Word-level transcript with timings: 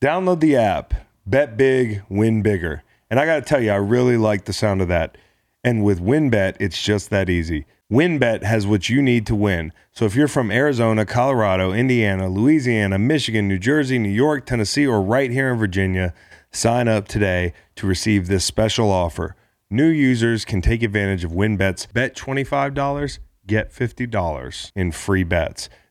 Download 0.00 0.40
the 0.40 0.56
app, 0.56 0.94
bet 1.26 1.58
big, 1.58 2.02
win 2.08 2.40
bigger. 2.40 2.82
And 3.10 3.20
I 3.20 3.26
got 3.26 3.34
to 3.34 3.42
tell 3.42 3.62
you, 3.62 3.70
I 3.70 3.76
really 3.76 4.16
like 4.16 4.46
the 4.46 4.52
sound 4.54 4.80
of 4.80 4.88
that. 4.88 5.18
And 5.62 5.84
with 5.84 6.00
WynnBET, 6.00 6.56
it's 6.58 6.82
just 6.82 7.10
that 7.10 7.28
easy. 7.28 7.66
WynnBET 7.92 8.42
has 8.42 8.66
what 8.66 8.88
you 8.88 9.02
need 9.02 9.26
to 9.26 9.34
win. 9.34 9.74
So 9.92 10.06
if 10.06 10.14
you're 10.14 10.26
from 10.26 10.50
Arizona, 10.50 11.04
Colorado, 11.04 11.74
Indiana, 11.74 12.30
Louisiana, 12.30 12.98
Michigan, 12.98 13.46
New 13.46 13.58
Jersey, 13.58 13.98
New 13.98 14.08
York, 14.08 14.46
Tennessee, 14.46 14.86
or 14.86 15.02
right 15.02 15.30
here 15.30 15.52
in 15.52 15.58
Virginia, 15.58 16.14
sign 16.50 16.88
up 16.88 17.06
today 17.06 17.52
to 17.76 17.86
receive 17.86 18.26
this 18.26 18.46
special 18.46 18.90
offer. 18.90 19.36
New 19.68 19.88
users 19.88 20.46
can 20.46 20.62
take 20.62 20.82
advantage 20.82 21.24
of 21.24 21.32
WynnBET's 21.32 21.84
bet 21.92 22.16
$25, 22.16 23.18
get 23.46 23.70
$50 23.70 24.72
in 24.74 24.92
free 24.92 25.24
bets. 25.24 25.68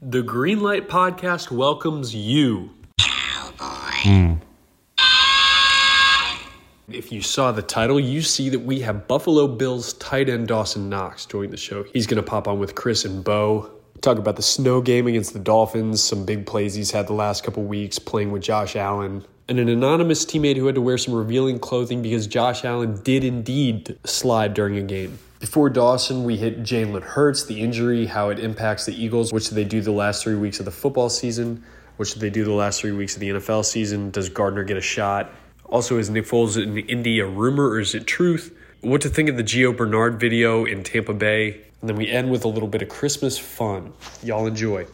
The 0.00 0.22
Greenlight 0.22 0.86
Podcast 0.86 1.50
welcomes 1.50 2.14
you. 2.14 2.70
If 6.88 7.10
you 7.10 7.20
saw 7.20 7.50
the 7.50 7.62
title, 7.62 7.98
you 7.98 8.22
see 8.22 8.48
that 8.50 8.60
we 8.60 8.78
have 8.82 9.08
Buffalo 9.08 9.48
Bills 9.48 9.94
tight 9.94 10.28
end 10.28 10.46
Dawson 10.46 10.88
Knox 10.88 11.26
join 11.26 11.50
the 11.50 11.56
show. 11.56 11.84
He's 11.92 12.06
going 12.06 12.22
to 12.22 12.22
pop 12.22 12.46
on 12.46 12.60
with 12.60 12.76
Chris 12.76 13.04
and 13.04 13.24
Bo. 13.24 13.72
Talk 14.00 14.18
about 14.18 14.36
the 14.36 14.42
snow 14.42 14.80
game 14.80 15.08
against 15.08 15.32
the 15.32 15.40
Dolphins, 15.40 16.00
some 16.00 16.24
big 16.24 16.46
plays 16.46 16.76
he's 16.76 16.92
had 16.92 17.08
the 17.08 17.14
last 17.14 17.42
couple 17.42 17.64
weeks, 17.64 17.98
playing 17.98 18.30
with 18.30 18.42
Josh 18.42 18.76
Allen, 18.76 19.24
and 19.48 19.58
an 19.58 19.68
anonymous 19.68 20.24
teammate 20.24 20.56
who 20.56 20.66
had 20.66 20.76
to 20.76 20.80
wear 20.80 20.96
some 20.96 21.12
revealing 21.12 21.58
clothing 21.58 22.02
because 22.02 22.28
Josh 22.28 22.64
Allen 22.64 23.02
did 23.02 23.24
indeed 23.24 23.98
slide 24.04 24.54
during 24.54 24.76
a 24.76 24.82
game. 24.82 25.18
Before 25.40 25.70
Dawson, 25.70 26.24
we 26.24 26.36
hit 26.36 26.64
Jalen 26.64 27.00
Hurts, 27.00 27.44
the 27.44 27.60
injury, 27.60 28.06
how 28.06 28.30
it 28.30 28.40
impacts 28.40 28.86
the 28.86 29.04
Eagles, 29.04 29.32
what 29.32 29.44
should 29.44 29.54
they 29.54 29.64
do 29.64 29.80
the 29.80 29.92
last 29.92 30.24
three 30.24 30.34
weeks 30.34 30.58
of 30.58 30.64
the 30.64 30.72
football 30.72 31.08
season, 31.08 31.62
what 31.96 32.08
should 32.08 32.20
they 32.20 32.30
do 32.30 32.44
the 32.44 32.52
last 32.52 32.80
three 32.80 32.90
weeks 32.90 33.14
of 33.14 33.20
the 33.20 33.30
NFL 33.30 33.64
season, 33.64 34.10
does 34.10 34.28
Gardner 34.28 34.64
get 34.64 34.76
a 34.76 34.80
shot? 34.80 35.30
Also, 35.66 35.96
is 35.96 36.10
Nick 36.10 36.24
Foles 36.24 36.60
in 36.60 36.76
Indy 36.76 37.20
a 37.20 37.26
rumor 37.26 37.68
or 37.68 37.78
is 37.78 37.94
it 37.94 38.04
truth? 38.04 38.52
What 38.80 39.00
to 39.02 39.08
think 39.08 39.28
of 39.28 39.36
the 39.36 39.44
Gio 39.44 39.76
Bernard 39.76 40.18
video 40.18 40.64
in 40.64 40.82
Tampa 40.82 41.14
Bay? 41.14 41.60
And 41.80 41.88
then 41.88 41.96
we 41.96 42.08
end 42.08 42.32
with 42.32 42.44
a 42.44 42.48
little 42.48 42.68
bit 42.68 42.82
of 42.82 42.88
Christmas 42.88 43.38
fun. 43.38 43.92
Y'all 44.24 44.48
enjoy. 44.48 44.86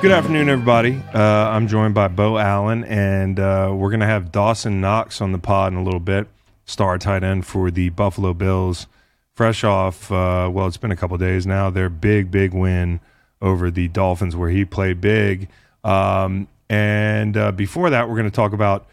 Good 0.00 0.12
afternoon, 0.12 0.48
everybody. 0.48 0.98
Uh, 1.12 1.18
I'm 1.18 1.68
joined 1.68 1.92
by 1.92 2.08
Bo 2.08 2.38
Allen, 2.38 2.84
and 2.84 3.38
uh, 3.38 3.70
we're 3.76 3.90
going 3.90 4.00
to 4.00 4.06
have 4.06 4.32
Dawson 4.32 4.80
Knox 4.80 5.20
on 5.20 5.32
the 5.32 5.38
pod 5.38 5.74
in 5.74 5.78
a 5.78 5.82
little 5.82 6.00
bit, 6.00 6.26
star 6.64 6.96
tight 6.96 7.22
end 7.22 7.46
for 7.46 7.70
the 7.70 7.90
Buffalo 7.90 8.32
Bills. 8.32 8.86
Fresh 9.34 9.62
off, 9.62 10.10
uh, 10.10 10.48
well, 10.50 10.66
it's 10.66 10.78
been 10.78 10.90
a 10.90 10.96
couple 10.96 11.18
days 11.18 11.46
now, 11.46 11.68
their 11.68 11.90
big, 11.90 12.30
big 12.30 12.54
win 12.54 13.00
over 13.42 13.70
the 13.70 13.88
Dolphins, 13.88 14.34
where 14.34 14.48
he 14.48 14.64
played 14.64 15.02
big. 15.02 15.50
Um, 15.84 16.48
and 16.70 17.36
uh, 17.36 17.52
before 17.52 17.90
that, 17.90 18.08
we're 18.08 18.16
going 18.16 18.24
to 18.24 18.34
talk 18.34 18.54
about 18.54 18.86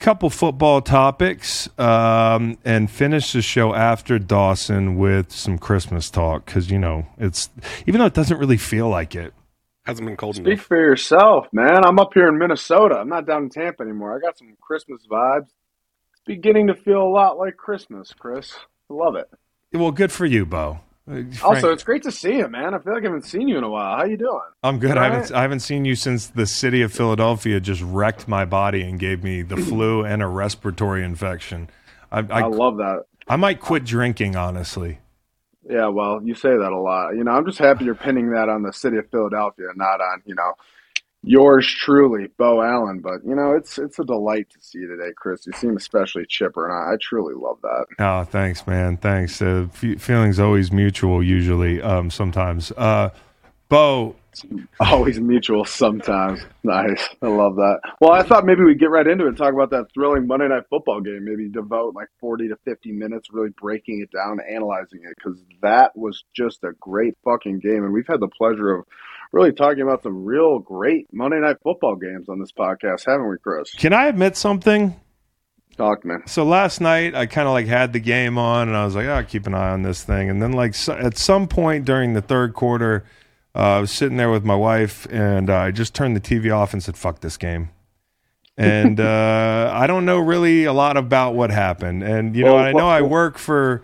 a 0.00 0.04
couple 0.04 0.28
football 0.28 0.82
topics 0.82 1.68
um, 1.78 2.58
and 2.64 2.90
finish 2.90 3.30
the 3.30 3.42
show 3.42 3.76
after 3.76 4.18
Dawson 4.18 4.96
with 4.96 5.30
some 5.30 5.56
Christmas 5.56 6.10
talk 6.10 6.46
because, 6.46 6.68
you 6.68 6.80
know, 6.80 7.06
it's 7.16 7.48
even 7.86 8.00
though 8.00 8.06
it 8.06 8.14
doesn't 8.14 8.38
really 8.38 8.56
feel 8.56 8.88
like 8.88 9.14
it. 9.14 9.32
Hasn't 9.88 10.06
been 10.06 10.18
cold 10.18 10.36
Speak 10.36 10.46
enough. 10.46 10.66
for 10.66 10.76
yourself, 10.76 11.46
man. 11.50 11.82
I'm 11.82 11.98
up 11.98 12.12
here 12.12 12.28
in 12.28 12.36
Minnesota. 12.36 12.96
I'm 12.96 13.08
not 13.08 13.26
down 13.26 13.44
in 13.44 13.48
Tampa 13.48 13.82
anymore. 13.82 14.14
I 14.14 14.20
got 14.20 14.36
some 14.36 14.54
Christmas 14.60 15.00
vibes. 15.10 15.46
It's 16.12 16.20
beginning 16.26 16.66
to 16.66 16.74
feel 16.74 17.02
a 17.02 17.08
lot 17.08 17.38
like 17.38 17.56
Christmas, 17.56 18.12
Chris. 18.12 18.54
I 18.90 18.94
love 18.94 19.16
it. 19.16 19.30
Well, 19.72 19.90
good 19.90 20.12
for 20.12 20.26
you, 20.26 20.44
Bo. 20.44 20.80
Uh, 21.10 21.22
Also, 21.42 21.72
it's 21.72 21.84
great 21.84 22.02
to 22.02 22.12
see 22.12 22.36
you, 22.36 22.48
man. 22.48 22.74
I 22.74 22.80
feel 22.80 22.92
like 22.92 23.02
I 23.02 23.06
haven't 23.06 23.24
seen 23.24 23.48
you 23.48 23.56
in 23.56 23.64
a 23.64 23.70
while. 23.70 23.96
How 23.96 24.04
you 24.04 24.18
doing? 24.18 24.38
I'm 24.62 24.78
good. 24.78 24.98
I 24.98 25.04
haven't 25.04 25.20
right? 25.20 25.32
I 25.32 25.40
haven't 25.40 25.60
seen 25.60 25.86
you 25.86 25.94
since 25.94 26.26
the 26.26 26.44
city 26.44 26.82
of 26.82 26.92
Philadelphia 26.92 27.58
just 27.58 27.80
wrecked 27.80 28.28
my 28.28 28.44
body 28.44 28.82
and 28.82 28.98
gave 28.98 29.24
me 29.24 29.40
the 29.40 29.56
flu 29.68 30.04
and 30.04 30.22
a 30.22 30.26
respiratory 30.26 31.02
infection. 31.02 31.70
I 32.12 32.18
I, 32.18 32.40
I, 32.40 32.46
love 32.46 32.76
that. 32.76 33.04
I 33.26 33.36
might 33.36 33.58
quit 33.60 33.86
drinking, 33.86 34.36
honestly. 34.36 34.98
Yeah, 35.68 35.88
well, 35.88 36.20
you 36.24 36.34
say 36.34 36.50
that 36.50 36.72
a 36.72 36.78
lot. 36.78 37.10
You 37.14 37.24
know, 37.24 37.32
I'm 37.32 37.44
just 37.44 37.58
happy 37.58 37.84
you're 37.84 37.94
pinning 37.94 38.30
that 38.30 38.48
on 38.48 38.62
the 38.62 38.72
city 38.72 38.96
of 38.96 39.10
Philadelphia, 39.10 39.66
not 39.76 40.00
on, 40.00 40.22
you 40.24 40.34
know, 40.34 40.54
yours 41.22 41.66
truly, 41.66 42.28
Bo 42.38 42.62
Allen. 42.62 43.00
But 43.00 43.24
you 43.24 43.34
know, 43.34 43.52
it's 43.52 43.78
it's 43.78 43.98
a 43.98 44.04
delight 44.04 44.48
to 44.50 44.58
see 44.60 44.78
you 44.78 44.88
today, 44.88 45.12
Chris. 45.16 45.46
You 45.46 45.52
seem 45.52 45.76
especially 45.76 46.24
chipper, 46.26 46.66
and 46.66 46.74
I, 46.74 46.94
I 46.94 46.96
truly 47.00 47.34
love 47.34 47.58
that. 47.62 47.86
Oh, 47.98 48.24
thanks, 48.24 48.66
man. 48.66 48.96
Thanks. 48.96 49.42
Uh, 49.42 49.66
f- 49.74 50.00
feelings 50.00 50.38
always 50.38 50.72
mutual. 50.72 51.22
Usually, 51.22 51.82
um, 51.82 52.10
sometimes. 52.10 52.72
Uh, 52.76 53.10
Bo, 53.68 54.16
Always 54.80 55.20
mutual 55.20 55.64
sometimes. 55.64 56.40
Nice. 56.62 57.08
I 57.22 57.26
love 57.26 57.56
that. 57.56 57.80
Well, 58.00 58.12
I 58.12 58.22
thought 58.22 58.44
maybe 58.44 58.62
we'd 58.62 58.78
get 58.78 58.90
right 58.90 59.06
into 59.06 59.24
it 59.24 59.28
and 59.28 59.36
talk 59.36 59.52
about 59.52 59.70
that 59.70 59.86
thrilling 59.94 60.26
Monday 60.26 60.48
night 60.48 60.64
football 60.70 61.00
game. 61.00 61.24
Maybe 61.24 61.48
devote 61.48 61.94
like 61.94 62.08
40 62.20 62.48
to 62.48 62.56
50 62.64 62.92
minutes 62.92 63.28
really 63.32 63.50
breaking 63.60 64.00
it 64.02 64.10
down, 64.16 64.38
analyzing 64.48 65.00
it, 65.04 65.14
because 65.16 65.38
that 65.62 65.96
was 65.96 66.24
just 66.34 66.64
a 66.64 66.72
great 66.80 67.14
fucking 67.24 67.60
game. 67.60 67.84
And 67.84 67.92
we've 67.92 68.06
had 68.06 68.20
the 68.20 68.28
pleasure 68.28 68.74
of 68.74 68.84
really 69.32 69.52
talking 69.52 69.82
about 69.82 70.02
some 70.02 70.24
real 70.24 70.58
great 70.58 71.06
Monday 71.12 71.40
night 71.40 71.56
football 71.62 71.96
games 71.96 72.28
on 72.28 72.38
this 72.40 72.52
podcast, 72.52 73.04
haven't 73.06 73.28
we, 73.28 73.36
Chris? 73.38 73.72
can 73.72 73.92
I 73.92 74.06
admit 74.06 74.36
something? 74.36 74.98
Talk, 75.76 76.04
man. 76.04 76.22
So 76.26 76.44
last 76.44 76.80
night 76.80 77.14
I 77.14 77.26
kind 77.26 77.46
of 77.46 77.52
like 77.52 77.68
had 77.68 77.92
the 77.92 78.00
game 78.00 78.36
on 78.36 78.66
and 78.66 78.76
I 78.76 78.84
was 78.84 78.96
like, 78.96 79.06
oh, 79.06 79.22
keep 79.22 79.46
an 79.46 79.54
eye 79.54 79.70
on 79.70 79.82
this 79.82 80.02
thing. 80.02 80.28
And 80.28 80.42
then 80.42 80.50
like 80.50 80.74
so, 80.74 80.92
at 80.94 81.16
some 81.16 81.46
point 81.46 81.84
during 81.84 82.14
the 82.14 82.20
third 82.20 82.52
quarter, 82.54 83.04
uh, 83.54 83.58
I 83.58 83.80
was 83.80 83.90
sitting 83.90 84.16
there 84.16 84.30
with 84.30 84.44
my 84.44 84.54
wife 84.56 85.06
and 85.10 85.50
uh, 85.50 85.56
I 85.56 85.70
just 85.70 85.94
turned 85.94 86.14
the 86.16 86.20
TV 86.20 86.54
off 86.54 86.72
and 86.72 86.82
said, 86.82 86.96
fuck 86.96 87.20
this 87.20 87.36
game. 87.36 87.70
And 88.56 89.00
uh, 89.00 89.70
I 89.74 89.86
don't 89.86 90.04
know 90.04 90.18
really 90.18 90.64
a 90.64 90.72
lot 90.72 90.96
about 90.96 91.34
what 91.34 91.50
happened. 91.50 92.02
And 92.02 92.34
you 92.36 92.44
know, 92.44 92.54
Well, 92.54 92.64
I 92.64 92.72
know 92.72 92.84
what- 92.86 92.92
I 92.96 93.02
work 93.02 93.38
for, 93.38 93.82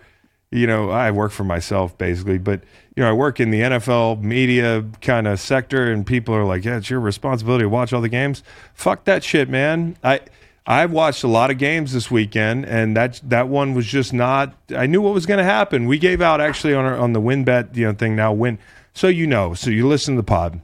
you 0.51 0.67
know, 0.67 0.89
I 0.89 1.11
work 1.11 1.31
for 1.31 1.43
myself 1.43 1.97
basically, 1.97 2.37
but 2.37 2.61
you 2.95 3.03
know, 3.03 3.09
I 3.09 3.13
work 3.13 3.41
in 3.41 3.49
the 3.51 3.59
NFL 3.61 4.21
media 4.21 4.85
kind 5.01 5.27
of 5.27 5.37
sector, 5.41 5.91
and 5.91 6.07
people 6.07 6.33
are 6.33 6.45
like, 6.45 6.63
"Yeah, 6.63 6.77
it's 6.77 6.89
your 6.89 7.01
responsibility 7.01 7.63
to 7.63 7.69
watch 7.69 7.91
all 7.91 7.99
the 7.99 8.07
games." 8.07 8.41
Fuck 8.73 9.03
that 9.03 9.21
shit, 9.21 9.49
man. 9.49 9.97
I 10.01 10.21
I 10.65 10.85
watched 10.85 11.21
a 11.25 11.27
lot 11.27 11.51
of 11.51 11.57
games 11.57 11.91
this 11.91 12.09
weekend, 12.09 12.65
and 12.65 12.95
that 12.95 13.19
that 13.25 13.49
one 13.49 13.73
was 13.73 13.85
just 13.85 14.13
not. 14.13 14.53
I 14.73 14.85
knew 14.85 15.01
what 15.01 15.13
was 15.13 15.25
going 15.25 15.39
to 15.39 15.43
happen. 15.43 15.87
We 15.87 15.99
gave 15.99 16.21
out 16.21 16.39
actually 16.39 16.73
on 16.73 16.85
our, 16.85 16.95
on 16.97 17.11
the 17.11 17.19
WynnBET 17.19 17.75
you 17.75 17.85
know 17.87 17.91
thing 17.93 18.15
now 18.15 18.31
win, 18.31 18.59
so 18.95 19.07
you 19.07 19.27
know, 19.27 19.53
so 19.53 19.69
you 19.69 19.87
listen 19.87 20.15
to 20.15 20.21
the 20.21 20.25
pod. 20.25 20.61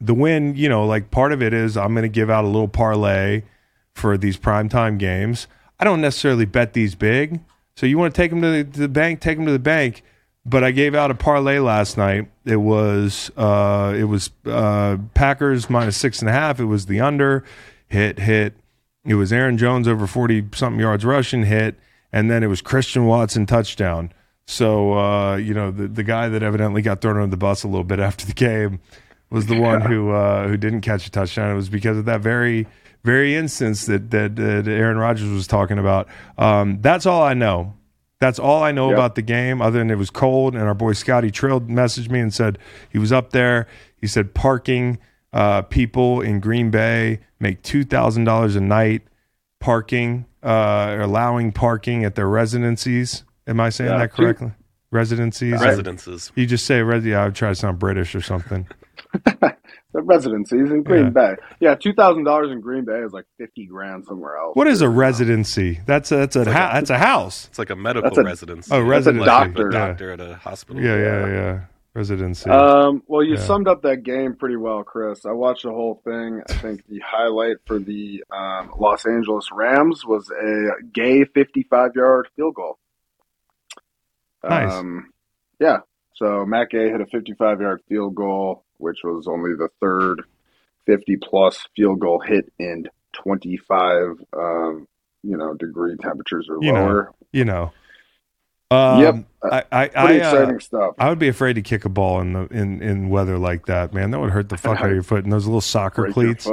The 0.00 0.14
win, 0.14 0.56
you 0.56 0.68
know, 0.68 0.84
like 0.84 1.12
part 1.12 1.32
of 1.32 1.40
it 1.42 1.52
is 1.52 1.76
I'm 1.76 1.94
going 1.94 2.02
to 2.02 2.08
give 2.08 2.28
out 2.28 2.44
a 2.44 2.48
little 2.48 2.66
parlay 2.66 3.42
for 3.94 4.18
these 4.18 4.36
primetime 4.36 4.98
games. 4.98 5.46
I 5.78 5.84
don't 5.84 6.00
necessarily 6.00 6.46
bet 6.46 6.72
these 6.72 6.96
big, 6.96 7.40
so 7.76 7.86
you 7.86 7.98
want 7.98 8.14
to 8.14 8.20
take 8.20 8.30
them 8.30 8.42
to 8.42 8.50
the, 8.50 8.64
to 8.64 8.80
the 8.80 8.88
bank, 8.88 9.20
take 9.20 9.36
them 9.36 9.46
to 9.46 9.52
the 9.52 9.60
bank. 9.60 10.02
But 10.44 10.64
I 10.64 10.72
gave 10.72 10.96
out 10.96 11.12
a 11.12 11.14
parlay 11.14 11.60
last 11.60 11.96
night. 11.96 12.28
It 12.44 12.56
was 12.56 13.30
uh, 13.36 13.94
it 13.96 14.04
was 14.04 14.30
uh, 14.44 14.96
Packers 15.14 15.70
minus 15.70 15.96
six 15.96 16.18
and 16.18 16.28
a 16.28 16.32
half. 16.32 16.58
It 16.58 16.64
was 16.64 16.86
the 16.86 17.00
under 17.00 17.44
hit 17.86 18.18
hit. 18.18 18.54
It 19.04 19.14
was 19.14 19.32
Aaron 19.32 19.56
Jones 19.56 19.86
over 19.86 20.08
forty 20.08 20.44
something 20.52 20.80
yards 20.80 21.04
rushing 21.04 21.44
hit, 21.44 21.76
and 22.12 22.28
then 22.28 22.42
it 22.42 22.48
was 22.48 22.60
Christian 22.60 23.06
Watson 23.06 23.46
touchdown. 23.46 24.12
So 24.46 24.98
uh, 24.98 25.36
you 25.36 25.54
know 25.54 25.70
the 25.70 25.88
the 25.88 26.02
guy 26.02 26.28
that 26.28 26.42
evidently 26.42 26.82
got 26.82 27.00
thrown 27.00 27.16
under 27.16 27.28
the 27.28 27.36
bus 27.36 27.62
a 27.64 27.68
little 27.68 27.84
bit 27.84 28.00
after 28.00 28.26
the 28.26 28.32
game 28.34 28.80
was 29.30 29.46
the 29.46 29.58
one 29.58 29.80
who 29.90 30.10
uh, 30.10 30.48
who 30.48 30.56
didn't 30.56 30.80
catch 30.82 31.06
a 31.06 31.10
touchdown. 31.10 31.50
It 31.52 31.54
was 31.54 31.68
because 31.68 31.96
of 31.98 32.04
that 32.06 32.20
very 32.20 32.66
very 33.04 33.34
instance 33.34 33.86
that 33.86 34.10
that, 34.10 34.36
that 34.36 34.68
Aaron 34.68 34.96
Rodgers 34.98 35.28
was 35.30 35.46
talking 35.46 35.78
about. 35.78 36.08
Um, 36.38 36.80
that's 36.80 37.06
all 37.06 37.22
I 37.22 37.34
know. 37.34 37.74
That's 38.20 38.38
all 38.38 38.62
I 38.62 38.70
know 38.70 38.90
Yep. 38.90 38.96
about 38.96 39.14
the 39.16 39.22
game, 39.22 39.60
other 39.60 39.80
than 39.80 39.90
it 39.90 39.96
was 39.98 40.10
cold. 40.10 40.54
And 40.54 40.62
our 40.64 40.74
boy 40.74 40.92
Scotty 40.92 41.32
Trill 41.32 41.60
messaged 41.62 42.08
me 42.10 42.20
and 42.20 42.32
said 42.32 42.56
he 42.88 42.98
was 42.98 43.10
up 43.10 43.30
there. 43.30 43.66
He 43.96 44.06
said 44.06 44.32
parking 44.34 44.98
uh, 45.32 45.62
people 45.62 46.20
in 46.20 46.38
Green 46.38 46.70
Bay 46.70 47.20
make 47.40 47.62
two 47.62 47.84
thousand 47.84 48.24
dollars 48.24 48.54
a 48.54 48.60
night 48.60 49.02
parking, 49.60 50.26
uh, 50.42 50.98
allowing 51.00 51.52
parking 51.52 52.04
at 52.04 52.14
their 52.16 52.28
residencies. 52.28 53.24
Am 53.46 53.60
I 53.60 53.70
saying 53.70 53.90
Yeah, 53.90 53.98
that 53.98 54.14
two- 54.14 54.22
correctly? 54.22 54.52
Residencies. 54.90 55.52
Residences. 55.60 56.30
You 56.36 56.44
just 56.46 56.66
say 56.66 56.82
res- 56.82 57.04
yeah. 57.04 57.22
I 57.22 57.24
would 57.26 57.34
try 57.34 57.48
to 57.48 57.54
sound 57.54 57.78
British 57.78 58.14
or 58.14 58.20
something. 58.20 58.66
The 59.94 60.00
residencies 60.00 60.70
in 60.70 60.82
Green 60.84 61.04
Yeah. 61.04 61.10
Bay. 61.10 61.34
Yeah, 61.60 61.74
two 61.74 61.92
thousand 61.92 62.24
dollars 62.24 62.50
in 62.50 62.62
Green 62.62 62.86
Bay 62.86 63.00
is 63.00 63.12
like 63.12 63.26
fifty 63.36 63.66
grand 63.66 64.06
somewhere 64.06 64.38
else. 64.38 64.56
What 64.56 64.66
is 64.66 64.80
a 64.80 64.88
residency? 64.88 65.80
That's 65.84 66.10
a 66.10 66.16
that's 66.16 66.34
a, 66.36 66.44
like 66.44 66.48
ha- 66.54 66.70
a- 66.70 66.74
that's 66.76 66.88
a 66.88 66.96
house. 66.96 67.46
It's 67.48 67.58
like 67.58 67.68
a 67.68 67.76
medical 67.76 68.08
That's 68.08 68.16
a- 68.16 68.22
residence. 68.24 68.68
Oh, 68.72 68.76
That's 68.76 68.86
a 68.86 68.88
residency. 68.88 69.26
doctor. 69.26 69.68
A 69.68 69.72
Yeah. 69.74 69.86
doctor 69.88 70.10
at 70.12 70.20
a 70.22 70.34
hospital. 70.36 70.82
Yeah, 70.82 70.96
yeah, 70.96 71.26
yeah. 71.26 71.60
Residency. 71.94 72.48
Um, 72.48 73.02
well, 73.06 73.22
you 73.22 73.34
Yeah. 73.34 73.40
summed 73.40 73.68
up 73.68 73.82
that 73.82 74.02
game 74.02 74.34
pretty 74.34 74.56
well, 74.56 74.82
Chris. 74.82 75.26
I 75.26 75.32
watched 75.32 75.64
the 75.64 75.72
whole 75.72 76.00
thing. 76.06 76.40
I 76.48 76.52
think 76.54 76.86
the 76.88 77.00
highlight 77.06 77.56
for 77.66 77.78
the 77.78 78.24
um, 78.30 78.70
Los 78.78 79.04
Angeles 79.04 79.50
Rams 79.52 80.06
was 80.06 80.30
a 80.30 80.82
gay 80.94 81.26
55 81.26 81.90
yard 81.94 82.28
field 82.34 82.54
goal. 82.54 82.78
Nice. 84.48 84.72
Um, 84.72 85.12
yeah. 85.60 85.78
So 86.14 86.44
Matt 86.44 86.70
Gay 86.70 86.90
hit 86.90 87.00
a 87.00 87.06
55 87.06 87.60
yard 87.60 87.80
field 87.88 88.14
goal, 88.14 88.64
which 88.78 88.98
was 89.04 89.26
only 89.28 89.54
the 89.54 89.68
third 89.80 90.22
50 90.86 91.16
plus 91.16 91.64
field 91.76 92.00
goal 92.00 92.20
hit 92.20 92.52
in 92.58 92.88
25, 93.12 94.16
um, 94.36 94.88
you 95.22 95.36
know, 95.36 95.54
degree 95.54 95.96
temperatures 95.96 96.48
or 96.50 96.58
You 96.62 96.72
know. 96.72 96.84
lower. 96.84 97.12
you 97.32 97.44
know. 97.44 97.72
Um, 98.70 99.00
Yep. 99.00 99.14
I 99.44 99.64
I 99.70 99.88
Pretty 99.88 100.20
I, 100.22 100.30
uh, 100.30 100.32
exciting 100.32 100.60
stuff. 100.60 100.94
I 100.98 101.08
would 101.08 101.18
be 101.18 101.28
afraid 101.28 101.54
to 101.54 101.62
kick 101.62 101.84
a 101.84 101.88
ball 101.88 102.20
in 102.20 102.32
the 102.32 102.46
in, 102.46 102.80
in 102.82 103.08
weather 103.10 103.36
like 103.38 103.66
that, 103.66 103.92
man. 103.92 104.10
That 104.12 104.20
would 104.20 104.30
hurt 104.30 104.48
the 104.48 104.56
fuck 104.58 104.78
out 104.80 104.86
of 104.86 104.92
your 104.92 105.02
foot. 105.02 105.24
And 105.24 105.32
those 105.32 105.46
little 105.46 105.60
soccer 105.60 106.02
Break 106.02 106.14
cleats. 106.14 106.48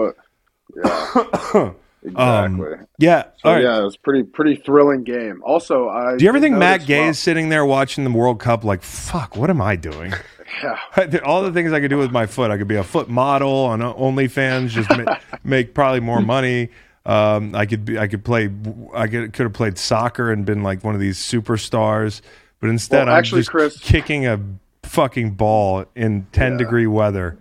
Yeah, 0.83 1.74
exactly. 2.04 2.86
yeah. 2.98 3.24
So 3.44 3.51
right. 3.51 3.63
yeah, 3.63 3.80
it 3.80 3.84
was 3.84 3.98
pretty 3.98 4.24
pretty 4.24 4.56
thrilling 4.66 5.04
game. 5.04 5.42
Also, 5.46 5.90
I 5.90 6.18
Do 6.18 6.24
you 6.24 6.30
ever 6.30 6.40
think 6.40 6.56
Matt 6.57 6.86
Gay 6.86 7.01
well, 7.01 7.10
is 7.10 7.19
sitting 7.19 7.50
there 7.50 7.66
watching 7.66 8.04
the 8.04 8.12
World 8.12 8.40
Cup 8.40 8.63
like, 8.63 8.81
fuck, 8.84 9.36
what 9.36 9.50
am 9.50 9.62
I 9.62 9.75
doing? 9.75 10.13
Yeah, 10.63 11.19
All 11.24 11.44
the 11.44 11.54
things 11.54 11.72
I 11.72 11.80
could 11.80 11.92
do 11.92 12.00
with 12.00 12.12
my 12.12 12.25
foot. 12.25 12.50
I 12.50 12.57
could 12.57 12.68
be 12.68 12.75
a 12.75 12.84
foot 12.84 13.07
model 13.07 13.54
on 13.66 13.81
OnlyFans, 13.81 14.69
just 14.69 14.90
ma- 14.90 15.16
make 15.44 15.75
probably 15.75 16.00
more 16.00 16.22
money. 16.22 16.69
Um, 17.06 17.54
I 17.54 17.68
could 17.68 17.86
be, 17.86 18.00
I 18.00 18.07
could 18.07 18.25
play, 18.25 18.50
I 18.96 19.07
could, 19.07 19.31
could 19.34 19.44
have 19.44 19.54
played 19.54 19.78
soccer 19.78 20.31
and 20.31 20.46
been 20.46 20.63
like 20.63 20.84
one 20.84 20.96
of 20.96 21.00
these 21.01 21.19
superstars, 21.19 22.22
but 22.60 22.72
instead 22.72 23.06
Well, 23.06 23.13
I'm 23.13 23.19
actually, 23.19 23.42
just 23.42 23.51
Chris- 23.51 23.78
kicking 23.80 24.25
a 24.25 24.40
fucking 24.84 25.36
ball 25.36 25.86
in 25.96 26.25
10 26.31 26.54
Yeah. 26.54 26.57
degree 26.57 26.88
weather. 26.88 27.38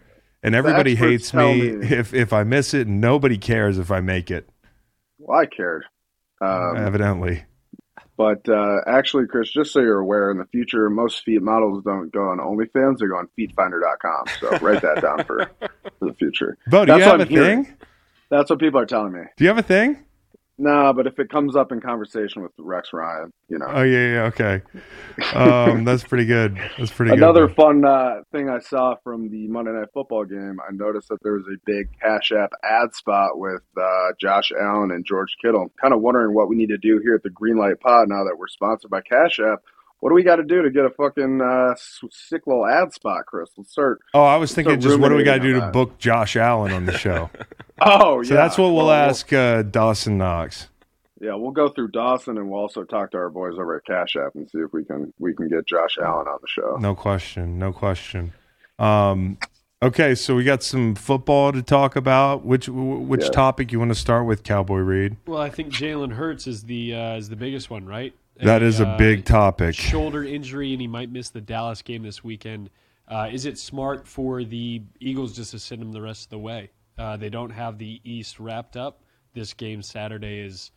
And 0.49 0.57
everybody 0.57 0.95
hates 0.95 1.33
me, 1.35 1.73
me- 1.73 1.87
if, 1.87 2.13
if 2.15 2.33
I 2.33 2.43
miss 2.43 2.75
it, 2.75 2.87
and 2.87 3.01
nobody 3.01 3.39
cares 3.39 3.79
if 3.79 3.91
I 3.91 4.01
make 4.01 4.31
it, 4.31 4.49
well, 5.19 5.39
I 5.39 5.47
cared. 5.47 5.85
Um, 6.41 6.77
evidently. 6.77 7.45
but 8.17 8.49
uh, 8.49 8.79
actually, 8.87 9.27
Chris, 9.27 9.51
just 9.51 9.73
so 9.73 9.81
you're 9.81 9.99
aware, 9.99 10.31
in 10.31 10.39
the 10.39 10.47
future, 10.47 10.89
most 10.89 11.23
feet 11.25 11.43
models 11.43 11.83
don't 11.85 12.11
go 12.13 12.29
on 12.29 12.39
OnlyFans; 12.39 12.99
they 12.99 13.07
go 13.07 13.17
on 13.17 13.29
FeetFinder.com. 13.39 14.25
So 14.41 14.57
write 14.59 14.83
that 14.83 15.03
down 15.03 15.25
for 15.25 15.51
for 15.61 16.07
the 16.07 16.15
future. 16.15 16.57
Bo, 16.69 16.85
do 16.85 16.93
That's 16.93 16.99
you 17.05 17.05
have 17.11 17.21
a 17.21 17.25
hearing. 17.25 17.65
thing? 17.65 17.77
That's 18.31 18.51
what 18.51 18.59
people 18.61 18.81
are 18.81 18.87
telling 18.87 19.13
me. 19.13 19.23
Do 19.37 19.45
you 19.45 19.49
have 19.49 19.59
a 19.59 19.63
thing? 19.63 20.05
Nah, 20.61 20.93
but 20.93 21.07
if 21.07 21.21
it 21.21 21.31
comes 21.31 21.55
up 21.55 21.71
in 21.71 21.81
conversation 21.81 22.43
with 22.43 22.51
Rex 22.59 22.93
Ryan, 22.93 23.31
you 23.49 23.59
know. 23.59 23.67
Oh, 23.69 23.83
yeah, 23.83 24.13
yeah, 24.13 24.23
okay. 24.25 24.63
Um, 25.33 25.85
that's 25.85 26.03
pretty 26.03 26.25
good. 26.25 26.59
That's 26.77 26.91
pretty 26.91 27.11
good. 27.11 27.19
Another 27.19 27.47
good. 27.47 27.55
fun 27.55 27.85
uh, 27.85 28.23
thing 28.33 28.51
I 28.51 28.59
saw 28.59 28.97
from 29.05 29.31
the 29.31 29.47
Monday 29.47 29.71
Night 29.71 29.87
Football 29.95 30.25
game, 30.25 30.59
I 30.61 30.73
noticed 30.73 31.11
that 31.11 31.19
there 31.23 31.35
was 31.35 31.47
a 31.47 31.57
big 31.65 31.91
Cash 32.01 32.33
App 32.33 32.51
ad 32.65 32.93
spot 32.93 33.39
with 33.39 33.63
uh, 33.81 34.09
Josh 34.21 34.51
Allen 34.51 34.91
and 34.91 35.07
George 35.07 35.37
Kittle. 35.41 35.71
kind 35.81 35.95
of 35.95 36.01
wondering 36.01 36.35
what 36.35 36.49
we 36.49 36.57
need 36.57 36.71
to 36.71 36.79
do 36.79 36.99
here 37.05 37.15
at 37.15 37.23
the 37.23 37.31
Greenlight 37.31 37.79
Pod 37.79 38.09
now 38.09 38.25
that 38.25 38.37
we're 38.37 38.49
sponsored 38.49 38.91
by 38.91 39.01
Cash 39.01 39.39
App. 39.39 39.63
What 40.01 40.11
do 40.11 40.15
we 40.15 40.23
got 40.23 40.37
to 40.37 40.45
do 40.45 40.63
to 40.63 40.71
get 40.71 40.85
a 40.85 40.91
fucking 40.91 41.41
uh, 41.41 41.75
sick 42.11 42.47
little 42.47 42.65
ad 42.67 42.93
spot, 42.93 43.27
Chris? 43.27 43.49
Let's 43.57 43.73
start. 43.73 44.01
Oh, 44.15 44.23
I 44.23 44.37
was 44.37 44.55
thinking, 44.55 44.81
just 44.81 44.99
what 45.01 45.09
do 45.09 45.17
we 45.17 45.25
got 45.25 45.35
to 45.35 45.41
do 45.41 45.55
to 45.59 45.67
book 45.73 45.99
Josh 45.99 46.37
Allen 46.37 46.73
on 46.73 46.87
the 46.87 46.97
show? 46.99 47.31
Oh, 47.81 48.21
yeah. 48.23 48.29
so 48.29 48.35
that's 48.35 48.57
what 48.59 48.69
we'll 48.69 48.87
Well, 48.87 48.91
ask 48.93 49.33
uh, 49.33 49.63
Dawson 49.63 50.17
Knox. 50.19 50.69
Yeah, 51.21 51.35
we'll 51.35 51.51
go 51.51 51.69
through 51.69 51.89
Dawson 51.89 52.39
and 52.39 52.49
we'll 52.49 52.61
also 52.61 52.85
talk 52.85 53.11
to 53.11 53.17
our 53.17 53.29
boys 53.29 53.55
over 53.55 53.77
at 53.77 53.85
Cash 53.87 54.15
App 54.15 54.37
and 54.37 54.49
see 54.49 54.59
if 54.59 54.73
we 54.73 54.85
can 54.85 55.13
we 55.19 55.35
can 55.35 55.49
get 55.49 55.67
Josh 55.67 55.99
Allen 56.01 56.29
on 56.29 56.39
the 56.41 56.47
show. 56.47 56.77
No 56.79 56.95
question, 56.95 57.59
no 57.59 57.73
question. 57.73 58.33
Um, 58.79 59.37
okay, 59.83 60.15
so 60.15 60.37
we 60.37 60.45
got 60.45 60.63
some 60.63 60.95
football 60.95 61.51
to 61.51 61.61
talk 61.61 61.97
about. 61.97 62.45
Which 62.45 62.69
which 62.69 63.25
Yeah. 63.25 63.31
topic 63.31 63.73
you 63.73 63.81
want 63.81 63.91
to 63.91 63.97
start 63.97 64.27
with, 64.27 64.45
Cowboy 64.45 64.77
Reed? 64.77 65.17
Well, 65.27 65.41
I 65.43 65.51
think 65.51 65.73
Jalen 65.73 66.13
Hurts 66.13 66.47
is 66.47 66.63
the 66.63 66.95
uh, 66.95 67.17
is 67.17 67.29
the 67.29 67.35
biggest 67.37 67.69
one, 67.69 67.85
right? 67.85 68.15
That 68.43 68.63
is 68.63 68.81
a 68.81 68.87
uh, 68.87 68.97
big 68.99 69.25
topic. 69.25 69.75
shoulder 69.75 70.25
injury, 70.25 70.73
and 70.73 70.81
he 70.81 70.87
might 70.87 71.11
miss 71.11 71.31
the 71.31 71.41
Dallas 71.41 71.83
game 71.83 72.03
this 72.03 72.23
weekend. 72.23 72.71
Uh, 73.07 73.29
is 73.33 73.47
it 73.47 73.59
smart 73.59 74.07
for 74.07 74.45
the 74.45 74.83
Eagles 75.01 75.35
just 75.35 75.53
to 75.53 75.59
send 75.59 75.83
him 75.83 75.93
the 75.93 76.03
rest 76.03 76.25
of 76.25 76.31
the 76.31 76.39
way? 76.39 76.71
Uh, 76.99 77.17
they 77.17 77.31
don't 77.31 77.51
have 77.51 77.79
the 77.79 78.01
East 78.05 78.39
wrapped 78.39 78.77
up. 78.77 79.03
This 79.35 79.55
game 79.55 79.83
Saturday 79.83 80.41
is 80.41 80.71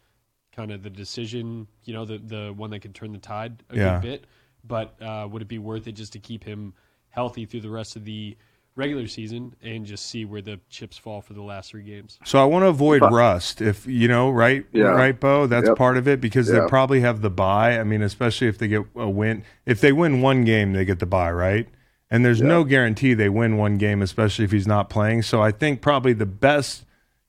kind 0.56 0.72
of 0.72 0.84
the 0.84 0.90
decision, 0.90 1.68
you 1.84 1.94
know, 1.94 2.06
the 2.06 2.18
the 2.20 2.54
one 2.56 2.70
that 2.72 2.80
could 2.80 2.94
turn 2.96 3.12
the 3.12 3.18
tide 3.18 3.64
a 3.70 3.78
Yeah. 3.78 3.94
good 3.96 4.02
bit. 4.02 4.26
But 4.64 5.02
uh, 5.02 5.28
would 5.32 5.42
it 5.42 5.48
be 5.48 5.58
worth 5.60 5.88
it 5.88 5.94
just 5.94 6.14
to 6.14 6.20
keep 6.20 6.44
him 6.44 6.74
healthy 7.10 7.46
through 7.46 7.62
the 7.62 7.70
rest 7.70 7.96
of 7.96 8.06
the 8.06 8.38
regular 8.76 9.08
season 9.08 9.56
and 9.62 9.86
just 9.86 10.06
see 10.06 10.26
where 10.26 10.42
the 10.42 10.60
chips 10.70 10.98
fall 10.98 11.22
for 11.22 11.34
the 11.34 11.42
last 11.42 11.72
three 11.72 11.84
games? 11.84 12.18
So 12.26 12.42
I 12.42 12.46
want 12.46 12.64
to 12.64 12.68
avoid 12.68 13.02
rust. 13.02 13.62
If 13.62 13.86
you 13.86 14.08
know, 14.08 14.30
right, 14.30 14.66
Yeah. 14.72 14.86
right, 14.90 15.18
Bo. 15.20 15.48
That's 15.48 15.68
Yep. 15.68 15.78
part 15.78 15.98
of 15.98 16.08
it 16.08 16.22
because 16.22 16.50
they 16.50 16.60
probably 16.68 17.02
have 17.02 17.22
the 17.22 17.30
bye. 17.30 17.80
I 17.80 17.84
mean, 17.84 18.02
especially 18.02 18.48
if 18.48 18.58
they 18.58 18.68
get 18.68 18.84
a 18.96 19.10
win. 19.10 19.44
If 19.66 19.82
they 19.82 19.92
win 19.92 20.22
one 20.22 20.44
game, 20.46 20.74
they 20.74 20.86
get 20.86 21.00
the 21.00 21.06
bye, 21.06 21.32
right? 21.32 21.68
And 22.10 22.26
there's 22.26 22.42
no 22.42 22.64
guarantee 22.66 23.14
they 23.14 23.30
win 23.30 23.58
one 23.58 23.78
game, 23.78 24.02
especially 24.02 24.44
if 24.46 24.52
he's 24.52 24.68
not 24.68 24.90
playing. 24.90 25.22
So 25.22 25.42
I 25.42 25.52
think 25.52 25.82
probably 25.82 26.12
the 26.14 26.26
best 26.26 26.84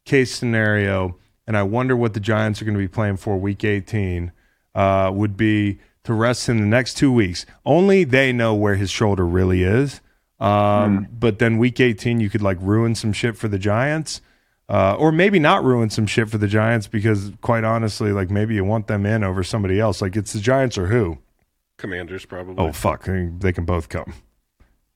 case 0.05 0.35
scenario, 0.35 1.17
and 1.47 1.57
I 1.57 1.63
wonder 1.63 1.97
what 1.97 2.15
the 2.15 2.21
Giants 2.21 2.61
are 2.61 2.65
going 2.65 2.75
to 2.75 2.81
be 2.81 2.89
playing 2.89 3.19
for 3.19 3.37
Week 3.39 3.63
18, 3.63 4.33
uh, 4.75 5.11
would 5.15 5.37
be 5.37 5.79
to 6.05 6.13
rest 6.13 6.49
him 6.49 6.59
the 6.59 6.67
next 6.67 6.95
two 6.97 7.13
weeks. 7.13 7.47
Only 7.65 8.03
they 8.03 8.33
know 8.33 8.55
where 8.55 8.75
his 8.75 8.91
shoulder 8.91 9.25
really 9.25 9.63
is. 9.63 10.01
Um, 10.43 11.07
But 11.13 11.39
then 11.39 11.59
Week 11.59 11.79
18, 11.81 12.21
you 12.21 12.29
could 12.31 12.43
like 12.43 12.59
ruin 12.61 12.95
some 12.95 13.13
shit 13.13 13.37
for 13.37 13.49
the 13.49 13.59
Giants 13.59 14.21
uh, 14.69 14.95
or 14.99 15.13
maybe 15.13 15.39
not 15.39 15.65
ruin 15.65 15.91
some 15.91 16.07
shit 16.07 16.29
for 16.31 16.39
the 16.39 16.49
Giants 16.49 16.87
because, 16.87 17.31
quite 17.43 17.65
honestly, 17.65 18.11
like 18.13 18.31
maybe 18.31 18.55
you 18.55 18.65
want 18.65 18.87
them 18.87 19.05
in 19.07 19.23
over 19.23 19.43
somebody 19.43 19.79
else. 19.79 20.01
Like 20.03 20.17
it's 20.17 20.33
the 20.33 20.41
Giants 20.41 20.79
or 20.79 20.87
who? 20.87 21.19
Commanders 21.79 22.25
probably. 22.25 22.55
Oh 22.59 22.73
fuck, 22.73 23.09
I 23.09 23.13
mean, 23.13 23.39
they 23.41 23.53
can 23.53 23.65
both 23.65 23.89
come. 23.89 24.15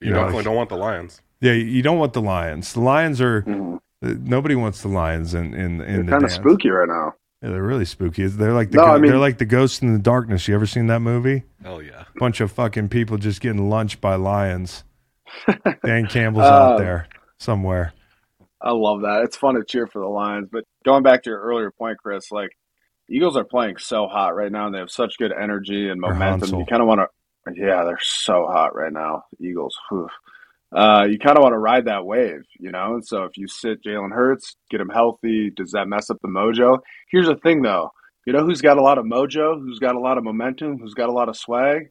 you 0.01 0.11
yeah, 0.11 0.15
definitely 0.15 0.37
like- 0.37 0.45
don't 0.45 0.57
want 0.57 0.69
the 0.69 0.77
Lions. 0.77 1.21
Yeah, 1.41 1.53
you 1.53 1.83
don't 1.83 1.99
want 1.99 2.13
the 2.15 2.23
Lions. 2.23 2.73
The 2.73 2.81
Lions 2.81 3.21
are 3.21 3.45
uh, 3.47 4.15
nobody 4.21 4.55
wants 4.55 4.81
the 4.83 4.89
Lions 4.89 5.35
in 5.35 5.53
in, 5.53 5.81
in 5.81 5.97
They're 5.97 6.03
the 6.05 6.11
kind 6.11 6.25
of 6.25 6.31
spooky 6.33 6.71
right 6.71 6.89
now. 6.89 7.15
Yeah, 7.43 7.51
they're 7.51 7.63
really 7.63 7.85
spooky. 7.85 8.27
They're 8.27 8.55
like 8.55 8.71
the 8.71 8.79
No, 8.79 8.87
go- 8.87 8.93
I 8.95 8.99
mean- 8.99 9.11
they're 9.11 9.21
like 9.21 9.39
the 9.39 9.45
ghosts 9.45 9.83
in 9.83 9.93
the 9.93 9.99
darkness. 9.99 10.49
You 10.49 10.55
ever 10.55 10.67
seen 10.67 10.87
that 10.87 11.01
movie? 11.01 11.43
Hell 11.63 11.83
yeah. 11.83 12.05
Bunch 12.19 12.41
of 12.41 12.51
fucking 12.53 12.89
people 12.89 13.19
just 13.19 13.41
getting 13.43 13.69
lunched 13.69 14.01
by 14.01 14.15
lions. 14.15 14.85
Dan 15.85 16.07
Campbell's 16.07 16.47
out 16.47 16.73
Uh, 16.75 16.79
there 16.79 17.09
somewhere. 17.39 17.93
I 18.61 18.71
love 18.73 19.03
that. 19.03 19.23
It's 19.23 19.37
fun 19.37 19.55
to 19.55 19.65
cheer 19.65 19.87
for 19.87 20.01
the 20.01 20.09
Lions. 20.09 20.49
But 20.51 20.65
going 20.85 21.03
back 21.03 21.23
to 21.23 21.31
your 21.31 21.41
earlier 21.41 21.71
point, 21.71 21.99
Chris, 21.99 22.33
like 22.33 22.51
Eagles 23.09 23.37
are 23.37 23.45
playing 23.45 23.77
so 23.77 24.07
hot 24.09 24.35
right 24.35 24.51
now, 24.51 24.67
and 24.67 24.75
they 24.75 24.79
have 24.79 24.91
such 24.91 25.19
good 25.19 25.33
energy 25.33 25.89
and 25.89 26.01
momentum. 26.01 26.49
You 26.61 26.67
kind 26.67 26.83
of 26.83 26.89
want 26.89 27.01
to, 27.01 27.55
yeah, 27.55 27.85
they're 27.85 27.99
so 28.01 28.47
hot 28.47 28.75
right 28.75 28.93
now. 28.93 29.25
Eagles, 29.39 29.77
uh, 30.73 31.07
you 31.09 31.19
kind 31.19 31.39
of 31.39 31.43
want 31.43 31.53
to 31.53 31.59
ride 31.59 31.85
that 31.85 32.05
wave, 32.05 32.43
you 32.59 32.73
know. 32.73 32.95
And 32.95 33.07
so 33.07 33.25
if 33.25 33.37
you 33.37 33.47
sit 33.47 33.85
Jalen 33.85 34.13
Hurts, 34.13 34.57
get 34.71 34.81
him 34.81 34.89
healthy, 34.89 35.51
does 35.51 35.73
that 35.73 35.87
mess 35.87 36.11
up 36.11 36.19
the 36.23 36.29
mojo? 36.29 36.81
Here's 37.11 37.27
the 37.29 37.37
thing, 37.37 37.63
though. 37.63 37.93
You 38.27 38.33
know 38.33 38.45
who's 38.45 38.63
got 38.63 38.79
a 38.79 38.83
lot 38.83 38.99
of 38.99 39.05
mojo? 39.05 39.61
Who's 39.61 39.79
got 39.79 39.95
a 39.95 40.01
lot 40.01 40.19
of 40.19 40.25
momentum? 40.25 40.79
Who's 40.79 40.95
got 40.95 41.09
a 41.09 41.13
lot 41.13 41.29
of 41.29 41.37
swag? 41.37 41.91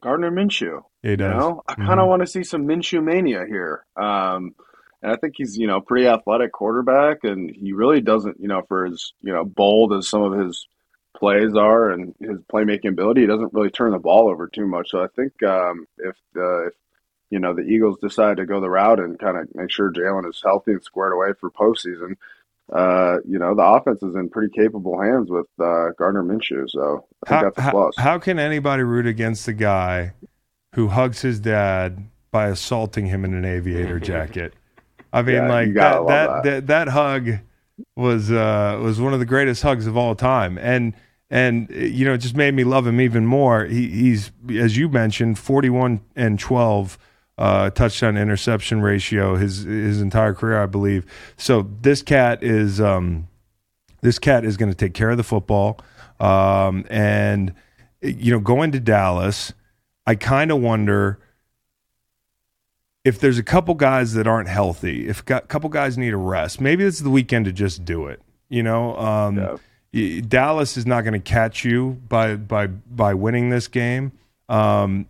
Gardner 0.00 0.30
Minshew. 0.30 0.82
He 1.02 1.10
You 1.10 1.16
know, 1.16 1.62
I 1.66 1.74
kind 1.74 1.98
of 1.98 2.08
want 2.08 2.20
to 2.20 2.26
see 2.26 2.44
some 2.44 2.66
Minshew 2.66 3.02
mania 3.02 3.44
here. 3.48 3.84
Um, 3.96 4.54
and 5.02 5.12
I 5.12 5.16
think 5.16 5.34
he's, 5.36 5.58
you 5.58 5.66
know, 5.66 5.80
pretty 5.80 6.06
athletic 6.06 6.52
quarterback, 6.52 7.24
and 7.24 7.50
he 7.50 7.72
really 7.72 8.00
doesn't, 8.00 8.38
you 8.40 8.46
know, 8.46 8.62
for 8.68 8.86
as 8.86 9.12
you 9.20 9.32
know 9.32 9.44
bold 9.44 9.92
as 9.94 10.08
some 10.08 10.22
of 10.22 10.38
his 10.38 10.66
plays 11.16 11.54
are 11.56 11.90
and 11.90 12.14
his 12.20 12.38
playmaking 12.52 12.90
ability, 12.90 13.22
he 13.22 13.26
doesn't 13.26 13.52
really 13.52 13.70
turn 13.70 13.92
the 13.92 13.98
ball 13.98 14.28
over 14.28 14.46
too 14.46 14.66
much. 14.66 14.90
So 14.90 15.02
I 15.02 15.08
think 15.08 15.42
um, 15.42 15.86
if 15.98 16.16
uh, 16.36 16.68
if 16.68 16.74
you 17.30 17.40
know 17.40 17.52
the 17.52 17.62
Eagles 17.62 17.98
decide 18.00 18.36
to 18.36 18.46
go 18.46 18.60
the 18.60 18.70
route 18.70 19.00
and 19.00 19.18
kind 19.18 19.36
of 19.36 19.52
make 19.54 19.72
sure 19.72 19.92
Jalen 19.92 20.28
is 20.28 20.40
healthy 20.44 20.72
and 20.72 20.84
squared 20.84 21.12
away 21.12 21.32
for 21.40 21.50
postseason, 21.50 22.16
uh, 22.72 23.18
you 23.28 23.40
know 23.40 23.56
the 23.56 23.64
offense 23.64 24.04
is 24.04 24.14
in 24.14 24.28
pretty 24.28 24.52
capable 24.54 25.02
hands 25.02 25.30
with 25.30 25.46
uh, 25.60 25.90
Gardner 25.98 26.22
Minshew. 26.22 26.70
So 26.70 27.06
I 27.26 27.28
think 27.28 27.36
How, 27.38 27.42
that's 27.42 27.58
a 27.58 27.62
how, 27.62 27.70
plus. 27.72 27.94
how 27.98 28.18
can 28.20 28.38
anybody 28.38 28.84
root 28.84 29.08
against 29.08 29.46
the 29.46 29.52
guy 29.52 30.12
who 30.74 30.88
hugs 30.88 31.22
his 31.22 31.40
dad 31.40 32.08
by 32.30 32.48
assaulting 32.48 33.06
him 33.06 33.24
in 33.24 33.34
an 33.34 33.44
aviator 33.44 34.00
jacket? 34.00 34.54
I 35.12 35.22
mean, 35.22 35.36
Yeah, 35.36 35.48
like 35.48 35.74
that, 35.74 36.06
that, 36.06 36.42
that 36.44 36.66
that 36.68 36.88
hug 36.88 37.38
was 37.96 38.30
uh, 38.30 38.78
was 38.82 39.00
one 39.00 39.12
of 39.12 39.18
the 39.20 39.26
greatest 39.26 39.62
hugs 39.62 39.86
of 39.86 39.96
all 39.96 40.14
time, 40.14 40.58
and 40.58 40.94
and 41.30 41.68
you 41.70 42.04
know 42.04 42.14
it 42.14 42.18
just 42.18 42.36
made 42.36 42.54
me 42.54 42.64
love 42.64 42.86
him 42.86 43.00
even 43.00 43.26
more. 43.26 43.64
He, 43.64 43.88
he's 43.88 44.32
as 44.50 44.76
you 44.76 44.88
mentioned, 44.88 45.38
forty 45.38 45.70
one 45.70 46.00
and 46.16 46.38
twelve 46.38 46.98
uh, 47.38 47.70
touchdown 47.70 48.16
interception 48.16 48.80
ratio 48.82 49.36
his 49.36 49.64
his 49.64 50.00
entire 50.00 50.34
career, 50.34 50.62
I 50.62 50.66
believe. 50.66 51.04
So 51.36 51.68
this 51.80 52.02
cat 52.02 52.42
is 52.42 52.80
um, 52.80 53.28
this 54.00 54.18
cat 54.18 54.44
is 54.44 54.56
going 54.56 54.70
to 54.70 54.76
take 54.76 54.94
care 54.94 55.10
of 55.10 55.16
the 55.16 55.24
football, 55.24 55.80
um, 56.20 56.84
and 56.88 57.54
you 58.00 58.32
know 58.32 58.40
going 58.40 58.72
to 58.72 58.80
Dallas, 58.80 59.52
I 60.06 60.14
kind 60.14 60.50
of 60.50 60.60
wonder 60.60 61.18
if 63.04 63.18
there's 63.18 63.38
a 63.38 63.42
couple 63.42 63.74
guys 63.74 64.14
that 64.14 64.26
aren't 64.26 64.48
healthy, 64.48 65.08
if 65.08 65.20
a 65.28 65.40
couple 65.40 65.68
guys 65.70 65.98
need 65.98 66.12
a 66.12 66.16
rest, 66.16 66.60
maybe 66.60 66.84
it's 66.84 67.00
the 67.00 67.10
weekend 67.10 67.44
to 67.46 67.52
just 67.52 67.84
do 67.84 68.06
it. 68.06 68.20
You 68.48 68.62
know, 68.62 68.96
um, 68.98 69.36
Yeah. 69.38 70.20
Dallas 70.26 70.76
is 70.78 70.86
not 70.86 71.02
going 71.02 71.12
to 71.12 71.18
catch 71.20 71.64
you 71.66 72.00
by 72.08 72.36
by 72.36 72.66
by 72.68 73.12
winning 73.12 73.50
this 73.50 73.68
game. 73.68 74.12
Um, 74.48 75.06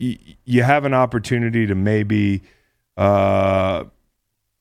y- 0.00 0.18
you 0.46 0.62
have 0.62 0.86
an 0.86 0.94
opportunity 0.94 1.66
to 1.66 1.74
maybe, 1.74 2.42
uh, 2.96 3.84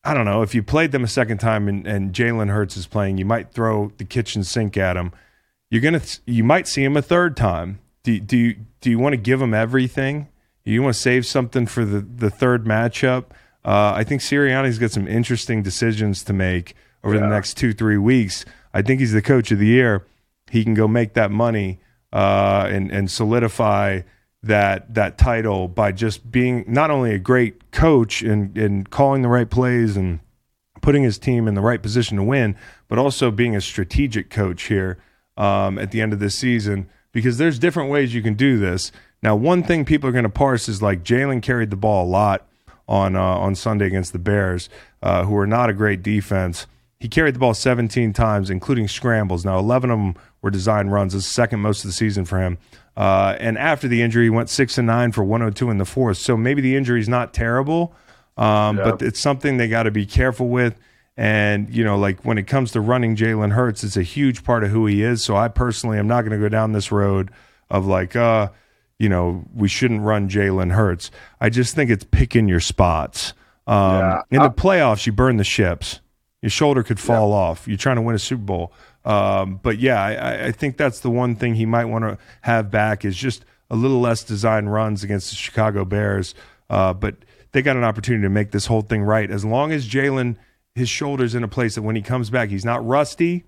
I 0.04 0.14
don't 0.14 0.26
know, 0.26 0.42
if 0.42 0.54
you 0.54 0.64
played 0.64 0.92
them 0.92 1.04
a 1.06 1.08
second 1.08 1.38
time 1.38 1.70
and, 1.70 1.88
and 1.88 2.12
Jalen 2.14 2.50
Hurts 2.50 2.76
is 2.76 2.88
playing, 2.88 3.18
you 3.18 3.24
might 3.26 3.52
throw 3.54 3.94
the 3.98 4.04
kitchen 4.04 4.44
sink 4.44 4.76
at 4.76 4.98
him. 4.98 5.14
You're 5.70 5.82
gonna, 5.82 6.02
you 6.26 6.44
might 6.44 6.68
see 6.68 6.84
him 6.84 6.98
a 6.98 7.02
third 7.02 7.38
time. 7.38 7.80
Do 8.04 8.20
do 8.20 8.36
you 8.38 8.56
do 8.84 8.90
you 8.90 9.00
want 9.00 9.14
to 9.14 9.18
give 9.18 9.42
him 9.42 9.54
everything? 9.54 10.28
You 10.66 10.84
want 10.84 10.94
to 10.94 11.02
save 11.02 11.26
something 11.26 11.66
for 11.66 11.86
the 11.86 12.02
the 12.02 12.30
third 12.30 12.66
matchup? 12.66 13.28
Uh, 13.66 13.94
I 13.96 14.04
think 14.04 14.22
Sirianni's 14.22 14.78
got 14.78 14.92
some 14.92 15.08
interesting 15.08 15.64
decisions 15.64 16.24
to 16.26 16.34
make 16.34 16.76
over 17.02 17.18
the 17.18 17.28
next 17.28 17.56
two 17.56 17.74
three 17.74 17.98
weeks. 17.98 18.46
I 18.74 18.82
think 18.82 19.00
he's 19.00 19.14
the 19.14 19.22
coach 19.22 19.52
of 19.52 19.60
the 19.60 19.68
year. 19.68 20.06
He 20.52 20.64
can 20.66 20.74
go 20.74 20.88
make 20.88 21.14
that 21.14 21.32
money 21.32 21.80
uh, 22.12 22.68
and 22.70 22.92
and 22.92 23.10
solidify 23.10 24.02
that 24.44 24.94
that 24.94 25.18
title 25.18 25.70
by 25.70 25.94
just 25.94 26.30
being 26.30 26.66
not 26.68 26.92
only 26.92 27.14
a 27.14 27.20
great 27.20 27.72
coach 27.72 28.22
and 28.22 28.58
and 28.58 28.90
calling 28.90 29.22
the 29.22 29.30
right 29.30 29.50
plays 29.50 29.96
and 29.96 30.20
putting 30.82 31.04
his 31.04 31.18
team 31.18 31.48
in 31.48 31.54
the 31.54 31.62
right 31.62 31.82
position 31.82 32.18
to 32.18 32.24
win, 32.24 32.58
but 32.90 33.00
also 33.00 33.32
being 33.32 33.56
a 33.56 33.62
strategic 33.62 34.30
coach 34.30 34.64
here 34.64 34.98
um, 35.38 35.80
at 35.80 35.92
the 35.92 36.02
end 36.02 36.12
of 36.12 36.20
this 36.20 36.36
season 36.36 36.90
because 37.14 37.38
there's 37.38 37.58
different 37.58 37.90
ways 37.90 38.14
you 38.14 38.22
can 38.22 38.34
do 38.34 38.58
this. 38.60 38.92
Now, 39.22 39.38
one 39.38 39.64
thing 39.64 39.86
people 39.86 40.10
are 40.10 40.14
going 40.14 40.24
to 40.24 40.30
parse 40.30 40.68
is 40.68 40.82
like 40.82 41.04
Jalen 41.04 41.42
carried 41.42 41.70
the 41.70 41.78
ball 41.78 42.06
a 42.06 42.10
lot 42.10 42.46
on 42.90 43.16
uh, 43.16 43.22
on 43.22 43.56
Sunday 43.56 43.88
against 43.88 44.12
the 44.12 44.20
Bears, 44.20 44.68
uh, 45.02 45.24
who 45.24 45.38
are 45.38 45.48
not 45.48 45.70
a 45.70 45.74
great 45.74 46.04
defense. 46.04 46.68
He 47.00 47.08
carried 47.08 47.36
the 47.36 47.40
ball 47.40 47.54
17 47.54 48.14
times, 48.14 48.50
including 48.50 48.88
scrambles. 48.88 49.44
Now, 49.46 49.60
11 49.60 49.90
of 49.92 49.98
them 50.00 50.16
were 50.42 50.50
design 50.50 50.88
runs. 50.88 51.14
This 51.14 51.24
is 51.26 51.30
second 51.32 51.60
most 51.60 51.84
of 51.84 51.90
the 51.90 51.94
season 51.94 52.24
for 52.26 52.40
him. 52.40 52.58
Uh, 52.96 53.36
and 53.40 53.58
after 53.58 53.88
the 53.88 54.02
injury, 54.02 54.26
he 54.26 54.30
went 54.30 54.50
six 54.50 54.78
and 54.78 54.88
nine 54.88 55.12
for 55.12 55.24
102 55.24 55.70
in 55.70 55.78
the 55.80 55.86
fourth. 55.86 56.18
So 56.18 56.38
maybe 56.38 56.62
the 56.62 56.76
injury 56.76 57.00
is 57.02 57.10
not 57.10 57.34
terrible, 57.34 57.94
um, 58.38 58.78
Yeah. 58.78 58.84
but 58.92 59.02
it's 59.02 59.20
something 59.20 59.58
they 59.58 59.68
got 59.68 59.84
to 59.84 59.92
be 59.92 60.06
careful 60.06 60.48
with. 60.48 60.76
And 61.16 61.70
you 61.70 61.84
know, 61.84 61.98
like 61.98 62.24
when 62.26 62.38
it 62.38 62.48
comes 62.48 62.72
to 62.72 62.82
running 62.82 63.16
Jalen 63.16 63.52
Hurts, 63.52 63.84
it's 63.84 63.98
a 63.98 64.02
huge 64.04 64.44
part 64.44 64.64
of 64.64 64.72
who 64.72 64.86
he 64.88 65.04
is. 65.04 65.24
So 65.24 65.36
I 65.36 65.48
personally 65.48 66.00
am 66.00 66.08
not 66.08 66.22
going 66.22 66.32
to 66.32 66.38
go 66.44 66.50
down 66.50 66.72
this 66.72 66.92
road 66.92 67.30
of 67.70 67.86
like, 67.86 68.16
uh, 68.16 68.50
you 69.00 69.10
know, 69.10 69.44
we 69.54 69.68
shouldn't 69.68 70.02
run 70.02 70.28
Jalen 70.30 70.72
Hurts. 70.72 71.12
I 71.40 71.50
just 71.50 71.76
think 71.76 71.92
it's 71.92 72.06
picking 72.10 72.48
your 72.48 72.60
spots. 72.60 73.34
Um, 73.68 74.00
Yeah. 74.00 74.22
in 74.32 74.42
the 74.42 74.50
playoffs, 74.50 75.06
you 75.06 75.12
burn 75.12 75.38
the 75.38 75.44
ships. 75.44 76.00
Your 76.42 76.50
shoulder 76.50 76.84
could 76.84 77.00
fall 77.00 77.32
off. 77.32 77.68
You're 77.68 77.78
trying 77.78 77.96
to 77.98 78.02
win 78.02 78.16
a 78.16 78.20
Super 78.20 78.44
Bowl. 78.44 78.74
Um, 79.06 79.60
but 79.64 79.78
yeah, 79.80 80.02
I- 80.02 80.14
I, 80.16 80.46
I 80.48 80.52
think 80.52 80.78
that's 80.78 81.00
the 81.02 81.10
one 81.10 81.36
thing 81.36 81.56
he 81.56 81.66
might 81.66 81.86
want 81.86 82.04
to 82.06 82.18
have 82.42 82.70
back 82.72 83.06
is 83.06 83.16
just 83.16 83.46
a 83.70 83.76
little 83.76 84.00
less 84.02 84.24
design 84.24 84.66
runs 84.66 85.04
against 85.04 85.30
the 85.30 85.36
Chicago 85.36 85.86
Bears. 85.86 86.34
Uh, 86.70 86.94
but 86.94 87.16
they 87.52 87.62
got 87.62 87.78
an 87.78 87.84
opportunity 87.84 88.24
to 88.24 88.30
make 88.30 88.52
this 88.52 88.66
whole 88.66 88.82
thing 88.82 89.04
right. 89.04 89.30
As 89.30 89.46
long 89.46 89.72
as 89.72 89.88
Jalen, 89.88 90.36
his 90.76 90.90
shoulder's 90.90 91.36
in 91.36 91.44
a 91.44 91.48
place 91.48 91.76
that 91.76 91.82
when 91.82 91.96
he 91.96 92.02
comes 92.02 92.30
back, 92.30 92.50
he's 92.50 92.66
not 92.66 92.86
rusty 92.86 93.46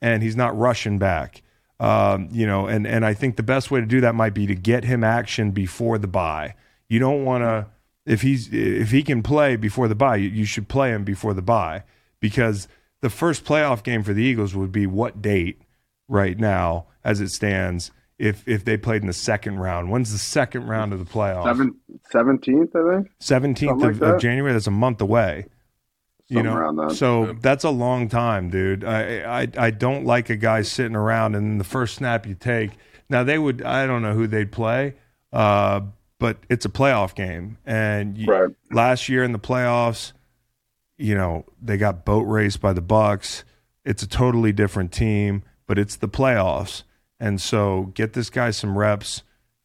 and 0.00 0.22
he's 0.22 0.36
not 0.36 0.56
rushing 0.56 0.98
back. 0.98 1.42
Um, 1.80 2.28
you 2.32 2.46
know, 2.46 2.66
and 2.66 2.86
and 2.86 3.04
I 3.04 3.14
think 3.14 3.36
the 3.36 3.42
best 3.42 3.70
way 3.70 3.80
to 3.80 3.86
do 3.86 4.00
that 4.00 4.14
might 4.14 4.34
be 4.34 4.46
to 4.46 4.54
get 4.54 4.84
him 4.84 5.04
action 5.04 5.52
before 5.52 5.98
the 5.98 6.08
bye. 6.08 6.54
You 6.88 6.98
don't 6.98 7.24
want 7.24 7.44
to 7.44 7.66
if 8.04 8.22
he's 8.22 8.52
if 8.52 8.90
he 8.90 9.02
can 9.02 9.22
play 9.22 9.54
before 9.56 9.86
the 9.86 9.94
bye, 9.94 10.16
you, 10.16 10.28
you 10.28 10.44
should 10.44 10.68
play 10.68 10.90
him 10.90 11.04
before 11.04 11.34
the 11.34 11.42
bye 11.42 11.84
because 12.20 12.66
the 13.00 13.10
first 13.10 13.44
playoff 13.44 13.84
game 13.84 14.02
for 14.02 14.12
the 14.12 14.22
Eagles 14.22 14.54
would 14.54 14.72
be 14.72 14.86
what 14.86 15.22
date 15.22 15.60
right 16.08 16.38
now 16.38 16.86
as 17.04 17.20
it 17.20 17.28
stands 17.28 17.92
if 18.18 18.46
if 18.48 18.64
they 18.64 18.76
played 18.76 19.02
in 19.02 19.06
the 19.06 19.12
second 19.12 19.58
round. 19.58 19.90
When's 19.90 20.10
the 20.10 20.18
second 20.18 20.66
round 20.66 20.92
of 20.92 20.98
the 20.98 21.04
playoffs? 21.04 21.44
Seven, 21.44 21.76
17th, 22.12 22.74
I 22.74 22.96
think. 22.96 23.10
Seventeenth 23.20 23.70
Something 23.70 24.00
like 24.00 24.02
of, 24.02 24.14
of. 24.14 24.20
January. 24.20 24.52
That's 24.52 24.66
a 24.66 24.72
month 24.72 25.00
away. 25.00 25.46
You 26.28 26.42
know, 26.42 26.54
around 26.54 26.76
that. 26.76 26.92
so 26.92 27.36
that's 27.40 27.64
a 27.64 27.70
long 27.70 28.08
time, 28.08 28.50
dude. 28.50 28.84
I, 28.84 29.40
I 29.42 29.48
I 29.56 29.70
don't 29.70 30.04
like 30.04 30.28
a 30.30 30.36
guy 30.36 30.62
sitting 30.62 30.94
around 30.96 31.34
and 31.34 31.58
the 31.58 31.64
first 31.64 31.94
snap 31.96 32.26
you 32.26 32.34
take. 32.34 32.72
Now 33.08 33.24
they 33.24 33.38
would. 33.38 33.62
I 33.62 33.86
don't 33.86 34.02
know 34.02 34.12
who 34.12 34.26
they'd 34.26 34.52
play, 34.52 34.94
uh, 35.32 35.80
but 36.18 36.36
it's 36.50 36.66
a 36.66 36.68
playoff 36.68 37.14
game, 37.14 37.56
and 37.64 38.18
you, 38.18 38.26
Right. 38.26 38.50
last 38.70 39.08
year 39.08 39.24
in 39.24 39.32
the 39.32 39.38
playoffs, 39.38 40.12
you 40.98 41.14
know 41.14 41.46
they 41.62 41.76
got 41.78 42.04
boat 42.04 42.22
raced 42.24 42.60
by 42.60 42.72
the 42.74 42.82
Bucks. 42.82 43.44
It's 43.84 44.02
a 44.02 44.08
totally 44.08 44.52
different 44.52 44.92
team, 44.92 45.42
but 45.66 45.78
it's 45.78 45.96
the 45.96 46.08
playoffs, 46.08 46.82
and 47.18 47.40
so 47.40 47.84
get 47.94 48.12
this 48.12 48.28
guy 48.28 48.50
some 48.50 48.76
reps. 48.76 49.22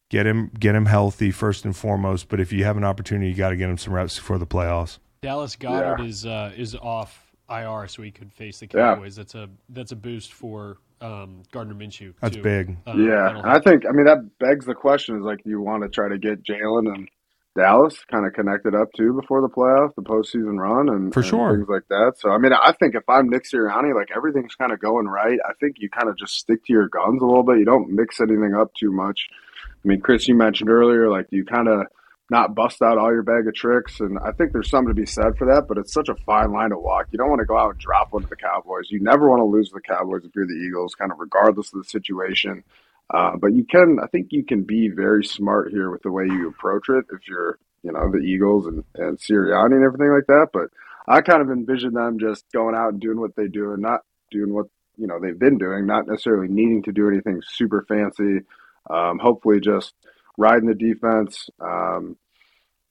Get 0.09 0.27
him, 0.27 0.51
get 0.59 0.75
him 0.75 0.85
healthy 0.85 1.31
first 1.31 1.65
and 1.65 1.75
foremost. 1.75 2.29
But 2.29 2.39
if 2.39 2.53
you 2.53 2.65
have 2.65 2.77
an 2.77 2.83
opportunity, 2.83 3.29
you 3.31 3.35
got 3.35 3.49
to 3.49 3.55
get 3.55 3.67
him 3.67 3.79
some 3.79 3.93
reps 3.93 4.15
before 4.19 4.37
the 4.37 4.45
playoffs. 4.45 4.99
Dallas 5.23 5.55
Goedert 5.55 5.99
Yeah. 5.99 6.05
is 6.05 6.25
uh, 6.25 6.51
is 6.55 6.75
off 6.75 7.31
IR, 7.49 7.87
so 7.87 8.03
he 8.03 8.11
could 8.11 8.31
face 8.31 8.59
the 8.59 8.67
Yeah. 8.73 8.93
Cowboys. 8.95 9.15
That's 9.15 9.33
a 9.35 9.49
that's 9.69 9.91
a 9.91 9.95
boost 9.95 10.33
for 10.33 10.77
um, 11.01 11.41
Gardner 11.51 11.73
Minshew. 11.73 12.13
That's 12.21 12.35
too. 12.35 12.43
big. 12.43 12.77
Um, 12.85 13.01
Yeah, 13.03 13.15
that'll 13.23 13.41
and 13.41 13.49
I 13.51 13.59
think 13.59 13.85
I 13.87 13.91
mean 13.91 14.05
that 14.05 14.37
begs 14.39 14.65
the 14.65 14.75
question: 14.75 15.17
is 15.17 15.23
like, 15.23 15.39
you 15.45 15.59
want 15.61 15.83
to 15.83 15.89
try 15.89 16.07
to 16.09 16.17
get 16.17 16.43
Jalen 16.43 16.93
and 16.93 17.09
Dallas 17.55 17.95
kind 18.11 18.25
of 18.25 18.33
connected 18.33 18.73
up 18.73 18.87
too 18.97 19.13
before 19.13 19.41
the 19.41 19.47
playoffs, 19.49 19.93
the 19.95 20.01
postseason 20.01 20.57
run, 20.57 20.89
and 20.89 21.13
For 21.13 21.19
and 21.19 21.29
sure. 21.29 21.55
things 21.55 21.69
like 21.69 21.87
that. 21.89 22.13
So 22.17 22.29
I 22.31 22.37
mean, 22.37 22.51
I 22.53 22.71
think 22.79 22.95
if 22.95 23.03
I'm 23.07 23.29
Nick 23.29 23.43
Sirianni, 23.43 23.93
like 23.95 24.09
everything's 24.15 24.55
kind 24.55 24.71
of 24.71 24.79
going 24.79 25.07
right. 25.07 25.37
I 25.47 25.53
think 25.59 25.75
you 25.79 25.89
kind 25.89 26.09
of 26.09 26.17
just 26.17 26.33
stick 26.35 26.65
to 26.65 26.73
your 26.73 26.87
guns 26.89 27.21
a 27.21 27.25
little 27.25 27.43
bit. 27.43 27.59
You 27.59 27.65
don't 27.65 27.89
mix 27.91 28.19
anything 28.21 28.55
up 28.59 28.71
too 28.79 28.91
much. 28.91 29.27
I 29.65 29.87
mean, 29.87 30.01
Chris, 30.01 30.27
you 30.27 30.35
mentioned 30.35 30.69
earlier, 30.69 31.09
like 31.09 31.27
you 31.29 31.45
kind 31.45 31.67
of 31.67 31.85
not 32.29 32.55
bust 32.55 32.81
out 32.81 32.97
all 32.97 33.11
your 33.11 33.23
bag 33.23 33.47
of 33.47 33.53
tricks, 33.53 33.99
and 33.99 34.17
I 34.19 34.31
think 34.31 34.51
there's 34.51 34.69
something 34.69 34.93
to 34.95 34.99
be 34.99 35.05
said 35.05 35.37
for 35.37 35.45
that. 35.53 35.65
But 35.67 35.77
it's 35.77 35.93
such 35.93 36.09
a 36.09 36.15
fine 36.15 36.51
line 36.51 36.69
to 36.69 36.77
walk. 36.77 37.07
You 37.11 37.17
don't 37.17 37.29
want 37.29 37.39
to 37.39 37.45
go 37.45 37.57
out 37.57 37.71
and 37.71 37.79
drop 37.79 38.13
one 38.13 38.23
to 38.23 38.29
the 38.29 38.35
Cowboys. 38.35 38.89
You 38.89 39.01
never 39.01 39.29
want 39.29 39.41
to 39.41 39.45
lose 39.45 39.69
to 39.69 39.75
the 39.75 39.81
Cowboys 39.81 40.23
if 40.23 40.31
you're 40.35 40.47
the 40.47 40.53
Eagles, 40.53 40.95
kind 40.95 41.11
of 41.11 41.19
regardless 41.19 41.73
of 41.73 41.83
the 41.83 41.89
situation. 41.89 42.63
Uh, 43.09 43.35
but 43.35 43.53
you 43.53 43.65
can, 43.65 43.99
I 44.01 44.07
think 44.07 44.27
you 44.31 44.43
can 44.43 44.63
be 44.63 44.89
very 44.89 45.23
smart 45.25 45.71
here 45.71 45.91
with 45.91 46.01
the 46.03 46.11
way 46.11 46.23
you 46.25 46.47
approach 46.47 46.89
it 46.89 47.05
if 47.11 47.27
you're, 47.27 47.59
you 47.83 47.91
know, 47.91 48.09
the 48.09 48.19
Eagles 48.19 48.65
and, 48.65 48.83
and 48.95 49.19
Sirianni 49.19 49.75
and 49.75 49.83
everything 49.83 50.11
like 50.11 50.25
that. 50.27 50.47
But 50.53 50.69
I 51.07 51.21
kind 51.21 51.41
of 51.41 51.51
envision 51.51 51.93
them 51.93 52.17
just 52.19 52.45
going 52.53 52.75
out 52.75 52.93
and 52.93 53.01
doing 53.01 53.19
what 53.19 53.35
they 53.35 53.47
do 53.47 53.73
and 53.73 53.81
not 53.81 54.01
doing 54.31 54.53
what, 54.53 54.67
you 54.97 55.05
know, 55.05 55.19
they've 55.19 55.37
been 55.37 55.57
doing, 55.57 55.85
not 55.85 56.07
necessarily 56.07 56.47
needing 56.47 56.81
to 56.83 56.91
do 56.91 57.09
anything 57.09 57.41
super 57.45 57.85
fancy. 57.87 58.45
Um, 58.89 59.19
hopefully 59.19 59.59
just 59.59 59.93
riding 60.37 60.67
the 60.67 60.75
defense. 60.75 61.49
Um, 61.59 62.17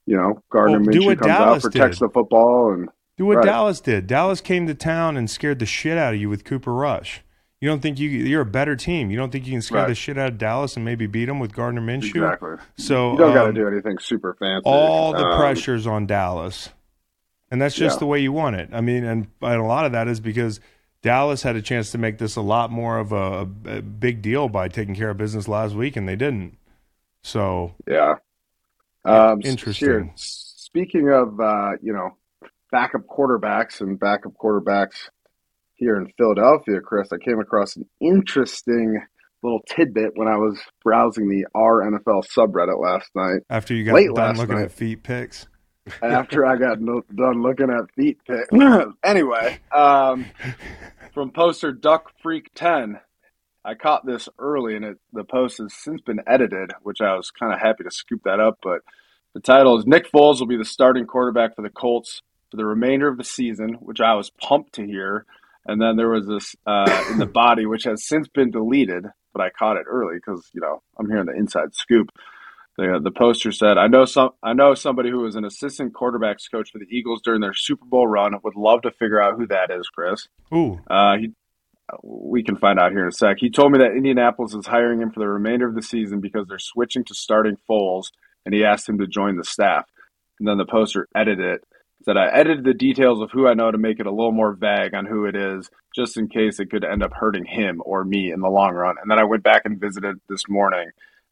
you 0.06 0.16
know, 0.16 0.42
Gardner 0.50 0.80
Well, 0.80 0.88
Minshew 0.88 1.18
comes 1.18 1.26
Dallas 1.26 1.64
out, 1.64 1.72
protects 1.72 1.99
did. 1.99 2.08
the 2.08 2.12
football 2.12 2.72
and 2.72 2.88
Do 3.18 3.26
what 3.26 3.37
Right. 3.38 3.44
Dallas 3.46 3.80
did. 3.80 4.06
Dallas 4.06 4.40
came 4.40 4.66
to 4.66 4.75
town 4.75 5.16
and 5.16 5.30
scared 5.30 5.58
the 5.61 5.66
shit 5.66 5.96
out 5.99 6.14
of 6.14 6.20
you 6.20 6.28
with 6.28 6.44
Cooper 6.44 6.72
Rush. 6.75 7.22
You 7.61 7.68
don't 7.68 7.80
think 7.80 8.00
you 8.00 8.08
you're 8.08 8.40
a 8.40 8.46
better 8.46 8.75
team. 8.75 9.11
You 9.12 9.16
don't 9.16 9.30
think 9.30 9.46
you 9.46 9.52
can 9.52 9.62
scare 9.62 9.82
Right. 9.82 9.88
the 9.88 9.94
shit 9.94 10.18
out 10.18 10.30
of 10.30 10.38
Dallas 10.38 10.75
and 10.75 10.84
maybe 10.84 11.06
beat 11.06 11.26
them 11.26 11.38
with 11.38 11.54
Gardner 11.54 11.80
Minshew. 11.80 12.16
exactly. 12.16 12.56
So 12.76 13.12
You 13.12 13.18
don't 13.18 13.34
got 13.34 13.42
to 13.44 13.49
um, 13.50 13.54
do 13.54 13.68
anything 13.68 13.99
super 14.00 14.34
fancy. 14.40 14.62
all 14.64 15.12
the 15.12 15.25
Um, 15.25 15.38
pressure's 15.38 15.87
on 15.87 16.06
Dallas, 16.06 16.70
and 17.52 17.62
that's 17.62 17.76
just 17.76 17.96
yeah. 17.96 18.00
the 18.00 18.06
way 18.06 18.18
you 18.18 18.32
want 18.32 18.56
it. 18.56 18.70
I 18.72 18.80
mean, 18.80 19.04
and, 19.04 19.28
and 19.40 19.61
a 19.61 19.64
lot 19.64 19.87
of 19.87 19.92
that 19.92 20.08
is 20.08 20.18
because 20.18 20.58
Dallas 21.02 21.42
had 21.44 21.54
a 21.54 21.62
chance 21.62 21.92
to 21.92 21.99
make 21.99 22.18
this 22.18 22.34
a 22.34 22.40
lot 22.40 22.72
more 22.72 22.99
of 22.99 23.12
a, 23.12 23.49
a 23.66 23.82
big 23.82 24.22
deal 24.22 24.49
by 24.49 24.66
taking 24.66 24.96
care 24.96 25.11
of 25.11 25.16
business 25.16 25.46
last 25.46 25.75
week, 25.76 25.94
and 25.96 26.08
they 26.08 26.16
didn't. 26.16 26.56
So 27.22 27.74
Yeah. 27.86 28.14
Um, 29.04 29.40
Interesting. 29.42 29.88
Here, 29.88 30.12
speaking 30.16 31.10
of, 31.10 31.40
uh, 31.40 31.72
you 31.82 31.92
know, 31.92 32.16
backup 32.70 33.02
quarterbacks 33.06 33.80
and 33.80 33.98
backup 33.98 34.32
quarterbacks 34.40 35.08
here 35.74 35.96
in 35.96 36.12
Philadelphia, 36.16 36.80
Chris, 36.80 37.12
I 37.12 37.18
came 37.18 37.40
across 37.40 37.76
an 37.76 37.84
interesting 38.00 39.02
little 39.42 39.60
tidbit 39.68 40.12
when 40.14 40.28
I 40.28 40.36
was 40.36 40.58
browsing 40.84 41.28
the 41.28 41.46
R 41.54 41.80
NFL 41.82 42.24
subreddit 42.26 42.80
last 42.80 43.10
night. 43.14 43.40
after 43.50 43.74
you 43.74 43.84
got 43.84 43.94
Late 43.94 44.14
done 44.14 44.36
looking 44.36 44.54
night. 44.54 44.66
at 44.66 44.72
feet 44.72 45.02
pics, 45.02 45.48
after 46.00 46.46
I 46.46 46.56
got 46.56 46.80
no, 46.80 47.02
done 47.14 47.42
looking 47.42 47.70
at 47.70 47.92
feet 47.96 48.18
pic. 48.24 48.46
anyway, 49.04 49.58
um, 49.72 50.26
from 51.14 51.30
poster 51.32 51.72
Duck 51.72 52.12
Freak 52.22 52.50
10, 52.54 53.00
I 53.64 53.75
caught 53.75 54.04
this 54.04 54.28
early 54.38 54.75
and 54.76 54.85
it, 54.85 54.99
the 55.12 55.25
post 55.25 55.59
has 55.59 55.73
since 55.75 56.00
been 56.00 56.21
edited, 56.26 56.73
which 56.83 57.00
I 57.00 57.14
was 57.14 57.31
kind 57.31 57.52
of 57.52 57.61
happy 57.61 57.85
to 57.85 57.90
scoop 57.90 58.23
that 58.25 58.40
up. 58.40 58.59
But 58.62 58.81
the 59.35 59.40
title 59.40 59.78
is 59.78 59.87
Nick 59.87 60.11
Foles 60.11 60.40
will 60.40 60.47
be 60.47 60.57
the 60.57 60.64
starting 60.64 61.07
quarterback 61.07 61.54
for 61.57 61.62
the 61.62 61.71
Colts 61.71 62.23
for 62.50 62.57
the 62.57 62.66
remainder 62.66 63.09
of 63.09 63.16
the 63.19 63.25
season, 63.25 63.75
which 63.81 64.00
I 64.00 64.14
was 64.14 64.31
pumped 64.31 64.75
to 64.75 64.87
hear. 64.87 65.26
And 65.64 65.81
then 65.81 65.97
there 65.97 66.09
was 66.09 66.26
this 66.26 66.57
uh, 66.66 67.04
in 67.12 67.19
the 67.19 67.26
body, 67.33 67.66
which 67.66 67.85
has 67.85 68.04
since 68.04 68.28
been 68.28 68.50
deleted, 68.50 69.07
but 69.33 69.42
I 69.42 69.50
caught 69.50 69.76
it 69.76 69.87
early 69.88 70.16
because 70.16 70.50
you 70.52 70.61
know 70.61 70.83
I'm 70.99 71.09
hearing 71.09 71.26
the 71.26 71.37
inside 71.37 71.75
scoop. 71.75 72.11
The, 72.78 73.00
the 73.02 73.11
poster 73.11 73.52
said, 73.52 73.78
"I 73.78 73.87
know 73.87 74.04
some. 74.07 74.31
I 74.42 74.54
know 74.54 74.75
somebody 74.75 75.11
who 75.11 75.21
was 75.21 75.37
an 75.37 75.45
assistant 75.45 75.92
quarterbacks 75.92 76.50
coach 76.50 76.71
for 76.73 76.78
the 76.78 76.87
Eagles 76.90 77.21
during 77.23 77.40
their 77.42 77.54
Super 77.54 77.85
Bowl 77.85 78.07
run. 78.07 78.35
Would 78.42 78.57
love 78.57 78.83
to 78.83 78.90
figure 78.90 79.23
out 79.23 79.38
who 79.38 79.47
that 79.49 79.71
is, 79.71 79.88
Chris. 79.88 80.26
ooh, 80.52 80.81
Uh, 80.88 81.16
he, 81.19 81.33
we 82.02 82.42
can 82.42 82.56
find 82.56 82.78
out 82.78 82.92
here 82.92 83.02
in 83.02 83.08
a 83.08 83.12
sec. 83.12 83.37
He 83.38 83.50
told 83.50 83.72
me 83.72 83.78
that 83.78 83.96
Indianapolis 83.96 84.54
is 84.54 84.66
hiring 84.66 85.00
him 85.00 85.11
for 85.11 85.20
the 85.20 85.28
remainder 85.28 85.68
of 85.68 85.75
the 85.75 85.82
season 85.82 86.20
because 86.20 86.46
they're 86.49 86.58
switching 86.58 87.04
to 87.04 87.14
starting 87.14 87.56
Foles, 87.68 88.06
and 88.44 88.54
he 88.54 88.64
asked 88.64 88.88
him 88.88 88.99
to 88.99 89.06
join 89.06 89.37
the 89.37 89.44
staff. 89.44 89.88
And 90.38 90.49
then 90.49 90.58
the 90.58 90.64
poster 90.64 91.08
edited 91.14 91.44
it. 91.44 91.64
Said 92.04 92.16
I 92.16 92.26
edited 92.26 92.64
the 92.64 92.75
details 92.75 93.20
of 93.20 93.30
who 93.30 93.46
I 93.46 93.54
know 93.54 93.70
to 93.70 93.78
make 93.78 94.00
it 94.00 94.06
a 94.06 94.11
little 94.11 94.32
more 94.32 94.54
vague 94.54 94.92
on 94.92 95.06
who 95.06 95.25
it 95.26 95.37
is, 95.37 95.70
just 95.94 96.16
in 96.16 96.28
case 96.28 96.58
it 96.58 96.70
could 96.70 96.84
end 96.84 97.02
up 97.02 97.12
hurting 97.12 97.44
him 97.44 97.80
or 97.84 98.04
me 98.04 98.32
in 98.32 98.40
the 98.40 98.49
long 98.49 98.75
run. 98.75 98.96
And 99.00 99.08
then 99.08 99.20
I 99.20 99.25
went 99.25 99.44
back 99.44 99.62
and 99.64 99.80
visited 99.80 100.16
this 100.28 100.49
morning, 100.49 100.90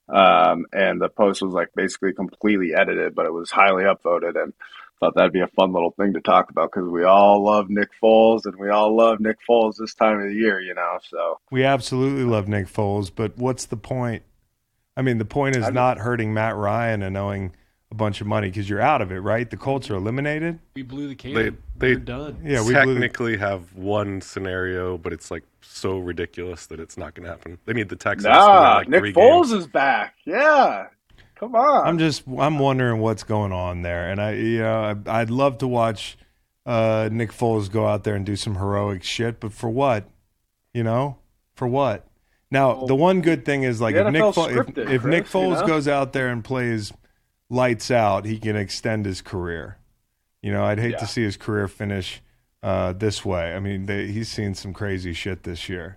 um, 0.08 0.66
and 0.72 1.00
the 1.00 1.08
post 1.08 1.42
was 1.42 1.52
like 1.52 1.70
basically 1.74 2.12
completely 2.12 2.72
edited, 2.72 3.16
but 3.16 3.26
it 3.26 3.32
was 3.32 3.50
highly 3.50 3.82
upvoted, 3.82 4.40
and 4.40 4.52
thought 5.00 5.14
that'd 5.16 5.32
be 5.32 5.40
a 5.40 5.46
fun 5.48 5.72
little 5.72 5.90
thing 5.92 6.12
to 6.12 6.20
talk 6.20 6.50
about 6.50 6.70
because 6.72 6.88
we 6.88 7.04
all 7.04 7.42
love 7.42 7.70
Nick 7.70 7.88
Foles 8.02 8.44
and 8.44 8.54
we 8.56 8.68
all 8.68 8.94
love 8.94 9.18
Nick 9.18 9.38
Foles 9.48 9.76
this 9.78 9.94
time 9.94 10.20
of 10.20 10.28
the 10.28 10.34
year, 10.34 10.60
you 10.60 10.74
know. 10.74 10.98
So 11.08 11.38
we 11.50 11.64
absolutely 11.64 12.24
love 12.24 12.48
Nick 12.48 12.66
Foles, 12.66 13.10
but 13.14 13.36
what's 13.38 13.64
the 13.66 13.76
point? 13.78 14.22
I 14.96 15.02
mean, 15.02 15.18
the 15.18 15.24
point 15.24 15.56
is 15.56 15.64
I'm- 15.64 15.74
not 15.74 15.98
hurting 15.98 16.34
Matt 16.34 16.54
Ryan 16.56 17.02
and 17.02 17.16
owing 17.16 17.54
a 17.90 17.94
bunch 17.94 18.20
of 18.20 18.26
money 18.26 18.48
because 18.48 18.68
you're 18.68 18.80
out 18.80 19.00
of 19.02 19.10
it, 19.10 19.18
right? 19.18 19.48
The 19.50 19.56
Colts 19.56 19.90
are 19.90 19.94
eliminated. 19.96 20.60
We 20.76 20.82
blew 20.82 21.08
the 21.08 21.14
can. 21.16 21.34
They- 21.34 21.50
they- 21.76 21.94
We're 21.94 21.96
done. 21.96 22.38
Yeah, 22.44 22.60
we 22.64 22.74
blew 22.74 22.94
the- 22.94 23.00
technically 23.00 23.36
have 23.38 23.74
one 23.74 24.20
scenario, 24.20 24.96
but 24.98 25.12
it's 25.12 25.30
like 25.30 25.42
so 25.62 25.98
ridiculous 25.98 26.66
that 26.66 26.78
it's 26.78 26.96
not 26.96 27.14
going 27.14 27.24
to 27.24 27.30
happen. 27.30 27.58
They 27.64 27.72
need 27.72 27.88
the 27.88 27.96
Texans. 27.96 28.24
to 28.24 28.30
nah, 28.38 28.78
win, 28.80 28.90
like 28.92 29.02
Nick 29.02 29.14
Foles 29.14 29.44
games. 29.50 29.52
is 29.52 29.66
back. 29.66 30.14
Yeah, 30.24 30.86
come 31.40 31.54
on. 31.56 31.86
I'm 31.88 31.98
just 31.98 32.22
I'm 32.38 32.58
wondering 32.58 33.00
what's 33.00 33.22
going 33.24 33.50
on 33.52 33.82
there, 33.82 34.10
and 34.10 34.20
I 34.20 34.34
you 34.34 34.58
know 34.60 35.02
I, 35.06 35.20
I'd 35.20 35.30
love 35.30 35.58
to 35.58 35.66
watch 35.68 36.16
uh, 36.66 37.08
Nick 37.10 37.32
Foles 37.32 37.70
go 37.70 37.86
out 37.86 38.04
there 38.04 38.14
and 38.14 38.24
do 38.24 38.36
some 38.36 38.54
heroic 38.56 39.02
shit, 39.02 39.40
but 39.40 39.52
for 39.52 39.68
what? 39.70 40.08
You 40.72 40.84
know, 40.84 41.18
for 41.54 41.66
what? 41.66 42.06
Now 42.50 42.84
the 42.84 42.94
one 42.94 43.22
good 43.22 43.44
thing 43.44 43.62
is 43.62 43.80
like 43.80 43.94
if 43.94 44.06
Nick 44.12 44.22
NFL's 44.22 44.34
Fo- 44.34 44.48
if, 44.48 44.66
scripted, 44.66 44.90
if 44.90 45.04
Nick 45.04 45.24
Chris, 45.24 45.34
you 45.34 45.40
Foles 45.40 45.60
know? 45.62 45.66
goes 45.66 45.88
out 45.88 46.12
there 46.12 46.28
and 46.28 46.44
plays 46.44 46.92
lights 47.48 47.90
out, 47.90 48.24
he 48.24 48.38
can 48.38 48.54
extend 48.56 49.06
his 49.06 49.22
career. 49.22 49.78
You 50.42 50.52
know, 50.52 50.64
I'd 50.64 50.78
hate 50.78 50.92
Yeah. 50.92 50.98
to 50.98 51.06
see 51.06 51.22
his 51.22 51.36
career 51.36 51.66
finish 51.68 52.22
uh, 52.62 52.92
this 52.92 53.24
way. 53.24 53.54
I 53.54 53.60
mean, 53.60 53.86
they, 53.86 54.06
he's 54.08 54.28
seen 54.28 54.54
some 54.54 54.72
crazy 54.72 55.12
shit 55.12 55.42
this 55.44 55.68
year. 55.68 55.96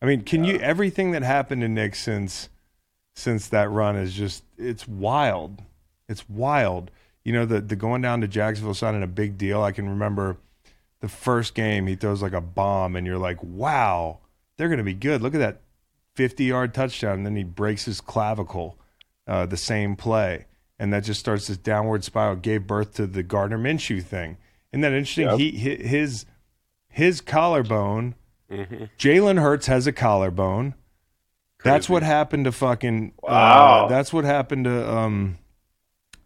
I 0.00 0.06
mean, 0.06 0.22
can 0.22 0.42
you 0.44 0.56
everything 0.58 1.12
that 1.12 1.22
happened 1.22 1.62
to 1.62 1.68
Nick 1.68 1.94
since 1.94 2.48
since 3.14 3.48
that 3.48 3.70
run 3.70 3.96
is 3.96 4.14
just 4.14 4.44
it's 4.56 4.86
wild. 4.86 5.62
It's 6.08 6.28
wild. 6.28 6.90
You 7.24 7.32
know, 7.32 7.46
the 7.46 7.60
the 7.60 7.76
going 7.76 8.02
down 8.02 8.20
to 8.20 8.28
Jacksonville 8.28 8.74
signing 8.74 9.02
a 9.02 9.08
big 9.08 9.38
deal. 9.38 9.62
I 9.62 9.72
can 9.72 9.88
remember 9.88 10.38
the 11.00 11.08
first 11.08 11.54
game 11.54 11.86
he 11.86 11.94
throws 11.96 12.22
like 12.22 12.32
a 12.32 12.40
bomb 12.40 12.96
and 12.96 13.06
you're 13.06 13.18
like, 13.18 13.42
"Wow, 13.42 14.20
they're 14.56 14.68
going 14.68 14.78
to 14.78 14.84
be 14.84 14.94
good. 14.94 15.22
Look 15.22 15.34
at 15.34 15.38
that 15.38 15.60
50-yard 16.16 16.74
touchdown." 16.74 17.18
And 17.18 17.26
then 17.26 17.36
he 17.36 17.44
breaks 17.44 17.84
his 17.84 18.00
clavicle 18.00 18.78
uh, 19.26 19.46
the 19.46 19.56
same 19.56 19.96
play. 19.96 20.46
And 20.78 20.92
that 20.92 21.04
just 21.04 21.20
starts 21.20 21.46
this 21.46 21.58
downward 21.58 22.02
spiral. 22.02 22.36
Gave 22.36 22.66
birth 22.66 22.94
to 22.94 23.06
the 23.06 23.22
Gardner 23.22 23.58
Minshew 23.58 24.02
thing. 24.02 24.36
Isn't 24.72 24.80
that 24.80 24.92
interesting? 24.92 25.28
Yep. 25.28 25.38
He 25.38 25.50
his 25.52 26.26
his 26.88 27.20
collarbone. 27.20 28.14
Jalen 28.50 29.40
Hurts 29.40 29.66
has 29.66 29.86
a 29.86 29.92
collarbone. 29.92 30.74
That's 31.64 31.88
what 31.88 32.02
happened 32.02 32.44
to 32.44 32.52
fucking. 32.52 33.12
Wow. 33.22 33.84
Uh, 33.84 33.88
that's 33.88 34.12
what 34.12 34.24
happened 34.24 34.64
to. 34.64 34.90
Um, 34.90 35.38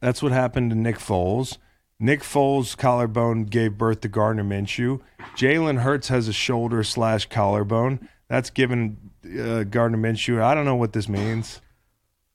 that's 0.00 0.22
what 0.22 0.32
happened 0.32 0.70
to 0.70 0.76
Nick 0.76 0.96
Foles. 0.96 1.58
Nick 1.98 2.20
Foles' 2.20 2.76
collarbone 2.76 3.44
gave 3.44 3.78
birth 3.78 4.02
to 4.02 4.08
Gardner 4.08 4.44
Minshew. 4.44 5.00
Jalen 5.34 5.80
Hurts 5.80 6.08
has 6.08 6.28
a 6.28 6.32
shoulder 6.32 6.82
slash 6.82 7.26
collarbone. 7.26 8.08
That's 8.28 8.50
given 8.50 8.98
uh, 9.24 9.64
Gardner 9.64 9.98
Minshew. 9.98 10.42
I 10.42 10.54
don't 10.54 10.66
know 10.66 10.74
what 10.74 10.92
this 10.92 11.08
means. 11.08 11.60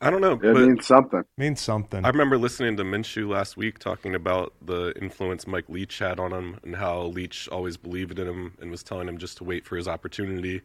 I 0.03 0.09
don't 0.09 0.21
know, 0.21 0.33
it 0.33 0.55
means 0.55 0.87
something. 0.87 1.23
means 1.37 1.61
something. 1.61 2.03
I 2.03 2.09
remember 2.09 2.39
listening 2.39 2.75
to 2.77 2.83
Minshew 2.83 3.29
last 3.29 3.55
week 3.55 3.77
talking 3.77 4.15
about 4.15 4.51
the 4.59 4.93
influence 4.99 5.45
Mike 5.45 5.69
Leach 5.69 5.99
had 5.99 6.19
on 6.19 6.33
him 6.33 6.59
and 6.63 6.75
how 6.75 7.03
Leach 7.03 7.47
always 7.49 7.77
believed 7.77 8.17
in 8.17 8.27
him 8.27 8.57
and 8.59 8.71
was 8.71 8.81
telling 8.81 9.07
him 9.07 9.19
just 9.19 9.37
to 9.37 9.43
wait 9.43 9.63
for 9.63 9.77
his 9.77 9.87
opportunity. 9.87 10.63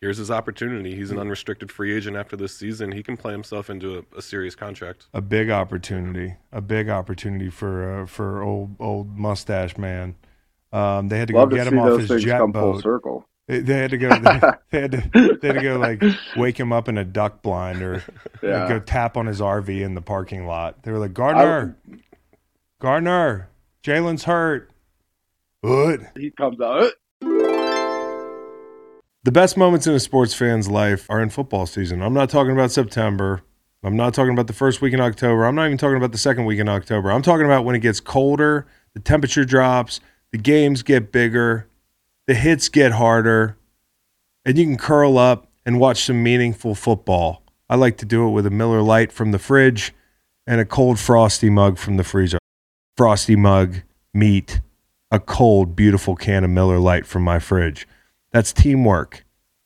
Here's 0.00 0.18
his 0.18 0.30
opportunity. 0.30 0.94
He's 0.94 1.10
an 1.10 1.18
unrestricted 1.18 1.72
free 1.72 1.94
agent 1.96 2.16
after 2.16 2.36
this 2.36 2.54
season. 2.56 2.92
He 2.92 3.02
can 3.02 3.16
play 3.16 3.32
himself 3.32 3.70
into 3.70 3.98
a, 4.14 4.18
a 4.18 4.22
serious 4.22 4.54
contract. 4.54 5.06
a 5.14 5.22
big 5.22 5.48
opportunity, 5.50 6.34
a 6.52 6.60
big 6.60 6.88
opportunity 6.90 7.48
for 7.48 8.02
uh, 8.02 8.06
for 8.06 8.42
old 8.42 8.76
old 8.78 9.16
mustache 9.16 9.78
man. 9.78 10.14
Um, 10.72 11.08
they 11.08 11.18
had 11.18 11.28
to 11.28 11.34
Love 11.34 11.50
go 11.50 11.56
to 11.56 11.62
get 11.64 11.70
see 11.70 11.74
him 11.76 11.78
off 11.80 11.88
those 11.88 12.08
his 12.10 12.22
jet 12.24 12.38
come 12.38 12.52
full 12.52 12.72
boat. 12.74 12.82
circle. 12.82 13.28
They, 13.48 13.60
they 13.60 13.74
had 13.78 13.90
to 13.92 13.98
go. 13.98 14.08
They, 14.70 14.78
they 14.78 14.80
had 14.82 14.92
to. 14.92 15.38
They 15.40 15.48
had 15.48 15.56
to 15.56 15.62
go 15.62 15.78
like 15.78 16.02
wake 16.36 16.60
him 16.60 16.72
up 16.72 16.88
in 16.88 16.98
a 16.98 17.04
duck 17.04 17.40
blind 17.42 17.80
or 17.82 18.02
Yeah. 18.42 18.68
go 18.68 18.78
tap 18.80 19.16
on 19.16 19.24
his 19.26 19.40
RV 19.40 19.68
in 19.80 19.94
the 19.94 20.02
parking 20.02 20.46
lot. 20.46 20.82
They 20.82 20.90
were 20.92 20.98
like 20.98 21.14
Gardner, 21.14 21.78
Gardner, 22.80 23.48
Jalen's 23.82 24.24
hurt. 24.24 24.70
What? 25.62 26.00
He 26.16 26.30
comes 26.32 26.60
out. 26.60 26.90
The 29.26 29.32
best 29.32 29.56
moments 29.56 29.88
in 29.88 29.92
a 29.92 29.98
sports 29.98 30.34
fan's 30.34 30.68
life 30.68 31.04
are 31.10 31.20
in 31.20 31.30
football 31.30 31.66
season. 31.66 32.00
I'm 32.00 32.14
not 32.14 32.30
talking 32.30 32.52
about 32.52 32.70
September. 32.70 33.42
I'm 33.82 33.96
not 33.96 34.14
talking 34.14 34.32
about 34.32 34.46
the 34.46 34.52
first 34.52 34.80
week 34.80 34.94
in 34.94 35.00
October. 35.00 35.46
I'm 35.46 35.56
not 35.56 35.66
even 35.66 35.78
talking 35.78 35.96
about 35.96 36.12
the 36.12 36.18
second 36.18 36.44
week 36.44 36.60
in 36.60 36.68
October. 36.68 37.10
I'm 37.10 37.22
talking 37.22 37.44
about 37.44 37.64
when 37.64 37.74
it 37.74 37.80
gets 37.80 37.98
colder, 37.98 38.68
the 38.94 39.00
temperature 39.00 39.44
drops, 39.44 39.98
the 40.30 40.38
games 40.38 40.84
get 40.84 41.10
bigger, 41.10 41.66
the 42.28 42.34
hits 42.34 42.68
get 42.68 42.92
harder, 42.92 43.58
and 44.44 44.56
you 44.56 44.64
can 44.64 44.76
curl 44.76 45.18
up 45.18 45.50
and 45.64 45.80
watch 45.80 46.04
some 46.04 46.22
meaningful 46.22 46.76
football. 46.76 47.42
I 47.68 47.74
like 47.74 47.96
to 47.96 48.06
do 48.06 48.28
it 48.28 48.30
with 48.30 48.46
a 48.46 48.50
Miller 48.50 48.80
Lite 48.80 49.10
from 49.10 49.32
the 49.32 49.40
fridge 49.40 49.92
and 50.46 50.60
a 50.60 50.64
cold 50.64 51.00
frosty 51.00 51.50
mug 51.50 51.78
from 51.78 51.96
the 51.96 52.04
freezer. 52.04 52.38
Frosty 52.96 53.34
mug, 53.34 53.78
meat, 54.14 54.60
a 55.10 55.18
cold, 55.18 55.74
beautiful 55.74 56.14
can 56.14 56.44
of 56.44 56.50
Miller 56.50 56.78
Lite 56.78 57.06
from 57.06 57.24
my 57.24 57.40
fridge. 57.40 57.88
That's 58.36 58.52
teamwork. 58.52 59.24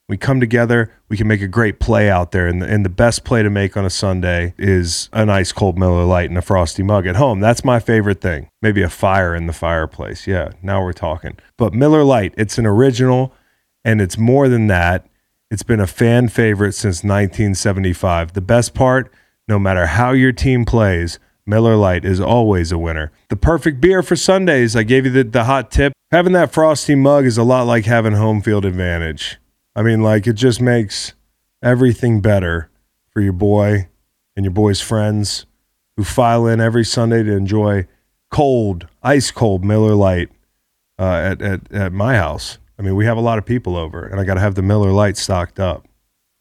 We 0.08 0.16
come 0.16 0.38
together, 0.38 0.92
we 1.08 1.16
can 1.16 1.26
make 1.26 1.42
a 1.42 1.48
great 1.48 1.80
play 1.80 2.08
out 2.08 2.30
there. 2.30 2.46
And 2.46 2.62
the, 2.62 2.68
and 2.68 2.84
the 2.84 2.88
best 2.88 3.24
play 3.24 3.42
to 3.42 3.50
make 3.50 3.76
on 3.76 3.84
a 3.84 3.90
Sunday 3.90 4.54
is 4.58 5.08
an 5.12 5.28
ice 5.28 5.50
cold 5.50 5.76
Miller 5.76 6.04
Lite 6.04 6.28
and 6.28 6.38
a 6.38 6.42
frosty 6.42 6.84
mug 6.84 7.04
at 7.04 7.16
home. 7.16 7.40
That's 7.40 7.64
my 7.64 7.80
favorite 7.80 8.20
thing. 8.20 8.48
Maybe 8.62 8.80
a 8.82 8.88
fire 8.88 9.34
in 9.34 9.48
the 9.48 9.52
fireplace. 9.52 10.28
Yeah, 10.28 10.52
now 10.62 10.84
we're 10.84 10.92
talking. 10.92 11.36
But 11.56 11.74
Miller 11.74 12.04
Lite, 12.04 12.32
it's 12.36 12.58
an 12.58 12.66
original 12.66 13.34
and 13.84 14.00
it's 14.00 14.16
more 14.16 14.48
than 14.48 14.68
that. 14.68 15.04
It's 15.50 15.64
been 15.64 15.80
a 15.80 15.86
fan 15.88 16.28
favorite 16.28 16.74
since 16.74 16.98
1975. 16.98 18.34
The 18.34 18.40
best 18.40 18.72
part, 18.72 19.12
no 19.48 19.58
matter 19.58 19.86
how 19.86 20.12
your 20.12 20.30
team 20.30 20.64
plays, 20.64 21.18
Miller 21.44 21.74
Lite 21.74 22.04
is 22.04 22.20
always 22.20 22.70
a 22.70 22.78
winner. 22.78 23.10
The 23.30 23.36
perfect 23.36 23.80
beer 23.80 24.00
for 24.00 24.14
Sundays. 24.14 24.76
I 24.76 24.84
gave 24.84 25.06
you 25.06 25.10
the, 25.10 25.24
the 25.24 25.42
hot 25.42 25.72
tip. 25.72 25.92
Having 26.12 26.32
that 26.32 26.52
frosty 26.52 26.96
mug 26.96 27.24
is 27.24 27.38
a 27.38 27.44
lot 27.44 27.68
like 27.68 27.84
having 27.84 28.14
home 28.14 28.42
field 28.42 28.64
advantage. 28.64 29.38
I 29.76 29.82
mean, 29.82 30.02
like, 30.02 30.26
it 30.26 30.32
just 30.32 30.60
makes 30.60 31.12
everything 31.62 32.20
better 32.20 32.68
for 33.10 33.20
your 33.20 33.32
boy 33.32 33.86
and 34.34 34.44
your 34.44 34.52
boy's 34.52 34.80
friends 34.80 35.46
who 35.96 36.02
file 36.02 36.48
in 36.48 36.60
every 36.60 36.84
Sunday 36.84 37.22
to 37.22 37.30
enjoy 37.30 37.86
cold, 38.28 38.88
ice 39.04 39.30
cold 39.30 39.64
Miller 39.64 39.94
Lite 39.94 40.30
uh, 40.98 41.04
at, 41.04 41.42
at, 41.42 41.72
at 41.72 41.92
my 41.92 42.16
house. 42.16 42.58
I 42.76 42.82
mean, 42.82 42.96
we 42.96 43.04
have 43.04 43.16
a 43.16 43.20
lot 43.20 43.38
of 43.38 43.46
people 43.46 43.76
over, 43.76 44.04
and 44.04 44.18
I 44.18 44.24
got 44.24 44.34
to 44.34 44.40
have 44.40 44.56
the 44.56 44.62
Miller 44.62 44.90
Lite 44.90 45.16
stocked 45.16 45.60
up. 45.60 45.86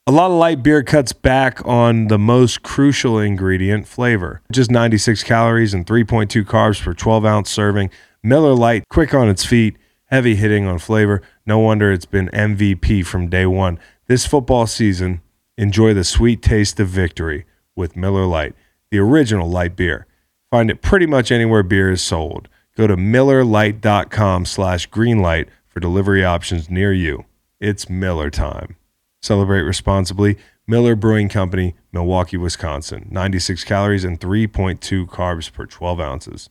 A 0.07 0.11
lot 0.11 0.31
of 0.31 0.37
light 0.37 0.63
beer 0.63 0.81
cuts 0.81 1.13
back 1.13 1.63
on 1.63 2.07
the 2.07 2.17
most 2.17 2.63
crucial 2.63 3.19
ingredient, 3.19 3.87
flavor. 3.87 4.41
Just 4.51 4.71
96 4.71 5.21
calories 5.21 5.75
and 5.75 5.85
3.2 5.85 6.43
carbs 6.45 6.81
per 6.81 6.95
12 6.95 7.25
ounce 7.25 7.51
serving. 7.51 7.91
Miller 8.21 8.53
Lite, 8.53 8.87
quick 8.89 9.13
on 9.13 9.29
its 9.29 9.45
feet, 9.45 9.77
heavy 10.05 10.35
hitting 10.35 10.65
on 10.65 10.79
flavor. 10.79 11.21
No 11.45 11.59
wonder 11.59 11.91
it's 11.91 12.05
been 12.05 12.29
MVP 12.33 13.05
from 13.05 13.29
day 13.29 13.45
one. 13.45 13.79
This 14.07 14.25
football 14.25 14.67
season, 14.67 15.21
enjoy 15.57 15.93
the 15.93 16.03
sweet 16.03 16.41
taste 16.41 16.79
of 16.79 16.89
victory 16.89 17.45
with 17.75 17.95
Miller 17.95 18.25
Lite, 18.25 18.55
the 18.91 18.99
original 18.99 19.49
light 19.49 19.75
beer. 19.75 20.05
Find 20.51 20.69
it 20.69 20.81
pretty 20.81 21.05
much 21.05 21.31
anywhere 21.31 21.63
beer 21.63 21.91
is 21.91 22.01
sold. 22.01 22.49
Go 22.75 22.87
to 22.87 22.97
millerlite.com 22.97 24.45
slash 24.45 24.89
greenlight 24.89 25.47
for 25.67 25.79
delivery 25.79 26.25
options 26.25 26.69
near 26.69 26.91
you. 26.91 27.25
It's 27.59 27.89
Miller 27.89 28.29
time. 28.29 28.75
Celebrate 29.21 29.61
responsibly. 29.61 30.37
Miller 30.67 30.95
Brewing 30.95 31.29
Company, 31.29 31.75
Milwaukee, 31.91 32.37
Wisconsin. 32.37 33.07
96 33.09 33.63
calories 33.63 34.03
and 34.03 34.19
3.2 34.19 35.07
carbs 35.07 35.51
per 35.51 35.65
12 35.65 35.99
ounces. 35.99 36.49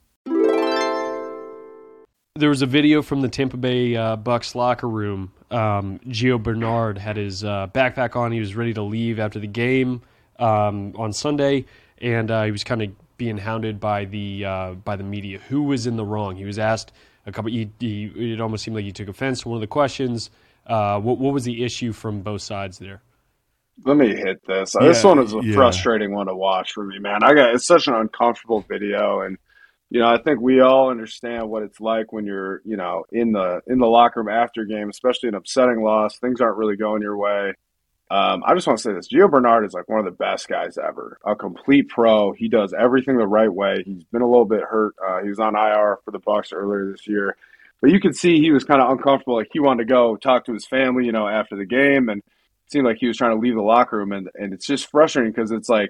There 2.39 2.47
was 2.47 2.61
a 2.61 2.65
video 2.65 3.01
from 3.01 3.19
the 3.19 3.27
Tampa 3.27 3.57
Bay 3.57 3.97
uh, 3.97 4.15
Bucks 4.15 4.55
locker 4.55 4.87
room. 4.87 5.33
Um, 5.51 5.99
Gio 6.07 6.41
Bernard 6.41 6.97
had 6.97 7.17
his 7.17 7.43
uh, 7.43 7.67
backpack 7.73 8.15
on. 8.15 8.31
He 8.31 8.39
was 8.39 8.55
ready 8.55 8.73
to 8.75 8.81
leave 8.81 9.19
after 9.19 9.39
the 9.39 9.47
game 9.47 10.01
um, 10.39 10.93
on 10.95 11.11
Sunday, 11.11 11.65
and 11.97 12.31
uh, 12.31 12.43
he 12.43 12.51
was 12.51 12.63
kind 12.63 12.81
of 12.81 13.17
being 13.17 13.37
hounded 13.37 13.81
by 13.81 14.05
the 14.05 14.45
uh, 14.45 14.71
by 14.71 14.95
the 14.95 15.03
media. 15.03 15.39
Who 15.49 15.63
was 15.63 15.85
in 15.85 15.97
the 15.97 16.05
wrong? 16.05 16.37
He 16.37 16.45
was 16.45 16.57
asked 16.57 16.93
a 17.25 17.31
couple. 17.33 17.51
He, 17.51 17.71
he, 17.77 18.05
it 18.05 18.39
almost 18.39 18.63
seemed 18.63 18.75
like 18.75 18.85
he 18.85 18.93
took 18.93 19.09
offense 19.09 19.41
to 19.41 19.49
one 19.49 19.57
of 19.57 19.61
the 19.61 19.67
questions. 19.67 20.29
Uh, 20.65 20.97
what, 20.97 21.17
what 21.17 21.33
was 21.33 21.43
the 21.43 21.65
issue 21.65 21.91
from 21.91 22.21
both 22.21 22.41
sides 22.41 22.79
there? 22.79 23.01
Let 23.83 23.97
me 23.97 24.15
hit 24.15 24.45
this. 24.47 24.75
Yeah, 24.79 24.87
this 24.87 25.03
one 25.03 25.19
is 25.19 25.33
a 25.33 25.41
yeah. 25.43 25.55
frustrating 25.55 26.13
one 26.13 26.27
to 26.27 26.35
watch 26.35 26.71
for 26.71 26.85
me, 26.85 26.99
man. 26.99 27.21
I 27.21 27.33
got 27.33 27.53
it's 27.53 27.67
such 27.67 27.87
an 27.89 27.95
uncomfortable 27.95 28.61
video, 28.61 29.23
and 29.23 29.37
you 29.89 29.99
know 29.99 30.07
I 30.07 30.21
think 30.21 30.39
we 30.41 30.61
all 30.61 30.89
understand 30.89 31.49
what 31.49 31.63
it's 31.63 31.79
like 31.79 32.11
when 32.11 32.25
you're 32.25 32.61
you 32.65 32.77
know 32.77 33.05
in 33.11 33.31
the 33.31 33.61
in 33.67 33.79
the 33.79 33.87
locker 33.87 34.21
room 34.21 34.29
after 34.29 34.65
game, 34.65 34.89
especially 34.89 35.29
an 35.29 35.35
upsetting 35.35 35.81
loss. 35.81 36.17
Things 36.19 36.41
aren't 36.41 36.57
really 36.57 36.75
going 36.75 37.01
your 37.01 37.17
way. 37.17 37.53
Um, 38.11 38.43
I 38.43 38.55
just 38.55 38.65
want 38.65 38.79
to 38.79 38.83
say 38.83 38.93
this: 38.93 39.07
Gio 39.07 39.29
Bernard 39.29 39.65
is 39.65 39.73
like 39.73 39.87
one 39.87 39.99
of 39.99 40.05
the 40.05 40.11
best 40.11 40.47
guys 40.47 40.77
ever. 40.77 41.19
A 41.25 41.35
complete 41.35 41.89
pro. 41.89 42.33
He 42.33 42.47
does 42.47 42.73
everything 42.73 43.17
the 43.17 43.27
right 43.27 43.53
way. 43.53 43.83
He's 43.85 44.03
been 44.05 44.23
a 44.23 44.29
little 44.29 44.45
bit 44.45 44.61
hurt. 44.61 44.95
Uh, 45.05 45.21
he 45.21 45.29
was 45.29 45.39
on 45.39 45.55
IR 45.55 45.99
for 46.03 46.11
the 46.11 46.19
Bucks 46.19 46.51
earlier 46.51 46.91
this 46.91 47.07
year, 47.07 47.35
but 47.81 47.91
you 47.91 47.99
could 47.99 48.15
see 48.15 48.39
he 48.39 48.51
was 48.51 48.63
kind 48.63 48.81
of 48.81 48.89
uncomfortable. 48.89 49.35
Like 49.35 49.49
he 49.51 49.59
wanted 49.59 49.87
to 49.87 49.93
go 49.93 50.15
talk 50.15 50.45
to 50.45 50.53
his 50.53 50.65
family, 50.65 51.05
you 51.05 51.11
know, 51.11 51.27
after 51.27 51.55
the 51.55 51.65
game, 51.65 52.09
and 52.09 52.19
it 52.19 52.71
seemed 52.71 52.85
like 52.85 52.97
he 52.99 53.07
was 53.07 53.17
trying 53.17 53.35
to 53.35 53.41
leave 53.41 53.55
the 53.55 53.61
locker 53.61 53.97
room. 53.97 54.11
And 54.11 54.29
and 54.33 54.53
it's 54.53 54.65
just 54.65 54.89
frustrating 54.89 55.31
because 55.31 55.51
it's 55.51 55.69
like, 55.69 55.89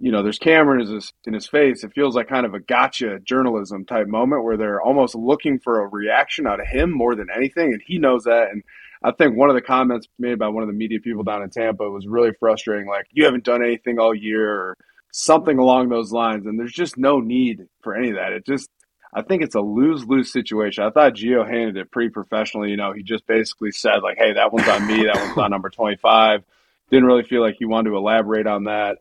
you 0.00 0.10
know, 0.10 0.22
there's 0.22 0.38
camera 0.38 0.80
in 0.80 0.88
his 0.88 1.12
in 1.26 1.34
his 1.34 1.46
face. 1.46 1.84
It 1.84 1.92
feels 1.92 2.16
like 2.16 2.28
kind 2.28 2.46
of 2.46 2.54
a 2.54 2.60
gotcha 2.60 3.20
journalism 3.20 3.84
type 3.84 4.08
moment 4.08 4.42
where 4.44 4.56
they're 4.56 4.80
almost 4.80 5.14
looking 5.14 5.58
for 5.58 5.80
a 5.80 5.88
reaction 5.88 6.46
out 6.46 6.58
of 6.58 6.66
him 6.66 6.90
more 6.90 7.14
than 7.14 7.28
anything, 7.34 7.74
and 7.74 7.82
he 7.86 7.98
knows 7.98 8.24
that. 8.24 8.48
And 8.50 8.64
I 9.02 9.12
think 9.12 9.36
one 9.36 9.50
of 9.50 9.54
the 9.54 9.62
comments 9.62 10.08
made 10.18 10.38
by 10.38 10.48
one 10.48 10.62
of 10.62 10.68
the 10.68 10.74
media 10.74 11.00
people 11.00 11.22
down 11.22 11.42
in 11.42 11.50
Tampa 11.50 11.88
was 11.88 12.06
really 12.06 12.32
frustrating. 12.40 12.88
Like, 12.88 13.06
you 13.12 13.26
haven't 13.26 13.44
done 13.44 13.62
anything 13.62 13.98
all 13.98 14.14
year, 14.14 14.50
or 14.50 14.76
something 15.12 15.58
along 15.58 15.88
those 15.88 16.12
lines. 16.12 16.46
And 16.46 16.58
there's 16.58 16.72
just 16.72 16.96
no 16.96 17.20
need 17.20 17.66
for 17.82 17.94
any 17.94 18.10
of 18.10 18.16
that. 18.16 18.32
It 18.32 18.46
just, 18.46 18.70
I 19.12 19.22
think 19.22 19.42
it's 19.42 19.54
a 19.54 19.60
lose 19.60 20.06
lose 20.06 20.32
situation. 20.32 20.84
I 20.84 20.90
thought 20.90 21.14
Gio 21.14 21.46
handled 21.46 21.76
it 21.76 21.90
pretty 21.90 22.10
professionally. 22.10 22.70
You 22.70 22.76
know, 22.76 22.92
he 22.92 23.02
just 23.02 23.26
basically 23.26 23.72
said, 23.72 24.02
like, 24.02 24.18
hey, 24.18 24.32
that 24.34 24.52
one's 24.52 24.68
on 24.68 24.86
me, 24.86 25.04
that 25.04 25.16
one's 25.16 25.36
on 25.36 25.50
number 25.50 25.68
25. 25.68 26.42
Didn't 26.90 27.06
really 27.06 27.22
feel 27.22 27.42
like 27.42 27.56
he 27.58 27.66
wanted 27.66 27.90
to 27.90 27.96
elaborate 27.96 28.46
on 28.46 28.64
that. 28.64 28.98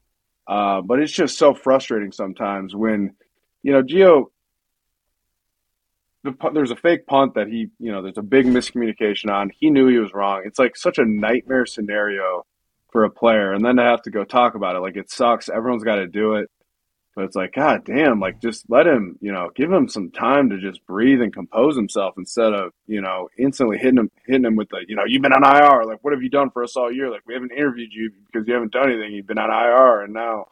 Uh, 0.50 0.82
but 0.82 1.00
it's 1.00 1.14
just 1.14 1.38
so 1.38 1.54
frustrating 1.54 2.12
sometimes 2.12 2.76
when, 2.76 3.16
you 3.62 3.72
know, 3.72 3.84
Gio 3.84 4.32
the, 6.24 6.34
there's 6.54 6.72
a 6.72 6.76
fake 6.76 7.06
punt 7.08 7.36
that 7.36 7.48
he, 7.48 7.68
you 7.80 7.92
know, 7.92 8.02
there's 8.02 8.18
a 8.18 8.24
big 8.24 8.46
miscommunication 8.46 9.30
on. 9.30 9.52
He 9.58 9.70
knew 9.70 9.88
he 9.88 10.00
was 10.00 10.14
wrong. 10.14 10.44
It's 10.46 10.60
like 10.60 10.76
such 10.76 10.98
a 10.98 11.06
nightmare 11.06 11.66
scenario 11.66 12.46
for 12.92 13.04
a 13.06 13.10
player, 13.10 13.54
and 13.54 13.64
then 13.64 13.78
to 13.78 13.84
have 13.84 14.02
to 14.04 14.10
go 14.10 14.24
talk 14.24 14.56
about 14.56 14.76
it, 14.76 14.80
like 14.80 14.98
it 14.98 15.12
sucks. 15.12 15.48
Everyone's 15.48 15.84
got 15.84 15.96
to 15.96 16.08
do 16.08 16.36
it, 16.36 16.50
but 17.16 17.26
it's 17.26 17.36
like, 17.36 17.54
God 17.54 17.86
damn, 17.86 18.20
like 18.20 18.42
just 18.42 18.66
let 18.70 18.88
him, 18.88 19.18
you 19.20 19.32
know, 19.32 19.50
give 19.56 19.72
him 19.72 19.88
some 19.88 20.12
time 20.12 20.50
to 20.50 20.58
just 20.60 20.86
breathe 20.86 21.22
and 21.22 21.34
compose 21.34 21.76
himself 21.76 22.16
instead 22.18 22.54
of, 22.54 22.72
you 22.88 23.02
know, 23.02 23.30
instantly 23.38 23.78
hitting 23.78 23.98
him, 23.98 24.12
hitting 24.26 24.46
him 24.46 24.56
with 24.56 24.70
the, 24.70 24.86
you 24.88 24.96
know, 24.96 25.04
you've 25.06 25.22
been 25.22 25.34
on 25.34 25.44
IR. 25.44 25.86
Like, 25.86 26.04
what 26.04 26.14
have 26.14 26.22
you 26.22 26.30
done 26.30 26.50
for 26.52 26.64
us 26.64 26.78
all 26.78 26.92
year? 26.92 27.10
Like, 27.10 27.24
we 27.26 27.34
haven't 27.34 27.52
interviewed 27.52 27.92
you 27.92 28.12
because 28.26 28.48
you 28.48 28.54
haven't 28.54 28.72
done 28.72 28.92
anything. 28.92 29.14
You've 29.14 29.28
been 29.28 29.40
on 29.40 29.50
IR, 29.50 30.02
and 30.02 30.14
now 30.14 30.46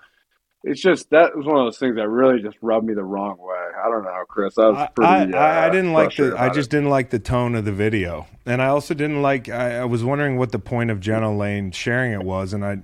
it's 0.63 0.81
just 0.81 1.09
that 1.11 1.35
was 1.35 1.45
one 1.45 1.57
of 1.57 1.65
those 1.65 1.77
things 1.77 1.95
that 1.95 2.09
really 2.09 2.41
just 2.41 2.57
rubbed 2.61 2.85
me 2.85 2.93
the 2.93 3.03
wrong 3.03 3.37
way. 3.39 3.55
I 3.55 3.89
don't 3.89 4.03
know, 4.03 4.23
Chris. 4.27 4.57
I 4.57 4.69
was 4.69 4.89
pretty. 4.95 5.33
I, 5.33 5.63
I 5.63 5.67
uh, 5.67 5.69
didn't 5.69 5.93
like 5.93 6.15
the. 6.15 6.35
I 6.37 6.49
just 6.49 6.67
it. 6.67 6.71
didn't 6.77 6.89
like 6.89 7.09
the 7.09 7.19
tone 7.19 7.55
of 7.55 7.63
the 7.63 7.71
video, 7.71 8.27
and 8.45 8.61
I 8.61 8.67
also 8.67 8.93
didn't 8.93 9.21
like. 9.21 9.49
I, 9.49 9.79
I 9.79 9.85
was 9.85 10.03
wondering 10.03 10.37
what 10.37 10.51
the 10.51 10.59
point 10.59 10.91
of 10.91 10.99
Jenna 10.99 11.35
Laine 11.35 11.71
sharing 11.71 12.11
it 12.11 12.23
was, 12.23 12.53
and 12.53 12.65
I, 12.65 12.77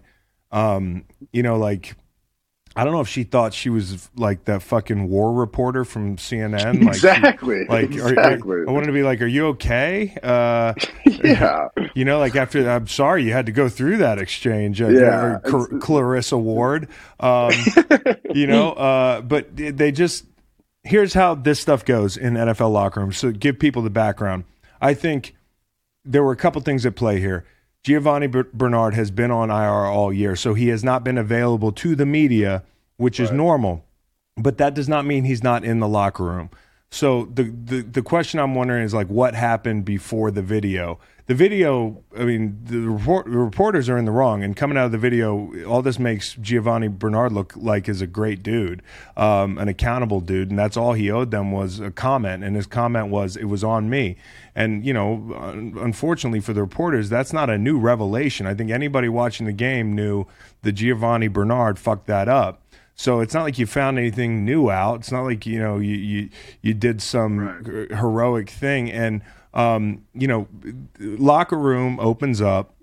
um, 0.52 1.06
you 1.32 1.44
know, 1.44 1.58
like, 1.58 1.96
I 2.76 2.84
don't 2.84 2.94
know 2.94 3.02
if 3.02 3.08
she 3.08 3.24
thought 3.24 3.54
she 3.54 3.70
was 3.70 4.10
like 4.16 4.46
that 4.46 4.64
fucking 4.64 5.08
war 5.08 5.32
reporter 5.32 5.86
from 5.86 6.18
CNN. 6.18 6.84
Like, 6.84 6.96
exactly. 6.96 7.66
like, 7.66 7.86
exactly. 7.92 8.58
are- 8.58 8.70
I 8.70 8.72
wanted 8.72 8.88
to 8.88 8.94
be 8.94 9.04
like, 9.04 9.22
"Are 9.22 9.28
you 9.28 9.48
okay?" 9.48 10.18
Uh, 10.24 10.74
yeah. 11.06 11.68
you 11.94 12.04
know, 12.06 12.18
like 12.20 12.36
after. 12.36 12.68
I'm 12.70 12.88
sorry 12.88 13.24
you 13.24 13.32
had 13.34 13.46
to 13.46 13.52
go 13.52 13.70
through 13.70 13.98
that 13.98 14.18
exchange. 14.18 14.82
Uh, 14.82 14.88
Yeah, 14.90 15.24
or 15.24 15.40
Clar- 15.46 15.80
Clarissa 15.80 16.38
Ward. 16.38 16.88
Um, 17.20 17.52
you 18.34 18.48
know, 18.48 18.72
uh, 18.74 19.22
but 19.22 19.56
they 19.56 19.92
just 19.92 20.26
here's 20.84 21.14
how 21.14 21.36
this 21.36 21.60
stuff 21.60 21.86
goes 21.86 22.18
in 22.18 22.34
NFL 22.34 22.72
locker 22.72 23.00
rooms. 23.02 23.18
So 23.18 23.32
give 23.32 23.60
people 23.60 23.82
the 23.82 23.90
background. 23.90 24.46
I 24.82 24.94
think 24.94 25.36
there 26.04 26.24
were 26.24 26.34
a 26.34 26.38
couple 26.38 26.62
things 26.62 26.86
at 26.86 26.96
play 26.96 27.20
here. 27.20 27.46
Giovanni 27.84 28.28
Bernard 28.28 28.94
has 28.94 29.12
been 29.12 29.30
on 29.30 29.50
IR 29.50 29.86
all 29.86 30.14
year, 30.14 30.36
so 30.36 30.54
he 30.54 30.70
has 30.70 30.84
not 30.84 31.04
been 31.04 31.18
available 31.18 31.72
to 31.74 31.96
the 31.96 32.06
media, 32.06 32.64
which 32.96 33.20
is 33.20 33.32
normal. 33.32 33.84
But 34.38 34.58
that 34.58 34.74
does 34.74 34.88
not 34.88 35.06
mean 35.06 35.26
he's 35.26 35.44
not 35.44 35.66
in 35.66 35.80
the 35.80 35.88
locker 35.88 36.24
room. 36.24 36.50
So 36.94 37.26
the, 37.34 37.46
the 37.46 37.82
the 37.82 38.02
question 38.04 38.40
I'm 38.40 38.54
wondering 38.54 38.84
is 38.84 38.94
like 38.94 39.08
what 39.08 39.34
happened 39.34 39.84
before 39.84 40.30
the 40.30 40.44
video. 40.44 41.00
The 41.26 41.34
video, 41.34 42.04
I 42.16 42.26
mean, 42.26 42.60
the, 42.66 42.80
report, 42.82 43.26
the 43.26 43.38
reporters 43.38 43.88
are 43.88 43.98
in 43.98 44.04
the 44.04 44.12
wrong, 44.12 44.44
and 44.44 44.56
coming 44.56 44.78
out 44.78 44.88
of 44.88 44.92
the 44.92 44.98
video, 44.98 45.50
all 45.66 45.82
this 45.82 45.98
makes 45.98 46.36
Giovanni 46.36 46.90
Bernard 46.90 47.32
look 47.32 47.54
like 47.56 47.88
is 47.88 48.02
a 48.02 48.08
great 48.08 48.44
dude, 48.44 48.84
um, 49.16 49.58
an 49.58 49.70
accountable 49.70 50.20
dude, 50.20 50.50
and 50.50 50.60
that's 50.60 50.76
all 50.76 50.94
he 50.94 51.10
owed 51.10 51.32
them 51.32 51.52
was 51.54 51.80
a 51.80 51.90
comment, 51.90 52.44
and 52.44 52.58
his 52.58 52.68
comment 52.68 53.08
was 53.08 53.38
it 53.38 53.46
was 53.46 53.64
on 53.64 53.90
me, 53.90 54.18
and 54.54 54.86
you 54.86 54.94
know, 54.94 55.72
unfortunately 55.80 56.42
for 56.42 56.54
the 56.54 56.62
reporters, 56.62 57.10
that's 57.10 57.34
not 57.34 57.50
a 57.50 57.58
new 57.58 57.80
revelation. 57.80 58.46
I 58.46 58.54
think 58.54 58.70
anybody 58.70 59.10
watching 59.10 59.48
the 59.48 59.54
game 59.54 59.96
knew 59.96 60.28
that 60.62 60.74
Giovanni 60.74 61.30
Bernard 61.30 61.80
fucked 61.80 62.06
that 62.08 62.28
up. 62.28 62.63
So 62.96 63.22
it's 63.22 63.34
not 63.34 63.44
like 63.44 63.58
you 63.58 63.66
found 63.66 63.98
anything 63.98 64.46
new 64.46 64.70
out. 64.70 65.02
It's 65.02 65.12
not 65.12 65.24
like 65.24 65.46
you 65.46 65.60
know 65.60 65.80
you 65.80 65.96
you, 65.96 66.30
you 66.62 66.74
did 66.74 67.02
some 67.02 67.88
heroic 67.90 68.50
thing. 68.50 68.92
And 68.92 69.22
um, 69.54 70.06
you 70.14 70.28
know, 70.28 70.48
locker 71.00 71.58
room 71.58 72.00
opens 72.00 72.42
up 72.42 72.76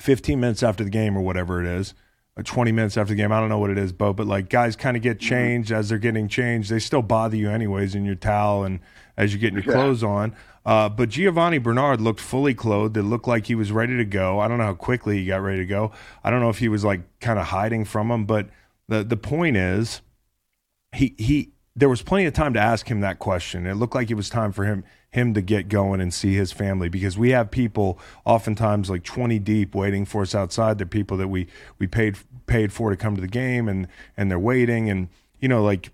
15 0.00 0.38
minutes 0.40 0.62
after 0.62 0.84
the 0.84 0.90
game 0.90 1.16
or 1.16 1.20
whatever 1.20 1.60
it 1.60 1.66
is, 1.66 1.94
or 2.36 2.42
20 2.42 2.72
minutes 2.72 2.96
after 2.96 3.12
the 3.14 3.16
game. 3.16 3.32
I 3.32 3.40
don't 3.40 3.48
know 3.48 3.58
what 3.58 3.70
it 3.70 3.78
is, 3.78 3.92
Bo, 3.92 4.12
but 4.12 4.26
like 4.26 4.48
guys 4.48 4.76
kind 4.76 4.96
of 4.96 5.02
get 5.02 5.18
changed 5.18 5.72
as 5.72 5.88
they're 5.88 5.98
getting 5.98 6.28
changed. 6.28 6.70
They 6.70 6.78
still 6.78 7.02
bother 7.02 7.36
you 7.36 7.50
anyways 7.50 7.94
in 7.94 8.04
your 8.04 8.14
towel 8.14 8.64
and 8.64 8.80
as 9.16 9.32
you're 9.32 9.40
getting 9.40 9.62
your 9.62 9.72
clothes 9.74 10.02
on. 10.02 10.34
Uh, 10.64 10.88
but 10.88 11.08
Giovanni 11.08 11.56
Bernard 11.56 12.00
looked 12.00 12.20
fully 12.20 12.52
clothed. 12.52 12.96
It 12.98 13.02
looked 13.02 13.26
like 13.26 13.46
he 13.46 13.54
was 13.54 13.72
ready 13.72 13.96
to 13.96 14.04
go. 14.04 14.38
I 14.38 14.48
don't 14.48 14.58
know 14.58 14.64
how 14.64 14.74
quickly 14.74 15.18
he 15.18 15.24
got 15.24 15.40
ready 15.40 15.58
to 15.58 15.66
go. 15.66 15.92
I 16.22 16.30
don't 16.30 16.40
know 16.40 16.50
if 16.50 16.58
he 16.58 16.68
was 16.68 16.84
like 16.84 17.00
kind 17.20 17.38
of 17.38 17.46
hiding 17.46 17.86
from 17.86 18.10
him, 18.10 18.26
but 18.26 18.48
the 18.88 19.04
the 19.04 19.16
point 19.16 19.56
is 19.56 20.00
he 20.92 21.14
he 21.18 21.52
there 21.76 21.88
was 21.88 22.02
plenty 22.02 22.24
of 22.24 22.34
time 22.34 22.54
to 22.54 22.60
ask 22.60 22.88
him 22.90 23.00
that 23.02 23.20
question. 23.20 23.64
It 23.64 23.74
looked 23.74 23.94
like 23.94 24.10
it 24.10 24.14
was 24.14 24.28
time 24.28 24.50
for 24.50 24.64
him 24.64 24.84
him 25.10 25.32
to 25.34 25.40
get 25.40 25.68
going 25.68 26.00
and 26.00 26.12
see 26.12 26.34
his 26.34 26.50
family 26.52 26.88
because 26.88 27.16
we 27.16 27.30
have 27.30 27.50
people 27.50 27.98
oftentimes 28.24 28.90
like 28.90 29.04
20 29.04 29.38
deep 29.38 29.74
waiting 29.74 30.04
for 30.04 30.22
us 30.22 30.34
outside. 30.34 30.78
They're 30.78 30.86
people 30.86 31.16
that 31.18 31.28
we 31.28 31.46
we 31.78 31.86
paid 31.86 32.16
paid 32.46 32.72
for 32.72 32.90
to 32.90 32.96
come 32.96 33.14
to 33.14 33.20
the 33.20 33.28
game 33.28 33.68
and 33.68 33.86
and 34.16 34.30
they're 34.30 34.38
waiting 34.38 34.90
and 34.90 35.08
you 35.38 35.48
know 35.48 35.62
like 35.62 35.90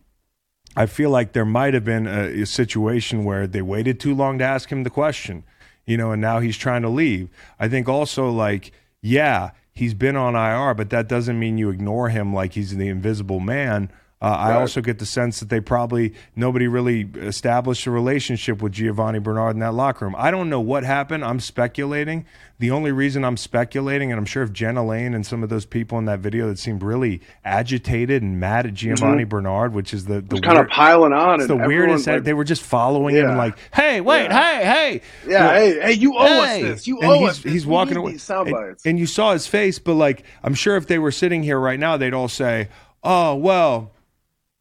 I 0.76 0.86
feel 0.86 1.10
like 1.10 1.32
there 1.32 1.44
might 1.44 1.74
have 1.74 1.84
been 1.84 2.06
a, 2.06 2.42
a 2.42 2.46
situation 2.46 3.24
where 3.24 3.46
they 3.46 3.62
waited 3.62 4.00
too 4.00 4.14
long 4.14 4.38
to 4.38 4.44
ask 4.44 4.70
him 4.72 4.82
the 4.82 4.90
question, 4.90 5.44
you 5.86 5.96
know, 5.96 6.10
and 6.10 6.20
now 6.20 6.40
he's 6.40 6.56
trying 6.56 6.82
to 6.82 6.88
leave. 6.88 7.28
I 7.60 7.68
think 7.68 7.88
also 7.88 8.30
like 8.30 8.72
yeah, 9.02 9.50
he's 9.74 9.94
been 9.94 10.16
on 10.16 10.34
IR, 10.34 10.74
but 10.74 10.90
that 10.90 11.08
doesn't 11.08 11.38
mean 11.38 11.58
you 11.58 11.70
ignore 11.70 12.08
him 12.08 12.32
like 12.32 12.52
he's 12.54 12.76
the 12.76 12.88
invisible 12.88 13.40
man. 13.40 13.90
Uh, 14.24 14.36
I 14.38 14.54
also 14.54 14.80
get 14.80 14.98
the 14.98 15.04
sense 15.04 15.40
that 15.40 15.50
they 15.50 15.60
probably 15.60 16.14
nobody 16.34 16.66
really 16.66 17.02
established 17.16 17.84
a 17.86 17.90
relationship 17.90 18.62
with 18.62 18.72
Giovanni 18.72 19.18
Bernard 19.18 19.54
in 19.54 19.60
that 19.60 19.74
locker 19.74 20.06
room. 20.06 20.14
I 20.16 20.30
don't 20.30 20.48
know 20.48 20.60
what 20.60 20.82
happened. 20.82 21.22
I'm 21.22 21.40
speculating. 21.40 22.24
The 22.58 22.70
only 22.70 22.90
reason 22.90 23.22
I'm 23.22 23.36
speculating, 23.36 24.12
and 24.12 24.18
I'm 24.18 24.24
sure 24.24 24.42
if 24.42 24.50
Jenna 24.50 24.82
Laine 24.86 25.12
and 25.12 25.26
some 25.26 25.42
of 25.42 25.50
those 25.50 25.66
people 25.66 25.98
in 25.98 26.06
that 26.06 26.20
video 26.20 26.48
that 26.48 26.58
seemed 26.58 26.82
really 26.82 27.20
agitated 27.44 28.22
and 28.22 28.40
mad 28.40 28.64
at 28.64 28.72
Giovanni 28.72 29.24
Bernard, 29.24 29.74
which 29.74 29.92
is 29.92 30.06
the 30.06 30.22
the 30.22 30.40
kind 30.40 30.58
of 30.58 30.68
piling 30.68 31.12
on. 31.12 31.42
it's 31.42 31.50
and 31.50 31.60
the 31.60 31.66
weirdest. 31.66 32.06
like, 32.06 32.24
they 32.24 32.32
were 32.32 32.44
just 32.44 32.62
following 32.62 33.16
him, 33.16 33.36
like, 33.36 33.58
"Hey, 33.74 34.00
wait, 34.00 34.32
hey, 34.32 34.64
hey, 34.64 35.00
yeah, 35.28 35.44
Well, 35.46 35.54
hey, 35.54 35.80
hey, 35.80 35.92
you 35.92 36.14
owe 36.16 36.24
hey. 36.24 36.62
us 36.62 36.62
this. 36.62 36.86
You 36.86 37.00
And 37.00 37.10
owe 37.10 37.18
he's, 37.18 37.28
us 37.28 37.38
this. 37.40 37.52
He's 37.52 37.66
We 37.66 37.72
walking 37.72 37.96
away, 37.98 38.16
and, 38.28 38.76
and 38.86 38.98
you 38.98 39.04
saw 39.06 39.32
his 39.34 39.46
face. 39.46 39.78
But 39.78 39.94
like, 39.94 40.22
I'm 40.42 40.54
sure 40.54 40.76
if 40.76 40.86
they 40.86 40.98
were 40.98 41.12
sitting 41.12 41.42
here 41.42 41.58
right 41.60 41.78
now, 41.78 41.98
they'd 41.98 42.14
all 42.14 42.28
say, 42.28 42.68
"Oh, 43.02 43.34
well, 43.34 43.90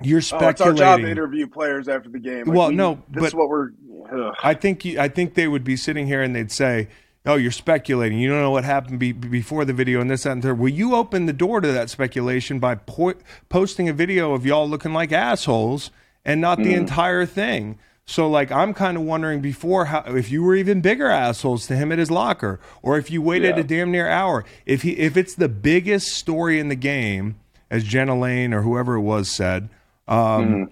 you're 0.05 0.17
oh, 0.17 0.19
it's 0.19 0.31
our 0.33 0.39
speculating." 0.53 0.77
job 0.77 0.99
to 1.01 1.09
interview 1.11 1.47
players 1.47 1.87
after 1.87 2.09
the 2.09 2.19
game. 2.19 2.45
Like, 2.47 2.55
Well, 2.57 2.69
we- 2.69 2.75
no, 2.75 2.95
this 3.09 3.21
but- 3.21 3.27
is 3.27 3.35
what 3.35 3.49
we're. 3.49 3.69
Ugh. 4.11 4.35
I 4.43 4.53
think 4.53 4.85
you, 4.85 4.99
I 4.99 5.07
think 5.07 5.33
they 5.33 5.47
would 5.47 5.63
be 5.63 5.75
sitting 5.75 6.05
here 6.07 6.21
and 6.21 6.35
they'd 6.35 6.51
say, 6.51 6.89
"Oh, 7.25 7.35
you're 7.35 7.51
speculating. 7.51 8.19
You 8.19 8.29
don't 8.29 8.41
know 8.41 8.51
what 8.51 8.63
happened 8.65 8.99
be, 8.99 9.11
before 9.13 9.63
the 9.65 9.73
video 9.73 10.01
and 10.01 10.09
this, 10.11 10.23
that, 10.23 10.31
and 10.33 10.43
third. 10.43 10.59
Will 10.59 10.69
you 10.69 10.93
open 10.95 11.25
the 11.25 11.33
door 11.33 11.61
to 11.61 11.71
that 11.71 11.89
speculation 11.89 12.59
by 12.59 12.75
po- 12.75 13.13
posting 13.49 13.87
a 13.89 13.93
video 13.93 14.33
of 14.33 14.45
y'all 14.45 14.69
looking 14.69 14.93
like 14.93 15.11
assholes 15.11 15.89
and 16.25 16.41
not 16.41 16.59
Mm. 16.59 16.63
the 16.65 16.73
entire 16.73 17.25
thing? 17.25 17.77
So, 18.05 18.29
like, 18.29 18.51
I'm 18.51 18.73
kind 18.73 18.97
of 18.97 19.03
wondering 19.03 19.39
before 19.39 19.85
how 19.85 20.03
if 20.07 20.29
you 20.29 20.43
were 20.43 20.55
even 20.55 20.81
bigger 20.81 21.07
assholes 21.07 21.65
to 21.67 21.75
him 21.77 21.89
at 21.93 21.97
his 21.99 22.11
locker, 22.11 22.59
or 22.81 22.97
if 22.97 23.09
you 23.09 23.21
waited 23.21 23.55
Yeah. 23.55 23.61
a 23.61 23.63
damn 23.63 23.91
near 23.91 24.09
hour. 24.09 24.43
If 24.65 24.81
he 24.81 24.91
if 24.91 25.15
it's 25.15 25.33
the 25.33 25.47
biggest 25.47 26.07
story 26.09 26.59
in 26.59 26.67
the 26.67 26.75
game, 26.75 27.35
as 27.71 27.85
Jenna 27.85 28.19
Laine 28.19 28.53
or 28.53 28.61
whoever 28.63 28.95
it 28.95 29.01
was 29.01 29.29
said, 29.31 29.69
um, 30.07 30.17
Mm-hmm. 30.17 30.63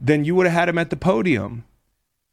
then 0.00 0.24
you 0.24 0.34
would 0.34 0.46
have 0.46 0.54
had 0.54 0.68
him 0.68 0.78
at 0.78 0.90
the 0.90 0.96
podium. 0.96 1.64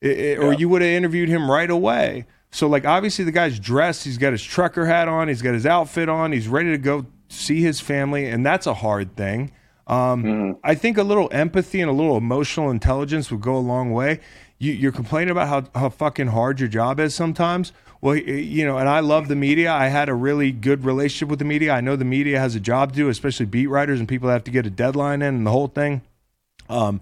I- 0.04 0.08
I- 0.08 0.38
or 0.38 0.54
you 0.54 0.68
would 0.70 0.82
have 0.82 0.92
interviewed 0.92 1.30
him 1.30 1.50
right 1.50 1.70
away. 1.70 2.26
So, 2.52 2.68
like, 2.68 2.86
obviously, 2.86 3.26
the 3.26 3.32
guy's 3.32 3.58
dressed. 3.60 4.04
He's 4.04 4.18
got 4.20 4.32
his 4.32 4.44
trucker 4.44 4.86
hat 4.86 5.08
on. 5.08 5.28
He's 5.28 5.42
got 5.42 5.54
his 5.54 5.66
outfit 5.66 6.08
on. 6.10 6.32
He's 6.32 6.48
ready 6.48 6.70
to 6.72 6.78
go 6.78 7.06
see 7.30 7.62
his 7.62 7.80
family, 7.80 8.26
and 8.28 8.46
that's 8.46 8.68
a 8.68 8.76
hard 8.76 9.16
thing. 9.16 9.52
Um, 9.88 10.58
I 10.64 10.76
think 10.76 10.98
a 10.98 11.04
little 11.04 11.30
empathy 11.32 11.82
and 11.82 11.90
a 11.90 11.94
little 11.94 12.16
emotional 12.16 12.70
intelligence 12.70 13.32
would 13.32 13.42
go 13.42 13.56
a 13.56 13.60
long 13.60 13.92
way. 13.92 14.20
You, 14.60 14.72
you're 14.72 14.92
complaining 14.92 15.32
about 15.32 15.48
how, 15.74 15.80
how 15.82 15.90
fucking 15.90 16.28
hard 16.28 16.60
your 16.60 16.70
job 16.70 17.00
is 17.00 17.14
sometimes. 17.16 17.74
Well, 18.00 18.16
you 18.16 18.66
know, 18.66 18.78
and 18.78 18.88
I 18.88 19.00
love 19.00 19.28
the 19.30 19.36
media. 19.36 19.72
I 19.74 19.88
had 19.88 20.08
a 20.08 20.14
really 20.14 20.52
good 20.52 20.86
relationship 20.86 21.30
with 21.30 21.40
the 21.40 21.46
media. 21.46 21.72
I 21.74 21.82
know 21.82 21.96
the 21.96 22.06
media 22.06 22.40
has 22.40 22.54
a 22.56 22.60
job 22.60 22.92
to 22.92 22.96
do, 22.98 23.10
especially 23.10 23.46
beat 23.46 23.68
writers 23.68 24.00
and 24.00 24.08
people 24.08 24.28
that 24.28 24.34
have 24.34 24.44
to 24.46 24.52
get 24.52 24.66
a 24.66 24.70
deadline 24.70 25.22
in 25.22 25.36
and 25.36 25.46
the 25.48 25.52
whole 25.52 25.68
thing. 25.70 26.02
Um, 26.70 27.02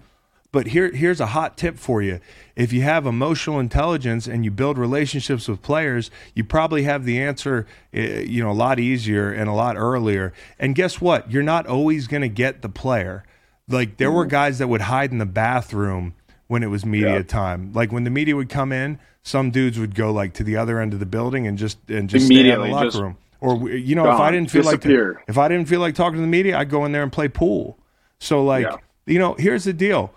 but 0.50 0.66
here, 0.68 0.90
here's 0.92 1.18
a 1.20 1.26
hot 1.26 1.56
tip 1.56 1.78
for 1.78 2.02
you. 2.02 2.20
If 2.56 2.74
you 2.74 2.82
have 2.82 3.06
emotional 3.06 3.58
intelligence 3.58 4.26
and 4.26 4.44
you 4.44 4.50
build 4.50 4.76
relationships 4.76 5.48
with 5.48 5.62
players, 5.62 6.10
you 6.34 6.44
probably 6.44 6.82
have 6.82 7.04
the 7.06 7.18
answer, 7.20 7.66
eh, 7.94 8.20
you 8.20 8.42
know, 8.42 8.50
a 8.50 8.52
lot 8.52 8.78
easier 8.78 9.32
and 9.32 9.48
a 9.48 9.54
lot 9.54 9.76
earlier. 9.78 10.34
And 10.58 10.74
guess 10.74 11.00
what? 11.00 11.30
You're 11.30 11.42
not 11.42 11.66
always 11.66 12.06
going 12.06 12.20
to 12.20 12.28
get 12.28 12.60
the 12.60 12.68
player. 12.68 13.24
Like 13.68 13.96
there 13.96 14.10
were 14.10 14.26
guys 14.26 14.58
that 14.58 14.68
would 14.68 14.82
hide 14.82 15.10
in 15.12 15.16
the 15.18 15.24
bathroom 15.26 16.12
when 16.48 16.62
it 16.62 16.66
was 16.66 16.84
media 16.84 17.14
Yeah. 17.16 17.22
time. 17.22 17.72
Like 17.72 17.90
when 17.90 18.04
the 18.04 18.10
media 18.10 18.36
would 18.36 18.50
come 18.50 18.72
in, 18.72 18.98
some 19.22 19.50
dudes 19.52 19.78
would 19.78 19.94
go 19.94 20.12
like 20.12 20.34
to 20.34 20.44
the 20.44 20.56
other 20.56 20.80
end 20.80 20.92
of 20.92 21.00
the 21.00 21.06
building 21.06 21.46
and 21.46 21.56
just 21.56 21.78
and 21.88 22.10
just 22.10 22.26
stay 22.26 22.50
in 22.50 22.60
the 22.60 22.66
locker 22.66 22.86
just 22.88 22.98
room. 23.00 23.16
Or 23.40 23.70
you 23.70 23.94
know, 23.94 24.04
if 24.12 24.20
I 24.20 24.30
didn't 24.30 24.50
feel 24.50 24.64
like 24.64 24.80
disappear. 24.80 25.22
if 25.28 25.38
I 25.38 25.48
didn't 25.48 25.68
feel 25.68 25.80
like 25.80 25.94
talking 25.94 26.16
to 26.16 26.20
the 26.20 26.26
media, 26.26 26.58
I'd 26.58 26.68
go 26.68 26.84
in 26.84 26.92
there 26.92 27.02
and 27.02 27.10
play 27.12 27.28
pool. 27.28 27.78
So 28.18 28.44
like, 28.44 28.64
Yeah. 28.66 28.76
You 29.06 29.18
know, 29.18 29.34
here's 29.38 29.64
the 29.64 29.72
deal. 29.72 30.12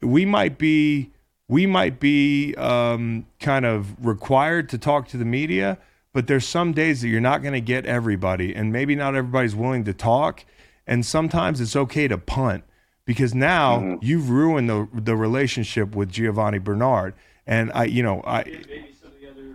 We 0.00 0.24
might 0.24 0.58
be 0.58 1.10
we 1.48 1.66
might 1.66 2.00
be 2.00 2.54
um, 2.56 3.26
kind 3.40 3.64
of 3.64 3.94
required 4.04 4.68
to 4.70 4.78
talk 4.78 5.06
to 5.08 5.16
the 5.16 5.24
media, 5.24 5.78
but 6.12 6.26
there's 6.26 6.46
some 6.46 6.72
days 6.72 7.02
that 7.02 7.08
you're 7.08 7.20
not 7.20 7.40
going 7.42 7.54
to 7.54 7.60
get 7.60 7.86
everybody, 7.86 8.54
and 8.54 8.72
maybe 8.72 8.96
not 8.96 9.14
everybody's 9.14 9.54
willing 9.54 9.84
to 9.84 9.92
talk. 9.94 10.44
And 10.88 11.04
sometimes 11.06 11.60
it's 11.60 11.76
okay 11.76 12.08
to 12.08 12.18
punt 12.18 12.64
because 13.04 13.34
now 13.34 13.78
Mm-hmm. 13.80 13.96
you've 14.04 14.30
ruined 14.30 14.68
the 14.70 14.88
the 14.92 15.16
relationship 15.16 15.94
with 15.94 16.10
Giovanni 16.10 16.58
Bernard, 16.58 17.14
and 17.46 17.70
I, 17.74 17.84
you 17.84 18.02
know, 18.02 18.22
I. 18.26 18.44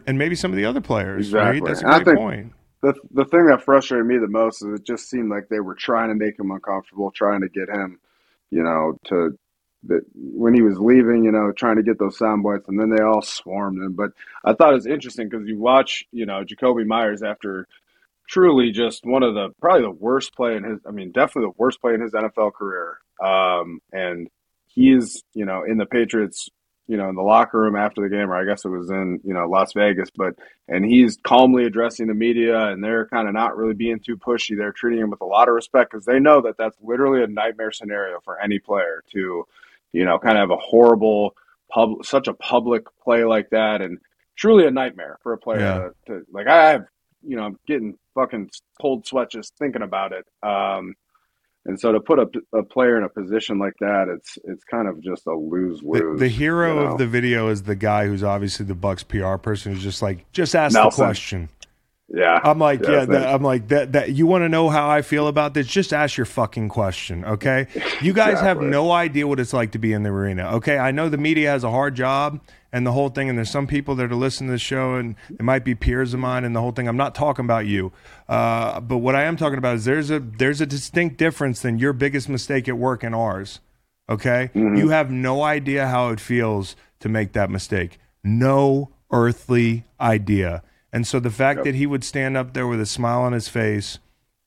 And 0.07 0.17
maybe 0.17 0.35
some 0.35 0.49
of 0.51 0.57
the 0.57 0.65
other 0.65 0.81
players, 0.81 1.31
right? 1.31 1.55
Exactly. 1.57 1.69
That's 1.69 1.81
a 1.83 1.85
And 1.85 1.93
I 1.95 2.03
think- 2.03 2.17
point. 2.17 2.53
the 2.81 2.93
the 3.11 3.25
thing 3.25 3.45
that 3.45 3.61
frustrated 3.63 4.05
me 4.07 4.17
the 4.17 4.27
most 4.27 4.61
is 4.63 4.79
it 4.79 4.85
just 4.85 5.09
seemed 5.09 5.29
like 5.29 5.47
they 5.49 5.59
were 5.59 5.75
trying 5.75 6.09
to 6.09 6.15
make 6.15 6.39
him 6.39 6.49
uncomfortable, 6.51 7.11
trying 7.11 7.41
to 7.41 7.49
get 7.49 7.69
him, 7.69 7.99
you 8.51 8.63
know, 8.63 8.97
to 9.05 9.37
that 9.83 10.01
when 10.13 10.53
he 10.53 10.61
was 10.61 10.77
leaving, 10.77 11.23
you 11.23 11.31
know, 11.31 11.51
trying 11.51 11.77
to 11.77 11.83
get 11.83 11.97
those 11.97 12.17
sound 12.17 12.43
bites, 12.43 12.67
and 12.67 12.79
then 12.79 12.89
they 12.89 13.01
all 13.01 13.21
swarmed 13.21 13.81
him. 13.81 13.93
But 13.93 14.11
I 14.43 14.53
thought 14.53 14.73
it 14.73 14.75
was 14.75 14.85
interesting 14.85 15.27
because 15.27 15.47
you 15.47 15.57
watch, 15.57 16.05
you 16.11 16.25
know, 16.25 16.43
Jakobi 16.43 16.85
Meyers 16.85 17.23
after 17.23 17.67
truly 18.27 18.71
just 18.71 19.05
one 19.05 19.23
of 19.23 19.33
the 19.33 19.49
probably 19.59 19.81
the 19.81 19.91
worst 19.91 20.35
play 20.35 20.55
in 20.55 20.63
his, 20.63 20.79
I 20.87 20.91
mean, 20.91 21.11
definitely 21.11 21.49
the 21.49 21.57
worst 21.57 21.81
play 21.81 21.93
in 21.93 22.01
his 22.01 22.13
NFL 22.13 22.53
career. 22.53 22.97
Um, 23.21 23.81
and 23.91 24.29
he's, 24.67 25.23
you 25.33 25.45
know, 25.45 25.63
in 25.63 25.77
the 25.77 25.85
Patriots, 25.85 26.49
you 26.91 26.97
know, 26.97 27.07
in 27.07 27.15
the 27.15 27.21
locker 27.21 27.57
room 27.61 27.77
after 27.77 28.01
the 28.01 28.09
game, 28.09 28.29
or 28.29 28.35
I 28.35 28.43
guess 28.43 28.65
it 28.65 28.69
was 28.69 28.89
in, 28.89 29.21
you 29.23 29.33
know, 29.33 29.47
Las 29.47 29.71
Vegas, 29.73 30.09
but 30.13 30.35
and 30.67 30.83
he's 30.83 31.17
calmly 31.23 31.63
addressing 31.63 32.07
the 32.07 32.13
media 32.13 32.67
and 32.67 32.83
they're 32.83 33.07
kind 33.07 33.29
of 33.29 33.33
not 33.33 33.55
really 33.55 33.73
being 33.73 33.99
too 33.99 34.17
pushy 34.17 34.57
they're 34.57 34.73
treating 34.73 34.99
him 34.99 35.09
with 35.09 35.21
a 35.21 35.25
lot 35.25 35.47
of 35.47 35.55
respect 35.55 35.91
because 35.91 36.05
they 36.05 36.19
know 36.19 36.41
that 36.41 36.57
that's 36.57 36.77
literally 36.81 37.23
a 37.23 37.27
nightmare 37.27 37.71
scenario 37.71 38.19
for 38.25 38.39
any 38.41 38.59
player 38.59 39.03
to 39.13 39.45
you 39.93 40.05
know 40.05 40.19
kind 40.19 40.37
of 40.37 40.41
have 40.41 40.51
a 40.51 40.61
horrible 40.61 41.33
pub 41.71 42.03
such 42.03 42.27
a 42.27 42.33
public 42.33 42.83
play 43.03 43.23
like 43.23 43.49
that 43.51 43.81
and 43.81 43.97
truly 44.35 44.65
a 44.67 44.71
nightmare 44.71 45.17
for 45.23 45.31
a 45.33 45.37
player 45.37 45.59
Yeah. 45.59 45.89
to, 46.07 46.19
to 46.19 46.25
like 46.31 46.47
i 46.47 46.71
have 46.71 46.85
you 47.25 47.35
know 47.37 47.43
i'm 47.43 47.57
getting 47.67 47.97
fucking 48.15 48.49
cold 48.81 49.05
sweat 49.07 49.31
just 49.31 49.55
thinking 49.57 49.81
about 49.81 50.11
it 50.13 50.25
um 50.43 50.95
and 51.65 51.79
so 51.79 51.91
to 51.91 51.99
put 51.99 52.19
a, 52.19 52.27
a 52.57 52.63
player 52.63 52.97
in 52.97 53.03
a 53.03 53.09
position 53.09 53.59
like 53.59 53.73
that 53.79 54.07
it's 54.07 54.37
it's 54.43 54.63
kind 54.63 54.87
of 54.87 55.01
just 55.01 55.27
a 55.27 55.33
lose 55.33 55.79
The, 55.81 55.85
lose 55.85 56.19
the 56.19 56.27
hero 56.27 56.79
of 56.91 56.97
the 56.97 57.07
video 57.07 57.49
is 57.49 57.63
the 57.63 57.75
guy 57.75 58.07
who's 58.07 58.23
obviously 58.23 58.65
the 58.65 58.75
Bucks 58.75 59.03
PR 59.03 59.35
person 59.35 59.73
who's 59.73 59.83
just 59.83 60.01
like, 60.01 60.31
just 60.31 60.55
ask 60.55 60.73
Nelson. 60.73 61.01
the 61.01 61.07
question. 61.07 61.49
Yeah 62.13 62.39
I'm 62.43 62.59
like, 62.59 62.83
yeah, 62.83 62.91
Yeah, 62.91 63.05
that, 63.05 63.27
I'm 63.33 63.41
like 63.43 63.67
that. 63.69 63.93
That 63.93 64.11
you 64.11 64.25
want 64.25 64.43
to 64.43 64.49
know 64.49 64.69
how 64.69 64.89
I 64.89 65.01
feel 65.01 65.27
about 65.27 65.53
this? 65.53 65.67
Just 65.67 65.93
ask 65.93 66.17
your 66.17 66.25
fucking 66.25 66.69
question, 66.69 67.23
okay? 67.25 67.67
You 68.01 68.13
guys 68.13 68.39
have 68.39 68.59
no 68.59 68.91
idea 68.91 69.27
what 69.27 69.39
it's 69.39 69.53
like 69.53 69.71
to 69.73 69.79
be 69.79 69.93
in 69.93 70.01
the 70.03 70.09
arena, 70.09 70.55
okay? 70.55 70.79
I 70.79 70.91
know 70.91 71.07
the 71.07 71.17
media 71.17 71.51
has 71.51 71.63
a 71.63 71.69
hard 71.69 71.93
job 71.95 72.41
and 72.71 72.85
the 72.85 72.91
whole 72.91 73.09
thing, 73.09 73.29
and 73.29 73.37
there's 73.37 73.51
some 73.51 73.67
people 73.67 73.95
that 73.95 74.11
are 74.11 74.15
listening 74.15 74.47
to 74.47 74.53
the 74.53 74.59
show 74.59 74.95
and 74.95 75.15
it 75.29 75.43
might 75.43 75.63
be 75.63 75.75
peers 75.75 76.13
of 76.13 76.19
mine 76.19 76.43
and 76.43 76.55
the 76.55 76.61
whole 76.61 76.71
thing. 76.71 76.87
I'm 76.87 76.97
not 76.97 77.13
talking 77.13 77.45
about 77.45 77.67
you, 77.67 77.91
uh, 78.27 78.79
but 78.81 78.97
what 78.97 79.15
I 79.15 79.23
am 79.23 79.37
talking 79.37 79.57
about 79.57 79.75
is 79.75 79.85
there's 79.85 80.09
a 80.09 80.19
there's 80.19 80.61
a 80.61 80.65
distinct 80.65 81.17
difference 81.17 81.61
than 81.61 81.77
your 81.79 81.93
biggest 81.93 82.27
mistake 82.27 82.67
at 82.67 82.77
work 82.77 83.03
and 83.03 83.13
ours. 83.13 83.59
Okay, 84.09 84.49
you 84.53 84.89
have 84.89 85.11
no 85.11 85.43
idea 85.43 85.87
how 85.87 86.09
it 86.09 86.19
feels 86.19 86.75
to 87.01 87.09
make 87.09 87.33
that 87.33 87.49
mistake. 87.49 87.99
No 88.23 88.91
earthly 89.11 89.85
idea. 89.99 90.63
And 90.93 91.07
so 91.07 91.19
the 91.19 91.29
fact 91.31 91.63
that 91.63 91.75
he 91.75 91.85
would 91.85 92.03
stand 92.03 92.35
up 92.35 92.53
there 92.53 92.67
with 92.67 92.81
a 92.81 92.85
smile 92.85 93.21
on 93.21 93.33
his 93.33 93.47
face 93.47 93.99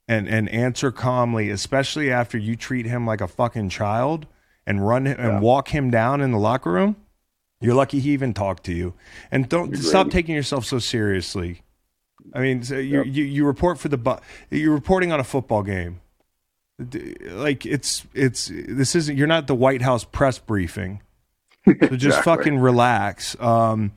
and 0.07 0.29
and 0.29 0.49
answer 0.51 0.93
calmly, 0.93 1.51
especially 1.51 2.11
after 2.11 2.37
you 2.37 2.57
treat 2.57 2.87
him 2.87 3.07
like 3.07 3.21
a 3.21 3.29
fucking 3.29 3.71
child 3.71 4.27
and 4.67 4.87
run 4.87 5.07
him 5.07 5.19
and 5.19 5.41
walk 5.41 5.69
him 5.69 5.91
down 5.91 6.21
in 6.21 6.33
the 6.33 6.39
locker 6.39 6.73
room, 6.73 6.97
you're 7.61 7.75
lucky 7.75 8.01
he 8.01 8.11
even 8.11 8.35
talked 8.35 8.65
to 8.65 8.73
you. 8.73 8.95
And 9.31 9.49
don't 9.49 9.77
stop 9.77 10.11
taking 10.11 10.35
yourself 10.35 10.65
so 10.67 10.79
seriously. 10.79 11.63
I 12.35 12.41
mean, 12.41 12.63
so 12.63 12.77
you, 12.77 13.03
you 13.05 13.25
you 13.25 13.47
report 13.47 13.79
for 13.79 13.89
the 13.89 13.99
bu- 13.99 14.19
you're 14.51 14.73
reporting 14.73 15.13
on 15.13 15.21
a 15.21 15.25
football 15.25 15.63
game. 15.63 16.01
Like 16.79 17.65
it's 17.65 18.05
it's 18.15 18.51
this 18.53 18.95
isn't 18.95 19.17
you're 19.17 19.27
not 19.27 19.47
the 19.47 19.55
White 19.55 19.83
House 19.83 20.05
press 20.05 20.39
briefing. 20.39 21.03
So 21.67 21.97
just 21.97 22.21
fucking 22.25 22.59
relax. 22.59 23.39
Um, 23.41 23.93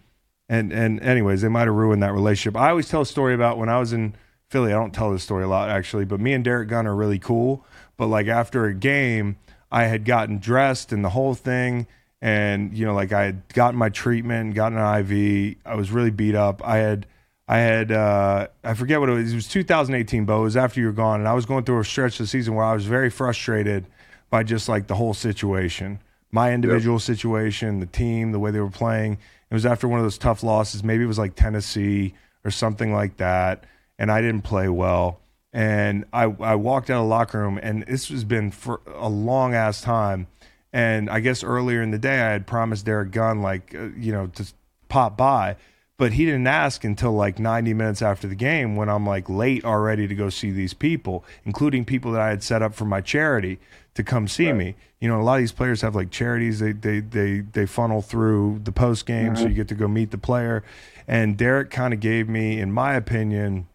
and 0.49 0.71
and 0.71 1.01
anyways, 1.01 1.41
they 1.41 1.49
might 1.49 1.67
have 1.67 1.75
ruined 1.75 2.03
that 2.03 2.13
relationship. 2.13 2.59
I 2.59 2.69
always 2.69 2.87
tell 2.87 3.01
a 3.01 3.05
story 3.05 3.33
about 3.33 3.57
when 3.57 3.69
I 3.69 3.79
was 3.79 3.93
in 3.93 4.15
Philly. 4.49 4.71
I 4.71 4.75
don't 4.75 4.93
tell 4.93 5.11
this 5.11 5.23
story 5.23 5.43
a 5.43 5.47
lot 5.47 5.69
actually, 5.69 6.05
but 6.05 6.19
me 6.19 6.33
and 6.33 6.43
Derrick 6.43 6.69
Gunn 6.69 6.87
are 6.87 6.95
really 6.95 7.19
cool. 7.19 7.65
But 7.97 8.07
like 8.07 8.27
after 8.27 8.65
a 8.65 8.73
game, 8.73 9.37
I 9.71 9.83
had 9.85 10.05
gotten 10.05 10.39
dressed 10.39 10.91
and 10.93 11.03
the 11.03 11.09
whole 11.09 11.35
thing, 11.35 11.87
and 12.21 12.75
you 12.77 12.85
know, 12.85 12.93
like 12.93 13.11
I 13.11 13.25
had 13.25 13.47
gotten 13.53 13.77
my 13.77 13.89
treatment, 13.89 14.55
gotten 14.55 14.77
an 14.77 15.11
IV. 15.11 15.57
I 15.65 15.75
was 15.75 15.91
really 15.91 16.11
beat 16.11 16.35
up. 16.35 16.65
I 16.65 16.77
had. 16.77 17.07
I 17.49 17.59
had 17.59 17.93
uh, 17.93 18.47
I 18.61 18.73
forget 18.73 18.99
what 18.99 19.07
it 19.07 19.13
was. 19.13 19.31
It 19.31 19.35
was 19.35 19.47
2018, 19.47 20.25
Bo. 20.25 20.41
It 20.41 20.43
was 20.43 20.57
after 20.57 20.81
you 20.81 20.87
were 20.87 20.91
gone, 20.91 21.21
and 21.21 21.29
I 21.29 21.33
was 21.33 21.45
going 21.45 21.63
through 21.63 21.79
a 21.79 21.85
stretch 21.85 22.19
of 22.19 22.25
the 22.25 22.27
season 22.27 22.55
where 22.55 22.65
I 22.65 22.73
was 22.73 22.85
very 22.85 23.09
frustrated 23.09 23.85
by 24.29 24.43
just 24.43 24.67
like 24.67 24.87
the 24.87 24.95
whole 24.95 25.13
situation, 25.13 26.01
my 26.29 26.53
individual 26.53 26.99
situation, 26.99 27.79
the 27.79 27.85
team, 27.85 28.33
the 28.33 28.39
way 28.39 28.51
they 28.51 28.59
were 28.59 28.69
playing. 28.69 29.17
It 29.49 29.53
was 29.53 29.65
after 29.65 29.87
one 29.87 29.99
of 29.99 30.05
those 30.05 30.17
tough 30.17 30.43
losses. 30.43 30.83
Maybe 30.83 31.03
it 31.03 31.07
was 31.07 31.19
like 31.19 31.35
Tennessee 31.35 32.13
or 32.43 32.51
something 32.51 32.93
like 32.93 33.17
that, 33.17 33.63
and 33.97 34.11
I 34.11 34.21
didn't 34.21 34.41
play 34.43 34.67
well. 34.69 35.21
and 35.53 36.05
I 36.13 36.23
I 36.23 36.55
walked 36.55 36.89
out 36.89 36.97
of 36.97 37.03
the 37.03 37.09
locker 37.09 37.39
room, 37.39 37.59
and 37.61 37.83
this 37.83 38.09
has 38.09 38.23
been 38.23 38.51
for 38.51 38.81
a 38.93 39.09
long 39.09 39.53
ass 39.53 39.81
time. 39.81 40.27
And 40.73 41.09
I 41.09 41.21
guess 41.21 41.43
earlier 41.43 41.81
in 41.81 41.91
the 41.91 41.97
day, 41.97 42.19
I 42.19 42.31
had 42.31 42.45
promised 42.45 42.85
Derrick 42.85 43.11
Gunn 43.11 43.41
like 43.41 43.73
uh, 43.73 43.89
you 43.97 44.11
know 44.11 44.27
to 44.27 44.45
pop 44.89 45.17
by, 45.17 45.55
but 45.97 46.13
he 46.13 46.25
didn't 46.25 46.47
ask 46.47 46.83
until 46.83 47.13
like 47.13 47.39
90 47.39 47.73
minutes 47.73 48.01
after 48.01 48.27
the 48.27 48.35
game 48.35 48.75
when 48.75 48.89
I'm 48.89 49.05
like 49.07 49.29
late 49.29 49.63
already 49.65 50.07
to 50.07 50.15
go 50.15 50.29
see 50.29 50.51
these 50.51 50.73
people, 50.73 51.23
including 51.45 51.85
people 51.85 52.11
that 52.11 52.21
I 52.21 52.29
had 52.29 52.43
set 52.43 52.61
up 52.61 52.75
for 52.75 52.85
my 52.85 53.01
charity 53.01 53.59
to 53.97 54.03
come 54.03 54.27
see 54.27 54.53
me. 54.53 54.75
You 55.01 55.09
know, 55.09 55.19
a 55.19 55.23
lot 55.23 55.35
of 55.35 55.39
these 55.39 55.51
players 55.51 55.81
have 55.81 55.95
like 55.95 56.11
charities 56.11 56.59
they 56.59 56.71
they 56.71 56.99
they 57.01 57.41
they 57.41 57.65
funnel 57.65 58.01
through 58.01 58.61
the 58.63 58.71
post 58.71 59.05
game, 59.05 59.35
so 59.35 59.41
mm-hmm. 59.41 59.49
you 59.49 59.55
get 59.55 59.67
to 59.69 59.75
go 59.75 59.87
meet 59.87 60.11
the 60.11 60.17
player. 60.17 60.63
And 61.07 61.35
Derrick 61.35 61.71
kind 61.71 61.93
of 61.93 61.99
gave 61.99 62.29
me, 62.29 62.59
in 62.59 62.71
my 62.71 62.93
opinion, 62.93 63.67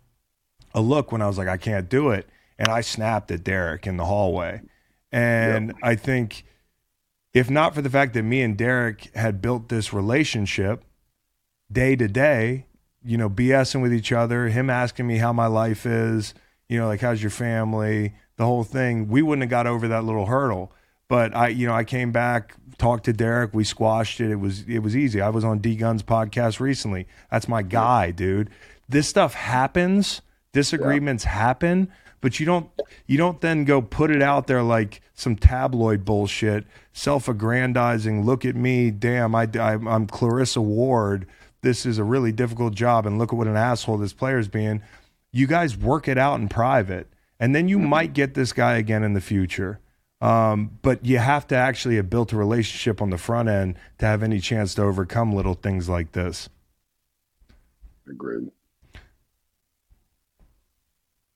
a 0.74 0.80
look 0.80 1.12
when 1.12 1.20
I 1.20 1.26
was 1.26 1.38
like, 1.38 1.48
I 1.48 1.56
can't 1.56 1.88
do 1.88 2.10
it, 2.10 2.28
and 2.58 2.68
I 2.68 2.80
snapped 2.80 3.30
at 3.30 3.42
Derrick 3.42 3.86
in 3.86 3.96
the 3.96 4.04
hallway. 4.04 4.62
And 5.10 5.74
I 5.82 5.96
think, 5.96 6.44
if 7.34 7.50
not 7.50 7.74
for 7.74 7.82
the 7.82 7.90
fact 7.90 8.14
that 8.14 8.22
me 8.22 8.40
and 8.42 8.56
Derrick 8.56 9.10
had 9.14 9.42
built 9.42 9.68
this 9.68 9.92
relationship 9.92 10.84
day 11.70 11.96
to 11.96 12.06
day, 12.06 12.66
you 13.04 13.18
know, 13.18 13.28
BSing 13.28 13.82
with 13.82 13.92
each 13.92 14.12
other, 14.12 14.48
him 14.48 14.70
asking 14.70 15.06
me 15.06 15.16
how 15.16 15.32
my 15.32 15.46
life 15.46 15.84
is, 15.84 16.32
you 16.68 16.78
know, 16.78 16.86
like 16.86 17.00
how's 17.00 17.20
your 17.20 17.30
family, 17.30 18.14
the 18.42 18.46
whole 18.46 18.64
thing, 18.64 19.08
we 19.08 19.22
wouldn't 19.22 19.42
have 19.42 19.50
got 19.50 19.66
over 19.66 19.88
that 19.88 20.04
little 20.04 20.26
hurdle. 20.26 20.72
But 21.08 21.34
I, 21.34 21.48
you 21.48 21.66
know, 21.66 21.74
I 21.74 21.84
came 21.84 22.10
back, 22.10 22.54
talked 22.78 23.04
to 23.04 23.12
Derrick, 23.12 23.52
we 23.52 23.64
squashed 23.64 24.20
it. 24.20 24.30
It 24.30 24.40
was 24.40 24.64
it 24.68 24.80
was 24.80 24.96
easy. 24.96 25.20
I 25.20 25.28
was 25.28 25.44
on 25.44 25.58
D 25.58 25.76
Gunn's 25.76 26.02
podcast 26.02 26.58
recently. 26.58 27.06
That's 27.30 27.48
my 27.48 27.62
guy, 27.62 28.10
dude. 28.10 28.50
This 28.88 29.08
stuff 29.08 29.34
happens, 29.34 30.22
disagreements 30.52 31.24
happen, 31.24 31.92
but 32.20 32.40
you 32.40 32.46
don't 32.46 32.70
you 33.06 33.18
don't 33.18 33.40
then 33.40 33.64
go 33.64 33.80
put 33.82 34.10
it 34.10 34.22
out 34.22 34.46
there 34.46 34.62
like 34.62 35.02
some 35.14 35.36
tabloid 35.36 36.04
bullshit, 36.04 36.64
self-aggrandizing. 36.92 38.24
Look 38.24 38.44
at 38.44 38.56
me, 38.56 38.90
damn, 38.90 39.34
I, 39.34 39.48
I 39.54 39.72
I'm 39.74 40.06
Clarissa 40.06 40.60
Ward. 40.60 41.26
This 41.60 41.86
is 41.86 41.98
a 41.98 42.04
really 42.04 42.32
difficult 42.32 42.74
job, 42.74 43.06
and 43.06 43.18
look 43.18 43.32
at 43.32 43.36
what 43.36 43.46
an 43.46 43.56
asshole 43.56 43.98
this 43.98 44.12
player's 44.12 44.48
being. 44.48 44.82
You 45.30 45.46
guys 45.46 45.76
work 45.76 46.08
it 46.08 46.18
out 46.18 46.40
in 46.40 46.48
private, 46.48 47.06
and 47.42 47.56
then 47.56 47.66
you 47.66 47.76
might 47.76 48.12
get 48.12 48.34
this 48.34 48.52
guy 48.52 48.76
again 48.76 49.02
in 49.02 49.14
the 49.14 49.20
future. 49.20 49.80
Um, 50.20 50.78
but 50.80 51.04
you 51.04 51.18
have 51.18 51.44
to 51.48 51.56
actually 51.56 51.96
have 51.96 52.08
built 52.08 52.32
a 52.32 52.36
relationship 52.36 53.02
on 53.02 53.10
the 53.10 53.18
front 53.18 53.48
end 53.48 53.74
to 53.98 54.06
have 54.06 54.22
any 54.22 54.38
chance 54.38 54.76
to 54.76 54.82
overcome 54.82 55.32
little 55.32 55.54
things 55.54 55.88
like 55.88 56.12
this. 56.12 56.48
Agreed. 58.08 58.52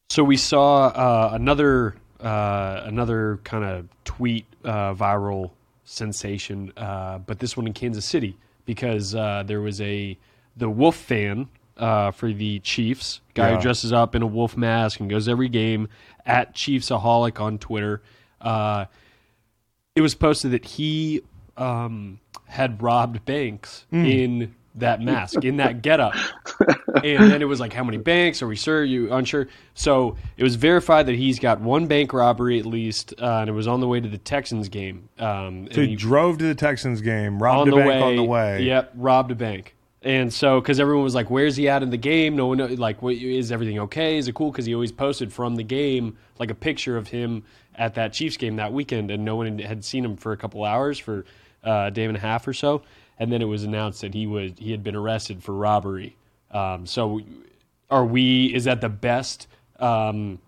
So 0.09 0.23
we 0.23 0.37
saw 0.37 0.87
uh, 0.87 1.31
another 1.33 1.97
uh, 2.21 2.83
another 2.85 3.41
kind 3.43 3.65
of 3.65 3.89
tweet 4.05 4.47
uh, 4.65 4.95
viral 4.95 5.51
sensation, 5.83 6.73
uh, 6.77 7.19
but 7.19 7.41
this 7.41 7.57
one 7.57 7.67
in 7.67 7.73
Kansas 7.73 8.05
City 8.05 8.37
because 8.65 9.17
uh, 9.17 9.43
there 9.45 9.61
was 9.61 9.81
a 9.81 10.17
the 10.57 10.71
Wolf 10.71 10.95
fan 10.95 11.49
uh, 11.77 12.11
for 12.11 12.33
the 12.33 12.59
Chiefs 12.61 13.21
guy 13.35 13.51
Yeah. 13.51 13.57
who 13.57 13.63
dresses 13.63 13.93
up 13.93 14.15
in 14.15 14.23
a 14.23 14.27
wolf 14.27 14.57
mask 14.57 15.01
and 15.01 15.09
goes 15.11 15.29
every 15.29 15.49
game 15.49 15.89
at 16.25 16.55
Chiefsaholic 16.55 17.41
on 17.41 17.59
Twitter. 17.59 18.03
Uh, 18.41 18.87
it 19.95 20.01
was 20.01 20.15
posted 20.15 20.51
that 20.53 20.65
he 20.65 21.23
um, 21.57 22.21
had 22.47 22.83
robbed 22.83 23.25
banks 23.25 23.87
in 23.91 24.55
that 24.75 25.01
mask, 25.01 25.43
in 25.43 25.57
that 25.57 25.81
getup. 25.81 26.15
and 27.03 27.31
then 27.31 27.41
it 27.41 27.47
was 27.47 27.61
like, 27.61 27.73
how 27.73 27.83
many 27.83 27.97
banks? 27.97 28.43
Are 28.43 28.47
we 28.47 28.57
sure? 28.57 28.81
Are 28.81 28.85
You 28.85 29.11
unsure? 29.13 29.49
So 29.73 30.17
it 30.37 30.43
was 30.43 30.57
verified 30.57 31.07
that 31.07 31.15
he's 31.15 31.39
got 31.39 31.61
one 31.63 31.87
bank 31.87 32.13
robbery 32.13 32.59
at 32.59 32.67
least, 32.67 33.15
uh, 33.19 33.39
and 33.41 33.49
it 33.49 33.55
was 33.55 33.67
on 33.67 33.81
the 33.81 33.89
way 33.89 34.01
to 34.01 34.09
the 34.09 34.19
Texans 34.19 34.69
game. 34.69 35.09
Um, 35.19 35.69
So 35.73 35.81
and 35.81 35.91
he 35.91 35.97
drove 35.97 36.37
to 36.39 36.45
the 36.45 36.55
Texans 36.55 37.01
game, 37.01 37.43
robbed 37.43 37.71
a 37.71 37.77
bank 37.77 37.89
way, 37.89 38.03
on 38.03 38.17
the 38.17 38.25
way. 38.25 38.63
Yep, 38.65 38.93
robbed 38.97 39.31
a 39.31 39.35
bank. 39.35 39.75
And 40.07 40.33
so, 40.33 40.61
because 40.61 40.79
everyone 40.79 41.03
was 41.03 41.17
like, 41.17 41.31
"Where's 41.31 41.57
he 41.57 41.69
at 41.69 41.83
in 41.83 41.91
the 41.91 41.97
game?" 41.97 42.37
No 42.37 42.47
one 42.47 42.59
know, 42.59 42.67
like, 42.67 43.03
what, 43.03 43.17
"Is 43.17 43.51
everything 43.51 43.81
okay? 43.81 44.19
Is 44.19 44.29
it 44.29 44.37
cool?" 44.37 44.53
Because 44.53 44.65
he 44.65 44.73
always 44.73 44.93
posted 44.93 45.33
from 45.33 45.57
the 45.57 45.65
game 45.65 46.17
like 46.39 46.49
a 46.49 46.55
picture 46.55 46.97
of 46.97 47.09
him 47.09 47.43
at 47.75 47.95
that 47.95 48.13
Chiefs 48.13 48.37
game 48.37 48.55
that 48.57 48.73
weekend, 48.73 49.11
and 49.11 49.25
no 49.25 49.35
one 49.35 49.59
had 49.59 49.85
seen 49.85 50.05
him 50.05 50.17
for 50.17 50.31
a 50.31 50.37
couple 50.37 50.63
hours 50.65 50.97
for 50.97 51.25
uh, 51.65 51.87
a 51.89 51.91
day 51.91 52.05
and 52.05 52.17
a 52.17 52.21
half 52.21 52.47
or 52.47 52.53
so. 52.53 52.83
And 53.19 53.33
then 53.33 53.43
it 53.43 53.47
was 53.47 53.65
announced 53.65 54.03
that 54.03 54.15
he 54.15 54.29
was 54.29 54.53
he 54.57 54.71
had 54.71 54.85
been 54.85 54.95
arrested 54.95 55.43
for 55.43 55.53
robbery. 55.53 56.15
Um, 56.53 56.87
so, 56.87 57.21
are 57.91 58.07
we? 58.07 58.55
Is 58.55 58.63
that 58.65 58.81
the 58.81 58.89
best 58.89 59.49
um, 59.81 60.39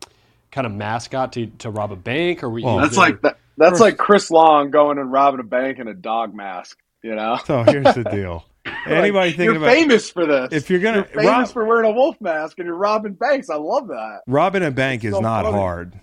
kind 0.52 0.68
of 0.68 0.72
mascot 0.72 1.32
to, 1.32 1.46
to 1.58 1.70
rob 1.70 1.90
a 1.90 1.96
bank? 1.96 2.44
Or 2.44 2.48
we? 2.48 2.62
Well, 2.62 2.76
That's 2.78 2.94
there- 2.94 3.04
like 3.06 3.22
that, 3.22 3.38
that's 3.56 3.80
like 3.80 3.96
Chris 3.96 4.30
Long 4.30 4.70
going 4.70 4.98
and 4.98 5.10
robbing 5.10 5.40
a 5.40 5.42
bank 5.42 5.80
in 5.80 5.88
a 5.88 5.94
dog 5.94 6.32
mask. 6.32 6.78
You 7.02 7.16
know, 7.16 7.40
So 7.44 7.64
here's 7.64 7.92
the 7.96 8.04
deal. 8.04 8.44
Anybody 8.86 9.10
Like, 9.10 9.36
thinking 9.36 9.44
you're 9.44 9.56
about 9.56 9.70
famous 9.74 10.10
for 10.10 10.26
this. 10.26 10.48
if 10.52 10.70
you're 10.70 10.80
gonna 10.80 11.04
famous 11.04 11.26
rob, 11.26 11.48
for 11.50 11.64
wearing 11.64 11.90
a 11.90 11.94
wolf 11.94 12.20
mask 12.20 12.58
and 12.58 12.66
you're 12.66 12.76
robbing 12.76 13.14
banks. 13.14 13.50
I 13.50 13.56
love 13.56 13.88
that. 13.88 14.20
robbing 14.26 14.64
a 14.64 14.70
bank 14.70 15.04
is 15.04 15.14
so 15.14 15.20
not 15.20 15.44
funny. 15.44 15.56
hard. 15.56 16.00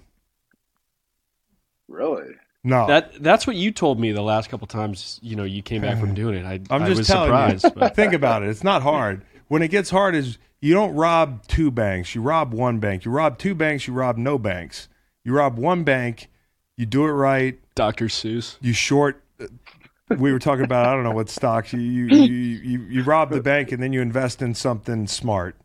Really, 1.88 2.32
No, 2.64 2.88
That 2.88 3.22
that's 3.22 3.46
what 3.46 3.56
you 3.56 3.72
told 3.72 4.00
me 4.00 4.12
the 4.12 4.24
last 4.24 4.50
couple 4.50 4.66
times. 4.68 5.20
You 5.22 5.36
know, 5.36 5.44
you 5.44 5.62
came 5.62 5.82
back 5.82 6.00
from 6.00 6.14
doing 6.16 6.36
it. 6.36 6.46
I, 6.46 6.60
I'm 6.74 6.84
I 6.84 6.88
just 6.88 7.00
was 7.00 7.08
telling 7.08 7.28
surprised. 7.30 7.64
you. 7.66 7.72
But 7.72 7.96
Think 7.96 8.14
about 8.14 8.44
it. 8.44 8.50
It's 8.50 8.64
not 8.64 8.82
hard. 8.82 9.24
When 9.48 9.62
it 9.62 9.68
gets 9.70 9.92
hard, 9.92 10.16
is 10.16 10.38
you 10.62 10.74
don't 10.74 10.96
rob 10.96 11.46
two 11.48 11.70
banks. 11.70 12.16
You 12.16 12.22
rob 12.22 12.54
one 12.54 12.80
bank. 12.80 13.06
You 13.06 13.12
rob 13.12 13.38
two 13.38 13.54
banks. 13.54 13.86
You 13.88 13.94
rob 13.94 14.18
no 14.18 14.40
banks. 14.40 14.90
You 15.24 15.34
rob 15.34 15.60
one 15.60 15.84
bank. 15.84 16.30
You 16.76 16.86
do 16.88 17.06
it 17.06 17.12
right. 17.12 17.60
Dr. 17.76 18.06
Seuss. 18.06 18.58
You 18.62 18.74
short. 18.74 19.22
We 20.10 20.32
were 20.32 20.40
talking 20.40 20.64
about 20.66 20.86
I 20.88 20.94
don't 20.94 21.04
know 21.04 21.12
what 21.12 21.30
stocks. 21.30 21.74
You 21.74 21.80
you, 21.80 22.06
you 22.06 22.26
you 22.58 22.80
you 22.90 23.04
rob 23.04 23.32
the 23.32 23.42
bank 23.42 23.72
and 23.72 23.82
then 23.82 23.92
you 23.92 24.02
invest 24.02 24.40
in 24.42 24.54
something 24.54 25.08
smart, 25.08 25.56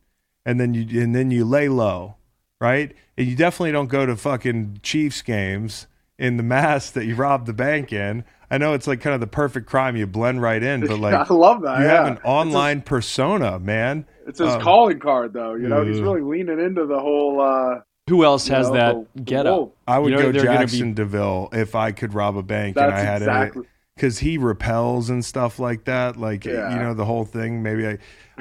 and 0.47 0.59
then 0.59 0.73
you 0.73 1.03
and 1.03 1.15
then 1.15 1.31
you 1.31 1.45
lay 1.45 1.69
low, 1.69 2.17
right? 2.59 2.93
And 3.19 3.27
you 3.27 3.37
definitely 3.37 3.73
don't 3.73 3.89
go 3.89 4.07
to 4.07 4.17
fucking 4.17 4.81
Chiefs 4.83 5.21
games 5.21 5.87
in 6.19 6.39
the 6.39 6.43
mask 6.43 6.95
that 6.95 7.05
you 7.05 7.17
robbed 7.17 7.47
the 7.47 7.53
bank 7.53 7.93
in. 7.93 8.25
I 8.51 8.57
know 8.57 8.73
it's 8.73 8.87
like 8.87 9.03
kind 9.03 9.13
of 9.13 9.21
the 9.21 9.27
perfect 9.27 9.69
crime. 9.69 9.95
You 9.95 10.07
blend 10.07 10.41
right 10.41 10.63
in, 10.63 10.81
but 10.87 10.99
like 10.99 11.13
I 11.13 11.35
love 11.35 11.61
that. 11.61 11.81
you 11.81 11.85
yeah. 11.85 12.05
have 12.05 12.07
an 12.07 12.19
online 12.25 12.81
persona, 12.81 13.59
man. 13.59 14.07
It's 14.27 14.39
his 14.39 14.55
um, 14.55 14.63
calling 14.63 15.01
card, 15.01 15.35
though. 15.35 15.55
You 15.55 15.69
know, 15.69 15.85
he's 15.85 16.01
really 16.01 16.23
leaning 16.23 16.59
into 16.61 16.87
the 16.87 16.99
whole. 16.99 17.43
Uh, 17.43 17.81
Who 18.09 18.25
else 18.25 18.49
you 18.49 18.55
has 18.55 18.69
know, 18.71 18.75
that 18.75 18.95
the- 18.95 19.07
the 19.17 19.23
get 19.23 19.47
up? 19.47 19.73
I 19.87 19.99
would 19.99 20.11
You 20.13 20.17
know, 20.17 20.23
go 20.23 20.33
they're 20.33 20.45
gonna 20.47 20.61
be- 20.61 20.65
Jackson 20.65 20.95
Deville 20.95 21.51
if 21.53 21.75
I 21.75 21.93
could 21.93 22.15
rob 22.15 22.39
a 22.39 22.43
bank 22.43 22.79
and 22.79 22.87
I 22.91 23.01
had 23.01 23.21
exactly- 23.21 23.65
it 23.65 23.69
because 24.01 24.19
he 24.19 24.39
repels 24.39 25.11
and 25.11 25.23
stuff 25.23 25.59
like 25.59 25.85
that. 25.85 26.17
Like 26.17 26.47
Yeah. 26.47 26.73
you 26.73 26.79
know 26.81 26.95
the 26.95 27.05
whole 27.05 27.27
thing. 27.27 27.63
Maybe 27.63 27.87
I, 27.87 27.99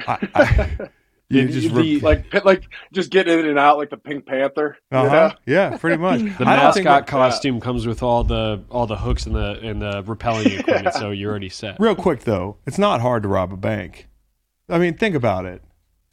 I, 0.08 0.28
I 0.34 0.88
you 1.28 1.46
The- 1.46 1.52
just 1.52 1.74
the- 1.74 2.00
rep- 2.00 2.02
like, 2.32 2.44
like 2.44 2.62
just 2.92 3.10
getting 3.10 3.38
in 3.38 3.46
and 3.46 3.58
out 3.58 3.76
like 3.76 3.90
the 3.90 3.98
Pink 3.98 4.24
Panther. 4.26 4.78
uh-huh. 4.90 5.08
know? 5.28 5.32
yeah, 5.46 5.76
pretty 5.76 5.98
much. 5.98 6.20
The 6.20 6.26
I 6.46 6.56
don't 6.56 6.64
mascot 6.64 6.84
that- 6.84 7.06
costume 7.06 7.60
comes 7.60 7.86
with 7.86 8.02
all 8.02 8.24
the 8.24 8.64
all 8.70 8.86
the 8.86 8.96
hooks 8.96 9.26
and 9.26 9.34
the 9.34 9.60
and 9.62 9.82
the 9.82 10.02
repelling 10.06 10.50
equipment, 10.58 10.94
so 10.94 11.10
you're 11.10 11.30
already 11.30 11.50
set. 11.50 11.78
Real 11.78 11.94
quick 11.94 12.20
though, 12.20 12.56
it's 12.66 12.78
not 12.78 13.00
hard 13.02 13.22
to 13.24 13.28
rob 13.28 13.52
a 13.52 13.56
bank. 13.58 14.08
I 14.68 14.78
mean, 14.78 14.96
think 14.96 15.14
about 15.14 15.44
it. 15.44 15.62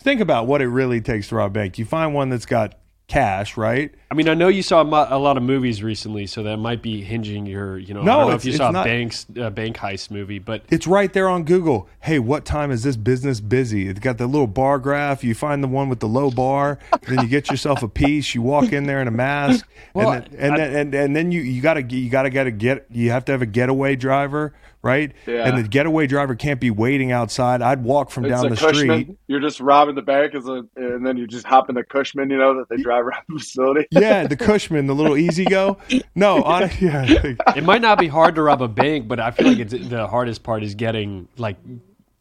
Think 0.02 0.20
about 0.22 0.46
what 0.46 0.62
it 0.62 0.68
really 0.68 1.00
takes 1.02 1.30
to 1.30 1.36
rob 1.36 1.52
a 1.52 1.54
bank. 1.54 1.78
You 1.80 1.86
find 1.86 2.14
one 2.14 2.30
that's 2.30 2.46
got 2.46 2.76
cash, 3.08 3.56
right? 3.56 3.94
I 4.12 4.16
mean, 4.16 4.28
I 4.28 4.34
know 4.34 4.50
you 4.50 4.62
saw 4.62 4.82
a, 4.82 5.18
lot 5.18 5.38
of 5.38 5.44
movies 5.44 5.82
recently, 5.82 6.28
so 6.28 6.44
that 6.44 6.58
might 6.58 6.82
be 6.82 7.02
hinging 7.02 7.46
your, 7.46 7.78
you 7.78 7.94
know, 7.94 8.04
No, 8.04 8.12
I 8.12 8.20
don't 8.22 8.30
know 8.30 8.36
if 8.36 8.46
you 8.46 8.52
saw 8.54 8.70
a 8.70 8.72
not- 8.74 8.86
banks 8.86 9.26
uh, 9.40 9.50
bank 9.50 9.78
heist 9.78 10.12
movie, 10.12 10.40
but 10.40 10.64
It's 10.70 10.88
right 10.88 11.12
there 11.12 11.30
on 11.30 11.44
Google. 11.44 11.88
Hey, 12.02 12.20
what 12.20 12.44
time 12.46 12.70
is 12.70 12.84
this 12.84 12.98
business 12.98 13.40
busy? 13.40 13.88
It's 13.88 14.00
got 14.00 14.18
the 14.18 14.28
little 14.28 14.48
bar 14.48 14.78
graph. 14.80 15.24
You 15.24 15.36
find 15.36 15.64
the 15.64 15.68
one 15.68 15.88
with 15.90 16.00
the 16.00 16.08
low 16.08 16.32
bar, 16.32 16.80
then 17.08 17.22
you 17.22 17.28
get 17.28 17.50
yourself 17.50 17.82
a 17.82 17.88
piece. 17.88 18.36
You 18.36 18.42
walk 18.42 18.74
in 18.74 18.86
there 18.88 19.02
in 19.02 19.08
a 19.08 19.12
mask, 19.12 19.66
Well, 19.94 20.12
and 20.12 20.24
then, 20.26 20.40
and, 20.40 20.58
then, 20.58 20.76
and 20.76 20.96
and 20.96 21.16
then 21.16 21.32
you 21.32 21.42
you 21.42 21.62
gotta 21.62 21.82
you 21.84 22.10
gotta 22.10 22.30
get 22.30 22.48
a 22.48 22.52
get 22.52 22.86
you 22.92 23.12
have 23.12 23.26
to 23.26 23.32
have 23.32 23.42
a 23.42 23.46
getaway 23.46 23.96
driver, 23.96 24.54
right? 24.88 25.12
Yeah. 25.28 25.48
And 25.48 25.58
the 25.64 25.68
getaway 25.68 26.08
driver 26.08 26.34
can't 26.34 26.60
be 26.60 26.72
waiting 26.72 27.12
outside. 27.12 27.62
I'd 27.62 27.84
walk 27.84 28.10
from 28.10 28.26
It's 28.26 28.32
down 28.32 28.46
a 28.48 28.50
the 28.50 28.56
Cushman. 28.56 29.02
street. 29.04 29.18
You're 29.28 29.42
just 29.42 29.60
robbing 29.60 29.96
the 29.96 30.02
bank, 30.02 30.34
as 30.34 30.48
a, 30.48 30.64
and 30.78 31.06
then 31.06 31.18
you 31.18 31.28
just 31.28 31.46
hop 31.46 31.70
in 31.70 31.76
the 31.76 31.84
Cushman. 31.84 32.30
You 32.30 32.38
know 32.38 32.58
that 32.58 32.70
they 32.70 32.82
drive 32.82 33.06
around 33.06 33.24
the 33.30 33.38
facility. 33.38 33.86
Yeah, 33.92 34.26
the 34.26 34.38
Cushman, 34.38 34.88
the 34.88 34.96
little 34.96 35.18
easy 35.18 35.44
go. 35.46 35.78
No, 36.16 36.42
on, 36.44 36.62
yeah, 36.80 37.34
it 37.56 37.64
might 37.64 37.82
not 37.82 38.00
be 38.00 38.08
hard 38.08 38.36
to 38.36 38.42
rob 38.42 38.62
a 38.62 38.68
bank, 38.68 39.08
but 39.08 39.20
I 39.20 39.32
feel 39.32 39.48
like 39.50 39.60
it's 39.60 39.74
the 39.90 40.08
hardest 40.08 40.42
part 40.44 40.64
is 40.64 40.74
getting 40.74 41.28
like 41.38 41.58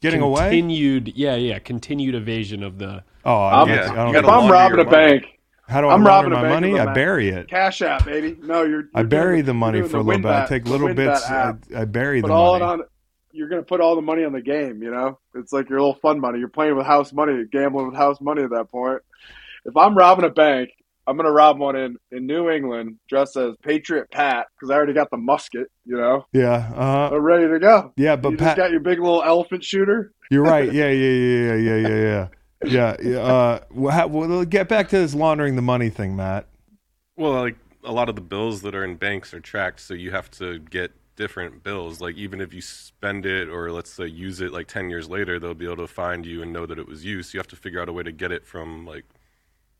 getting 0.02 0.20
away. 0.20 0.40
continued, 0.50 1.12
yeah, 1.16 1.36
yeah, 1.36 1.58
continued 1.60 2.14
evasion 2.16 2.62
of 2.62 2.78
the. 2.78 3.04
Oh, 3.24 3.34
I, 3.34 3.50
I'm- 3.60 3.62
um, 3.62 3.68
Yeah, 3.68 3.74
I 3.76 4.06
you 4.08 4.12
don't 4.12 4.24
If. 4.24 4.30
I'm 4.30 4.50
robbing 4.50 4.80
a 4.80 4.84
money. 4.84 4.90
bank, 4.96 5.35
How 5.68 5.80
do 5.80 5.88
I 5.88 5.94
I'm 5.94 6.06
robbing 6.06 6.32
my 6.32 6.48
money? 6.48 6.78
I 6.78 6.92
bury 6.92 7.28
it. 7.28 7.48
Cash 7.48 7.82
App, 7.82 8.04
baby. 8.04 8.36
No, 8.42 8.62
you're. 8.62 8.84
I 8.94 9.00
you're 9.00 9.08
bury 9.08 9.36
doing- 9.36 9.46
the 9.46 9.54
money 9.54 9.82
for 9.82 9.96
a 9.96 10.00
little 10.00 10.22
the 10.22 10.28
bit. 10.28 10.32
I 10.32 10.46
take 10.46 10.66
little 10.68 10.94
bits. 10.94 11.24
I. 11.28 11.54
I 11.76 11.84
bury 11.84 12.20
the 12.20 12.28
Put 12.28 12.32
all 12.34 12.58
money. 12.58 12.64
it 12.64 12.68
on. 12.82 12.82
You're 13.32 13.48
gonna 13.48 13.62
put 13.62 13.80
all 13.80 13.96
the 13.96 14.02
money 14.02 14.24
on 14.24 14.32
the 14.32 14.40
game. 14.40 14.82
You 14.82 14.90
know, 14.90 15.18
it's 15.34 15.52
like 15.52 15.68
your 15.68 15.80
little 15.80 15.96
fun 15.96 16.20
money. 16.20 16.38
You're 16.38 16.48
playing 16.48 16.76
with 16.76 16.86
house 16.86 17.12
money, 17.12 17.44
gambling 17.50 17.86
with 17.88 17.96
house 17.96 18.20
money 18.20 18.42
at 18.42 18.50
that 18.50 18.70
point. 18.70 19.02
If 19.66 19.76
I'm 19.76 19.94
robbing 19.96 20.24
a 20.24 20.30
bank, 20.30 20.70
I'm 21.06 21.16
gonna 21.18 21.30
rob 21.32 21.58
one 21.58 21.76
in 21.76 21.96
in 22.12 22.26
New 22.26 22.48
England, 22.48 22.96
dressed 23.08 23.36
as 23.36 23.54
Patriot 23.62 24.10
Pat, 24.10 24.46
because 24.54 24.70
I 24.70 24.74
already 24.76 24.94
got 24.94 25.10
the 25.10 25.18
musket. 25.18 25.70
You 25.84 25.96
know, 25.98 26.24
Yeah, 26.32 26.72
uh 26.74 27.10
I'm 27.12 27.20
ready 27.20 27.46
to 27.48 27.58
go. 27.58 27.92
yeah, 27.96 28.16
but 28.16 28.30
you 28.30 28.36
Pat, 28.38 28.56
got 28.56 28.70
your 28.70 28.80
big 28.80 29.00
little 29.00 29.22
elephant 29.22 29.62
shooter. 29.64 30.12
you're 30.30 30.42
right. 30.44 30.72
Yeah, 30.72 30.88
yeah, 30.88 31.10
yeah, 31.10 31.54
yeah, 31.54 31.76
yeah, 31.76 31.88
yeah, 31.88 32.28
yeah. 32.64 32.96
Yeah, 33.02 33.08
yeah. 33.10 33.18
Uh, 33.18 33.60
well, 33.70 33.92
how, 33.94 34.06
well, 34.06 34.44
get 34.44 34.68
back 34.68 34.88
to 34.90 34.98
this 34.98 35.14
laundering 35.14 35.56
the 35.56 35.62
money 35.62 35.90
thing, 35.90 36.16
Matt. 36.16 36.46
Well, 37.16 37.32
like 37.32 37.56
a 37.84 37.92
lot 37.92 38.08
of 38.08 38.14
the 38.14 38.20
bills 38.22 38.62
that 38.62 38.74
are 38.74 38.84
in 38.84 38.96
banks 38.96 39.32
are 39.34 39.40
tracked, 39.40 39.80
so 39.80 39.94
you 39.94 40.10
have 40.10 40.30
to 40.32 40.58
get 40.58 40.92
different 41.16 41.62
bills. 41.62 42.00
Like 42.00 42.16
even 42.16 42.40
if 42.40 42.52
you 42.52 42.60
spend 42.60 43.24
it 43.24 43.48
or 43.48 43.72
let's 43.72 43.90
say 43.90 44.06
use 44.06 44.40
it 44.40 44.52
like 44.52 44.66
10 44.68 44.90
years 44.90 45.08
later, 45.08 45.38
they'll 45.38 45.54
be 45.54 45.64
able 45.64 45.76
to 45.78 45.86
find 45.86 46.26
you 46.26 46.42
and 46.42 46.52
know 46.52 46.66
that 46.66 46.78
it 46.78 46.86
was 46.86 47.04
you. 47.06 47.22
So 47.22 47.30
you 47.36 47.40
have 47.40 47.48
to 47.48 47.56
figure 47.56 47.80
out 47.80 47.88
a 47.88 47.92
way 47.92 48.02
to 48.02 48.12
get 48.12 48.32
it 48.32 48.44
from 48.46 48.84
like 48.86 49.04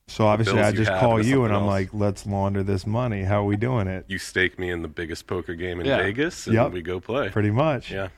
So 0.08 0.26
obviously, 0.26 0.60
I 0.60 0.72
just 0.72 0.90
call 0.92 1.22
you 1.22 1.44
and 1.44 1.52
I'm 1.52 1.62
else. 1.64 1.68
like, 1.68 1.88
let's 1.92 2.24
launder 2.26 2.62
this 2.62 2.86
money. 2.86 3.24
How 3.24 3.42
are 3.42 3.44
we 3.46 3.56
doing 3.56 3.86
it? 3.86 4.06
you 4.08 4.16
stake 4.18 4.58
me 4.58 4.70
in 4.70 4.80
the 4.80 4.88
biggest 4.88 5.26
poker 5.26 5.54
game 5.54 5.78
in 5.80 5.84
Yeah. 5.86 5.98
Vegas 5.98 6.46
and 6.46 6.54
Yep. 6.54 6.72
we 6.72 6.80
go 6.80 7.00
play. 7.00 7.28
Pretty 7.28 7.50
much. 7.50 7.90
Yeah. 7.90 8.08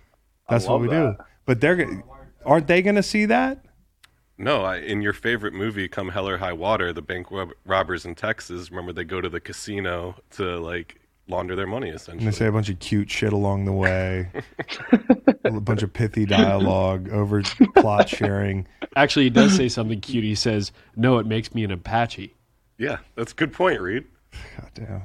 That's 0.49 0.67
what 0.69 0.81
we 0.81 0.87
that. 0.89 1.19
do. 1.19 1.25
But 1.45 1.61
they're 1.61 1.77
g- 1.77 2.01
aren't 2.47 2.69
they 2.69 2.83
going 2.83 2.97
to 2.97 3.03
see 3.03 3.25
that? 3.27 3.65
No, 4.39 4.63
I, 4.63 4.77
in 4.77 5.03
your 5.03 5.13
favorite 5.13 5.53
movie, 5.53 5.89
Come 5.89 6.11
Hell 6.11 6.29
or 6.29 6.39
High 6.39 6.53
Water, 6.53 6.93
the 6.93 7.03
bank 7.03 7.31
rob- 7.31 7.51
robbers 7.67 8.05
in 8.07 8.15
Texas, 8.15 8.71
remember 8.71 8.93
they 8.93 9.05
go 9.05 9.21
to 9.21 9.29
the 9.29 9.41
casino 9.41 10.15
to 10.33 10.59
like 10.59 11.01
launder 11.29 11.55
their 11.57 11.67
money 11.67 11.89
And 11.89 11.97
essentially. 11.97 12.25
they 12.25 12.31
say 12.37 12.47
a 12.47 12.53
bunch 12.53 12.69
of 12.71 12.79
cute 12.79 13.11
shit 13.11 13.33
along 13.33 13.65
the 13.65 13.73
way, 13.73 14.31
a 15.45 15.61
bunch 15.61 15.83
of 15.83 15.93
pithy 15.93 16.25
dialogue, 16.25 17.09
over 17.11 17.43
plot 17.77 18.09
sharing. 18.17 18.67
Actually, 18.97 19.25
he 19.25 19.31
does 19.31 19.55
say 19.57 19.69
something 19.69 20.01
cute. 20.01 20.25
He 20.25 20.35
says, 20.35 20.73
"No, 20.97 21.19
it 21.19 21.27
makes 21.27 21.53
me 21.55 21.65
an 21.65 21.71
Apache." 21.73 22.35
yeah, 22.79 22.99
that's 23.17 23.33
a 23.33 23.35
good 23.35 23.53
point, 23.53 23.81
Reed. 23.81 24.05
God 24.57 24.71
damn. 24.75 25.03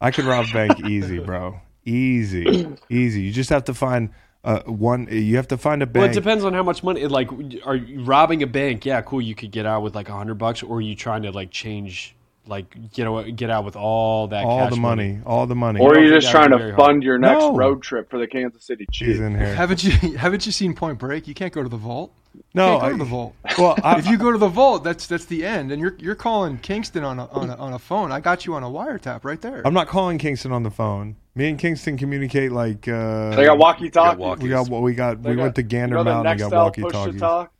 I 0.00 0.10
could 0.12 0.24
rob 0.24 0.46
a 0.50 0.52
bank 0.52 0.86
easy, 0.86 1.18
bro. 1.18 1.60
Easy, 1.84 2.68
easy. 2.88 3.22
You 3.22 3.32
just 3.32 3.50
have 3.50 3.64
to 3.64 3.74
find 3.74 4.10
uh, 4.46 4.60
one. 4.62 5.08
You 5.10 5.36
have 5.36 5.48
to 5.48 5.58
find 5.58 5.82
a 5.82 5.86
bank. 5.86 6.02
Well, 6.02 6.10
it 6.10 6.14
depends 6.14 6.44
on 6.44 6.54
how 6.54 6.62
much 6.62 6.82
money. 6.82 7.06
Like, 7.06 7.28
are 7.66 7.76
you 7.76 8.02
robbing 8.04 8.42
a 8.42 8.46
bank? 8.46 8.86
Yeah, 8.86 9.02
cool. 9.02 9.20
You 9.20 9.34
could 9.34 9.50
get 9.50 9.66
out 9.66 9.82
with 9.82 9.94
like 9.94 10.08
a 10.08 10.12
hundred 10.14 10.36
bucks, 10.36 10.62
or 10.62 10.78
are 10.78 10.80
you 10.80 10.94
trying 10.94 11.22
to 11.24 11.32
like 11.32 11.50
change, 11.50 12.14
like 12.46 12.92
get 12.92 13.06
away, 13.06 13.32
get 13.32 13.50
out 13.50 13.64
with 13.64 13.76
all 13.76 14.28
that 14.28 14.44
all 14.44 14.60
cash 14.60 14.70
the 14.70 14.76
money, 14.80 15.18
all 15.26 15.46
the 15.46 15.54
money. 15.56 15.80
Or 15.80 15.94
are 15.94 15.98
you 16.00 16.08
think 16.10 16.22
just 16.22 16.30
trying 16.32 16.50
to 16.52 16.58
very 16.58 16.70
hard. 16.72 16.86
fund 16.86 17.02
your 17.02 17.18
next 17.18 17.40
No. 17.40 17.56
road 17.56 17.82
trip 17.82 18.08
for 18.08 18.18
the 18.18 18.26
Kansas 18.28 18.64
City 18.64 18.86
He's 18.90 18.98
Chiefs? 19.08 19.20
in 19.20 19.36
here. 19.36 19.54
Haven't 19.54 19.82
you 19.84 19.90
haven't 20.16 20.46
you 20.46 20.52
seen 20.52 20.74
Point 20.74 20.98
Break? 20.98 21.26
You 21.28 21.34
can't 21.34 21.52
go 21.52 21.62
to 21.62 21.68
the 21.68 21.76
vault. 21.76 22.12
No, 22.54 22.78
go 22.78 22.86
I, 22.86 22.90
to 22.90 22.96
the 22.96 23.04
vault. 23.04 23.34
well, 23.58 23.76
I, 23.82 23.98
if 23.98 24.06
you 24.06 24.16
go 24.18 24.32
to 24.32 24.38
the 24.38 24.48
vault, 24.48 24.84
that's 24.84 25.06
that's 25.06 25.24
the 25.26 25.44
end, 25.44 25.72
and 25.72 25.80
you're 25.80 25.96
you're 25.98 26.14
calling 26.14 26.58
Kingston 26.58 27.04
on 27.04 27.18
a, 27.18 27.26
on 27.26 27.50
a 27.50 27.56
on 27.56 27.72
a 27.72 27.78
phone. 27.78 28.12
I 28.12 28.20
got 28.20 28.46
you 28.46 28.54
on 28.54 28.62
a 28.62 28.66
wiretap 28.68 29.24
right 29.24 29.40
there. 29.40 29.62
I'm 29.66 29.74
not 29.74 29.88
calling 29.88 30.18
Kingston 30.18 30.52
on 30.52 30.62
the 30.62 30.70
phone. 30.70 31.16
Me 31.34 31.48
and 31.50 31.58
Kingston 31.58 31.98
communicate 31.98 32.50
like 32.52 32.88
uh, 32.88 33.36
They 33.36 33.44
got 33.44 33.58
walkie 33.58 33.90
talkie. 33.90 34.18
walkie- 34.18 34.44
we 34.44 34.48
got 34.48 34.68
what 34.68 34.82
we 34.82 34.94
got. 34.94 35.20
We 35.20 35.36
went 35.36 35.54
to 35.56 35.62
Gander 35.62 35.98
you 35.98 36.04
know, 36.04 36.22
Mountain 36.22 36.32
and 36.32 36.40
got 36.40 36.52
walkie 36.52 36.82
push 36.82 36.92
to 36.92 37.12
talkies. 37.12 37.20
talk. 37.20 37.52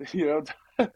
You 0.12 0.44
know, 0.78 0.88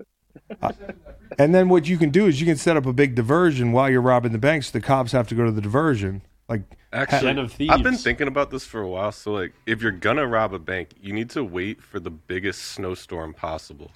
And 1.39 1.55
then 1.55 1.69
what 1.69 1.87
you 1.89 1.99
can 1.99 2.11
do 2.11 2.27
is 2.27 2.41
you 2.41 2.47
can 2.47 2.57
set 2.57 2.77
up 2.77 2.87
a 2.87 2.93
big 2.93 3.15
diversion 3.15 3.73
while 3.73 3.89
you're 3.91 4.03
robbing 4.03 4.33
the 4.33 4.39
banks. 4.39 4.69
so 4.69 4.73
the 4.73 4.81
cops 4.85 5.13
have 5.13 5.29
to 5.29 5.35
go 5.35 5.45
to 5.45 5.53
the 5.53 5.61
diversion. 5.61 6.23
Like, 6.49 6.63
Actually, 6.93 7.35
Den 7.35 7.39
of 7.39 7.55
I've 7.69 7.83
been 7.83 7.97
thinking 7.99 8.29
about 8.29 8.51
this 8.51 8.65
for 8.65 8.81
a 8.81 8.89
while. 8.89 9.13
So, 9.13 9.33
like, 9.33 9.53
if 9.67 9.83
you're 9.83 9.93
gonna 9.93 10.27
rob 10.27 10.55
a 10.55 10.59
bank, 10.59 10.91
you 11.01 11.13
need 11.13 11.29
to 11.31 11.45
wait 11.45 11.83
for 11.83 12.01
the 12.01 12.11
biggest 12.11 12.63
snowstorm 12.63 13.35
possible. 13.35 13.91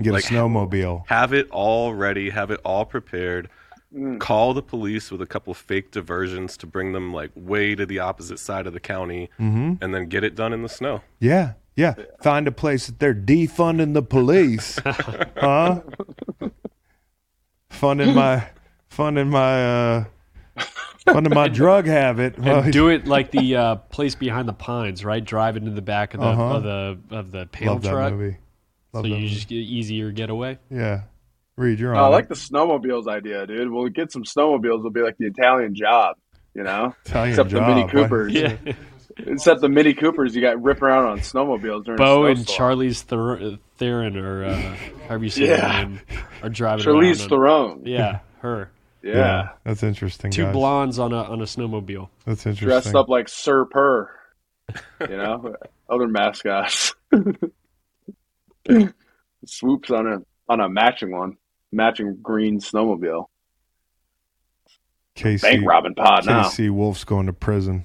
get 0.00 0.12
Like- 0.12 0.24
a 0.24 0.28
snowmobile. 0.28 1.06
Have 1.08 1.32
it 1.34 1.48
all 1.50 1.92
ready. 1.94 2.30
Have 2.30 2.50
it 2.50 2.60
all 2.64 2.84
prepared. 2.86 3.48
Call 4.20 4.54
the 4.54 4.62
police 4.62 5.10
with 5.10 5.20
a 5.20 5.26
couple 5.26 5.52
fake 5.52 5.90
diversions 5.90 6.56
to 6.58 6.66
bring 6.66 6.92
them 6.92 7.12
like 7.12 7.32
way 7.34 7.74
to 7.74 7.84
the 7.84 7.98
opposite 7.98 8.38
side 8.38 8.68
of 8.68 8.72
the 8.72 8.78
county, 8.80 9.28
Mm-hmm. 9.40 9.74
and 9.82 9.92
then 9.92 10.06
get 10.06 10.22
it 10.22 10.36
done 10.36 10.52
in 10.52 10.62
the 10.62 10.68
snow. 10.68 11.02
Yeah, 11.18 11.54
yeah. 11.74 11.94
Find 12.22 12.46
a 12.46 12.52
place 12.52 12.86
that 12.86 13.00
they're 13.00 13.12
defunding 13.14 13.92
the 13.94 14.02
police, 14.02 14.78
huh? 14.84 15.80
Funding 17.68 18.14
my, 18.14 18.46
funding 18.88 19.28
my, 19.30 19.64
uh, 19.96 20.04
funding 21.04 21.34
my 21.34 21.48
drug 21.48 21.86
habit. 21.86 22.36
And 22.38 22.72
do 22.72 22.88
it 22.88 23.06
like 23.06 23.30
the 23.30 23.56
uh, 23.56 23.74
place 23.76 24.14
behind 24.14 24.48
the 24.48 24.52
pines, 24.52 25.04
right? 25.04 25.24
Drive 25.24 25.56
into 25.56 25.70
the 25.70 25.82
back 25.82 26.14
of 26.14 26.20
the 26.20 26.26
Uh-huh. 26.26 26.42
of 26.56 26.62
the 26.62 26.98
of 27.16 27.30
the 27.32 27.46
pail 27.46 27.72
love 27.74 27.82
that 27.82 27.90
truck, 27.90 28.12
movie. 28.12 28.36
Love 28.92 29.00
so 29.00 29.02
that 29.02 29.08
you 29.08 29.14
movie. 29.16 29.28
just 29.28 29.48
get 29.48 29.56
easier 29.56 30.10
getaway. 30.10 30.58
Yeah, 30.70 31.02
Reed, 31.56 31.78
you're 31.78 31.94
Oh, 31.94 32.04
I 32.04 32.08
like 32.08 32.28
the 32.28 32.34
snowmobiles 32.34 33.06
idea, 33.08 33.46
dude. 33.46 33.70
We'll 33.70 33.88
get 33.88 34.10
some 34.12 34.24
snowmobiles. 34.24 34.78
It'll 34.80 34.90
be 34.90 35.02
like 35.02 35.16
the 35.18 35.26
Italian 35.26 35.74
job, 35.74 36.16
you 36.54 36.62
know? 36.64 36.94
Italian 37.06 37.30
Except 37.30 37.50
the. 37.50 37.60
Mini 37.60 37.82
Why- 37.84 37.90
Coopers. 37.90 38.32
Yeah, 38.34 38.56
Except 39.18 39.60
the 39.60 39.68
Mini 39.68 39.92
Coopers, 39.92 40.34
you 40.34 40.40
got 40.40 40.62
rip 40.62 40.80
around 40.82 41.04
on 41.06 41.18
snowmobiles 41.18 41.84
during 41.84 41.98
Bo 41.98 42.24
a 42.26 42.30
and. 42.30 42.46
Charlie's 42.48 43.02
Ther- 43.02 43.58
Theron, 43.76 44.16
or 44.16 44.44
uh, 44.44 44.76
however 45.08 45.24
you 45.24 45.30
say 45.30 45.48
Yeah. 45.48 45.70
her 45.82 45.88
name, 45.88 46.00
are 46.42 46.48
driving 46.48 46.84
Charlize 46.86 47.20
around. 47.30 47.32
on- 47.32 47.78
Theron. 47.78 47.82
Yeah, 47.86 48.18
her. 48.38 48.70
Yeah. 49.02 49.50
that's 49.64 49.82
interesting. 49.82 50.30
Two 50.30 50.44
guys. 50.44 50.52
blondes 50.52 50.98
on 50.98 51.12
a 51.12 51.22
on 51.22 51.40
a 51.40 51.44
snowmobile. 51.44 52.08
That's 52.24 52.46
interesting. 52.46 52.68
Dressed 52.68 52.94
up 52.94 53.08
like 53.08 53.28
Sir 53.28 53.64
Purr. 53.64 54.10
You 55.00 55.16
know? 55.16 55.56
Other 55.88 56.06
mascots. 56.08 56.94
Swoops 59.46 59.90
on 59.90 60.06
a 60.06 60.18
on 60.48 60.60
a 60.60 60.68
matching 60.68 61.10
one. 61.12 61.36
Matching 61.72 62.18
green 62.22 62.60
snowmobile. 62.60 63.26
KC, 65.16 65.42
Bank 65.42 65.66
robbing 65.66 65.94
pod 65.94 66.26
now. 66.26 66.44
KC 66.44 66.70
Wolf's 66.70 67.04
going 67.04 67.26
to 67.26 67.32
prison. 67.32 67.84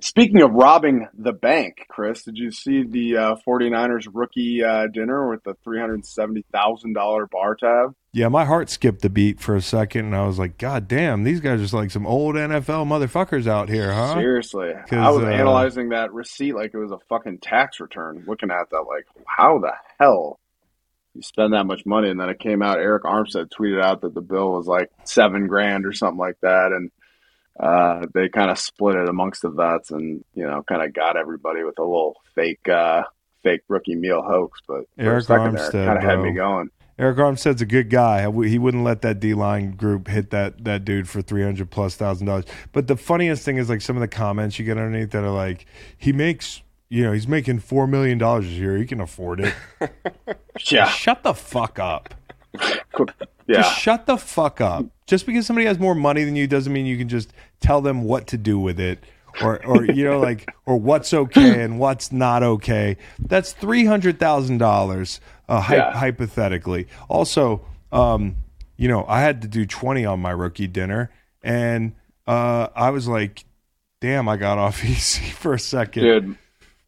Speaking 0.00 0.42
of 0.42 0.50
robbing 0.52 1.08
the 1.16 1.32
bank, 1.32 1.86
Chris, 1.88 2.24
did 2.24 2.36
you 2.36 2.50
see 2.50 2.82
the 2.82 3.16
uh, 3.16 3.36
49ers 3.46 4.08
rookie 4.12 4.62
uh, 4.62 4.86
dinner 4.88 5.30
with 5.30 5.42
the 5.44 5.54
$370,000 5.66 7.30
bar 7.30 7.54
tab? 7.54 7.94
Yeah, 8.12 8.28
my 8.28 8.44
heart 8.44 8.70
skipped 8.70 9.04
a 9.04 9.08
beat 9.08 9.40
for 9.40 9.56
a 9.56 9.62
second, 9.62 10.06
and 10.06 10.16
I 10.16 10.26
was 10.26 10.38
like, 10.38 10.56
"God 10.56 10.86
damn, 10.86 11.24
these 11.24 11.40
guys 11.40 11.58
are 11.58 11.62
just 11.62 11.74
like 11.74 11.90
some 11.90 12.06
old 12.06 12.36
NFL 12.36 12.86
motherfuckers 12.86 13.46
out 13.48 13.68
here, 13.68 13.92
huh?" 13.92 14.14
Seriously. 14.14 14.72
I 14.92 15.10
was 15.10 15.24
uh, 15.24 15.28
analyzing 15.28 15.88
that 15.88 16.12
receipt 16.12 16.54
like 16.54 16.74
it 16.74 16.78
was 16.78 16.92
a 16.92 16.98
fucking 17.08 17.38
tax 17.38 17.80
return, 17.80 18.24
looking 18.26 18.50
at 18.50 18.70
that 18.70 18.82
like, 18.82 19.06
how 19.26 19.58
the 19.58 19.72
hell 19.98 20.38
you 21.14 21.22
spend 21.22 21.54
that 21.54 21.64
much 21.64 21.86
money? 21.86 22.08
And 22.08 22.20
then 22.20 22.28
it 22.28 22.38
came 22.38 22.62
out, 22.62 22.78
Arik 22.78 23.02
Armstead 23.02 23.48
tweeted 23.50 23.82
out 23.82 24.02
that 24.02 24.14
the 24.14 24.20
bill 24.20 24.52
was 24.52 24.66
like 24.66 24.90
seven 25.04 25.46
grand 25.46 25.86
or 25.86 25.92
something 25.92 26.18
like 26.18 26.38
that. 26.42 26.72
And 26.72 26.90
uh, 27.60 28.06
they 28.14 28.28
kind 28.28 28.50
of 28.50 28.58
split 28.58 28.96
it 28.96 29.08
amongst 29.08 29.42
the 29.42 29.50
vets 29.50 29.90
and, 29.90 30.24
you 30.34 30.44
know, 30.44 30.62
kind 30.62 30.82
of 30.82 30.92
got 30.92 31.16
everybody 31.16 31.62
with 31.62 31.78
a 31.78 31.82
little 31.82 32.16
fake, 32.34 32.68
uh, 32.68 33.02
fake 33.42 33.62
rookie 33.68 33.94
meal 33.94 34.22
hoax. 34.22 34.60
But 34.66 34.84
Arik 34.98 35.18
a 35.18 35.22
second 35.22 35.54
there, 35.56 35.70
Armstead, 35.70 35.86
kind 35.86 35.98
of 35.98 36.04
had 36.04 36.20
me 36.20 36.32
going. 36.32 36.70
Arik 36.98 37.16
Armstead's 37.16 37.62
a 37.62 37.66
good 37.66 37.90
guy. 37.90 38.22
He 38.46 38.58
wouldn't 38.58 38.84
let 38.84 39.02
that 39.02 39.20
D 39.20 39.34
line 39.34 39.72
group 39.72 40.08
hit 40.08 40.30
that 40.30 40.64
that 40.64 40.84
dude 40.84 41.08
for 41.08 41.22
three 41.22 41.42
hundred 41.42 41.70
plus 41.70 41.96
thousand 41.96 42.26
dollars. 42.26 42.44
But 42.72 42.86
the 42.86 42.96
funniest 42.96 43.44
thing 43.44 43.56
is 43.56 43.68
like 43.68 43.80
some 43.80 43.96
of 43.96 44.00
the 44.00 44.08
comments 44.08 44.58
you 44.58 44.64
get 44.64 44.78
underneath 44.78 45.10
that 45.10 45.24
are 45.24 45.30
like, 45.30 45.66
he 45.96 46.12
makes. 46.12 46.60
You 46.90 47.02
know, 47.02 47.12
he's 47.12 47.26
making 47.26 47.58
four 47.60 47.88
million 47.88 48.18
dollars 48.18 48.44
a 48.44 48.50
year. 48.50 48.76
He 48.76 48.86
can 48.86 49.00
afford 49.00 49.40
it. 49.40 49.54
Yeah. 50.70 50.86
Shut 50.86 51.22
the 51.24 51.34
fuck 51.34 51.80
up. 51.80 52.14
Yeah. 53.46 53.56
Just 53.62 53.78
shut 53.78 54.06
the 54.06 54.16
fuck 54.16 54.60
up. 54.60 54.86
Just 55.06 55.26
because 55.26 55.46
somebody 55.46 55.66
has 55.66 55.78
more 55.78 55.94
money 55.94 56.24
than 56.24 56.34
you 56.36 56.46
doesn't 56.46 56.72
mean 56.72 56.86
you 56.86 56.96
can 56.96 57.08
just 57.08 57.32
tell 57.60 57.80
them 57.82 58.04
what 58.04 58.26
to 58.28 58.38
do 58.38 58.58
with 58.58 58.80
it. 58.80 58.98
Or, 59.42 59.64
or 59.66 59.84
you 59.84 60.04
know, 60.04 60.20
like, 60.20 60.48
or 60.64 60.78
what's 60.78 61.12
okay 61.12 61.62
and 61.62 61.78
what's 61.80 62.12
not 62.12 62.42
okay. 62.44 62.96
That's 63.18 63.52
three 63.52 63.84
hundred 63.84 64.20
thousand 64.20 64.58
dollars, 64.58 65.20
uh, 65.48 65.60
hy- 65.60 65.76
Yeah. 65.76 65.92
hypothetically. 65.92 66.86
Also, 67.08 67.66
um, 67.90 68.36
you 68.76 68.86
know, 68.86 69.04
I 69.08 69.20
had 69.22 69.42
to 69.42 69.48
do 69.48 69.66
twenty 69.66 70.04
on 70.04 70.20
my 70.20 70.30
rookie 70.30 70.68
dinner, 70.68 71.10
and 71.42 71.94
uh, 72.28 72.68
I 72.76 72.90
was 72.90 73.08
like, 73.08 73.44
"Damn, 74.00 74.28
I 74.28 74.36
got 74.36 74.58
off 74.58 74.84
easy 74.84 75.24
for 75.30 75.52
a 75.54 75.58
second. 75.58 76.04
Dude, 76.04 76.36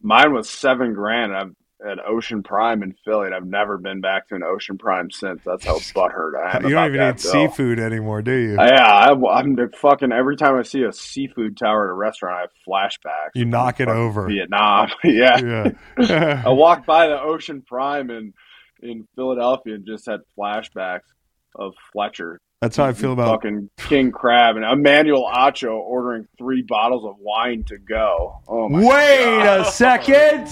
mine 0.01 0.33
was 0.33 0.49
seven 0.49 0.95
grand. 0.95 1.35
I've 1.37 1.53
at 1.85 1.99
Ocean 2.07 2.43
Prime 2.43 2.83
in 2.83 2.95
Philly, 3.05 3.27
and 3.27 3.35
I've 3.35 3.47
never 3.47 3.77
been 3.77 4.01
back 4.01 4.29
to 4.29 4.35
an 4.35 4.43
Ocean 4.43 4.79
Prime 4.79 5.11
since. 5.11 5.43
That's 5.45 5.65
how 5.65 5.75
butthurt 5.95 6.33
I 6.35 6.57
am. 6.57 6.65
you 6.65 6.71
don't 6.71 6.95
even 6.95 7.09
eat 7.09 7.23
bill. 7.23 7.33
seafood 7.33 7.79
anymore, 7.79 8.23
do 8.23 8.33
you? 8.33 8.55
Yeah, 8.55 8.83
I, 8.83 9.13
I'm 9.13 9.57
fucking 9.73 10.13
every 10.13 10.37
time 10.37 10.57
I 10.57 10.63
see 10.63 10.83
a 10.83 10.93
seafood 10.93 11.57
tower 11.57 11.89
at 11.89 11.91
a 11.91 11.95
restaurant, 11.95 12.37
I 12.37 12.41
have 12.43 12.51
flashbacks. 12.67 13.31
You 13.35 13.45
knock 13.45 13.81
it 13.81 13.89
over. 13.89 14.27
Vietnam. 14.27 14.91
yeah. 15.05 15.73
yeah. 15.99 16.43
I 16.47 16.51
walked 16.51 16.87
by 16.87 17.09
the 17.09 17.21
Ocean 17.21 17.63
Prime 17.67 18.11
in 18.11 18.33
in 18.83 19.07
Philadelphia 19.15 19.75
and 19.75 19.87
just 19.87 20.07
had 20.07 20.21
flashbacks 20.39 21.01
of 21.55 21.75
Fletcher. 21.93 22.41
That's 22.63 22.77
how 22.79 22.87
I 22.87 22.95
feel 22.95 23.13
about 23.13 23.43
fucking 23.43 23.69
King 23.77 24.11
Crab 24.11 24.57
and 24.57 24.65
Emmanuel 24.65 25.31
Acho 25.31 25.75
ordering 25.75 26.27
three 26.39 26.63
bottles 26.63 27.05
of 27.05 27.17
wine 27.19 27.65
to 27.65 27.77
go. 27.77 28.41
Oh 28.49 28.69
wait 28.71 29.43
God. 29.43 29.61
a 29.61 29.71
second! 29.71 30.47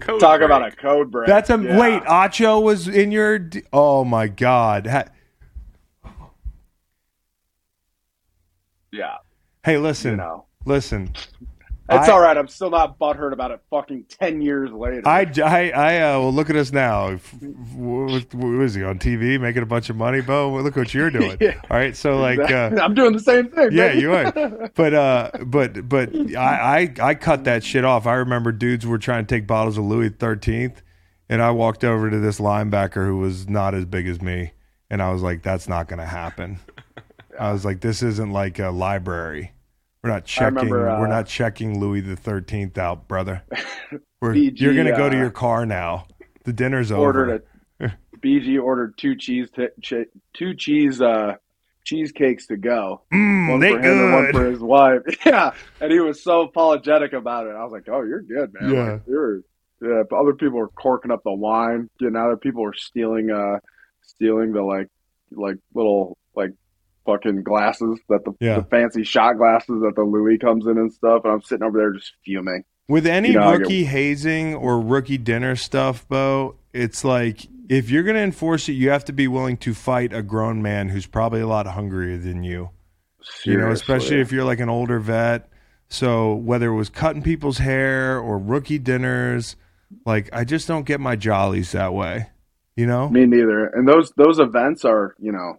Talk 0.00 0.38
break. 0.38 0.42
about 0.42 0.64
a 0.66 0.70
code 0.70 1.10
break. 1.10 1.26
That's 1.26 1.50
a 1.50 1.60
yeah. 1.60 1.78
wait. 1.78 2.02
Acho 2.04 2.62
was 2.62 2.86
in 2.86 3.10
your. 3.10 3.50
Oh 3.72 4.04
my 4.04 4.28
God! 4.28 4.86
Ha- 4.86 5.06
yeah. 8.92 9.16
Hey, 9.64 9.78
listen. 9.78 10.12
You 10.12 10.16
know. 10.18 10.44
Listen. 10.64 11.12
It's 11.90 12.08
I- 12.08 12.12
all 12.12 12.20
right. 12.20 12.36
I'm 12.36 12.48
still 12.48 12.70
not 12.70 12.98
butthurt 12.98 13.32
about 13.32 13.50
it. 13.50 13.60
Fucking 13.70 14.04
ten 14.08 14.40
years 14.42 14.70
later. 14.70 15.02
I, 15.06 15.22
I, 15.42 15.70
I 15.70 15.96
uh, 16.00 16.18
well, 16.20 16.32
look 16.32 16.50
at 16.50 16.56
us 16.56 16.70
now. 16.72 17.08
F- 17.12 17.34
What, 17.74 18.34
what 18.34 18.62
is 18.64 18.74
he 18.74 18.82
on 18.84 18.98
TV 18.98 19.40
making 19.40 19.62
a 19.62 19.66
bunch 19.66 19.88
of 19.88 19.96
money, 19.96 20.20
Bo? 20.20 20.50
Well, 20.50 20.62
look 20.62 20.76
what 20.76 20.92
you're 20.92 21.10
doing. 21.10 21.36
Yeah. 21.40 21.60
All 21.70 21.76
right, 21.78 21.96
so 21.96 22.18
like, 22.18 22.38
uh, 22.40 22.76
I'm 22.82 22.94
doing 22.94 23.12
the 23.12 23.20
same 23.20 23.48
thing. 23.48 23.70
yeah, 23.72 23.88
baby. 23.88 24.00
you 24.00 24.12
are. 24.12 24.70
But 24.74 24.94
uh, 24.94 25.30
but 25.46 25.88
but 25.88 26.14
I, 26.36 26.92
I 27.00 27.08
I 27.10 27.14
cut 27.14 27.44
that 27.44 27.64
shit 27.64 27.84
off. 27.84 28.06
I 28.06 28.14
remember 28.14 28.52
dudes 28.52 28.86
were 28.86 28.98
trying 28.98 29.24
to 29.26 29.34
take 29.34 29.46
bottles 29.46 29.78
of 29.78 29.84
Louis 29.84 30.10
Thirteenth, 30.10 30.82
and 31.28 31.40
I 31.40 31.50
walked 31.52 31.84
over 31.84 32.10
to 32.10 32.18
this 32.18 32.38
linebacker 32.38 33.06
who 33.06 33.16
was 33.18 33.48
not 33.48 33.74
as 33.74 33.84
big 33.86 34.06
as 34.08 34.20
me, 34.20 34.52
and 34.90 35.00
I 35.00 35.10
was 35.12 35.22
like, 35.22 35.42
"That's 35.42 35.68
not 35.68 35.88
going 35.88 36.00
to 36.00 36.06
happen." 36.06 36.58
I 37.40 37.52
was 37.52 37.64
like, 37.64 37.80
"This 37.80 38.02
isn't 38.02 38.30
like 38.32 38.58
a 38.58 38.70
library. 38.70 39.52
We're 40.08 40.14
not 40.14 40.24
checking. 40.24 40.54
remember, 40.56 40.88
uh, 40.88 41.00
we're 41.00 41.06
not 41.06 41.26
checking 41.26 41.78
Louis 41.80 42.00
the 42.00 42.16
Thirteenth 42.16 42.78
out, 42.78 43.08
brother. 43.08 43.42
BG, 44.22 44.58
you're 44.60 44.74
going 44.74 44.86
to 44.86 44.96
go 44.96 45.08
to 45.10 45.16
uh, 45.16 45.20
your 45.20 45.30
car 45.30 45.66
now. 45.66 46.06
The 46.44 46.52
dinner's 46.52 46.90
ordered 46.90 47.42
over." 47.80 47.92
a 47.92 48.16
BG 48.18 48.60
ordered 48.62 48.96
two 48.96 49.14
cheese 49.16 49.48
t- 49.54 49.68
ch- 49.82 50.08
two 50.32 50.54
cheese 50.54 51.02
uh 51.02 51.34
cheesecakes 51.84 52.46
to 52.46 52.56
go. 52.56 53.02
Mm, 53.12 53.50
One 53.50 53.60
for 53.60 53.78
him 53.80 53.84
and 53.84 54.12
one 54.12 54.32
for 54.32 54.44
his 54.50 54.60
wife. 54.60 55.02
Yeah, 55.26 55.52
and 55.80 55.92
he 55.92 56.00
was 56.00 56.22
so 56.22 56.42
apologetic 56.42 57.12
about 57.12 57.46
it. 57.46 57.50
I 57.50 57.62
was 57.62 57.72
like, 57.72 57.88
"Oh, 57.88 58.02
you're 58.02 58.22
good, 58.22 58.52
man. 58.54 58.72
Yeah. 58.72 58.92
Like, 58.92 59.02
you're 59.06 59.40
yeah." 59.82 60.02
Other 60.16 60.32
people 60.32 60.58
were 60.58 60.68
corking 60.68 61.10
up 61.10 61.22
the 61.22 61.32
wine. 61.32 61.90
Getting 61.98 62.16
other 62.16 62.36
people 62.38 62.62
were 62.62 62.74
stealing 62.74 63.30
uh 63.30 63.58
stealing 64.02 64.52
the 64.52 64.62
like 64.62 64.88
like 65.30 65.56
little 65.74 66.16
like 66.34 66.52
fucking 67.08 67.42
glasses 67.42 67.98
that 68.08 68.24
the, 68.24 68.32
Yeah. 68.40 68.56
the 68.60 68.64
fancy 68.64 69.02
shot 69.04 69.38
glasses 69.38 69.80
that 69.82 69.94
the 69.96 70.02
Louis 70.02 70.38
comes 70.38 70.66
in 70.66 70.76
and 70.78 70.92
stuff. 70.92 71.22
And 71.24 71.32
I'm 71.32 71.42
sitting 71.42 71.64
over 71.66 71.78
there 71.78 71.92
just 71.92 72.12
fuming. 72.24 72.64
With 72.88 73.06
any 73.06 73.28
You 73.28 73.34
know, 73.34 73.42
I 73.42 73.52
get- 73.52 73.60
rookie 73.60 73.84
hazing 73.84 74.54
or 74.54 74.80
rookie 74.80 75.18
dinner 75.18 75.56
stuff, 75.56 76.06
Bo, 76.08 76.56
it's 76.72 77.04
like 77.04 77.46
if 77.68 77.90
you're 77.90 78.02
going 78.02 78.16
to 78.16 78.22
enforce 78.22 78.68
it, 78.68 78.72
you 78.72 78.90
have 78.90 79.04
to 79.06 79.12
be 79.12 79.28
willing 79.28 79.56
to 79.58 79.74
fight 79.74 80.12
a 80.12 80.22
grown 80.22 80.62
man 80.62 80.88
who's 80.88 81.06
probably 81.06 81.40
a 81.40 81.46
lot 81.46 81.66
hungrier 81.66 82.16
than 82.18 82.42
you. 82.42 82.70
You 83.44 83.58
know, 83.58 83.70
especially 83.70 84.20
if 84.20 84.32
you're 84.32 84.44
like 84.44 84.60
an 84.60 84.68
older 84.70 84.98
vet. 84.98 85.50
So 85.88 86.34
whether 86.34 86.68
it 86.68 86.74
was 86.74 86.88
cutting 86.88 87.22
people's 87.22 87.58
hair 87.58 88.18
or 88.18 88.38
rookie 88.38 88.78
dinners, 88.78 89.56
like 90.06 90.28
I 90.32 90.44
just 90.44 90.66
don't 90.68 90.84
get 90.86 91.00
my 91.00 91.14
jollies 91.16 91.72
that 91.72 91.92
way. 91.92 92.28
You 92.76 92.86
know? 92.86 93.08
Me 93.10 93.26
neither. 93.26 93.66
And 93.66 93.86
those 93.88 94.12
those 94.16 94.38
events 94.38 94.84
are, 94.84 95.14
you 95.18 95.32
know, 95.32 95.56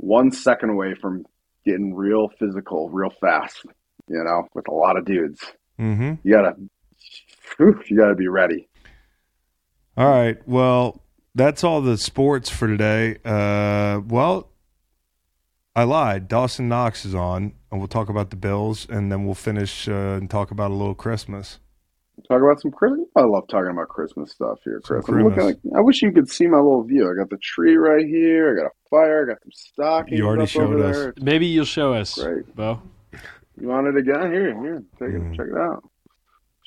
one 0.00 0.32
second 0.32 0.70
away 0.70 0.94
from 0.94 1.24
getting 1.64 1.94
real 1.94 2.28
physical, 2.38 2.88
real 2.90 3.10
fast. 3.20 3.64
You 4.08 4.24
know, 4.24 4.48
with 4.54 4.66
a 4.66 4.72
lot 4.72 4.96
of 4.96 5.04
dudes. 5.04 5.40
Mm-hmm. 5.78 6.14
You 6.24 6.32
gotta, 6.32 6.56
whew, 7.56 7.80
you 7.86 7.96
gotta 7.96 8.16
be 8.16 8.26
ready. 8.26 8.68
All 9.96 10.08
right. 10.08 10.36
Well, 10.48 11.02
that's 11.34 11.62
all 11.62 11.80
the 11.80 11.96
sports 11.96 12.50
for 12.50 12.66
today. 12.66 13.18
Uh, 13.24 14.00
well, 14.06 14.50
I 15.76 15.84
lied. 15.84 16.26
Dawson 16.26 16.68
Knox 16.68 17.04
is 17.04 17.14
on, 17.14 17.52
and 17.70 17.80
we'll 17.80 17.88
talk 17.88 18.08
about 18.08 18.30
the 18.30 18.36
Bills, 18.36 18.86
and 18.90 19.12
then 19.12 19.24
we'll 19.24 19.34
finish 19.34 19.88
uh, 19.88 20.18
and 20.18 20.28
talk 20.28 20.50
about 20.50 20.70
a 20.70 20.74
little 20.74 20.94
Christmas. 20.94 21.60
Talk 22.28 22.42
about 22.42 22.60
some 22.60 22.70
Christmas. 22.70 23.08
I 23.16 23.22
love 23.22 23.48
talking 23.48 23.70
about 23.70 23.88
Christmas 23.88 24.30
stuff 24.32 24.58
here, 24.64 24.80
Some 24.84 25.02
Chris. 25.02 25.08
I'm 25.08 25.14
looking 25.24 25.32
Christmas. 25.34 25.56
like, 25.64 25.74
I 25.76 25.80
wish 25.80 26.02
you 26.02 26.12
could 26.12 26.28
see 26.30 26.46
my 26.46 26.58
little 26.58 26.82
view. 26.82 27.10
I 27.10 27.14
got 27.18 27.30
the 27.30 27.38
tree 27.38 27.76
right 27.76 28.06
here. 28.06 28.52
I 28.52 28.62
got 28.62 28.66
a 28.66 28.88
fire. 28.90 29.22
I 29.24 29.32
got 29.32 29.42
some 29.42 29.52
stockings. 29.52 30.18
You 30.18 30.26
already 30.26 30.42
up 30.42 30.48
showed 30.50 30.74
over 30.74 30.84
us. 30.84 30.96
there. 30.96 31.14
Maybe 31.20 31.46
you'll 31.46 31.64
show 31.64 31.94
us, 31.94 32.14
Great. 32.22 32.54
Bo. 32.54 32.82
You 33.58 33.68
want 33.68 33.86
it 33.86 33.96
again? 33.96 34.32
Here, 34.32 34.62
here. 34.62 34.82
Take 34.98 35.14
it. 35.14 35.20
Mm. 35.22 35.36
Check 35.36 35.46
it 35.50 35.56
out. 35.58 35.82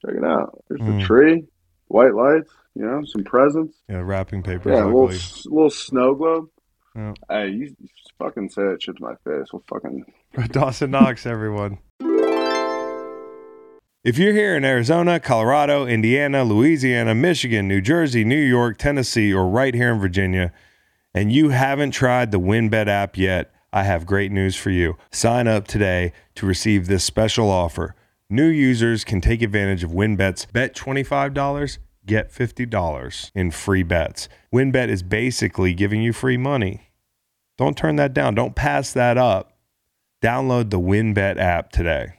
Check 0.05 0.15
it 0.15 0.23
out. 0.23 0.63
There's 0.69 0.81
Mm. 0.81 0.99
the 0.99 1.05
tree. 1.05 1.45
White 1.87 2.13
lights. 2.15 2.51
You 2.75 2.85
know, 2.85 3.01
some 3.05 3.23
presents. 3.23 3.77
Yeah, 3.87 3.99
wrapping 4.03 4.41
paper 4.41 4.69
Yeah, 4.71 4.77
is 4.77 4.81
a 4.81 4.85
little, 4.87 5.53
little 5.55 5.69
snow 5.69 6.15
globe. 6.15 6.49
Yeah. 6.95 7.13
Hey, 7.29 7.49
you, 7.49 7.75
you 7.79 7.87
fucking 8.17 8.49
say 8.49 8.63
that 8.63 8.81
shit 8.81 8.97
to 8.97 9.03
my 9.03 9.13
face. 9.23 9.47
We'll 9.53 9.63
fucking. 9.69 10.03
Dawson 10.51 10.89
Knox, 10.91 11.27
everyone. 11.27 11.77
If 14.04 14.18
you're 14.18 14.34
here 14.34 14.58
in 14.58 14.66
Arizona, 14.66 15.18
Colorado, 15.18 15.88
Indiana, 15.88 16.43
Louisiana, 16.43 17.16
Michigan, 17.16 17.70
New 17.70 17.80
Jersey, 17.80 18.26
New 18.26 18.36
York, 18.36 18.78
Tennessee, 18.78 19.34
or 19.34 19.47
right 19.47 19.74
here 19.74 19.93
in 19.93 19.99
Virginia, 20.01 20.51
and 21.14 21.32
you 21.32 21.51
haven't 21.51 21.91
tried 21.91 22.32
the 22.32 22.39
WynnBET 22.39 22.88
app 22.88 23.18
yet, 23.18 23.54
I 23.72 23.84
have 23.84 24.06
great 24.06 24.30
news 24.30 24.58
for 24.58 24.72
you. 24.72 24.97
Sign 25.10 25.47
up 25.47 25.70
today 25.70 26.12
to 26.36 26.45
receive 26.45 26.88
this 26.88 27.06
special 27.06 27.49
offer. 27.49 27.95
New 28.30 28.47
users 28.47 29.06
can 29.06 29.22
take 29.22 29.41
advantage 29.41 29.86
of 29.86 29.91
WynnBET's 29.91 30.47
bet 30.47 30.76
$25, 30.76 31.78
get 32.06 32.30
$50 32.30 33.32
in 33.34 33.51
free 33.51 33.84
bets. 33.84 34.28
WynnBET 34.54 34.89
is 34.89 35.01
basically 35.01 35.74
giving 35.74 36.01
you 36.01 36.12
free 36.12 36.36
money. 36.36 36.89
Don't 37.58 37.78
turn 37.78 37.95
that 37.95 38.14
down. 38.14 38.36
Don't 38.36 38.54
pass 38.54 38.91
that 38.91 39.18
up. 39.18 39.54
Download 40.22 40.72
the 40.72 40.80
WynnBET 40.80 41.38
app 41.38 41.72
today. 41.72 42.16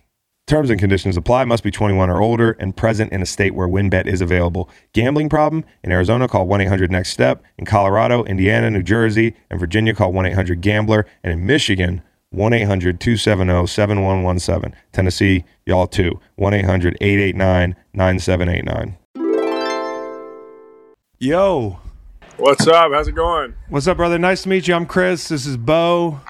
Terms 0.47 0.69
and 0.69 0.79
conditions 0.79 1.17
apply. 1.17 1.45
Must 1.47 1.65
be 1.65 1.71
21 1.71 2.11
or 2.11 2.21
older 2.21 2.51
and 2.61 2.77
present 2.77 3.11
in 3.13 3.23
a 3.23 3.27
state 3.27 3.55
where 3.55 3.67
WynnBET 3.67 4.07
is 4.07 4.21
available. 4.21 4.69
Gambling 4.93 5.31
problem? 5.31 5.65
In 5.83 5.91
Arizona, 5.91 6.29
call 6.29 6.47
1 6.47 6.61
800 6.61 6.91
NEXT 6.91 7.13
STEP. 7.15 7.43
In 7.57 7.65
Colorado, 7.65 8.25
Indiana, 8.25 8.71
New 8.71 8.83
Jersey, 8.83 9.35
and 9.49 9.59
Virginia, 9.59 9.95
call 9.95 10.13
1 10.13 10.27
800 10.27 10.61
GAMBLER. 10.61 11.07
And 11.23 11.33
in 11.33 11.47
Michigan, 11.47 12.03
1 12.29 12.53
800 12.53 13.01
270 13.01 13.67
7117. 13.67 14.79
Tennessee, 14.93 15.45
y'all 15.65 15.87
too. 15.87 16.21
1 16.37 16.53
800 16.53 16.99
889 17.01 17.75
9789. 17.95 18.99
Yo, 21.21 21.79
What's 22.37 22.67
up? 22.67 22.91
How's 22.93 23.09
it 23.09 23.15
going? 23.15 23.55
what's 23.71 23.87
up, 23.87 23.97
brother? 23.97 24.19
Nice 24.19 24.43
to 24.43 24.49
meet 24.51 24.69
you. 24.69 24.75
I'm 24.75 24.85
Chris. 24.85 25.29
This 25.29 25.47
is 25.47 25.57
Bo. 25.57 26.21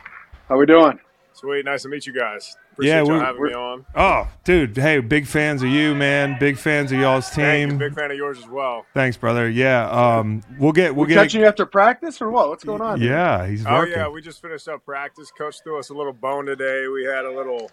How 0.49 0.57
we 0.57 0.67
doing? 0.67 1.01
Sweet, 1.33 1.65
nice 1.65 1.83
to 1.83 1.89
meet 1.89 2.07
you 2.07 2.13
guys. 2.13 2.55
Appreciate 2.75 2.93
Yeah, 2.97 3.03
we're- 3.05 3.21
having 3.21 3.41
we're- 3.41 3.55
me 3.55 3.59
on. 3.61 3.87
Oh, 3.95 4.29
dude. 4.45 4.77
Hey, 4.77 4.99
big 5.01 5.27
fans 5.27 5.63
of 5.63 5.69
you, 5.69 5.95
man. 5.95 6.37
Big 6.39 6.57
fans 6.59 6.93
of 6.93 6.99
y'all's 6.99 7.29
Thank 7.31 7.61
you. 7.63 7.67
team. 7.71 7.79
Big 7.79 7.95
fan 7.95 8.11
of 8.11 8.17
yours 8.17 8.39
as 8.39 8.49
well. 8.49 8.85
Thanks, 8.95 9.17
brother. 9.17 9.49
Yeah. 9.49 9.89
Um, 9.91 10.43
we'll 10.59 10.73
get 10.73 10.95
we'll 10.95 11.07
We 11.07 11.15
get 11.15 11.23
catching 11.23 11.41
you 11.41 11.47
after 11.47 11.67
practice 11.67 12.21
or 12.21 12.31
what? 12.31 12.49
What's 12.49 12.65
going 12.65 12.81
on? 12.83 13.01
here? 13.01 13.13
Yeah, 13.13 13.47
he's 13.47 13.65
Oh 13.67 13.85
yeah, 13.85 14.09
we 14.09 14.21
just 14.21 14.43
finished 14.43 14.69
up 14.69 14.85
practice. 14.85 15.31
Coach 15.31 15.63
threw 15.63 15.79
us 15.79 15.91
a 15.91 15.95
little 15.95 16.13
bone 16.13 16.47
today. 16.47 16.89
We 16.89 17.05
had 17.05 17.25
a 17.25 17.31
little 17.31 17.71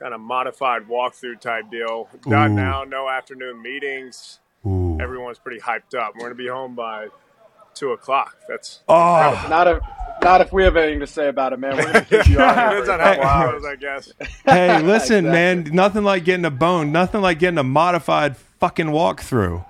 kind 0.00 0.14
of 0.14 0.20
modified 0.20 0.88
walkthrough 0.88 1.40
type 1.40 1.70
deal. 1.70 2.08
Done 2.28 2.52
Ooh. 2.52 2.54
now. 2.54 2.84
No 2.84 3.08
afternoon 3.08 3.60
meetings. 3.62 4.40
Ooh. 4.66 4.98
Everyone's 5.00 5.38
pretty 5.38 5.60
hyped 5.60 5.94
up. 5.94 6.14
We're 6.14 6.22
gonna 6.22 6.34
be 6.34 6.48
home 6.48 6.74
by 6.74 7.08
two 7.74 7.92
o'clock. 7.92 8.36
That's 8.48 8.80
Oh, 8.88 9.46
Not 9.48 9.66
if 9.68 9.82
not 10.22 10.40
if 10.42 10.52
we 10.52 10.64
have 10.64 10.76
anything 10.76 11.00
to 11.00 11.06
say 11.06 11.28
about 11.28 11.52
it, 11.54 11.58
man. 11.58 11.76
We're 11.76 11.84
gonna 11.86 12.04
kick 12.04 12.26
you 12.28 12.38
out. 12.40 12.70
depends 12.70 12.88
on 12.90 13.00
how 13.00 13.48
it 13.48 13.52
goes, 13.52 13.64
I 13.64 13.76
guess. 13.76 14.12
hey, 14.44 14.82
listen, 14.82 15.26
Exactly. 15.26 15.30
man. 15.30 15.64
Nothing 15.74 16.04
like 16.04 16.24
getting 16.24 16.44
a 16.44 16.50
bone. 16.50 16.92
Nothing 16.92 17.22
like 17.22 17.38
getting 17.38 17.58
a 17.58 17.62
modified 17.64 18.36
fucking 18.36 18.88
walkthrough. 18.88 19.64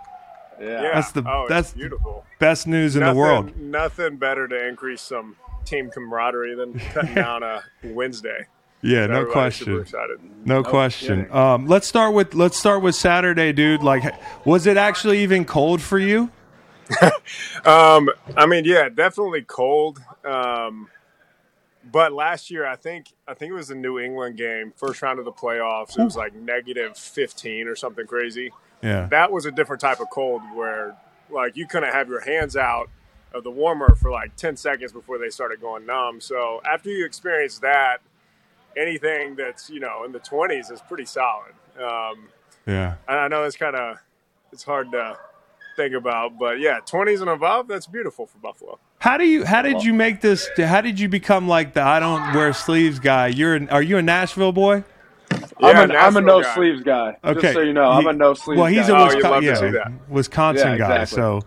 Yeah. 0.60 0.66
Yeah. 0.82 0.90
That's 0.94 1.12
the- 1.12 1.22
oh, 1.26 1.46
that's- 1.48 1.72
beautiful. 1.72 2.24
Best 2.40 2.66
news 2.66 2.96
in 2.96 3.00
nothing, 3.00 3.14
the 3.14 3.18
world. 3.20 3.56
Nothing 3.58 4.16
better 4.16 4.48
to 4.48 4.66
increase 4.66 5.02
some 5.02 5.36
team 5.66 5.90
camaraderie 5.90 6.54
than 6.54 6.78
cutting 6.94 7.14
down 7.14 7.42
a 7.42 7.62
Wednesday. 7.84 8.46
Yeah, 8.82 9.06
no 9.08 9.26
question. 9.26 9.78
excited. 9.78 10.18
No 10.46 10.62
question. 10.64 11.30
Um, 11.30 11.66
let's 11.66 11.86
start 11.86 12.14
with 12.14 12.34
let's 12.34 12.56
start 12.58 12.80
with 12.82 12.94
Saturday, 12.94 13.52
dude. 13.52 13.82
Like, 13.82 14.02
was 14.46 14.66
it 14.66 14.78
actually 14.78 15.18
even 15.22 15.44
cold 15.44 15.82
for 15.82 15.98
you? 15.98 16.30
Um, 17.64 18.10
I 18.36 18.46
mean, 18.46 18.64
yeah, 18.64 18.88
definitely 18.88 19.42
cold. 19.42 19.98
Um, 20.24 20.88
but 21.90 22.12
last 22.12 22.50
year, 22.50 22.66
I 22.66 22.76
think 22.76 23.06
I 23.26 23.34
think 23.34 23.50
it 23.50 23.54
was 23.54 23.68
the 23.68 23.74
New 23.74 23.98
England 23.98 24.36
game, 24.36 24.72
first 24.76 25.02
round 25.02 25.18
of 25.18 25.24
the 25.24 25.32
playoffs. 25.32 25.98
It 25.98 26.04
was 26.04 26.16
like 26.16 26.34
negative 26.34 26.96
fifteen 26.96 27.68
or 27.68 27.74
something 27.74 28.06
crazy. 28.06 28.52
Yeah. 28.82 29.06
That 29.06 29.32
was 29.32 29.46
a 29.46 29.50
different 29.50 29.80
type 29.80 30.00
of 30.00 30.08
cold 30.10 30.42
where, 30.54 30.96
like, 31.30 31.56
you 31.56 31.66
couldn't 31.66 31.92
have 31.92 32.08
your 32.08 32.20
hands 32.20 32.56
out 32.56 32.88
of 33.32 33.44
the 33.44 33.50
warmer 33.50 33.94
for 33.94 34.10
like 34.10 34.36
ten 34.36 34.56
seconds 34.56 34.92
before 34.92 35.18
they 35.18 35.30
started 35.30 35.60
going 35.60 35.86
numb. 35.86 36.20
So 36.20 36.60
after 36.70 36.90
you 36.90 37.04
experience 37.04 37.58
that, 37.60 37.98
anything 38.76 39.36
that's 39.36 39.70
you 39.70 39.80
know 39.80 40.04
in 40.04 40.12
the 40.12 40.18
twenties 40.20 40.70
is 40.70 40.80
pretty 40.88 41.06
solid. 41.06 41.52
Um, 41.80 42.28
Yeah. 42.66 42.94
I 43.08 43.16
I 43.16 43.28
know 43.28 43.44
it's 43.44 43.56
kind 43.56 43.76
of 43.76 43.98
it's 44.52 44.64
hard 44.64 44.92
to 44.92 45.16
think 45.80 45.94
about, 45.94 46.38
but 46.38 46.60
yeah, 46.60 46.80
twenties 46.84 47.20
and 47.20 47.30
above, 47.30 47.68
that's 47.68 47.86
beautiful 47.86 48.26
for 48.26 48.38
Buffalo. 48.38 48.78
How 48.98 49.16
do 49.16 49.24
you? 49.24 49.44
How 49.44 49.62
did 49.62 49.82
you 49.82 49.94
make 49.94 50.20
this? 50.20 50.48
How 50.56 50.80
did 50.80 51.00
you 51.00 51.08
become 51.08 51.48
like 51.48 51.74
the 51.74 51.82
I 51.82 52.00
don't 52.00 52.34
wear 52.34 52.52
sleeves 52.52 52.98
guy? 52.98 53.28
You're 53.28 53.54
an, 53.54 53.68
are 53.70 53.82
you 53.82 53.96
a 53.98 54.02
Nashville 54.02 54.52
boy? 54.52 54.84
I'm, 55.62 55.76
Yeah, 55.76 55.82
a, 55.90 55.98
I'm 55.98 56.16
a 56.16 56.20
no 56.20 56.42
guy. 56.42 56.54
sleeves 56.54 56.82
guy. 56.82 57.16
Okay. 57.24 57.40
Just 57.40 57.52
so 57.52 57.60
you 57.60 57.72
know, 57.72 57.90
I'm 57.90 58.06
a 58.06 58.12
no 58.12 58.34
sleeves 58.34 58.58
Well, 58.60 58.66
he's 58.66 58.88
guy. 58.88 58.92
a 58.92 58.94
Oh, 59.02 59.04
Wisconsin, 59.06 59.74
love 59.74 59.74
yeah. 59.74 59.88
Wisconsin 60.08 60.68
Yeah, 60.68 60.78
guy. 60.78 61.04
So 61.04 61.40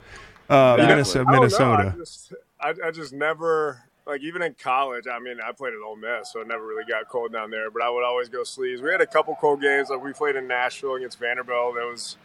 uh, 0.50 0.76
Exactly. 0.78 0.88
Minnesota. 0.88 1.26
I 1.28 1.32
don't 1.34 1.42
Minnesota. 1.42 1.96
I 1.96 1.98
just, 2.00 2.34
I, 2.60 2.74
I 2.88 2.92
just 2.92 3.14
never 3.14 3.82
like 4.06 4.22
even 4.22 4.42
in 4.42 4.56
college, 4.56 5.06
I 5.08 5.20
mean, 5.20 5.38
I 5.46 5.52
played 5.54 5.74
at 5.74 5.80
Ole 5.86 5.96
Miss, 5.96 6.32
so 6.34 6.42
it 6.42 6.48
never 6.48 6.66
really 6.66 6.86
got 6.86 7.08
cold 7.10 7.32
down 7.34 7.52
there. 7.52 7.72
But 7.72 7.84
I 7.84 7.90
would 7.90 8.04
always 8.04 8.30
go 8.30 8.44
sleeves. 8.44 8.82
We 8.82 8.92
had 8.92 9.02
a 9.02 9.08
couple 9.08 9.36
cold 9.40 9.62
games. 9.62 9.90
Like 9.90 10.04
we 10.04 10.14
played 10.14 10.36
in 10.36 10.48
Nashville 10.48 10.96
against 10.96 11.20
Vanderbilt. 11.20 11.76
That 11.76 11.86
was 11.86 12.18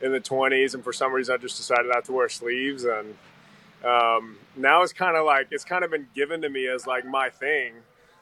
in 0.00 0.12
the 0.12 0.20
20s, 0.20 0.74
and 0.74 0.84
for 0.84 0.92
some 0.92 1.12
reason, 1.12 1.34
I 1.34 1.38
just 1.38 1.56
decided 1.56 1.86
not 1.88 2.04
to 2.06 2.12
wear 2.12 2.28
sleeves. 2.28 2.84
And 2.84 3.16
um, 3.84 4.36
now 4.56 4.82
it's 4.82 4.92
kind 4.92 5.16
of 5.16 5.24
like 5.24 5.48
it's 5.50 5.64
kind 5.64 5.84
of 5.84 5.90
been 5.90 6.08
given 6.14 6.42
to 6.42 6.48
me 6.48 6.66
as 6.68 6.86
like 6.86 7.04
my 7.06 7.30
thing. 7.30 7.72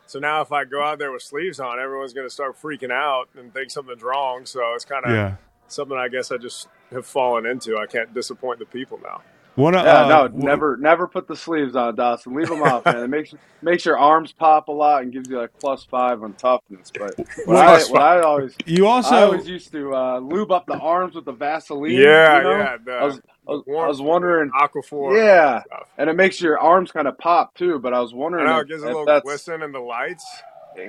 So 0.07 0.19
now 0.19 0.43
if 0.43 0.53
I 0.53 0.65
go 0.65 0.83
out 0.83 0.99
there 0.99 1.11
with 1.13 1.23
sleeves 1.23 1.59
on, 1.59 1.81
everyone's 1.81 2.13
going 2.13 2.27
to 2.27 2.33
start 2.33 2.61
freaking 2.61 2.91
out 2.93 3.29
and 3.39 3.53
think 3.55 3.71
something's 3.71 4.03
wrong. 4.03 4.45
So 4.47 4.75
it's 4.75 4.85
kind 4.85 5.05
of 5.05 5.11
Yeah. 5.13 5.37
something 5.69 5.97
I 5.97 6.09
guess 6.09 6.31
I 6.31 6.37
just 6.37 6.69
have 6.91 7.07
fallen 7.07 7.47
into. 7.47 7.79
I 7.79 7.87
can't 7.87 8.13
disappoint 8.13 8.59
the 8.59 8.67
people 8.67 9.01
now. 9.03 9.23
One, 9.57 9.75
Yeah, 9.83 10.05
uh, 10.05 10.05
no, 10.05 10.29
w- 10.29 10.45
never, 10.45 10.77
never 10.79 11.09
put 11.09 11.29
the 11.29 11.37
sleeves 11.37 11.77
on, 11.77 11.97
Dawson. 11.97 12.35
Leave 12.35 12.49
them 12.49 12.63
off, 12.63 12.87
man. 12.87 13.05
It 13.05 13.09
makes 13.09 13.35
makes 13.63 13.85
your 13.85 13.99
arms 13.99 14.33
pop 14.33 14.69
a 14.69 14.73
lot 14.73 15.03
and 15.03 15.13
gives 15.13 15.29
you 15.29 15.39
like 15.41 15.51
plus 15.61 15.85
five 15.85 16.23
on 16.23 16.35
toughness. 16.35 16.93
But 16.97 17.15
what, 17.45 17.57
I, 17.59 17.85
what 17.85 18.03
I 18.03 18.21
always, 18.23 18.57
You 18.67 18.87
also 18.89 19.17
I 19.17 19.23
always 19.23 19.49
used 19.49 19.73
to 19.73 19.95
uh, 19.95 20.19
lube 20.21 20.53
up 20.53 20.67
the 20.67 20.77
arms 20.77 21.15
with 21.15 21.25
the 21.27 21.33
Vaseline. 21.33 21.93
Yeah, 21.93 22.39
you 22.39 22.43
know? 22.45 22.59
yeah. 22.59 22.77
The, 22.85 22.93
I 22.93 23.05
was, 23.05 23.21
I 23.49 23.53
was, 23.53 23.63
I 23.69 23.89
was 23.89 24.01
wondering, 24.03 24.51
Aquaphor. 24.53 25.25
yeah, 25.25 25.63
stuff. 25.67 25.89
and 25.99 26.11
it 26.11 26.15
makes 26.17 26.41
your 26.41 26.59
arms 26.59 26.93
kind 26.93 27.09
of 27.09 27.19
pop 27.19 27.55
too. 27.55 27.79
But 27.81 27.95
I 27.95 28.01
was 28.01 28.13
I 28.13 28.17
wondering 28.17 28.45
know 28.45 28.59
it 28.61 28.69
gives 28.69 28.83
a 28.83 28.87
little 28.87 29.07
that's 29.07 29.25
glisten 29.25 29.63
in 29.63 29.73
the 29.73 29.81
lights. 29.81 30.25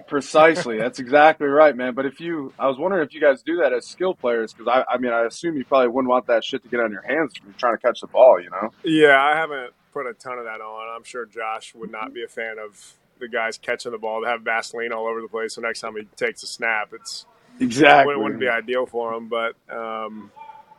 Precisely. 0.08 0.78
That's 0.78 1.00
exactly 1.00 1.48
right, 1.48 1.76
man. 1.76 1.94
But 1.94 2.06
if 2.06 2.20
you, 2.20 2.54
I 2.60 2.68
was 2.68 2.78
wondering 2.78 3.06
if 3.06 3.14
you 3.14 3.22
guys 3.22 3.42
do 3.42 3.58
that 3.58 3.74
as 3.74 3.88
skill 3.88 4.14
players 4.14 4.54
because 4.54 4.68
I, 4.68 4.94
I 4.94 4.98
mean, 4.98 5.12
I 5.12 5.26
assume 5.26 5.58
you 5.58 5.66
probably 5.66 5.90
wouldn't 5.90 6.10
want 6.10 6.28
that 6.28 6.44
shit 6.44 6.64
to 6.64 6.70
get 6.70 6.80
on 6.80 6.92
your 6.92 7.02
hands 7.04 7.34
when 7.40 7.50
you're 7.52 7.60
trying 7.60 7.76
to 7.78 7.82
catch 7.82 8.02
the 8.02 8.08
ball. 8.08 8.40
You 8.42 8.50
know? 8.50 8.72
Yeah, 8.84 9.22
I 9.22 9.36
haven't 9.36 9.74
put 9.94 10.06
a 10.08 10.14
ton 10.14 10.38
of 10.40 10.46
that 10.46 10.62
on. 10.62 10.96
I'm 10.96 11.04
sure 11.04 11.26
Josh 11.26 11.74
would 11.76 11.92
not 11.92 12.14
be 12.14 12.24
a 12.24 12.28
fan 12.28 12.58
of 12.60 12.94
the 13.20 13.28
guys 13.28 13.58
catching 13.58 13.92
the 13.92 13.98
ball 13.98 14.22
to 14.22 14.28
have 14.28 14.42
Vaseline 14.42 14.92
all 14.92 15.08
over 15.08 15.22
the 15.22 15.28
place. 15.28 15.56
So 15.56 15.62
next 15.62 15.80
time 15.82 15.96
he 15.96 16.04
takes 16.16 16.44
a 16.44 16.48
snap, 16.48 16.92
it's 16.94 17.26
Exactly. 17.60 18.14
it 18.14 18.18
wouldn't 18.20 18.40
be 18.40 18.50
ideal 18.50 18.86
for 18.86 19.14
him. 19.14 19.30
But 19.30 19.56
um, 19.74 20.32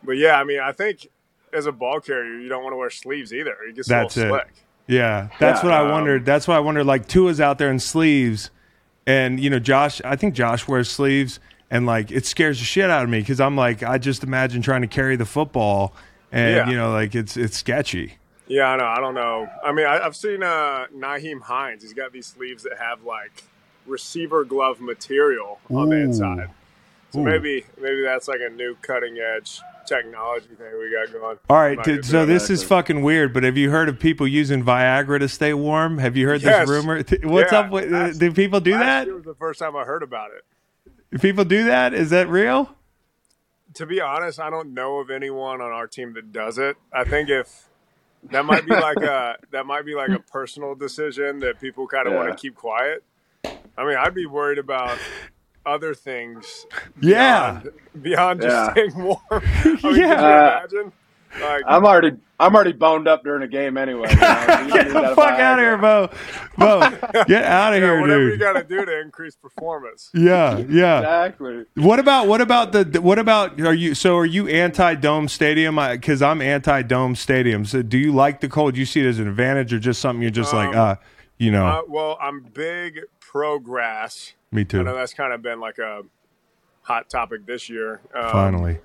but 0.03 0.13
yeah, 0.13 0.39
I 0.39 0.45
mean, 0.45 0.61
I 0.61 0.73
think 0.73 1.09
as 1.53 1.67
a 1.67 1.73
ball 1.73 2.01
carrier, 2.01 2.39
you 2.39 2.49
don't 2.49 2.63
want 2.63 2.73
to 2.75 2.77
wear 2.77 2.91
sleeves 2.91 3.33
either. 3.33 3.57
It 3.69 3.77
gets 3.77 3.89
That's 3.89 4.17
a 4.17 4.27
it. 4.27 4.29
slick. 4.31 4.53
Yeah, 4.87 5.29
that's 5.41 5.63
Yeah, 5.63 5.65
what 5.65 5.73
I 5.73 5.81
um, 5.85 5.91
wondered. 5.91 6.25
That's 6.25 6.47
why 6.47 6.57
I 6.57 6.61
wondered. 6.61 6.85
Like 6.85 7.09
Tua's 7.09 7.41
out 7.41 7.59
there 7.59 7.71
in 7.71 7.79
sleeves, 7.81 8.51
and 9.07 9.39
you 9.41 9.51
know 9.51 9.59
Josh. 9.59 10.01
I 10.05 10.17
think 10.17 10.35
Josh 10.35 10.67
wears 10.69 10.91
sleeves, 10.91 11.39
and 11.71 11.87
like 11.87 12.11
it 12.11 12.27
scares 12.27 12.59
the 12.59 12.65
shit 12.65 12.91
out 12.91 13.05
of 13.05 13.11
me 13.11 13.21
because 13.21 13.41
I'm 13.41 13.57
like 13.57 13.83
I 13.83 13.99
just 13.99 14.23
imagine 14.25 14.63
trying 14.63 14.83
to 14.83 14.89
carry 14.89 15.17
the 15.17 15.27
football, 15.27 15.95
and 16.33 16.57
Yeah. 16.57 16.69
you 16.69 16.77
know 16.77 16.91
like 16.91 17.15
it's 17.15 17.37
it's 17.37 17.57
sketchy. 17.57 18.15
Yeah, 18.49 18.69
I 18.69 18.77
know. 18.77 18.85
I 18.85 19.01
don't 19.01 19.15
know. 19.15 19.49
I 19.65 19.73
mean, 19.73 19.87
I, 19.87 19.99
I've 20.07 20.15
seen 20.15 20.45
uh, 20.45 20.87
Nyheim 20.95 21.41
Hines. 21.41 21.83
He's 21.83 21.93
got 21.93 22.13
these 22.13 22.27
sleeves 22.27 22.63
that 22.63 22.79
have 22.79 23.03
like 23.03 23.43
receiver 23.87 24.45
glove 24.45 24.81
material 24.81 25.59
on 25.71 25.89
the 25.89 25.97
inside. 25.97 26.51
So 27.11 27.21
Ooh. 27.21 27.25
maybe 27.25 27.65
maybe 27.81 28.03
that's 28.03 28.29
like 28.29 28.41
a 28.41 28.51
new 28.51 28.77
cutting 28.83 29.19
edge 29.19 29.61
technology 29.87 30.49
thing 30.49 30.67
we 30.79 30.91
got 30.93 31.13
going. 31.13 31.39
All 31.49 31.57
right, 31.57 31.83
dude, 31.83 32.05
so 32.05 32.27
this 32.27 32.51
is 32.51 32.63
fucking 32.65 33.03
weird. 33.03 33.33
But 33.33 33.43
have 33.45 33.57
you 33.57 33.71
heard 33.71 33.89
of 33.89 33.99
people 33.99 34.27
using 34.27 34.65
Viagra 34.65 35.19
to 35.21 35.29
stay 35.29 35.55
warm? 35.55 35.99
Have 35.99 36.17
you 36.17 36.27
heard 36.27 36.43
Yes. 36.43 36.69
this 36.69 36.71
rumor? 36.77 36.97
What's 37.25 37.53
Yeah, 37.53 37.59
up? 37.61 37.71
With, 37.71 37.91
last- 37.91 38.19
do 38.19 38.33
people 38.33 38.61
do 38.61 38.73
that? 38.73 39.07
year 39.07 39.15
was 39.17 39.25
the 39.25 39.35
first 39.35 39.59
time 39.61 39.77
I 39.77 39.85
heard 39.85 40.03
about 40.03 40.31
it. 40.33 41.21
People 41.21 41.45
do 41.45 41.65
that? 41.67 41.95
Is 41.95 42.11
that 42.11 42.29
real? 42.29 42.75
To 43.75 43.87
be 43.87 44.01
honest, 44.01 44.41
I 44.41 44.51
don't 44.51 44.75
know 44.75 44.99
of 44.99 45.11
anyone 45.11 45.61
on 45.61 45.71
our 45.73 45.87
team 45.87 46.15
that 46.15 46.33
does 46.33 46.59
it. 46.59 46.77
I 46.93 47.05
think 47.05 47.29
if 47.29 47.69
that 48.31 48.45
might 48.45 48.65
be 48.67 48.73
like 48.73 48.97
a 48.99 49.37
that 49.53 49.67
might 49.67 49.85
be 49.85 49.95
like 49.95 50.09
a 50.11 50.19
personal 50.19 50.75
decision 50.75 51.41
that 51.41 51.61
people 51.61 51.87
kind 51.87 52.09
of 52.09 52.15
want 52.15 52.31
to 52.31 52.35
keep 52.37 52.55
quiet. 52.55 53.05
I 53.45 53.85
mean, 53.85 53.97
I'd 53.99 54.15
be 54.15 54.27
worried 54.27 54.59
about 54.59 54.99
other 55.67 55.95
things 55.95 56.67
Yeah. 57.01 57.61
beyond 58.01 58.41
just 58.43 58.55
Yeah. 58.55 58.71
staying 58.73 58.95
warm. 59.03 59.19
I 59.31 59.41
mean, 59.65 59.77
Can 59.79 59.95
you 59.95 59.97
Yeah. 60.03 60.59
imagine? 60.61 60.93
Like, 61.41 61.65
I'm 61.67 61.85
already 61.85 62.17
I'm 62.39 62.55
already 62.55 62.73
boned 62.73 63.09
up 63.09 63.25
during 63.25 63.43
a 63.43 63.49
game 63.49 63.77
anyway. 63.79 64.09
You 64.11 64.17
know? 64.17 64.59
You 64.67 64.73
Get 64.73 64.89
the 64.89 65.15
fuck 65.15 65.39
out 65.41 65.59
of 65.59 65.65
here, 65.65 65.77
Bo. 65.79 66.11
Bo, 66.59 66.81
get 67.27 67.45
out 67.45 67.73
of 67.73 67.81
you 67.81 67.87
know, 67.87 67.93
here, 67.95 68.01
whatever 68.01 68.23
you 68.25 68.31
dude. 68.33 68.41
got 68.41 68.53
to 68.55 68.63
do 68.65 68.85
to 68.85 69.01
increase 69.01 69.35
performance. 69.37 70.11
Yeah, 70.15 70.59
yeah. 70.69 70.99
Exactly. 71.01 71.65
What 71.75 71.99
about 71.99 72.27
what 72.29 72.41
about 72.43 72.73
the 72.73 73.01
what 73.03 73.19
about 73.19 73.61
are 73.61 73.75
you 73.75 73.95
so 73.95 74.17
are 74.17 74.25
you 74.27 74.49
anti 74.49 74.95
dome 74.95 75.29
stadium? 75.29 75.77
Because 75.77 76.23
I'm 76.23 76.41
anti 76.41 76.83
dome 76.83 77.15
stadiums. 77.15 77.69
So 77.69 77.83
do 77.83 77.99
you 77.99 78.13
like 78.15 78.41
the 78.41 78.49
cold? 78.49 78.75
Do 78.75 78.81
you 78.81 78.87
see 78.87 79.01
it 79.01 79.07
as 79.07 79.19
an 79.19 79.29
advantage 79.29 79.73
or 79.75 79.79
just 79.79 80.01
something 80.01 80.23
you're 80.23 80.31
just 80.31 80.53
like 80.55 80.69
Um, 80.71 80.77
uh 80.77 80.95
you 81.39 81.51
know? 81.51 81.67
Uh, 81.67 81.83
well, 81.89 82.19
I'm 82.21 82.41
big 82.55 83.01
pro 83.21 83.59
grass. 83.59 84.33
Me 84.51 84.65
too. 84.65 84.81
I 84.81 84.83
know 84.83 84.95
that's 84.95 85.15
kind 85.15 85.33
of 85.33 85.43
been 85.43 85.61
like 85.61 85.79
a 85.79 86.03
hot 86.83 87.09
topic 87.09 87.47
this 87.47 87.69
year. 87.69 88.01
Um, 88.15 88.31
Finally, 88.31 88.79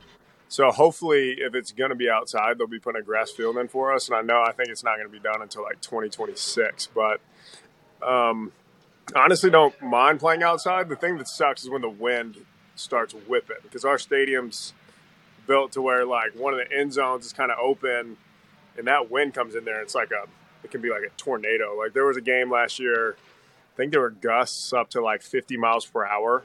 So 0.49 0.69
hopefully, 0.71 1.37
if 1.39 1.55
it's 1.55 1.71
going 1.71 1.91
to 1.91 1.95
be 1.95 2.09
outside, 2.09 2.57
they'll 2.57 2.67
be 2.67 2.79
putting 2.79 3.01
a 3.01 3.05
grass 3.05 3.31
field 3.31 3.57
in 3.57 3.67
for 3.67 3.93
us. 3.93 4.09
And 4.09 4.17
I 4.17 4.21
know 4.21 4.41
I 4.41 4.51
think 4.51 4.69
it's 4.69 4.83
not 4.83 4.97
going 4.97 5.07
to 5.07 5.11
be 5.11 5.19
done 5.19 5.41
until 5.41 5.63
like 5.63 5.79
2026. 5.81 6.89
But 6.93 7.21
um, 8.05 8.51
honestly, 9.15 9.49
don't 9.49 9.79
mind 9.81 10.19
playing 10.19 10.43
outside. 10.43 10.89
The 10.89 10.95
thing 10.95 11.17
that 11.17 11.27
sucks 11.27 11.63
is 11.63 11.69
when 11.69 11.81
the 11.81 11.89
wind 11.89 12.37
starts 12.75 13.13
whipping 13.13 13.57
because 13.63 13.85
our 13.85 13.97
stadium's 13.97 14.73
built 15.45 15.71
to 15.73 15.81
where 15.81 16.05
like 16.05 16.31
one 16.35 16.53
of 16.53 16.59
the 16.59 16.75
end 16.75 16.93
zones 16.93 17.25
is 17.25 17.33
kind 17.33 17.51
of 17.51 17.57
open, 17.59 18.17
and 18.77 18.87
that 18.87 19.11
wind 19.11 19.33
comes 19.33 19.55
in 19.55 19.65
there. 19.65 19.81
It's 19.81 19.95
like 19.95 20.11
a 20.11 20.27
it 20.63 20.71
can 20.71 20.81
be 20.81 20.89
like 20.89 21.03
a 21.03 21.09
tornado. 21.17 21.75
Like 21.77 21.93
there 21.93 22.05
was 22.05 22.17
a 22.17 22.21
game 22.21 22.51
last 22.51 22.79
year. 22.79 23.15
I 23.73 23.77
think 23.77 23.91
there 23.91 24.01
were 24.01 24.09
gusts 24.09 24.73
up 24.73 24.89
to 24.91 25.01
like 25.01 25.21
50 25.21 25.57
miles 25.57 25.85
per 25.85 26.05
hour. 26.05 26.43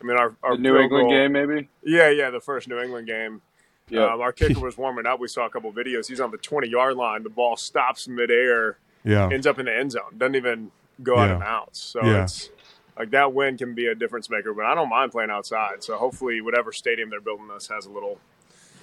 I 0.00 0.04
mean, 0.04 0.16
our, 0.16 0.36
our 0.42 0.56
The 0.56 0.62
New 0.62 0.76
England 0.78 1.08
goal- 1.08 1.10
game, 1.10 1.32
maybe. 1.32 1.68
yeah, 1.82 2.08
yeah, 2.10 2.30
the 2.30 2.40
first 2.40 2.68
New 2.68 2.78
England 2.78 3.06
game. 3.06 3.40
Yeah. 3.88 4.12
Um, 4.12 4.20
our 4.20 4.32
kicker 4.32 4.60
was 4.64 4.76
warming 4.76 5.06
up. 5.06 5.18
We 5.18 5.28
saw 5.28 5.46
a 5.46 5.50
couple 5.50 5.72
videos. 5.72 6.06
He's 6.08 6.20
on 6.20 6.30
the 6.30 6.36
20 6.36 6.68
yard 6.68 6.96
line. 6.96 7.22
The 7.22 7.30
ball 7.30 7.56
stops 7.56 8.06
midair, 8.06 8.78
yeah, 9.02 9.28
ends 9.32 9.46
up 9.46 9.58
in 9.58 9.64
the 9.66 9.74
end 9.76 9.92
zone. 9.92 10.16
Doesn't 10.18 10.36
even 10.36 10.70
go 11.02 11.16
out 11.18 11.30
of 11.30 11.38
Yeah. 11.38 11.44
bounds. 11.44 11.78
So 11.78 12.04
Yeah. 12.04 12.22
it's 12.24 12.50
like 12.98 13.10
that 13.12 13.32
wind 13.32 13.58
can 13.58 13.74
be 13.74 13.86
a 13.86 13.94
difference 13.94 14.28
maker. 14.28 14.52
But 14.52 14.66
I 14.66 14.74
don't 14.74 14.90
mind 14.90 15.10
playing 15.10 15.30
outside. 15.30 15.82
So 15.82 15.96
hopefully, 15.96 16.40
whatever 16.42 16.70
stadium 16.70 17.08
they're 17.10 17.20
building 17.20 17.50
us 17.50 17.68
has 17.68 17.86
a 17.86 17.90
little. 17.90 18.20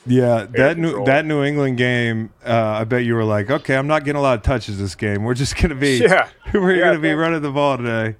Yeah. 0.05 0.45
That 0.51 0.77
new 0.77 1.03
that 1.05 1.25
New 1.25 1.43
England 1.43 1.77
game, 1.77 2.31
uh, 2.45 2.51
I 2.53 2.83
bet 2.83 3.03
you 3.05 3.15
were 3.15 3.23
like, 3.23 3.49
okay, 3.49 3.75
I'm 3.75 3.87
not 3.87 4.03
getting 4.05 4.19
a 4.19 4.21
lot 4.21 4.37
of 4.37 4.43
touches 4.43 4.77
this 4.79 4.95
game. 4.95 5.23
We're 5.23 5.33
just 5.33 5.55
gonna 5.61 5.75
be 5.75 5.97
Yeah. 6.03 6.27
we're 6.53 6.75
Yeah, 6.75 6.85
gonna 6.87 6.99
be 6.99 7.13
running 7.13 7.41
the 7.41 7.51
ball 7.51 7.77
today. 7.77 8.15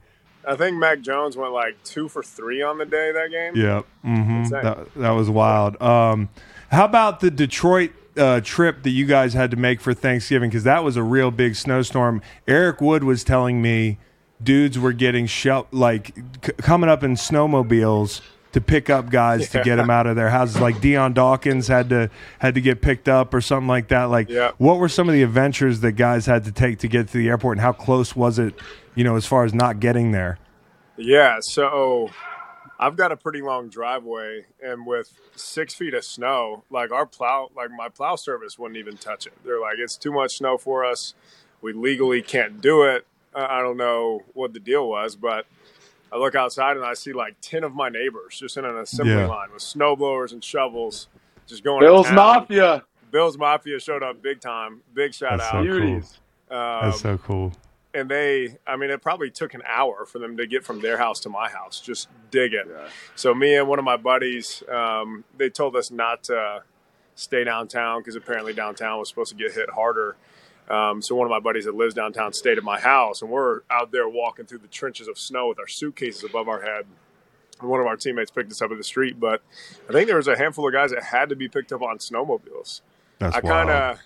I 0.48 0.56
think 0.56 0.78
Mac 0.78 1.02
Jones 1.02 1.36
went 1.36 1.54
like 1.54 1.82
two 1.84 2.08
for 2.08 2.22
three 2.22 2.62
on 2.62 2.78
the 2.78 2.86
day 2.86 3.12
that 3.12 3.32
game. 3.32 3.54
Yeah, 3.56 3.82
hmm 4.04 4.44
that 4.50 4.94
that 4.96 5.12
was 5.12 5.30
wild. 5.30 5.82
Um, 5.82 6.30
how 6.72 6.86
about 6.86 7.20
the 7.20 7.32
Detroit 7.32 7.92
uh, 8.18 8.42
trip 8.42 8.84
that 8.84 8.92
you 8.92 9.06
guys 9.06 9.34
had 9.34 9.50
to 9.52 9.58
make 9.58 9.82
for 9.82 9.94
Thanksgiving? 9.94 10.50
Because 10.50 10.64
that 10.64 10.84
was 10.84 10.98
a 10.98 11.04
real 11.04 11.32
big 11.32 11.56
snowstorm. 11.56 12.22
Eric 12.48 12.80
Wood 12.82 13.04
was 13.04 13.24
telling 13.24 13.62
me 13.62 13.98
dudes 14.44 14.78
were 14.78 14.94
getting 14.94 15.26
shel- 15.26 15.68
like 15.72 16.14
c- 16.46 16.52
coming 16.58 16.90
up 16.90 17.04
in 17.04 17.16
snowmobiles 17.16 18.22
to 18.56 18.62
pick 18.62 18.90
up 18.90 19.10
guys 19.10 19.50
to 19.50 19.62
get 19.64 19.76
them 19.76 19.90
out 19.90 20.08
of 20.08 20.16
their 20.16 20.30
houses. 20.30 20.60
Like 20.60 20.82
Dion 20.82 21.14
Dawkins 21.14 21.68
had 21.68 21.90
to 21.90 22.10
had 22.40 22.56
to 22.56 22.62
get 22.62 22.82
picked 22.82 23.08
up 23.08 23.34
or 23.34 23.40
something 23.42 23.68
like 23.68 23.90
that. 23.90 24.06
Like, 24.06 24.30
Yeah. 24.30 24.52
what 24.58 24.80
were 24.80 24.90
some 24.90 25.08
of 25.08 25.14
the 25.14 25.24
adventures 25.24 25.82
that 25.82 25.92
guys 25.94 26.26
had 26.26 26.44
to 26.46 26.52
take 26.52 26.80
to 26.80 26.88
get 26.88 27.08
to 27.10 27.18
the 27.18 27.28
airport, 27.30 27.58
and 27.58 27.62
how 27.62 27.72
close 27.74 28.16
was 28.16 28.40
it? 28.40 28.56
You 28.96 29.04
know, 29.04 29.16
as 29.16 29.26
far 29.26 29.44
as 29.46 29.54
not 29.54 29.80
getting 29.80 30.12
there. 30.12 30.40
Yeah, 30.98 31.40
so 31.42 32.10
I've 32.80 32.96
got 32.96 33.12
a 33.12 33.18
pretty 33.18 33.42
long 33.42 33.68
driveway, 33.68 34.46
and 34.64 34.86
with 34.86 35.12
six 35.36 35.74
feet 35.74 35.94
of 35.94 36.06
snow, 36.06 36.64
like 36.70 36.92
our 36.92 37.06
plow, 37.06 37.50
like 37.56 37.70
my 37.72 37.90
plow 37.90 38.16
service 38.16 38.58
wouldn't 38.58 38.78
even 38.78 38.96
touch 38.98 39.28
it. 39.28 39.34
They're 39.44 39.60
like, 39.60 39.76
it's 39.78 39.98
too 39.98 40.12
much 40.14 40.38
snow 40.38 40.58
for 40.58 40.86
us. 40.86 41.14
We 41.62 41.74
legally 41.74 42.22
can't 42.22 42.62
do 42.62 42.84
it. 42.84 43.06
I 43.36 43.60
don't 43.62 43.76
know 43.76 44.24
what 44.34 44.54
the 44.54 44.60
deal 44.62 44.88
was, 44.88 45.18
but 45.18 45.46
I 46.12 46.18
look 46.18 46.36
outside 46.36 46.78
and 46.78 46.86
I 46.86 46.94
see 46.94 47.14
like 47.14 47.36
ten 47.42 47.64
of 47.64 47.74
my 47.74 47.90
neighbors 47.90 48.40
just 48.40 48.58
in 48.58 48.66
an 48.66 48.78
assembly 48.78 49.14
Yeah. 49.14 49.26
line 49.28 49.50
with 49.54 49.62
snow 49.62 49.96
blowers 49.96 50.32
and 50.32 50.44
shovels, 50.44 51.08
just 51.48 51.64
going. 51.64 51.82
to 51.82 51.86
Bills 51.88 52.06
town. 52.08 52.16
Mafia. 52.16 52.84
Bills 53.12 53.38
Mafia 53.38 53.80
showed 53.80 54.04
up 54.04 54.22
big 54.22 54.40
time. 54.42 54.82
Big 54.94 55.14
shout 55.14 55.38
That's 55.40 55.50
so 55.52 55.58
out. 55.58 55.66
cool. 55.66 55.78
Beauties. 55.80 56.20
Um, 56.52 56.58
That's 56.84 57.02
so 57.02 57.18
cool. 57.18 57.54
and 57.96 58.08
they 58.10 58.58
i 58.68 58.76
mean 58.76 58.92
it 58.92 59.02
probably 59.02 59.32
took 59.32 59.54
an 59.56 59.64
hour 59.66 60.06
for 60.06 60.20
them 60.20 60.38
to 60.38 60.46
get 60.46 60.64
from 60.64 60.80
their 60.82 60.98
house 60.98 61.20
to 61.22 61.30
my 61.30 61.50
house 61.50 61.80
just 61.80 62.08
digging 62.30 62.66
so 63.16 63.34
me 63.34 63.56
and 63.56 63.68
one 63.68 63.80
of 63.80 63.86
my 63.86 63.98
buddies 63.98 64.62
um, 64.72 65.24
they 65.38 65.50
told 65.50 65.76
us 65.76 65.90
not 65.90 66.22
to 66.26 66.62
stay 67.16 67.44
downtown 67.46 68.02
because 68.02 68.16
apparently 68.16 68.54
downtown 68.54 69.00
was 69.00 69.10
supposed 69.10 69.32
to 69.32 69.36
get 69.36 69.54
hit 69.54 69.70
harder 69.72 70.16
um, 70.70 71.02
so 71.02 71.16
one 71.16 71.26
of 71.26 71.32
my 71.32 71.40
buddies 71.40 71.66
that 71.66 71.76
lives 71.76 71.94
downtown 71.94 72.34
stayed 72.34 72.58
at 72.58 72.64
my 72.64 72.80
house 72.80 73.22
and 73.22 73.30
we're 73.32 73.62
out 73.70 73.92
there 73.92 74.08
walking 74.10 74.46
through 74.46 74.58
the 74.60 74.68
trenches 74.68 75.08
of 75.08 75.18
snow 75.18 75.48
with 75.48 75.60
our 75.60 75.68
suitcases 75.68 76.24
above 76.24 76.48
our 76.48 76.62
head 76.62 76.86
and 77.62 77.70
one 77.70 77.80
of 77.80 77.86
our 77.88 77.96
teammates 77.96 78.32
picked 78.32 78.52
us 78.52 78.62
up 78.62 78.72
at 78.72 78.78
the 78.78 78.84
street 78.84 79.20
but 79.20 79.42
i 79.90 79.92
think 79.94 80.08
there 80.08 80.18
was 80.18 80.28
a 80.28 80.38
handful 80.38 80.68
of 80.68 80.74
guys 80.74 80.92
that 80.92 81.04
had 81.04 81.30
to 81.30 81.36
be 81.36 81.48
picked 81.48 81.72
up 81.72 81.82
on 81.82 81.98
snowmobiles 82.00 82.82
That's 83.20 83.36
I 83.36 83.42
kind 83.42 83.70
of, 83.70 84.00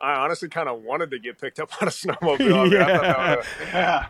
I 0.00 0.14
honestly 0.14 0.48
kind 0.48 0.68
of 0.68 0.82
wanted 0.82 1.10
to 1.12 1.18
get 1.20 1.40
picked 1.40 1.60
up 1.60 1.70
on 1.80 1.88
a 1.88 1.90
snowmobile. 1.92 2.40
I, 2.40 2.64
mean, 2.68 2.76
I 2.76 2.86
thought 2.98 3.02
that 3.02 3.38
was, 3.38 3.46
Yeah. 3.72 4.06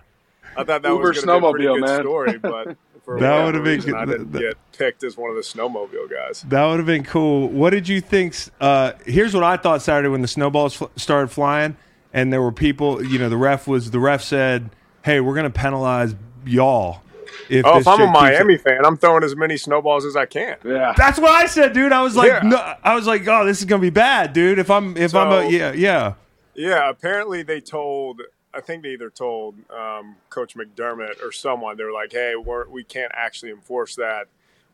I 0.57 0.65
thought 0.65 0.83
that 0.83 0.89
Uber 0.89 1.09
was 1.09 1.25
going 1.25 1.41
to 1.41 1.41
be 1.41 1.47
a 1.47 1.51
pretty 1.51 1.65
snowmobile, 1.67 1.75
good 1.75 1.87
man. 1.87 2.01
story, 2.01 2.39
but 2.39 2.77
for 3.05 3.19
That 3.21 3.45
would've 3.45 3.65
been 3.65 3.81
good. 3.81 3.95
I 3.95 4.05
didn't 4.05 4.33
That- 4.33 4.41
get 4.41 4.57
picked 4.79 5.05
as 5.05 5.17
one 5.17 5.31
of 5.31 5.37
the 5.37 5.43
snowmobile 5.43 6.11
guys. 6.11 6.43
That 6.49 6.65
would 6.67 6.79
have 6.79 6.87
been 6.87 7.05
cool. 7.05 7.49
What 7.49 7.71
did 7.71 7.89
you 7.89 8.01
think? 8.01 8.35
Uh, 8.61 8.93
here's 9.07 9.35
what 9.35 9.45
I 9.45 9.57
thought 9.57 9.83
Saturday 9.83 10.09
when 10.09 10.23
the 10.23 10.29
snowballs 10.29 10.75
fl- 10.75 10.85
started 10.97 11.29
flying, 11.31 11.77
and 12.13 12.33
there 12.33 12.43
were 12.43 12.53
people. 12.53 13.05
You 13.05 13.19
know, 13.19 13.29
the 13.29 13.37
ref 13.37 13.67
was 13.67 13.91
the 13.91 13.99
ref 14.01 14.23
said, 14.23 14.71
"Hey, 15.03 15.21
we're 15.21 15.35
going 15.35 15.45
to 15.45 15.59
penalize 15.59 16.15
y'all." 16.47 17.03
If 17.49 17.65
Oh, 17.67 17.79
if 17.79 17.87
I'm 17.89 17.95
a 17.95 17.97
shit 17.97 18.07
keeps- 18.07 18.21
Miami 18.23 18.57
fan, 18.59 18.85
I'm 18.87 18.97
throwing 18.97 19.25
as 19.25 19.35
many 19.35 19.57
snowballs 19.57 20.05
as 20.05 20.17
I 20.17 20.27
can. 20.27 20.57
Yeah. 20.65 20.93
That's 20.97 21.19
what 21.19 21.31
I 21.33 21.47
said, 21.47 21.73
dude. 21.73 21.91
I 21.93 22.03
was 22.03 22.15
like, 22.15 22.29
Yeah. 22.29 22.41
no, 22.45 22.75
I 22.85 22.95
was 22.95 23.07
like, 23.07 23.27
oh, 23.27 23.45
this 23.45 23.59
is 23.59 23.65
gonna 23.65 23.81
be 23.83 23.91
bad, 23.91 24.33
dude. 24.33 24.59
If 24.59 24.71
I'm, 24.71 24.97
if 24.97 25.15
I'm 25.15 25.33
a, 25.33 25.49
yeah, 25.51 25.73
yeah, 25.73 26.13
Yeah, 26.55 26.89
apparently 26.89 27.43
they 27.43 27.61
told. 27.61 28.21
I 28.55 28.61
think 28.61 28.83
they 28.83 28.91
either 28.91 29.11
told 29.11 29.55
um, 29.71 30.17
Coach 30.31 30.55
McDermott 30.57 31.23
or 31.23 31.33
someone. 31.33 31.77
They 31.77 31.85
were 31.85 31.93
like, 31.93 32.13
"Hey, 32.13 32.35
we're, 32.37 32.69
we 32.69 32.85
can't 32.85 33.13
actually 33.15 33.51
enforce 33.51 33.97
that. 33.97 34.27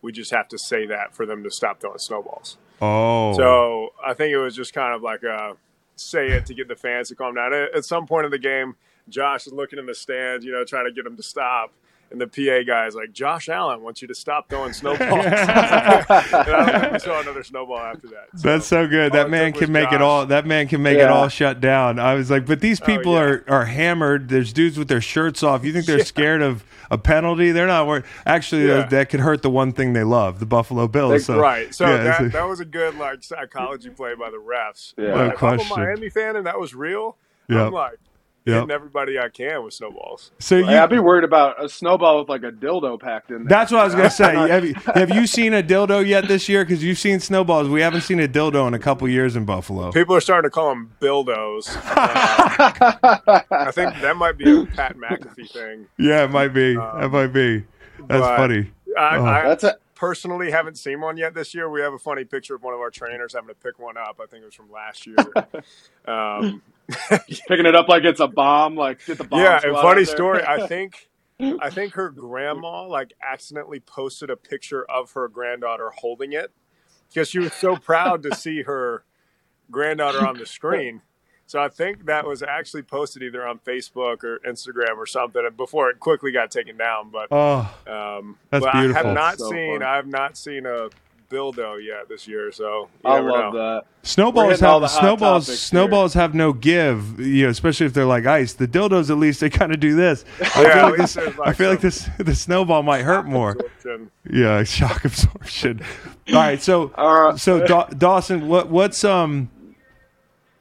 We 0.02 0.12
just 0.12 0.30
have 0.30 0.48
to 0.48 0.58
say 0.58 0.86
that 0.86 1.14
for 1.14 1.26
them 1.26 1.44
to 1.44 1.50
stop 1.50 1.80
throwing 1.80 1.98
snowballs." 1.98 2.56
oh, 2.80 3.34
So 3.36 3.90
I 4.04 4.14
think 4.14 4.32
it 4.32 4.38
was 4.38 4.54
just 4.56 4.72
kind 4.72 4.94
of 4.94 5.02
like 5.02 5.22
a 5.22 5.56
say 5.96 6.28
it 6.28 6.46
to 6.46 6.54
get 6.54 6.68
the 6.68 6.76
fans 6.76 7.08
to 7.08 7.14
calm 7.14 7.34
down. 7.34 7.52
At, 7.52 7.74
at 7.74 7.84
some 7.84 8.06
point 8.06 8.24
in 8.24 8.30
the 8.30 8.38
game, 8.38 8.76
Josh 9.08 9.46
is 9.46 9.52
looking 9.52 9.78
in 9.78 9.86
the 9.86 9.94
stands, 9.94 10.44
you 10.44 10.52
know, 10.52 10.64
trying 10.64 10.86
to 10.86 10.92
get 10.92 11.04
them 11.04 11.16
to 11.16 11.22
stop. 11.22 11.72
And 12.10 12.18
the 12.18 12.26
PA 12.26 12.62
guy 12.66 12.86
is 12.86 12.94
like, 12.94 13.12
Josh 13.12 13.48
Allen 13.50 13.82
wants 13.82 14.00
you 14.00 14.08
to 14.08 14.14
stop 14.14 14.48
throwing 14.48 14.72
snowballs. 14.72 15.10
and 15.26 15.34
I 15.34 16.04
don't 16.08 16.80
think 16.80 16.92
we 16.94 16.98
saw 17.00 17.20
another 17.20 17.42
snowball 17.44 17.78
after 17.78 18.08
that. 18.08 18.28
That's 18.32 18.66
so 18.66 18.86
good. 18.86 19.12
That 19.12 19.26
oh, 19.26 19.28
man 19.28 19.52
can 19.52 19.60
was 19.60 19.70
make 19.70 19.92
it 19.92 20.00
all. 20.00 20.24
That 20.26 20.46
man 20.46 20.68
can 20.68 20.82
make 20.82 20.98
it 20.98 21.08
all 21.08 21.28
shut 21.28 21.60
down. 21.60 21.98
I 21.98 22.14
was 22.14 22.30
like, 22.30 22.46
but 22.46 22.60
these 22.60 22.80
oh, 22.80 22.86
people 22.86 23.12
Oh, 23.12 23.16
yeah. 23.22 23.22
are 23.22 23.44
are 23.48 23.64
hammered. 23.66 24.28
There's 24.28 24.52
dudes 24.52 24.78
with 24.78 24.88
their 24.88 25.00
shirts 25.00 25.42
off. 25.42 25.64
You 25.64 25.72
think 25.72 25.86
they're 25.86 26.04
scared 26.04 26.40
of 26.42 26.64
a 26.90 26.96
penalty? 26.98 27.50
They're 27.52 27.66
not 27.66 27.86
worried. 27.86 28.04
Actually, 28.24 28.66
Yeah. 28.68 28.74
that, 28.78 28.90
that 28.90 29.08
could 29.10 29.20
hurt 29.20 29.42
the 29.42 29.50
one 29.50 29.72
thing 29.72 29.92
they 29.92 30.04
love, 30.04 30.40
the 30.40 30.46
Buffalo 30.46 30.88
Bills. 30.88 31.26
So, 31.26 31.38
right. 31.38 31.74
So 31.74 31.86
yeah, 31.86 32.02
that, 32.04 32.18
so- 32.18 32.28
that 32.28 32.48
was 32.48 32.60
a 32.60 32.64
good 32.64 32.96
like 32.96 33.22
psychology 33.22 33.90
play 33.90 34.14
by 34.14 34.30
the 34.30 34.38
refs. 34.38 34.94
Yeah. 34.96 35.12
But 35.12 35.14
No 35.14 35.24
if 35.26 35.42
I'm 35.42 35.54
a 35.54 35.56
question. 35.56 35.76
Miami 35.76 36.08
fan 36.08 36.36
and 36.36 36.46
that 36.46 36.58
was 36.58 36.74
real, 36.74 37.16
Yep. 37.48 37.58
I'm 37.66 37.72
like 37.72 37.98
Yep. 38.48 38.54
hitting 38.62 38.70
everybody 38.70 39.18
I 39.18 39.28
can 39.28 39.62
with 39.64 39.74
snowballs. 39.74 40.30
so 40.38 40.56
you, 40.56 40.66
I'd 40.66 40.90
be 40.90 40.98
worried 40.98 41.24
about 41.24 41.62
a 41.62 41.68
snowball 41.68 42.18
with 42.20 42.28
like 42.28 42.42
a 42.42 42.50
dildo 42.52 43.00
packed 43.00 43.30
in 43.30 43.44
there. 43.44 43.48
That's 43.48 43.70
what 43.72 43.80
I 43.80 43.84
was 43.84 43.94
gonna 43.94 44.10
say. 44.10 44.34
Have 44.48 44.64
you, 44.64 44.74
have 44.94 45.10
you 45.10 45.26
seen 45.26 45.54
a 45.54 45.62
dildo 45.62 46.06
yet 46.06 46.26
this 46.28 46.48
year? 46.48 46.64
Because 46.64 46.82
you've 46.82 46.98
seen 46.98 47.20
snowballs. 47.20 47.68
We 47.68 47.80
haven't 47.80 48.02
seen 48.02 48.20
a 48.20 48.28
dildo 48.28 48.66
in 48.68 48.74
a 48.74 48.78
couple 48.78 49.08
years 49.08 49.36
in 49.36 49.44
Buffalo. 49.44 49.92
People 49.92 50.14
are 50.16 50.20
starting 50.20 50.48
to 50.48 50.52
call 50.52 50.70
them 50.70 50.92
bildos. 51.00 51.68
Uh, 51.98 53.40
I 53.50 53.70
think 53.70 53.94
that 54.00 54.16
might 54.16 54.36
be 54.38 54.50
a 54.62 54.64
Pat 54.66 54.96
McAfee 54.96 55.50
thing. 55.50 55.86
Yeah, 55.98 56.24
it 56.24 56.30
might 56.30 56.48
be. 56.48 56.74
that 56.74 57.10
might 57.10 57.28
be. 57.28 57.64
That's 58.06 58.26
funny. 58.26 58.70
I, 58.96 59.16
Oh. 59.16 59.24
I 59.24 59.42
That's 59.48 59.64
it. 59.64 59.76
personally 59.94 60.50
haven't 60.50 60.76
seen 60.78 61.00
one 61.00 61.16
yet 61.16 61.34
this 61.34 61.54
year. 61.54 61.68
We 61.70 61.80
have 61.80 61.92
a 61.92 61.98
funny 61.98 62.24
picture 62.24 62.54
of 62.54 62.62
one 62.62 62.74
of 62.74 62.80
our 62.80 62.90
trainers 62.90 63.34
having 63.34 63.48
to 63.48 63.54
pick 63.54 63.78
one 63.78 63.96
up. 63.96 64.18
I 64.22 64.26
think 64.26 64.42
it 64.42 64.46
was 64.46 64.54
from 64.54 64.70
last 64.70 65.06
year. 65.06 65.16
um, 66.06 66.62
Picking 67.48 67.66
it 67.66 67.74
up 67.74 67.88
like 67.88 68.04
it's 68.04 68.20
a 68.20 68.26
bomb. 68.28 68.74
Like 68.76 69.04
get 69.04 69.18
the 69.18 69.24
bomb. 69.24 69.40
yeah, 69.40 69.60
and 69.62 69.74
funny 69.74 70.04
story. 70.04 70.42
I 70.46 70.66
think, 70.68 71.08
I 71.40 71.70
think 71.70 71.94
her 71.94 72.10
grandma 72.10 72.86
like 72.86 73.12
accidentally 73.22 73.80
posted 73.80 74.30
a 74.30 74.36
picture 74.36 74.84
of 74.90 75.12
her 75.12 75.28
granddaughter 75.28 75.90
holding 75.96 76.32
it 76.32 76.50
because 77.08 77.28
she 77.28 77.38
was 77.38 77.52
so 77.52 77.76
proud 77.76 78.22
to 78.22 78.34
see 78.34 78.62
her 78.62 79.04
granddaughter 79.70 80.26
on 80.26 80.38
the 80.38 80.46
screen. 80.46 81.02
So 81.46 81.58
I 81.60 81.68
think 81.68 82.04
that 82.06 82.26
was 82.26 82.42
actually 82.42 82.82
posted 82.82 83.22
either 83.22 83.46
on 83.46 83.58
Facebook 83.60 84.22
or 84.22 84.38
Instagram 84.46 84.96
or 84.98 85.06
something 85.06 85.42
before 85.56 85.88
it 85.88 85.98
quickly 85.98 86.30
got 86.30 86.50
taken 86.50 86.76
down. 86.76 87.10
But 87.10 87.28
Oh, 87.30 87.60
um, 87.86 88.36
That's 88.50 88.64
but 88.66 88.74
I 88.74 88.82
have 88.92 89.06
not 89.14 89.38
So 89.38 89.50
seen 89.50 89.78
fun. 89.78 89.82
I 89.82 89.96
have 89.96 90.06
not 90.06 90.36
seen 90.36 90.66
a 90.66 90.90
Bildo 91.30 91.84
yet 91.84 92.08
this 92.08 92.26
year. 92.26 92.50
So 92.52 92.88
you 93.04 93.10
I 93.10 93.16
never 93.16 93.30
love 93.30 93.52
know. 93.54 93.58
that. 93.74 93.84
Snowballs 94.02 94.60
have 94.60 94.80
the 94.80 94.88
hot 94.88 95.00
snowballs. 95.00 95.46
topics 95.46 95.60
Snowballs 95.62 96.14
have 96.14 96.34
no 96.34 96.52
give. 96.52 97.20
You 97.20 97.44
know, 97.44 97.48
especially 97.50 97.86
if 97.86 97.92
they're 97.94 98.04
like 98.06 98.24
ice. 98.26 98.54
The 98.54 98.66
dildos, 98.66 99.10
at 99.10 99.18
least, 99.18 99.40
they 99.40 99.50
kind 99.50 99.72
of 99.72 99.80
do 99.80 99.94
this. 99.94 100.24
I 100.56 100.62
Yeah, 100.62 100.72
feel 100.74 100.82
like 100.90 100.96
this. 100.98 101.14
there's, 101.14 101.38
I 101.44 101.52
feel 101.52 101.70
like 101.70 101.80
this. 101.80 102.08
The 102.18 102.34
snowball 102.34 102.82
might 102.82 103.02
hurt 103.02 103.26
more. 103.26 103.52
absorption. 103.52 104.10
Yeah, 104.30 104.62
shock 104.64 105.04
absorption. 105.04 105.80
All 106.28 106.34
right, 106.34 106.62
so 106.62 106.92
All 106.96 107.20
right. 107.30 107.38
so 107.38 107.66
Daw- 107.66 107.88
Dawson, 107.88 108.48
what 108.48 108.68
what's 108.70 109.04
um? 109.04 109.50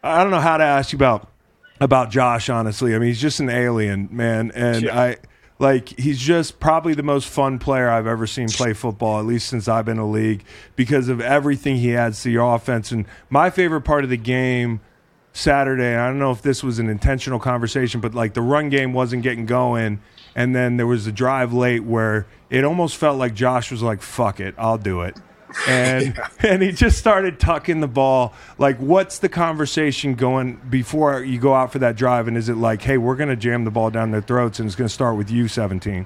I 0.04 0.22
don't 0.22 0.32
know 0.32 0.40
how 0.40 0.58
to 0.58 0.64
ask 0.64 0.92
you 0.94 0.98
about 0.98 1.30
about 1.80 2.10
Josh. 2.10 2.50
Honestly, 2.50 2.94
I 2.96 3.00
mean, 3.00 3.08
he's 3.08 3.22
just 3.22 3.40
an 3.40 3.50
alien, 3.50 4.10
man, 4.12 4.52
and 4.56 4.84
Yeah. 4.84 5.00
I 5.00 5.18
like 5.60 5.90
he's 6.00 6.20
just 6.20 6.60
probably 6.60 6.94
the 6.94 7.04
most 7.04 7.28
fun 7.28 7.60
player 7.60 7.90
I've 7.90 8.08
ever 8.08 8.28
seen 8.28 8.48
play 8.48 8.74
football, 8.74 9.20
at 9.20 9.26
least 9.26 9.48
since 9.48 9.68
I've 9.68 9.86
been 9.86 9.98
in 9.98 10.04
the 10.04 10.06
league, 10.06 10.44
because 10.76 11.10
of 11.10 11.20
everything 11.22 11.78
he 11.78 11.96
adds 11.96 12.22
to 12.24 12.30
your 12.30 12.56
offense. 12.56 12.92
And 12.92 13.06
my 13.30 13.50
favorite 13.50 13.82
part 13.82 14.04
of 14.04 14.10
the 14.10 14.18
game. 14.18 14.82
Saturday. 15.34 15.96
I 15.96 16.08
don't 16.08 16.18
know 16.18 16.32
if 16.32 16.42
this 16.42 16.64
was 16.64 16.80
an 16.80 16.90
intentional 16.90 17.38
conversation, 17.38 18.02
but 18.02 18.16
like 18.16 18.34
the 18.34 18.42
run 18.42 18.70
game 18.70 18.92
wasn't 18.92 19.22
getting 19.22 19.46
going. 19.46 20.02
And 20.36 20.56
then 20.56 20.78
there 20.78 20.88
was 20.88 21.06
a 21.06 21.12
drive 21.12 21.54
late 21.54 21.84
where 21.84 22.26
it 22.50 22.64
almost 22.64 22.98
felt 22.98 23.20
like 23.20 23.36
Josh 23.36 23.70
was 23.70 23.84
like, 23.84 24.02
fuck 24.02 24.40
it, 24.40 24.56
I'll 24.58 24.80
do 24.80 25.02
it. 25.02 25.16
And 25.68 26.20
and 26.40 26.62
he 26.62 26.72
just 26.72 26.98
started 26.98 27.40
tucking 27.40 27.80
the 27.80 27.88
ball. 27.88 28.34
Like, 28.58 28.78
what's 28.78 29.20
the 29.20 29.30
conversation 29.30 30.16
going 30.16 30.56
before 30.70 31.24
you 31.24 31.40
go 31.40 31.54
out 31.54 31.72
for 31.72 31.80
that 31.80 31.96
drive? 31.96 32.28
And 32.28 32.36
is 32.38 32.50
it 32.50 32.58
like, 32.58 32.82
hey, 32.82 32.98
we're 32.98 33.16
going 33.16 33.30
to 33.30 33.36
jam 33.36 33.64
the 33.64 33.72
ball 33.72 33.90
down 33.90 34.12
their 34.12 34.22
throats 34.22 34.60
and 34.60 34.68
it's 34.68 34.76
going 34.76 34.88
to 34.88 34.94
start 34.94 35.16
with 35.18 35.32
you 35.32 35.48
17? 35.48 36.06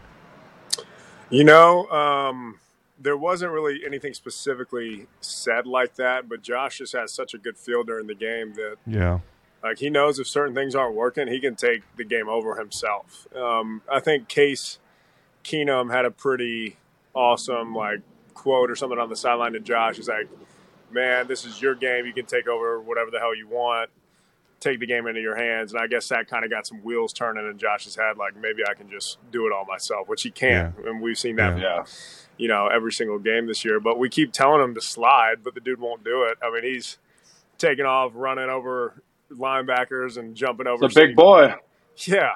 You 1.30 1.44
know, 1.44 1.88
um, 1.90 2.60
there 3.00 3.18
wasn't 3.18 3.52
really 3.52 3.82
anything 3.86 4.14
specifically 4.14 5.08
said 5.22 5.66
like 5.66 5.96
that, 5.96 6.28
but 6.28 6.42
Josh 6.42 6.80
just 6.80 6.94
has 6.94 7.12
such 7.12 7.34
a 7.34 7.38
good 7.38 7.58
feel 7.58 7.84
during 7.84 8.08
the 8.08 8.16
game 8.16 8.54
that 8.56 8.76
Yeah. 8.86 9.20
like 9.64 9.80
he 9.80 9.90
knows 9.90 10.20
if 10.20 10.28
certain 10.28 10.54
things 10.54 10.76
aren't 10.76 10.96
working, 10.96 11.28
he 11.28 11.40
can 11.40 11.56
take 11.56 11.84
the 11.96 12.04
game 12.04 12.28
over 12.28 12.56
himself. 12.56 13.28
Um, 13.36 13.82
I 13.92 14.00
think 14.02 14.28
Case 14.28 14.80
Keenum 15.44 15.92
had 15.92 16.06
a 16.06 16.12
pretty 16.12 16.78
awesome 17.14 17.74
like 17.76 18.02
quote 18.42 18.72
or 18.72 18.76
something 18.76 18.98
on 19.00 19.10
the 19.10 19.16
sideline 19.16 19.54
to 19.54 19.60
Josh. 19.60 19.98
He's 19.98 20.10
like, 20.10 20.28
"Man, 20.92 21.28
this 21.28 21.46
is 21.46 21.62
your 21.62 21.76
game. 21.76 22.06
You 22.06 22.14
can 22.14 22.26
take 22.26 22.48
over 22.48 22.80
whatever 22.82 23.12
the 23.12 23.20
hell 23.20 23.36
you 23.36 23.48
want. 23.48 23.90
Take 24.60 24.80
the 24.80 24.86
game 24.88 25.06
into 25.08 25.22
your 25.22 25.36
hands." 25.36 25.74
And 25.74 25.82
I 25.82 25.88
guess 25.88 26.08
that 26.10 26.28
kind 26.28 26.44
of 26.44 26.50
got 26.52 26.66
some 26.66 26.84
wheels 26.84 27.14
turning 27.14 27.48
in 27.50 27.58
Josh's 27.58 27.96
head. 27.96 28.18
Like 28.18 28.36
maybe 28.36 28.64
I 28.70 28.74
can 28.74 28.90
just 28.90 29.18
do 29.32 29.46
it 29.46 29.54
all 29.54 29.66
myself, 29.66 30.08
which 30.08 30.24
he 30.24 30.32
can. 30.32 30.74
And 30.86 31.02
we've 31.02 31.18
seen 31.20 31.36
that 31.38 31.58
Yeah. 31.60 31.84
you 32.38 32.48
know, 32.48 32.68
every 32.68 32.92
single 32.92 33.20
game 33.20 33.46
this 33.46 33.64
year. 33.64 33.80
But 33.80 34.00
we 34.00 34.10
keep 34.10 34.32
telling 34.34 34.62
him 34.64 34.74
to 34.76 34.82
slide, 34.82 35.44
but 35.44 35.54
the 35.54 35.60
dude 35.62 35.80
won't 35.80 36.04
do 36.04 36.24
it. 36.24 36.38
I 36.42 36.52
mean, 36.52 36.64
he's 36.64 36.98
taking 37.60 37.86
off, 37.86 38.12
running 38.16 38.50
over 38.50 39.02
linebackers 39.32 40.18
and 40.18 40.36
jumping 40.36 40.68
over. 40.68 40.86
It's 40.86 40.96
a 40.96 41.00
big 41.00 41.16
boy. 41.16 41.54
Yeah, 41.98 42.36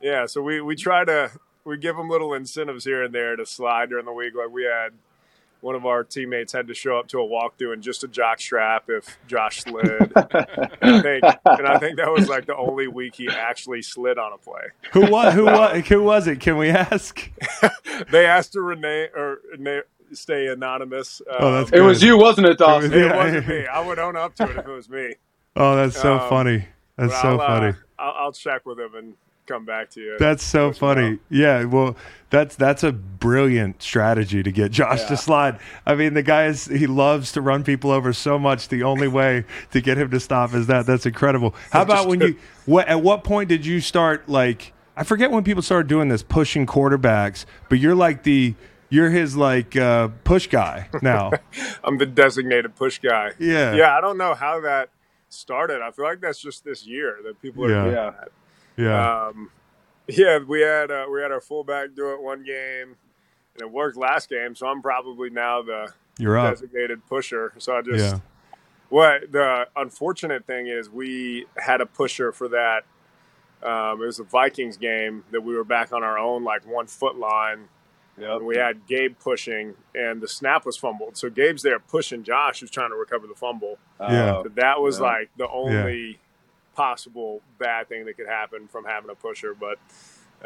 yeah. 0.00 0.26
So 0.26 0.42
we 0.42 0.60
we 0.60 0.76
try 0.76 1.04
to 1.04 1.30
we 1.64 1.76
give 1.76 1.96
him 1.96 2.08
little 2.08 2.32
incentives 2.34 2.84
here 2.84 3.02
and 3.02 3.14
there 3.14 3.34
to 3.36 3.44
slide 3.46 3.90
during 3.90 4.04
the 4.06 4.12
week. 4.12 4.34
Like 4.36 4.50
we 4.50 4.64
had 4.64 4.90
one 5.60 5.74
of 5.74 5.84
our 5.86 6.04
teammates 6.04 6.52
had 6.52 6.66
to 6.68 6.74
show 6.74 6.98
up 6.98 7.08
to 7.08 7.18
a 7.20 7.26
walkthrough 7.26 7.74
in 7.74 7.82
just 7.82 8.02
a 8.04 8.08
jock 8.08 8.40
strap 8.40 8.84
if 8.88 9.18
Josh 9.26 9.60
slid. 9.62 9.86
and, 10.16 10.16
I 10.82 11.00
think, 11.02 11.24
and 11.44 11.66
I 11.66 11.78
think 11.78 11.96
that 11.98 12.10
was 12.10 12.28
like 12.28 12.46
the 12.46 12.56
only 12.56 12.88
week 12.88 13.14
he 13.16 13.28
actually 13.28 13.82
slid 13.82 14.18
on 14.18 14.32
a 14.32 14.38
play. 14.38 14.62
Who 14.92 15.10
was 15.10 15.34
who 15.34 15.44
was 15.46 15.86
who 15.86 16.02
was 16.02 16.26
it? 16.26 16.40
Can 16.40 16.56
we 16.56 16.70
ask? 16.70 17.30
They 18.10 18.24
asked 18.24 18.52
to 18.54 18.62
rename 18.62 19.08
or 19.14 19.40
na- 19.58 19.80
stay 20.12 20.46
anonymous. 20.46 21.20
Oh, 21.38 21.52
that's 21.52 21.72
Um, 21.72 21.78
It 21.78 21.82
was 21.82 22.02
you, 22.02 22.16
wasn't 22.16 22.46
it, 22.48 22.56
Dawson? 22.58 22.90
Yeah. 22.92 23.12
It 23.12 23.16
wasn't 23.16 23.48
me. 23.48 23.66
I 23.66 23.80
would 23.80 23.98
own 23.98 24.16
up 24.16 24.34
to 24.36 24.44
it 24.44 24.56
if 24.56 24.66
it 24.66 24.68
was 24.68 24.88
me. 24.88 25.14
Oh, 25.54 25.76
that's 25.76 26.00
so 26.00 26.18
Um, 26.18 26.28
funny. 26.30 26.64
That's 26.96 27.12
so 27.20 27.28
I'll, 27.28 27.40
uh, 27.40 27.46
funny. 27.46 27.72
I'll, 27.98 28.14
I'll 28.18 28.32
check 28.32 28.64
with 28.64 28.78
him 28.80 28.94
and 28.94 29.14
come 29.50 29.64
back 29.64 29.90
to 29.90 30.00
you. 30.00 30.16
That's 30.18 30.42
so 30.42 30.72
funny. 30.72 31.10
know. 31.10 31.18
Yeah, 31.28 31.64
well, 31.64 31.96
that's 32.30 32.56
that's 32.56 32.82
a 32.84 32.92
brilliant 32.92 33.82
strategy 33.82 34.42
to 34.42 34.52
get 34.52 34.70
Josh 34.70 35.04
to 35.04 35.16
slide. 35.16 35.58
I 35.84 35.94
mean, 35.94 36.14
the 36.14 36.22
guy 36.22 36.46
is 36.46 36.66
he 36.66 36.86
loves 36.86 37.32
to 37.32 37.40
run 37.40 37.64
people 37.64 37.90
over 37.90 38.12
so 38.12 38.38
much. 38.38 38.68
The 38.68 38.82
only 38.82 39.08
way 39.20 39.44
to 39.72 39.80
get 39.80 39.98
him 39.98 40.10
to 40.10 40.20
stop 40.20 40.54
is 40.54 40.66
that. 40.68 40.86
That's 40.86 41.06
incredible. 41.06 41.54
How 41.70 41.82
about 41.82 42.08
when 42.08 42.20
you? 42.20 42.36
What 42.66 42.88
at 42.88 43.02
what 43.02 43.24
point 43.24 43.48
did 43.48 43.66
you 43.66 43.80
start 43.80 44.28
like? 44.28 44.72
I 44.96 45.02
forget 45.02 45.30
when 45.30 45.44
people 45.44 45.62
started 45.62 45.88
doing 45.88 46.08
this, 46.08 46.22
pushing 46.22 46.66
quarterbacks. 46.66 47.44
But 47.68 47.78
you're 47.78 47.94
like 47.94 48.22
the 48.22 48.54
you're 48.90 49.10
his 49.10 49.36
like 49.36 49.76
uh, 49.76 50.08
push 50.24 50.46
guy 50.46 50.88
now. 51.02 51.32
I'm 51.84 51.98
the 51.98 52.06
designated 52.06 52.76
push 52.76 52.98
guy. 52.98 53.32
Yeah. 53.38 53.74
Yeah, 53.74 53.96
I 53.96 54.00
don't 54.00 54.18
know 54.18 54.34
how 54.34 54.60
that 54.60 54.90
started. 55.28 55.80
I 55.80 55.90
feel 55.92 56.04
like 56.04 56.20
that's 56.20 56.40
just 56.40 56.64
this 56.64 56.86
year 56.86 57.18
that 57.24 57.40
people 57.40 57.64
are 57.64 57.90
Yeah. 57.90 58.12
Doing 58.80 58.90
Yeah. 58.90 59.00
Yeah, 59.00 59.26
Um, 59.28 59.50
yeah, 60.08 60.38
we 60.46 60.60
had 60.62 60.90
uh, 60.90 61.06
we 61.12 61.20
had 61.22 61.30
our 61.32 61.40
fullback 61.40 61.94
do 61.94 62.12
it 62.12 62.20
one 62.20 62.42
game, 62.42 62.96
and 63.54 63.60
it 63.60 63.70
worked 63.70 63.96
last 63.96 64.28
game. 64.28 64.54
So 64.54 64.66
I'm 64.66 64.82
probably 64.82 65.30
now 65.30 65.62
the 65.62 65.92
you're 66.18 66.38
up. 66.38 66.54
designated 66.54 67.06
pusher. 67.06 67.52
So 67.58 67.76
I 67.76 67.82
just 67.82 68.14
Yeah. 68.14 68.20
What 68.88 69.30
the 69.30 69.68
unfortunate 69.76 70.46
thing 70.46 70.66
is, 70.66 70.90
we 70.90 71.46
had 71.56 71.80
a 71.80 71.86
pusher 71.86 72.32
for 72.32 72.48
that. 72.48 72.82
Um, 73.62 74.02
it 74.02 74.06
was 74.06 74.18
a 74.18 74.24
Vikings 74.24 74.76
game 74.78 75.22
that 75.30 75.42
we 75.42 75.54
were 75.54 75.62
back 75.64 75.92
on 75.92 76.02
our 76.02 76.18
own, 76.18 76.42
like 76.42 76.66
one 76.66 76.86
foot 76.88 77.16
line. 77.16 77.68
Yep. 78.18 78.30
And 78.38 78.46
we 78.46 78.56
had 78.56 78.86
Gabe 78.88 79.16
pushing, 79.18 79.74
and 79.94 80.20
the 80.20 80.26
snap 80.26 80.66
was 80.66 80.76
fumbled. 80.76 81.16
So 81.16 81.30
Gabe's 81.30 81.62
there 81.62 81.78
pushing 81.78 82.24
Josh, 82.24 82.60
who's 82.60 82.70
trying 82.70 82.90
to 82.90 82.96
recover 82.96 83.26
the 83.28 83.34
fumble. 83.34 83.78
Yeah. 84.00 84.38
Uh, 84.38 84.42
But 84.42 84.54
that 84.56 84.80
was 84.80 84.98
Yeah. 84.98 85.04
like 85.06 85.30
the 85.36 85.48
only 85.48 86.18
possible 86.80 87.42
bad 87.58 87.88
thing 87.88 88.06
that 88.06 88.16
could 88.16 88.26
happen 88.28 88.66
from 88.68 88.84
having 88.84 89.10
a 89.10 89.14
pusher. 89.14 89.54
But 89.54 89.78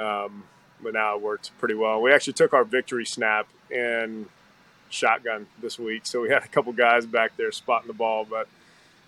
um, 0.03 0.45
but 0.83 0.93
now 0.95 1.15
it 1.17 1.23
worked 1.23 1.53
pretty 1.59 1.75
well. 1.75 2.03
We 2.03 2.13
actually 2.13 2.33
took 2.33 2.53
our 2.53 2.65
victory 2.65 3.07
snap 3.07 3.47
in 3.71 4.27
shotgun 4.91 5.47
this 5.63 5.79
week, 5.79 6.07
so 6.07 6.21
we 6.23 6.31
had 6.31 6.43
a 6.45 6.49
couple 6.49 6.73
guys 6.73 7.07
back 7.07 7.37
there 7.37 7.53
spotting 7.53 7.87
the 7.87 7.93
ball. 7.95 8.25
But 8.29 8.49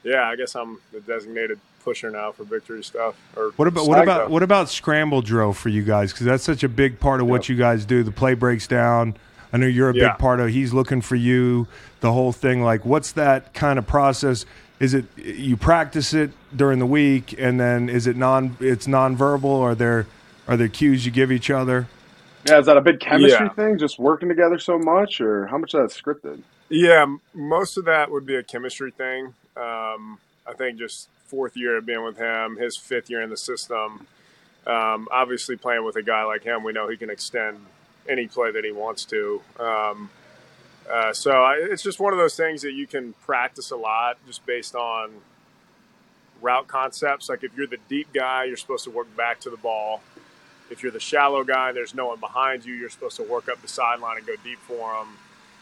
yeah, 0.04 0.22
I 0.28 0.36
guess 0.36 0.54
I'm 0.54 0.78
the 0.92 1.00
designated 1.00 1.58
pusher 1.84 2.10
now 2.10 2.30
for 2.32 2.44
victory 2.44 2.82
stuff. 2.84 3.16
Or 3.36 3.50
What 3.56 3.66
about 3.68 3.86
what 3.88 4.02
about 4.02 4.20
stuff. 4.22 4.30
what 4.30 4.42
about 4.42 4.68
scramble 4.70 5.20
drill 5.22 5.52
for 5.52 5.68
you 5.68 5.82
guys? 5.82 6.12
Because 6.12 6.26
that's 6.26 6.44
such 6.44 6.62
a 6.62 6.68
big 6.68 7.00
part 7.00 7.20
of 7.20 7.26
what 7.26 7.48
you 7.48 7.56
guys 7.56 7.84
do. 7.84 8.02
The 8.04 8.12
play 8.12 8.34
breaks 8.34 8.66
down. 8.68 9.16
I 9.52 9.56
know 9.58 9.66
you're 9.66 9.90
a 9.90 9.94
Yeah. 9.94 10.10
big 10.10 10.18
part 10.18 10.38
of. 10.40 10.50
He's 10.50 10.72
looking 10.72 11.00
for 11.00 11.14
you. 11.16 11.66
The 12.00 12.12
whole 12.12 12.32
thing. 12.32 12.62
Like, 12.62 12.84
what's 12.84 13.12
that 13.12 13.52
kind 13.54 13.78
of 13.78 13.86
process? 13.86 14.44
Is 14.78 14.92
it 14.94 15.06
you 15.16 15.56
practice 15.56 16.12
it 16.12 16.30
during 16.54 16.78
the 16.78 16.86
week, 16.86 17.34
and 17.38 17.58
then 17.58 17.88
is 17.88 18.06
it 18.06 18.16
non? 18.16 18.56
It's 18.60 18.86
nonverbal. 18.86 19.60
Are 19.60 19.74
there 19.74 20.06
are 20.46 20.56
there 20.56 20.68
cues 20.68 21.06
you 21.06 21.12
give 21.12 21.32
each 21.32 21.50
other? 21.50 21.86
Yeah, 22.46 22.58
is 22.58 22.66
that 22.66 22.76
a 22.76 22.80
big 22.82 23.00
chemistry 23.00 23.46
Yeah. 23.46 23.52
thing? 23.54 23.78
Just 23.78 23.98
working 23.98 24.28
together 24.28 24.58
so 24.58 24.78
much, 24.78 25.20
or 25.20 25.46
how 25.46 25.58
much 25.58 25.72
of 25.74 25.80
that's 25.80 26.00
scripted? 26.00 26.42
Yeah, 26.68 27.06
most 27.34 27.76
of 27.78 27.86
that 27.86 28.10
would 28.10 28.26
be 28.26 28.36
a 28.36 28.42
chemistry 28.42 28.90
thing. 28.90 29.34
Um, 29.56 30.18
I 30.46 30.52
think 30.56 30.78
just 30.78 31.08
fourth 31.26 31.56
year 31.56 31.76
of 31.78 31.86
being 31.86 32.04
with 32.04 32.18
him, 32.18 32.56
his 32.56 32.76
fifth 32.76 33.08
year 33.10 33.22
in 33.22 33.30
the 33.30 33.36
system. 33.36 34.06
Um, 34.66 35.08
obviously, 35.10 35.56
playing 35.56 35.84
with 35.84 35.96
a 35.96 36.02
guy 36.02 36.24
like 36.24 36.42
him, 36.44 36.62
we 36.64 36.72
know 36.72 36.88
he 36.88 36.96
can 36.96 37.08
extend 37.08 37.58
any 38.08 38.26
play 38.26 38.50
that 38.52 38.64
he 38.64 38.72
wants 38.72 39.04
to. 39.06 39.40
Um, 39.58 40.10
uh, 40.92 41.12
so 41.12 41.30
I, 41.30 41.54
it's 41.60 41.82
just 41.82 41.98
one 41.98 42.12
of 42.12 42.18
those 42.18 42.36
things 42.36 42.62
that 42.62 42.72
you 42.72 42.86
can 42.86 43.12
practice 43.24 43.70
a 43.70 43.76
lot 43.76 44.18
just 44.26 44.44
based 44.46 44.74
on 44.74 45.10
route 46.40 46.68
concepts. 46.68 47.28
Like 47.28 47.42
if 47.44 47.56
you're 47.56 47.66
the 47.66 47.78
deep 47.88 48.12
guy, 48.12 48.44
you're 48.44 48.56
supposed 48.56 48.84
to 48.84 48.90
work 48.90 49.14
back 49.16 49.40
to 49.40 49.50
the 49.50 49.56
ball. 49.56 50.00
If 50.70 50.82
you're 50.82 50.92
the 50.92 51.00
shallow 51.00 51.44
guy 51.44 51.72
there's 51.72 51.94
no 51.94 52.06
one 52.06 52.20
behind 52.20 52.64
you, 52.64 52.74
you're 52.74 52.90
supposed 52.90 53.16
to 53.16 53.22
work 53.22 53.48
up 53.48 53.62
the 53.62 53.68
sideline 53.68 54.18
and 54.18 54.26
go 54.26 54.34
deep 54.44 54.58
for 54.60 54.92
them. 54.94 55.16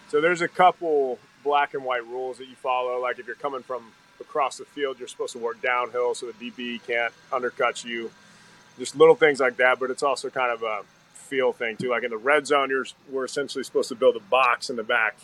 So 0.08 0.20
there's 0.20 0.40
a 0.40 0.48
couple 0.48 1.18
black 1.42 1.74
and 1.74 1.84
white 1.84 2.06
rules 2.06 2.38
that 2.38 2.48
you 2.48 2.56
follow. 2.56 3.00
Like 3.00 3.18
if 3.18 3.26
you're 3.26 3.36
coming 3.36 3.62
from 3.62 3.92
across 4.20 4.58
the 4.58 4.64
field, 4.64 4.98
you're 4.98 5.08
supposed 5.08 5.32
to 5.32 5.38
work 5.38 5.60
downhill 5.62 6.14
so 6.14 6.26
the 6.26 6.50
DB 6.50 6.80
can't 6.86 7.12
undercut 7.32 7.84
you. 7.84 8.10
Just 8.78 8.96
little 8.96 9.14
things 9.14 9.40
like 9.40 9.56
that, 9.58 9.78
but 9.78 9.90
it's 9.90 10.02
also 10.02 10.30
kind 10.30 10.50
of 10.50 10.62
a 10.62 10.82
feel 11.24 11.52
thing 11.52 11.76
too. 11.76 11.90
Like 11.90 12.04
in 12.04 12.10
the 12.10 12.16
red 12.16 12.46
zone, 12.46 12.70
you're 12.70 12.86
we're 13.10 13.24
essentially 13.24 13.64
supposed 13.64 13.88
to 13.88 13.94
build 13.94 14.16
a 14.16 14.20
box 14.20 14.70
in 14.70 14.76
the 14.76 14.82
back. 14.82 15.16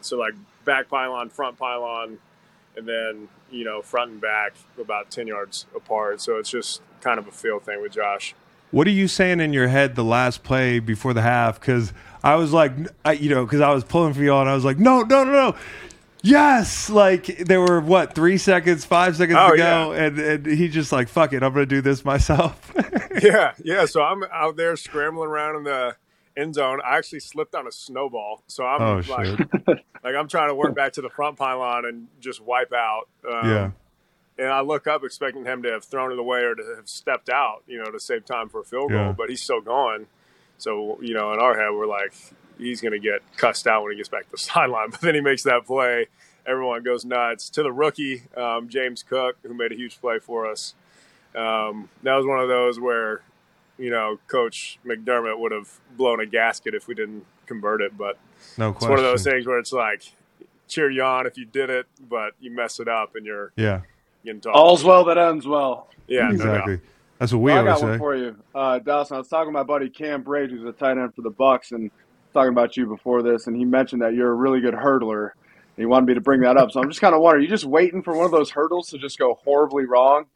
So 0.00 0.18
like 0.18 0.34
back 0.64 0.88
pylon, 0.88 1.30
front 1.30 1.58
pylon, 1.58 2.18
and 2.76 2.86
then 2.86 3.28
you 3.50 3.64
know 3.64 3.82
front 3.82 4.10
and 4.12 4.20
back 4.20 4.54
about 4.80 5.10
ten 5.10 5.26
yards 5.26 5.66
apart. 5.74 6.20
So 6.20 6.36
it's 6.36 6.50
just 6.50 6.82
kind 7.00 7.18
of 7.18 7.26
a 7.26 7.32
feel 7.32 7.58
thing 7.58 7.80
with 7.80 7.92
Josh. 7.92 8.34
What 8.70 8.86
are 8.86 8.90
you 8.90 9.08
saying 9.08 9.40
in 9.40 9.52
your 9.52 9.66
head 9.66 9.96
the 9.96 10.04
last 10.04 10.44
play 10.44 10.78
before 10.78 11.12
the 11.12 11.22
half? 11.22 11.58
Because 11.58 11.92
I 12.22 12.36
was 12.36 12.52
like, 12.52 12.72
I, 13.04 13.12
you 13.12 13.28
know, 13.28 13.44
because 13.44 13.60
I 13.60 13.72
was 13.72 13.82
pulling 13.82 14.14
for 14.14 14.22
y'all, 14.22 14.40
and 14.40 14.48
I 14.48 14.54
was 14.54 14.64
like, 14.64 14.78
no, 14.78 15.02
no, 15.02 15.24
no, 15.24 15.32
no. 15.32 15.56
Yes, 16.22 16.90
like 16.90 17.26
there 17.38 17.60
were 17.60 17.80
what 17.80 18.14
three 18.14 18.36
seconds, 18.38 18.84
five 18.84 19.16
seconds 19.16 19.38
Oh, 19.40 19.52
to 19.52 19.56
go, 19.56 19.92
and, 19.92 20.18
and 20.18 20.46
he 20.46 20.68
just 20.68 20.92
like 20.92 21.08
fuck 21.08 21.32
it, 21.32 21.42
I'm 21.42 21.52
gonna 21.52 21.66
do 21.66 21.80
this 21.80 22.04
myself. 22.04 22.72
yeah, 23.22 23.52
yeah. 23.62 23.86
So 23.86 24.02
I'm 24.02 24.22
out 24.32 24.56
there 24.56 24.76
scrambling 24.76 25.28
around 25.30 25.56
in 25.56 25.64
the 25.64 25.96
end 26.36 26.54
zone. 26.54 26.80
I 26.84 26.98
actually 26.98 27.20
slipped 27.20 27.54
on 27.54 27.66
a 27.66 27.72
snowball, 27.72 28.42
so 28.48 28.64
I'm 28.64 28.82
Oh, 28.82 29.02
like, 29.10 29.38
like 30.04 30.14
I'm 30.14 30.28
trying 30.28 30.48
to 30.48 30.54
work 30.54 30.74
back 30.74 30.92
to 30.94 31.00
the 31.02 31.10
front 31.10 31.38
pylon 31.38 31.84
and 31.86 32.08
just 32.20 32.40
wipe 32.42 32.72
out. 32.72 33.08
Um, 33.26 33.50
yeah, 33.50 33.70
And 34.38 34.48
I 34.48 34.60
look 34.60 34.86
up 34.86 35.02
expecting 35.04 35.44
him 35.44 35.62
to 35.62 35.70
have 35.72 35.84
thrown 35.84 36.12
it 36.12 36.18
away 36.18 36.40
or 36.40 36.54
to 36.54 36.74
have 36.76 36.88
stepped 36.88 37.30
out, 37.30 37.62
you 37.66 37.78
know, 37.78 37.90
to 37.90 37.98
save 37.98 38.24
time 38.26 38.48
for 38.48 38.60
a 38.60 38.64
field 38.64 38.90
goal, 38.90 38.98
Yeah. 39.06 39.12
but 39.12 39.28
he's 39.30 39.42
still 39.42 39.60
going. 39.62 40.06
So 40.58 40.98
you 41.00 41.14
know, 41.14 41.32
in 41.32 41.40
our 41.40 41.54
head, 41.58 41.70
we're 41.72 41.86
like, 41.86 42.12
he's 42.60 42.80
going 42.80 42.92
to 42.92 42.98
get 42.98 43.20
cussed 43.36 43.66
out 43.66 43.82
when 43.82 43.92
he 43.92 43.96
gets 43.96 44.08
back 44.08 44.24
to 44.26 44.30
the 44.32 44.38
sideline. 44.38 44.90
But 44.90 45.00
then 45.00 45.14
he 45.14 45.20
makes 45.20 45.42
that 45.44 45.66
play. 45.66 46.06
Everyone 46.46 46.82
goes 46.82 47.04
nuts. 47.04 47.50
To 47.50 47.62
the 47.62 47.72
rookie, 47.72 48.22
um, 48.36 48.68
James 48.68 49.02
Cook, 49.02 49.36
who 49.42 49.54
made 49.54 49.72
a 49.72 49.76
huge 49.76 50.00
play 50.00 50.18
for 50.18 50.50
us. 50.50 50.74
Um, 51.34 51.88
that 52.02 52.16
was 52.16 52.26
one 52.26 52.40
of 52.40 52.48
those 52.48 52.80
where, 52.80 53.20
you 53.78 53.90
know, 53.90 54.18
Coach 54.26 54.78
McDermott 54.84 55.38
would 55.38 55.52
have 55.52 55.68
blown 55.96 56.18
a 56.20 56.26
gasket 56.26 56.74
if 56.74 56.88
we 56.88 56.94
didn't 56.94 57.24
convert 57.46 57.82
it. 57.82 57.96
But 57.96 58.18
no 58.58 58.70
it's 58.70 58.80
one 58.82 58.92
of 58.98 59.02
those 59.04 59.22
things 59.22 59.46
where 59.46 59.58
it's 59.58 59.72
like, 59.72 60.02
cheer 60.66 60.88
you 60.90 61.02
on 61.02 61.26
if 61.26 61.36
you 61.36 61.44
did 61.44 61.68
it, 61.68 61.86
but 62.08 62.32
you 62.40 62.50
mess 62.50 62.80
it 62.80 62.88
up 62.88 63.16
and 63.16 63.26
you're 63.26 63.52
Yeah, 63.56 63.80
getting 64.24 64.40
talked. 64.40 64.56
All's 64.56 64.84
well 64.84 65.04
that 65.04 65.18
ends 65.18 65.46
well. 65.46 65.88
yeah, 66.08 66.28
no 66.28 66.34
exactly. 66.34 66.80
That's 67.18 67.32
what 67.32 67.40
we 67.40 67.50
Well, 67.52 67.56
I 67.56 67.60
always 67.60 67.80
got 67.80 67.88
one 67.88 67.94
say. 67.94 67.98
for 67.98 68.16
you, 68.16 68.36
uh, 68.54 68.78
Dawson. 68.78 69.16
I 69.16 69.18
was 69.18 69.28
talking 69.28 69.48
to 69.48 69.52
my 69.52 69.62
buddy 69.62 69.90
Cam 69.90 70.24
Brate, 70.24 70.50
who's 70.50 70.64
a 70.64 70.72
tight 70.72 70.96
end 70.96 71.14
for 71.14 71.22
the 71.22 71.30
Bucs, 71.30 71.72
and 71.72 71.90
talking 72.32 72.52
about 72.52 72.76
you 72.76 72.86
before 72.86 73.22
this, 73.22 73.46
and 73.46 73.56
he 73.56 73.64
mentioned 73.64 74.02
that 74.02 74.14
you're 74.14 74.30
a 74.30 74.34
really 74.34 74.60
good 74.60 74.74
hurdler. 74.74 75.30
And 75.76 75.76
he 75.82 75.86
wanted 75.86 76.06
me 76.06 76.14
to 76.14 76.20
bring 76.20 76.40
that 76.40 76.56
up, 76.56 76.70
so 76.72 76.80
I'm 76.80 76.88
just 76.88 77.00
kind 77.00 77.14
of 77.14 77.20
wondering: 77.22 77.44
you 77.44 77.48
just 77.48 77.64
waiting 77.64 78.02
for 78.02 78.14
one 78.16 78.26
of 78.26 78.32
those 78.32 78.50
hurdles 78.50 78.88
to 78.90 78.98
just 78.98 79.18
go 79.18 79.38
horribly 79.44 79.86
wrong? 79.86 80.26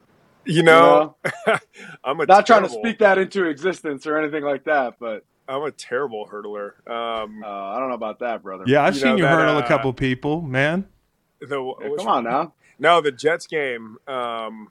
You 0.46 0.62
know, 0.62 1.16
I'm 2.04 2.20
a 2.20 2.26
Not 2.26 2.46
trying 2.46 2.62
to 2.62 2.68
speak 2.68 2.98
that 2.98 3.18
into 3.18 3.44
existence 3.46 4.06
or 4.06 4.18
anything 4.18 4.44
like 4.44 4.64
that, 4.64 4.94
but 5.00 5.24
I'm 5.48 5.62
a 5.62 5.70
terrible 5.70 6.28
hurdler. 6.30 6.72
Um, 6.88 7.42
uh, 7.42 7.46
I 7.46 7.78
don't 7.78 7.88
know 7.88 7.94
about 7.94 8.20
that, 8.20 8.42
brother. 8.42 8.64
Yeah, 8.66 8.82
I've 8.82 8.94
You 8.94 9.00
seen 9.00 9.10
know 9.10 9.16
you 9.18 9.22
that, 9.24 9.38
hurdle 9.38 9.56
a 9.56 9.60
uh, 9.60 9.68
couple 9.68 9.92
people, 9.92 10.42
man. 10.42 10.86
the, 11.40 11.74
Yeah, 11.80 11.88
come 11.96 12.08
on 12.08 12.24
now. 12.24 12.54
No, 12.78 13.00
the 13.00 13.12
Jets 13.12 13.46
game. 13.46 13.96
Um, 14.06 14.68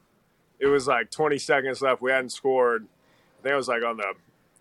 it 0.59 0.67
was 0.67 0.87
like 0.87 1.11
20 1.11 1.37
seconds 1.37 1.81
left. 1.81 2.01
We 2.01 2.11
hadn't 2.11 2.29
scored. 2.31 2.87
I 3.39 3.43
think 3.43 3.53
it 3.53 3.57
was 3.57 3.67
like 3.67 3.83
on 3.83 3.97
the, 3.97 4.13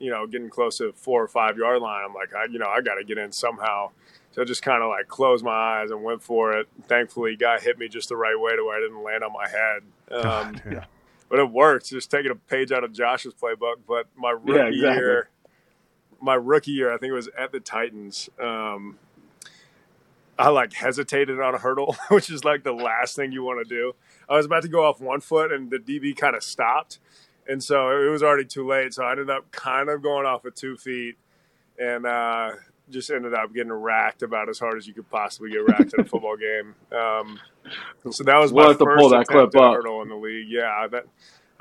you 0.03 0.11
know, 0.11 0.27
getting 0.27 0.51
close 0.51 0.79
to 0.79 0.93
four 0.97 1.23
or 1.23 1.29
five 1.29 1.57
yard 1.57 1.81
line. 1.81 2.05
I'm 2.05 2.13
like, 2.13 2.35
I, 2.35 2.47
you 2.51 2.59
know, 2.59 2.67
I 2.67 2.81
got 2.81 2.97
to 2.97 3.05
get 3.05 3.19
in 3.19 3.31
somehow. 3.31 3.91
So 4.33 4.43
I 4.43 4.45
just 4.45 4.63
kind 4.63 4.83
of 4.83 4.89
like 4.89 5.07
closed 5.07 5.45
my 5.45 5.53
eyes 5.53 5.91
and 5.93 6.03
went 6.03 6.23
for 6.23 6.59
it. 6.59 6.67
Thankfully, 6.89 7.37
guy 7.37 7.61
hit 7.61 7.79
me 7.79 7.87
just 7.89 8.09
the 8.09 8.17
right 8.17 8.35
way 8.39 8.57
to 8.57 8.65
where 8.65 8.77
I 8.77 8.81
didn't 8.81 9.03
land 9.03 9.23
on 9.25 9.33
my 9.33 9.49
head. 9.49 9.83
Um, 10.13 10.53
God, 10.53 10.63
yeah. 10.71 10.85
but 11.31 11.39
it 11.39 11.51
worked. 11.51 11.89
Just 11.89 12.11
taking 12.11 12.31
a 12.31 12.35
page 12.35 12.71
out 12.71 12.85
of 12.85 12.93
Josh's 12.93 13.33
playbook. 13.33 13.77
But 13.89 14.09
my 14.15 14.31
rookie 14.33 14.53
Yeah, 14.53 14.67
exactly. 14.67 14.97
year, 14.99 15.29
my 16.21 16.35
rookie 16.35 16.73
year, 16.73 16.93
I 16.93 16.99
think 16.99 17.13
it 17.13 17.15
was 17.15 17.31
at 17.39 17.51
the 17.53 17.61
Titans. 17.61 18.29
Um, 18.39 18.99
I 20.39 20.49
like 20.49 20.73
hesitated 20.75 21.41
on 21.41 21.55
a 21.55 21.59
hurdle, 21.59 21.97
which 22.11 22.29
is 22.29 22.45
like 22.45 22.63
the 22.65 22.73
last 22.73 23.17
thing 23.17 23.33
you 23.33 23.43
want 23.43 23.67
to 23.67 23.75
do. 23.75 23.95
I 24.29 24.37
was 24.37 24.45
about 24.45 24.63
to 24.65 24.69
go 24.69 24.85
off 24.85 25.01
one 25.01 25.21
foot, 25.21 25.51
and 25.53 25.71
the 25.71 25.79
DB 25.79 26.15
kind 26.17 26.35
of 26.37 26.43
stopped, 26.43 26.99
and 27.49 27.63
so 27.63 27.91
it 28.07 28.11
was 28.11 28.23
already 28.23 28.45
too 28.45 28.67
late. 28.67 28.95
So 28.95 29.05
I 29.05 29.13
ended 29.13 29.31
up 29.31 29.51
kind 29.51 29.89
of 29.89 30.03
going 30.03 30.27
off 30.27 30.45
at 30.47 30.57
two 30.57 30.77
feet, 30.77 31.17
and 31.79 32.07
uh, 32.07 32.53
just 32.91 33.11
ended 33.11 33.35
up 33.35 33.53
getting 33.55 33.73
racked 33.73 34.23
about 34.23 34.49
as 34.49 34.59
hard 34.59 34.77
as 34.79 34.87
you 34.87 34.95
could 34.95 35.09
possibly 35.11 35.51
get 35.51 35.67
racked 35.67 35.95
in 35.95 36.01
a 36.01 36.05
football 36.05 36.37
game. 36.39 36.75
Um, 36.97 37.39
so 38.11 38.25
that 38.25 38.39
was 38.39 38.53
We'll 38.53 38.65
my 38.65 38.71
have 38.71 38.79
to 38.79 38.85
first 38.85 38.99
pull 39.01 39.09
that 39.11 39.27
clip 39.27 39.57
up. 39.57 39.75
hurdle 39.75 40.03
in 40.03 40.09
the 40.09 40.17
league. 40.17 40.49
Yeah, 40.49 40.87
that 40.91 41.07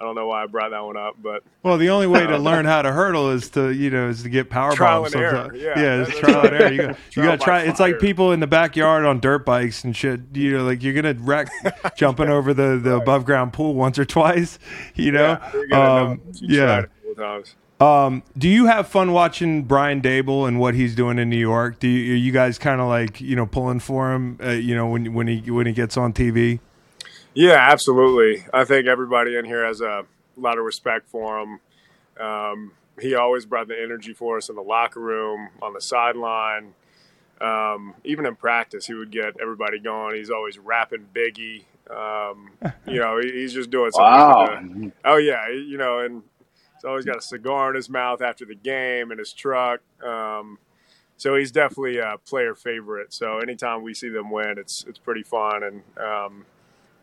I 0.01 0.03
don't 0.03 0.15
know 0.15 0.25
why 0.25 0.41
I 0.41 0.47
brought 0.47 0.71
that 0.71 0.83
one 0.83 0.97
up, 0.97 1.15
but 1.21 1.43
Well, 1.61 1.77
the 1.77 1.89
only 1.89 2.07
way 2.07 2.25
to 2.25 2.37
learn 2.49 2.65
how 2.65 2.81
to 2.81 2.91
hurdle 2.91 3.29
is 3.29 3.49
to 3.51 3.69
you 3.71 3.91
know 3.91 4.09
is 4.09 4.23
to 4.23 4.29
get 4.29 4.49
power 4.49 4.73
Trial 4.73 5.03
bombs 5.03 5.13
and 5.13 5.21
error, 5.23 5.35
sometimes. 5.43 5.61
yeah. 5.61 5.79
yeah, 5.79 6.01
it's 6.01 6.17
trial 6.17 6.45
and 6.45 6.55
error. 6.55 6.71
You 6.71 6.77
got, 6.87 6.97
you 7.15 7.23
got 7.23 7.39
to 7.39 7.45
try. 7.45 7.61
It's 7.61 7.79
like 7.79 7.99
people 7.99 8.31
in 8.31 8.39
the 8.39 8.47
backyard 8.47 9.05
on 9.05 9.19
dirt 9.19 9.45
bikes 9.45 9.83
and 9.83 9.95
shit. 9.95 10.21
You 10.33 10.57
know, 10.57 10.63
like 10.63 10.81
you're 10.81 10.93
gonna 10.99 11.13
wreck 11.19 11.49
jumping 11.95 12.29
over 12.29 12.51
the 12.51 12.79
the 12.81 12.95
above 12.95 13.25
ground 13.25 13.53
pool 13.53 13.75
once 13.75 13.99
or 13.99 14.05
twice. 14.05 14.57
You 14.95 15.11
know, 15.11 15.37
yeah, 15.53 15.61
know 15.67 15.81
um, 15.81 16.21
you 16.33 16.57
yeah. 16.57 16.79
it 16.79 16.85
a 16.85 16.87
couple 16.87 17.15
times. 17.23 17.55
Um, 17.79 18.23
do 18.37 18.47
you 18.47 18.65
have 18.67 18.87
fun 18.87 19.11
watching 19.11 19.63
Brian 19.63 20.01
Daboll 20.01 20.47
and 20.47 20.59
what 20.59 20.75
he's 20.75 20.95
doing 20.95 21.17
in 21.17 21.29
New 21.29 21.37
York? 21.37 21.79
Do 21.79 21.87
you, 21.87 22.13
are 22.13 22.17
you 22.17 22.31
guys 22.31 22.57
kind 22.59 22.79
of 22.81 22.87
like 22.87 23.21
you 23.21 23.35
know 23.35 23.45
pulling 23.45 23.79
for 23.79 24.11
him? 24.13 24.39
Uh, 24.43 24.49
you 24.49 24.75
know 24.75 24.87
when 24.87 25.13
when 25.13 25.27
he 25.27 25.51
when 25.51 25.67
he 25.67 25.73
gets 25.73 25.95
on 25.95 26.11
TV. 26.13 26.59
Yeah, 27.33 27.57
absolutely. 27.59 28.45
I 28.53 28.65
think 28.65 28.87
everybody 28.87 29.37
in 29.37 29.45
here 29.45 29.65
has 29.65 29.81
a 29.81 30.05
lot 30.35 30.57
of 30.57 30.65
respect 30.65 31.09
for 31.09 31.39
him. 31.39 31.59
Um, 32.19 32.73
he 32.99 33.15
always 33.15 33.45
brought 33.45 33.67
the 33.67 33.81
energy 33.81 34.13
for 34.13 34.37
us 34.37 34.49
in 34.49 34.55
the 34.55 34.61
locker 34.61 34.99
room, 34.99 35.49
on 35.61 35.73
the 35.73 35.81
sideline. 35.81 36.73
Um, 37.39 37.95
even 38.03 38.25
in 38.25 38.35
practice, 38.35 38.85
he 38.85 38.93
would 38.93 39.11
get 39.11 39.35
everybody 39.41 39.79
going. 39.79 40.15
He's 40.15 40.29
always 40.29 40.59
rapping 40.59 41.07
Biggie. 41.13 41.63
Um, 41.89 42.51
you 42.85 42.99
know, 42.99 43.19
he, 43.19 43.31
he's 43.31 43.53
just 43.53 43.69
doing 43.71 43.91
something. 43.91 44.11
Wow. 44.11 44.45
the- 44.61 44.91
oh 45.05 45.17
yeah, 45.17 45.49
you 45.49 45.77
know, 45.77 45.99
and 45.99 46.21
he's 46.75 46.85
always 46.85 47.05
got 47.05 47.17
a 47.17 47.21
cigar 47.21 47.69
in 47.69 47.75
his 47.75 47.89
mouth 47.89 48.21
after 48.21 48.45
the 48.45 48.55
game 48.55 49.11
in 49.11 49.17
his 49.17 49.33
truck. 49.33 49.81
Um, 50.05 50.59
so 51.17 51.35
he's 51.35 51.51
definitely 51.51 51.97
a 51.97 52.17
player 52.25 52.53
favorite. 52.55 53.13
So 53.13 53.39
anytime 53.39 53.81
we 53.83 53.93
see 53.93 54.09
them 54.09 54.29
win, 54.29 54.55
it's 54.57 54.85
it's 54.87 54.99
pretty 54.99 55.23
fun. 55.23 55.63
And 55.63 55.81
um, 55.97 56.45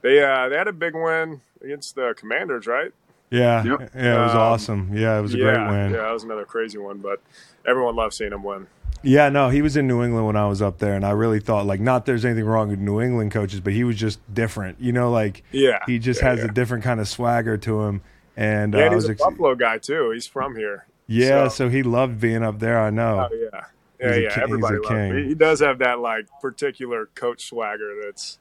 they 0.02 0.22
uh, 0.22 0.48
they 0.48 0.56
had 0.56 0.68
a 0.68 0.72
big 0.72 0.94
win 0.94 1.40
against 1.62 1.94
the 1.94 2.14
Commanders, 2.16 2.66
right? 2.66 2.92
Yeah, 3.30 3.62
Yep. 3.64 3.90
yeah, 3.94 4.14
it 4.16 4.22
was 4.22 4.32
Um, 4.32 4.38
awesome. 4.38 4.90
Yeah, 4.94 5.18
it 5.18 5.22
was 5.22 5.34
a 5.34 5.38
yeah, 5.38 5.44
great 5.44 5.68
win. 5.70 5.90
Yeah, 5.92 6.02
that 6.02 6.12
was 6.12 6.24
another 6.24 6.44
crazy 6.46 6.78
one, 6.78 6.98
but 6.98 7.20
everyone 7.66 7.94
loves 7.94 8.16
seeing 8.16 8.32
him 8.32 8.42
win. 8.42 8.66
Yeah, 9.02 9.28
no, 9.28 9.48
he 9.50 9.60
was 9.62 9.76
in 9.76 9.86
New 9.86 10.02
England 10.02 10.26
when 10.26 10.34
I 10.34 10.46
was 10.46 10.60
up 10.62 10.78
there, 10.78 10.94
and 10.94 11.04
I 11.04 11.10
really 11.10 11.38
thought 11.40 11.66
like 11.66 11.80
not 11.80 12.06
there's 12.06 12.24
anything 12.24 12.46
wrong 12.46 12.68
with 12.70 12.78
New 12.78 13.00
England 13.00 13.30
coaches, 13.32 13.60
but 13.60 13.72
he 13.74 13.84
was 13.84 13.96
just 13.96 14.18
different. 14.32 14.80
You 14.80 14.92
know, 14.92 15.10
like 15.10 15.42
Yeah, 15.52 15.78
he 15.86 15.98
just 15.98 16.20
yeah, 16.22 16.28
has 16.30 16.38
yeah. 16.40 16.46
a 16.46 16.48
different 16.48 16.84
kind 16.84 17.00
of 17.00 17.08
swagger 17.08 17.56
to 17.58 17.82
him. 17.82 18.00
And 18.36 18.74
uh, 18.74 18.78
Yeah, 18.78 18.84
I 18.86 18.94
was 18.94 19.04
he's 19.04 19.08
a 19.10 19.12
ex- 19.12 19.22
Buffalo 19.22 19.54
guy 19.56 19.78
too. 19.78 20.10
He's 20.12 20.26
from 20.26 20.56
here. 20.56 20.86
yeah, 21.06 21.48
so- 21.48 21.66
so. 21.66 21.68
he 21.68 21.82
loved 21.82 22.20
being 22.20 22.42
up 22.42 22.58
there. 22.60 22.80
I 22.80 22.90
know. 22.90 23.28
Oh 23.30 23.34
yeah, 23.34 23.64
yeah, 24.00 24.14
He's 24.14 24.22
yeah. 24.22 24.28
ki- 24.30 24.34
he's 24.34 24.42
Everybody 24.42 24.76
loves 24.78 24.88
him. 24.90 25.16
He, 25.18 25.24
he 25.28 25.34
does 25.34 25.60
have 25.60 25.78
that 25.80 25.98
like 26.00 26.26
particular 26.40 27.06
coach 27.14 27.46
swagger 27.48 27.94
that's 28.04 28.38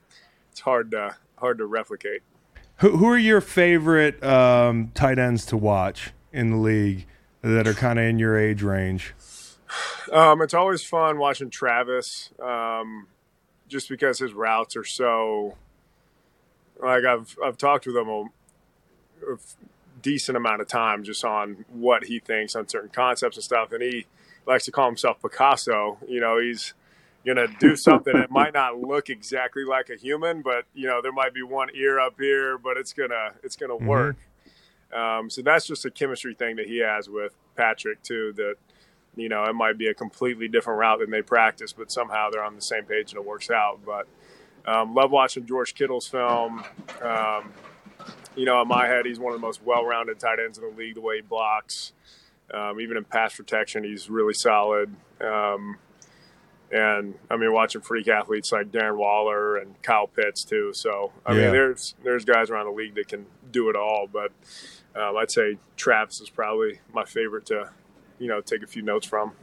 it's 0.51 0.61
hard 0.61 0.91
to 0.91 1.15
hard 1.37 1.57
to 1.59 1.65
replicate. 1.65 2.21
Who, 2.77 2.97
who 2.97 3.07
are 3.07 3.17
your 3.17 3.41
favorite 3.41 4.23
um, 4.23 4.91
tight 4.93 5.17
ends 5.17 5.45
to 5.47 5.57
watch 5.57 6.11
in 6.31 6.51
the 6.51 6.57
league 6.57 7.05
that 7.41 7.67
are 7.67 7.73
kind 7.73 7.97
of 7.97 8.05
in 8.05 8.19
your 8.19 8.37
age 8.37 8.61
range? 8.61 9.13
Um, 10.11 10.41
it's 10.41 10.53
always 10.53 10.83
fun 10.83 11.17
watching 11.17 11.49
Travis, 11.49 12.31
um, 12.41 13.07
just 13.67 13.89
because 13.89 14.19
his 14.19 14.33
routes 14.33 14.75
are 14.75 14.83
so. 14.83 15.55
Like 16.81 17.05
I've 17.05 17.35
I've 17.43 17.57
talked 17.57 17.87
with 17.87 17.97
him 17.97 18.07
a, 18.07 18.21
a 19.33 19.37
decent 20.01 20.37
amount 20.37 20.61
of 20.61 20.67
time 20.67 21.03
just 21.03 21.25
on 21.25 21.65
what 21.69 22.05
he 22.05 22.19
thinks 22.19 22.55
on 22.55 22.67
certain 22.67 22.89
concepts 22.89 23.37
and 23.37 23.43
stuff, 23.43 23.71
and 23.71 23.81
he 23.81 24.05
likes 24.45 24.65
to 24.65 24.71
call 24.71 24.85
himself 24.85 25.21
Picasso. 25.21 25.97
You 26.07 26.21
know, 26.21 26.39
he's 26.39 26.73
gonna 27.27 27.47
do 27.59 27.75
something 27.75 28.13
that 28.13 28.31
might 28.31 28.53
not 28.53 28.79
look 28.79 29.09
exactly 29.09 29.65
like 29.65 29.89
a 29.89 29.95
human, 29.95 30.41
but 30.41 30.65
you 30.73 30.87
know 30.87 31.01
there 31.01 31.11
might 31.11 31.33
be 31.33 31.43
one 31.43 31.69
ear 31.75 31.99
up 31.99 32.15
here, 32.19 32.57
but 32.57 32.77
it's 32.77 32.93
gonna 32.93 33.33
it's 33.43 33.55
gonna 33.55 33.75
work. 33.75 34.15
Um, 34.93 35.29
so 35.29 35.41
that's 35.41 35.67
just 35.67 35.85
a 35.85 35.91
chemistry 35.91 36.33
thing 36.33 36.55
that 36.55 36.67
he 36.67 36.79
has 36.79 37.09
with 37.09 37.33
Patrick 37.55 38.01
too. 38.01 38.33
That 38.37 38.55
you 39.15 39.29
know 39.29 39.43
it 39.43 39.53
might 39.53 39.77
be 39.77 39.87
a 39.87 39.93
completely 39.93 40.47
different 40.47 40.79
route 40.79 40.99
than 40.99 41.11
they 41.11 41.21
practice, 41.21 41.73
but 41.73 41.91
somehow 41.91 42.29
they're 42.29 42.43
on 42.43 42.55
the 42.55 42.61
same 42.61 42.85
page 42.85 43.11
and 43.11 43.21
it 43.21 43.27
works 43.27 43.51
out. 43.51 43.81
But 43.85 44.07
um, 44.65 44.95
love 44.95 45.11
watching 45.11 45.45
George 45.45 45.75
Kittle's 45.75 46.07
film. 46.07 46.63
Um, 47.01 47.53
you 48.35 48.45
know, 48.45 48.61
in 48.61 48.67
my 48.67 48.85
head, 48.87 49.05
he's 49.05 49.19
one 49.19 49.33
of 49.33 49.41
the 49.41 49.45
most 49.45 49.63
well-rounded 49.63 50.19
tight 50.19 50.39
ends 50.39 50.57
in 50.57 50.63
the 50.63 50.75
league. 50.75 50.95
The 50.95 51.01
way 51.01 51.17
he 51.17 51.21
blocks, 51.21 51.91
um, 52.53 52.79
even 52.79 52.95
in 52.95 53.03
pass 53.03 53.35
protection, 53.35 53.83
he's 53.83 54.09
really 54.09 54.35
solid. 54.35 54.95
Um, 55.19 55.77
and 56.71 57.15
I 57.29 57.37
mean, 57.37 57.53
watching 57.53 57.81
freak 57.81 58.07
athletes 58.07 58.51
like 58.51 58.71
Darren 58.71 58.97
Waller 58.97 59.57
and 59.57 59.81
Kyle 59.81 60.07
Pitts 60.07 60.43
too. 60.43 60.71
So 60.73 61.13
I 61.25 61.33
Yeah. 61.33 61.35
mean, 61.35 61.51
there's 61.51 61.95
there's 62.03 62.25
guys 62.25 62.49
around 62.49 62.65
the 62.65 62.71
league 62.71 62.95
that 62.95 63.07
can 63.07 63.25
do 63.51 63.69
it 63.69 63.75
all. 63.75 64.07
But 64.11 64.31
um, 64.95 65.17
I'd 65.17 65.31
say 65.31 65.57
Travis 65.77 66.21
is 66.21 66.29
probably 66.29 66.79
my 66.93 67.05
favorite 67.05 67.45
to, 67.47 67.71
you 68.19 68.27
know, 68.27 68.41
take 68.41 68.63
a 68.63 68.67
few 68.67 68.81
notes 68.81 69.07
from. 69.07 69.33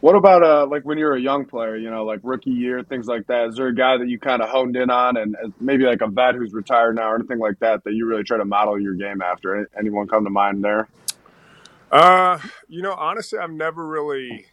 What 0.00 0.16
about 0.16 0.42
uh 0.42 0.66
like 0.66 0.82
when 0.84 0.98
you're 0.98 1.14
a 1.14 1.20
young 1.20 1.44
player, 1.44 1.76
you 1.76 1.90
know, 1.90 2.04
like 2.04 2.20
rookie 2.24 2.50
year, 2.50 2.82
things 2.82 3.06
like 3.06 3.26
that? 3.28 3.50
Is 3.50 3.56
there 3.56 3.68
a 3.68 3.74
guy 3.74 3.98
that 3.98 4.08
you 4.08 4.18
kind 4.18 4.42
of 4.42 4.48
honed 4.48 4.76
in 4.76 4.90
on, 4.90 5.16
and 5.16 5.36
maybe 5.60 5.84
like 5.84 6.00
a 6.00 6.08
vet 6.08 6.34
who's 6.34 6.52
retired 6.52 6.96
now 6.96 7.10
or 7.10 7.14
anything 7.16 7.38
like 7.38 7.58
that 7.60 7.84
that 7.84 7.92
you 7.92 8.06
really 8.06 8.24
try 8.24 8.38
to 8.38 8.44
model 8.44 8.80
your 8.80 8.94
game 8.94 9.22
after? 9.22 9.68
Anyone 9.78 10.08
come 10.08 10.24
to 10.24 10.30
mind 10.30 10.64
there? 10.64 10.88
Uh, 11.90 12.38
you 12.68 12.82
know, 12.82 12.94
honestly, 12.94 13.38
I've 13.38 13.50
never 13.52 13.86
really 13.86 14.46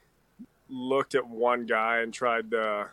looked 0.69 1.15
at 1.15 1.27
one 1.27 1.65
guy 1.65 1.99
and 1.99 2.13
tried 2.13 2.51
to 2.51 2.89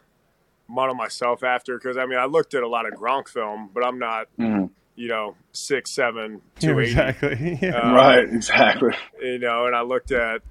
model 0.68 0.94
myself 0.94 1.42
after 1.44 1.78
because 1.78 1.96
I 1.96 2.06
mean, 2.06 2.18
I 2.18 2.24
looked 2.24 2.54
at 2.54 2.62
a 2.62 2.68
lot 2.68 2.86
of 2.86 2.94
Gronk 2.98 3.28
film, 3.28 3.70
but 3.72 3.84
I'm 3.84 3.98
not, 3.98 4.28
Mhm. 4.38 4.70
you 4.96 5.08
know, 5.08 5.36
six 5.52 5.90
seven, 5.90 6.40
Yeah, 6.60 6.76
exactly. 6.78 7.58
Yeah. 7.62 7.76
Uh, 7.76 7.94
right, 7.94 8.24
exactly. 8.24 8.94
you 9.22 9.38
know, 9.38 9.66
and 9.66 9.76
I 9.76 9.82
looked 9.82 10.10
at, 10.12 10.42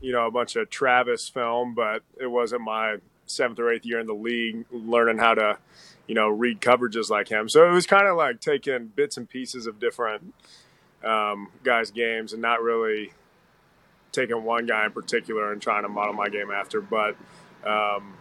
you 0.00 0.12
know, 0.12 0.26
a 0.26 0.30
bunch 0.30 0.56
of 0.56 0.70
Travis 0.70 1.28
film, 1.28 1.74
but 1.74 2.02
it 2.18 2.26
wasn't 2.26 2.62
my 2.62 2.96
seventh 3.26 3.58
or 3.60 3.70
eighth 3.70 3.86
year 3.86 4.00
in 4.00 4.06
the 4.06 4.14
league 4.14 4.64
learning 4.72 5.18
how 5.18 5.34
to, 5.34 5.58
you 6.08 6.14
know, 6.16 6.28
read 6.28 6.60
coverages 6.60 7.08
like 7.10 7.28
him. 7.28 7.48
So 7.48 7.68
it 7.68 7.72
was 7.72 7.86
kind 7.86 8.08
of 8.08 8.16
like 8.16 8.40
taking 8.40 8.86
bits 8.86 9.16
and 9.16 9.28
pieces 9.28 9.66
of 9.68 9.78
different 9.78 10.34
um, 11.04 11.48
guys' 11.62 11.90
games 11.92 12.32
and 12.32 12.42
not 12.42 12.60
really 12.62 13.12
taking 14.12 14.42
one 14.44 14.66
guy 14.66 14.86
in 14.86 14.92
particular 14.92 15.52
and 15.52 15.60
trying 15.62 15.82
to 15.82 15.88
model 15.88 16.14
my 16.14 16.28
game 16.28 16.50
after. 16.50 16.80
But 16.80 17.16
um, 17.64 18.14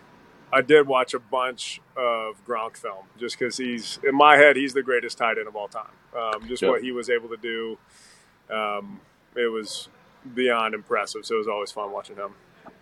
I 0.51 0.61
did 0.61 0.87
watch 0.87 1.13
a 1.13 1.19
bunch 1.19 1.81
of 1.95 2.43
Gronk 2.45 2.77
film 2.77 3.05
just 3.17 3.37
because 3.37 3.57
he's, 3.57 3.99
in 4.07 4.15
my 4.15 4.35
head, 4.37 4.55
he's 4.55 4.73
the 4.73 4.83
greatest 4.83 5.17
tight 5.17 5.37
end 5.37 5.47
of 5.47 5.55
all 5.55 5.67
time. 5.67 5.91
Um, 6.15 6.47
just 6.47 6.61
Yep. 6.61 6.71
what 6.71 6.81
he 6.81 6.91
was 6.91 7.09
able 7.09 7.29
to 7.29 7.37
do. 7.37 7.77
Um, 8.53 8.99
it 9.35 9.51
was 9.51 9.89
beyond 10.33 10.73
impressive. 10.73 11.25
So 11.25 11.35
it 11.35 11.39
was 11.39 11.47
always 11.47 11.71
fun 11.71 11.91
watching 11.91 12.15
him. 12.15 12.31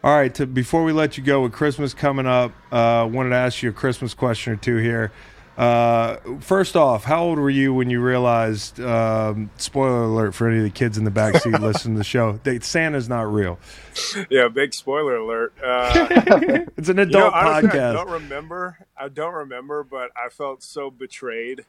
All 0.03 0.15
right. 0.15 0.33
To, 0.35 0.45
before 0.45 0.83
we 0.83 0.91
let 0.93 1.17
you 1.17 1.23
go, 1.23 1.41
with 1.41 1.51
Christmas 1.53 1.93
coming 1.93 2.25
up, 2.27 2.51
uh, 2.71 3.07
wanted 3.11 3.29
to 3.31 3.35
ask 3.35 3.61
you 3.61 3.69
a 3.69 3.73
Christmas 3.73 4.13
question 4.13 4.53
or 4.53 4.55
two 4.55 4.77
here. 4.77 5.11
Uh, 5.57 6.17
first 6.39 6.75
off, 6.75 7.03
how 7.03 7.23
old 7.23 7.39
were 7.39 7.49
you 7.49 7.73
when 7.73 7.89
you 7.89 7.99
realized? 7.99 8.79
Um, 8.79 9.49
spoiler 9.57 10.03
alert 10.03 10.35
for 10.35 10.47
any 10.47 10.57
of 10.59 10.63
the 10.63 10.69
kids 10.69 10.99
in 10.99 11.03
the 11.03 11.09
back 11.11 11.35
seat 11.37 11.51
listening 11.59 11.95
to 11.95 11.97
the 11.99 12.03
show: 12.03 12.39
that 12.43 12.63
Santa's 12.63 13.09
not 13.09 13.31
real. 13.33 13.57
Yeah, 14.29 14.49
big 14.49 14.73
spoiler 14.75 15.15
alert. 15.15 15.53
Uh, 15.63 16.07
It's 16.77 16.89
an 16.89 16.97
you 16.97 17.05
know, 17.05 17.27
adult 17.27 17.33
honestly, 17.33 17.69
I 17.69 17.73
podcast. 17.73 17.93
don't 17.93 18.09
remember. 18.09 18.77
I 18.95 19.07
don't 19.09 19.33
remember, 19.33 19.83
but 19.83 20.11
I 20.15 20.29
felt 20.29 20.61
so 20.61 20.91
betrayed. 20.91 21.65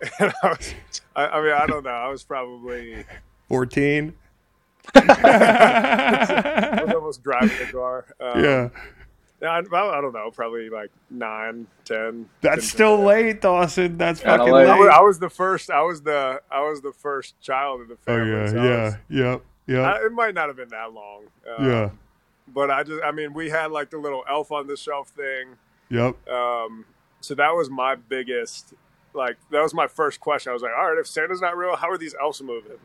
And 0.18 0.32
I, 0.42 0.48
was, 0.48 0.74
I, 1.14 1.26
I 1.26 1.42
mean, 1.42 1.52
I 1.52 1.66
don't 1.66 1.84
know. 1.84 1.90
I 1.90 2.08
was 2.08 2.22
probably 2.24 3.04
Fourteen. 3.48 4.14
I 4.94 6.82
was 6.86 6.94
almost 6.94 7.22
driving 7.22 7.50
the 7.58 7.72
car. 7.72 8.06
Um, 8.20 8.42
yeah, 8.44 8.68
I, 9.42 9.62
well, 9.70 9.90
I 9.90 10.00
don't 10.00 10.12
know. 10.12 10.30
Probably 10.30 10.68
like 10.68 10.90
nine, 11.10 11.66
ten. 11.84 12.28
that's 12.42 12.62
10, 12.62 12.68
still 12.68 12.96
10. 12.98 13.06
late, 13.06 13.40
Dawson. 13.40 13.96
That's 13.96 14.20
Kinda 14.20 14.38
fucking 14.38 14.52
late. 14.52 14.68
I 14.68 14.78
was, 14.78 14.86
late. 14.86 14.92
I 14.92 15.00
was 15.00 15.18
the 15.18 15.30
first. 15.30 15.70
I 15.70 15.82
was 15.82 16.02
the. 16.02 16.42
I 16.50 16.60
was 16.68 16.82
the 16.82 16.92
first 16.92 17.40
child 17.40 17.80
in 17.80 17.88
the 17.88 17.96
family. 17.96 18.32
Oh 18.32 18.46
family. 18.46 18.58
yeah, 18.58 18.62
so 18.62 18.68
yeah, 18.68 18.84
was- 18.84 18.94
yep, 19.08 19.44
yep, 19.66 19.84
I, 19.84 20.04
it 20.06 20.12
might 20.12 20.34
not 20.34 20.48
have 20.48 20.56
been 20.56 20.68
that 20.68 20.92
long. 20.92 21.22
Uh, 21.48 21.64
yeah, 21.64 21.90
But 22.48 22.70
I 22.70 22.82
just. 22.82 23.02
I 23.02 23.12
mean, 23.12 23.32
we 23.32 23.48
had 23.50 23.70
like 23.70 23.90
the 23.90 23.98
little 23.98 24.24
elf 24.28 24.52
on 24.52 24.66
the 24.66 24.76
shelf 24.76 25.08
thing. 25.08 25.56
yep. 25.88 26.16
Um, 26.28 26.84
so 27.22 27.34
that 27.34 27.50
was 27.54 27.70
my 27.70 27.94
biggest. 27.94 28.74
Like 29.14 29.38
that 29.50 29.62
was 29.62 29.72
my 29.74 29.86
first 29.86 30.20
question. 30.20 30.50
I 30.50 30.52
was 30.52 30.62
like, 30.62 30.72
all 30.76 30.90
right, 30.90 30.98
if 30.98 31.06
Santa's 31.06 31.40
not 31.40 31.56
real, 31.56 31.76
how 31.76 31.88
are 31.90 31.98
these 31.98 32.14
elves 32.20 32.42
moving? 32.42 32.78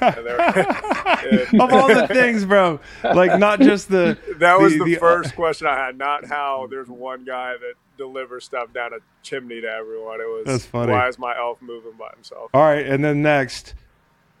And 0.00 0.16
they 0.16 0.32
were- 0.32 0.40
and- 0.40 1.60
of 1.60 1.72
all 1.72 1.88
the 1.88 2.08
things, 2.12 2.44
bro. 2.44 2.80
Like 3.04 3.38
not 3.38 3.60
just 3.60 3.88
the 3.90 4.18
that 4.38 4.58
was 4.58 4.72
the- 4.72 4.78
the, 4.80 4.84
the- 4.84 4.96
uh, 4.96 5.00
first 5.00 5.34
question 5.36 5.66
I 5.66 5.76
had. 5.76 5.96
Not 5.98 6.26
how 6.26 6.66
there's 6.70 6.88
one 6.88 7.24
guy 7.24 7.52
that 7.58 7.74
delivers 7.98 8.44
stuff 8.44 8.72
down 8.72 8.92
a 8.94 8.98
chimney 9.22 9.60
to 9.60 9.68
everyone. 9.68 10.20
It 10.20 10.28
was 10.28 10.44
That's 10.46 10.64
funny. 10.66 10.92
why 10.92 11.08
is 11.08 11.18
my 11.18 11.36
elf 11.36 11.60
moving 11.60 11.92
by 11.98 12.10
himself? 12.14 12.50
All 12.54 12.62
right, 12.62 12.86
and 12.86 13.04
then 13.04 13.20
next, 13.22 13.74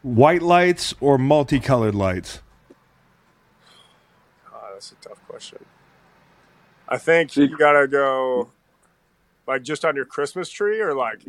white 0.02 0.40
lights 0.42 0.94
or 1.00 1.18
multicolored 1.18 1.94
lights? 1.94 2.40
Oh, 4.52 4.70
that's 4.72 4.92
a 4.92 4.94
tough 5.06 5.18
question. 5.28 5.58
I 6.88 6.96
think 6.98 7.36
you 7.36 7.56
gotta 7.56 7.86
go 7.86 8.50
like 9.46 9.62
just 9.62 9.84
on 9.84 9.94
your 9.94 10.04
Christmas 10.06 10.48
tree 10.48 10.80
or 10.80 10.94
like 10.94 11.20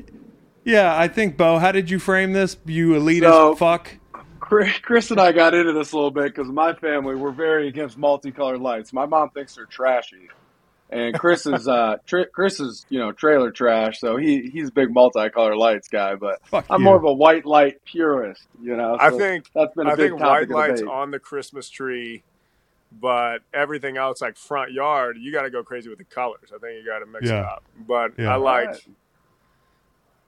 Yeah, 0.63 0.97
I 0.97 1.07
think 1.07 1.37
Bo. 1.37 1.59
How 1.59 1.71
did 1.71 1.89
you 1.89 1.99
frame 1.99 2.33
this? 2.33 2.57
You 2.65 2.91
elitist 2.91 3.21
So- 3.23 3.55
fuck. 3.55 3.97
Chris 4.51 4.79
Chris 4.79 5.11
and 5.11 5.19
I 5.21 5.31
got 5.31 5.53
into 5.53 5.71
this 5.71 5.93
a 5.93 5.95
little 5.95 6.11
bit 6.11 6.25
because 6.35 6.49
my 6.49 6.73
family 6.73 7.15
we're 7.15 7.31
very 7.31 7.69
against 7.69 7.97
multicolored 7.97 8.59
lights. 8.59 8.91
My 8.91 9.05
mom 9.05 9.29
thinks 9.29 9.55
they're 9.55 9.65
trashy, 9.65 10.27
and 10.89 11.17
Chris 11.17 11.45
is 11.45 11.69
uh 11.69 11.95
tra- 12.05 12.25
Chris 12.27 12.59
is 12.59 12.85
you 12.89 12.99
know 12.99 13.13
trailer 13.13 13.51
trash, 13.51 13.99
so 14.01 14.17
he 14.17 14.49
he's 14.49 14.67
a 14.67 14.71
big 14.73 14.91
multicolored 14.93 15.55
lights 15.55 15.87
guy. 15.87 16.15
But 16.15 16.45
Fuck 16.47 16.65
I'm 16.69 16.81
you. 16.81 16.85
more 16.85 16.97
of 16.97 17.05
a 17.05 17.13
white 17.13 17.45
light 17.45 17.77
purist, 17.85 18.43
you 18.61 18.75
know. 18.75 18.97
I 18.99 19.11
think 19.11 19.45
that's 19.55 19.73
been 19.73 19.87
a 19.87 19.91
I 19.91 19.95
big 19.95 20.09
think 20.11 20.19
topic 20.21 20.49
white 20.49 20.67
lights 20.69 20.81
debate. 20.81 20.93
on 20.93 21.11
the 21.11 21.19
Christmas 21.19 21.69
tree, 21.69 22.23
but 22.91 23.39
everything 23.53 23.95
else 23.95 24.21
like 24.21 24.35
front 24.37 24.73
yard, 24.73 25.15
you 25.17 25.31
got 25.31 25.43
to 25.43 25.49
go 25.49 25.63
crazy 25.63 25.87
with 25.87 25.97
the 25.97 26.03
colors. 26.03 26.51
I 26.53 26.57
think 26.57 26.83
you 26.83 26.85
got 26.85 26.99
to 26.99 27.05
mix 27.05 27.29
it 27.29 27.35
up. 27.35 27.63
But 27.87 28.11
Yeah. 28.19 28.33
I 28.33 28.35
like 28.35 28.67
Right. 28.67 28.87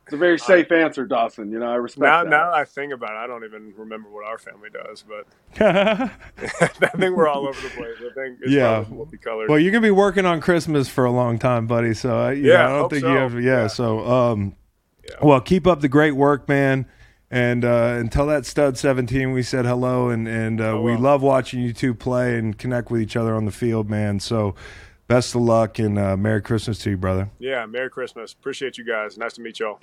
It's 0.06 0.14
a 0.14 0.18
very 0.18 0.38
safe 0.38 0.70
answer, 0.72 1.06
Dawson. 1.06 1.50
You 1.52 1.60
know, 1.60 1.72
I 1.72 1.76
respect 1.76 2.02
now. 2.02 2.24
that. 2.24 2.30
Now 2.30 2.52
I 2.54 2.66
think 2.66 2.92
about 2.92 3.12
it, 3.12 3.18
I 3.24 3.28
don't 3.28 3.46
even 3.46 3.74
remember 3.78 4.10
what 4.10 4.26
our 4.26 4.38
family 4.38 4.70
does, 4.70 5.04
but 5.08 5.26
I 5.62 6.88
think 6.98 7.16
we're 7.16 7.28
all 7.28 7.48
over 7.48 7.60
the 7.62 7.70
place. 7.70 7.96
I 8.00 8.14
think 8.14 8.40
it's 8.42 8.52
Yeah. 8.52 8.80
probably 8.82 8.98
multicolored. 8.98 9.62
you're 9.62 9.72
gonna 9.72 9.82
be 9.82 9.92
working 9.92 10.26
on 10.26 10.42
Christmas 10.42 10.90
for 10.90 11.06
a 11.06 11.12
long 11.12 11.40
time, 11.40 11.68
buddy. 11.68 11.94
So 11.94 12.20
uh, 12.26 12.30
you 12.32 12.52
Yeah, 12.52 12.58
know, 12.58 12.64
I 12.64 12.80
don't 12.80 12.90
think 12.90 13.02
so. 13.02 13.12
you 13.12 13.18
have. 13.18 13.34
Yeah. 13.36 13.42
Yeah. 13.62 13.68
So, 13.68 14.06
um, 14.06 14.56
Yeah. 15.08 15.16
well, 15.22 15.40
keep 15.42 15.66
up 15.68 15.80
the 15.82 15.90
great 15.90 16.16
work, 16.16 16.48
man. 16.50 16.86
And 17.32 17.66
uh, 17.66 17.96
until 17.98 18.28
that 18.28 18.46
stud 18.46 18.78
17, 18.78 19.32
we 19.32 19.42
said 19.42 19.66
hello, 19.66 20.10
and 20.10 20.28
and 20.28 20.62
uh, 20.62 20.80
we 20.80 20.96
love 20.96 21.24
watching 21.24 21.62
you 21.62 21.74
two 21.74 21.96
play 21.96 22.38
and 22.38 22.56
connect 22.58 22.92
with 22.92 23.02
each 23.02 23.16
other 23.16 23.34
on 23.36 23.46
the 23.46 23.52
field, 23.52 23.90
man. 23.90 24.20
So, 24.20 24.54
best 25.08 25.36
of 25.36 25.42
luck 25.42 25.80
and 25.80 25.98
uh, 25.98 26.18
Merry 26.18 26.42
Christmas 26.42 26.80
to 26.80 26.92
you, 26.92 26.98
brother. 26.98 27.30
Yeah, 27.40 27.66
Merry 27.66 27.90
Christmas. 27.90 28.34
Appreciate 28.34 28.78
you 28.78 28.86
guys. 28.86 29.18
Nice 29.18 29.34
to 29.34 29.42
meet 29.42 29.60
y'all. 29.60 29.80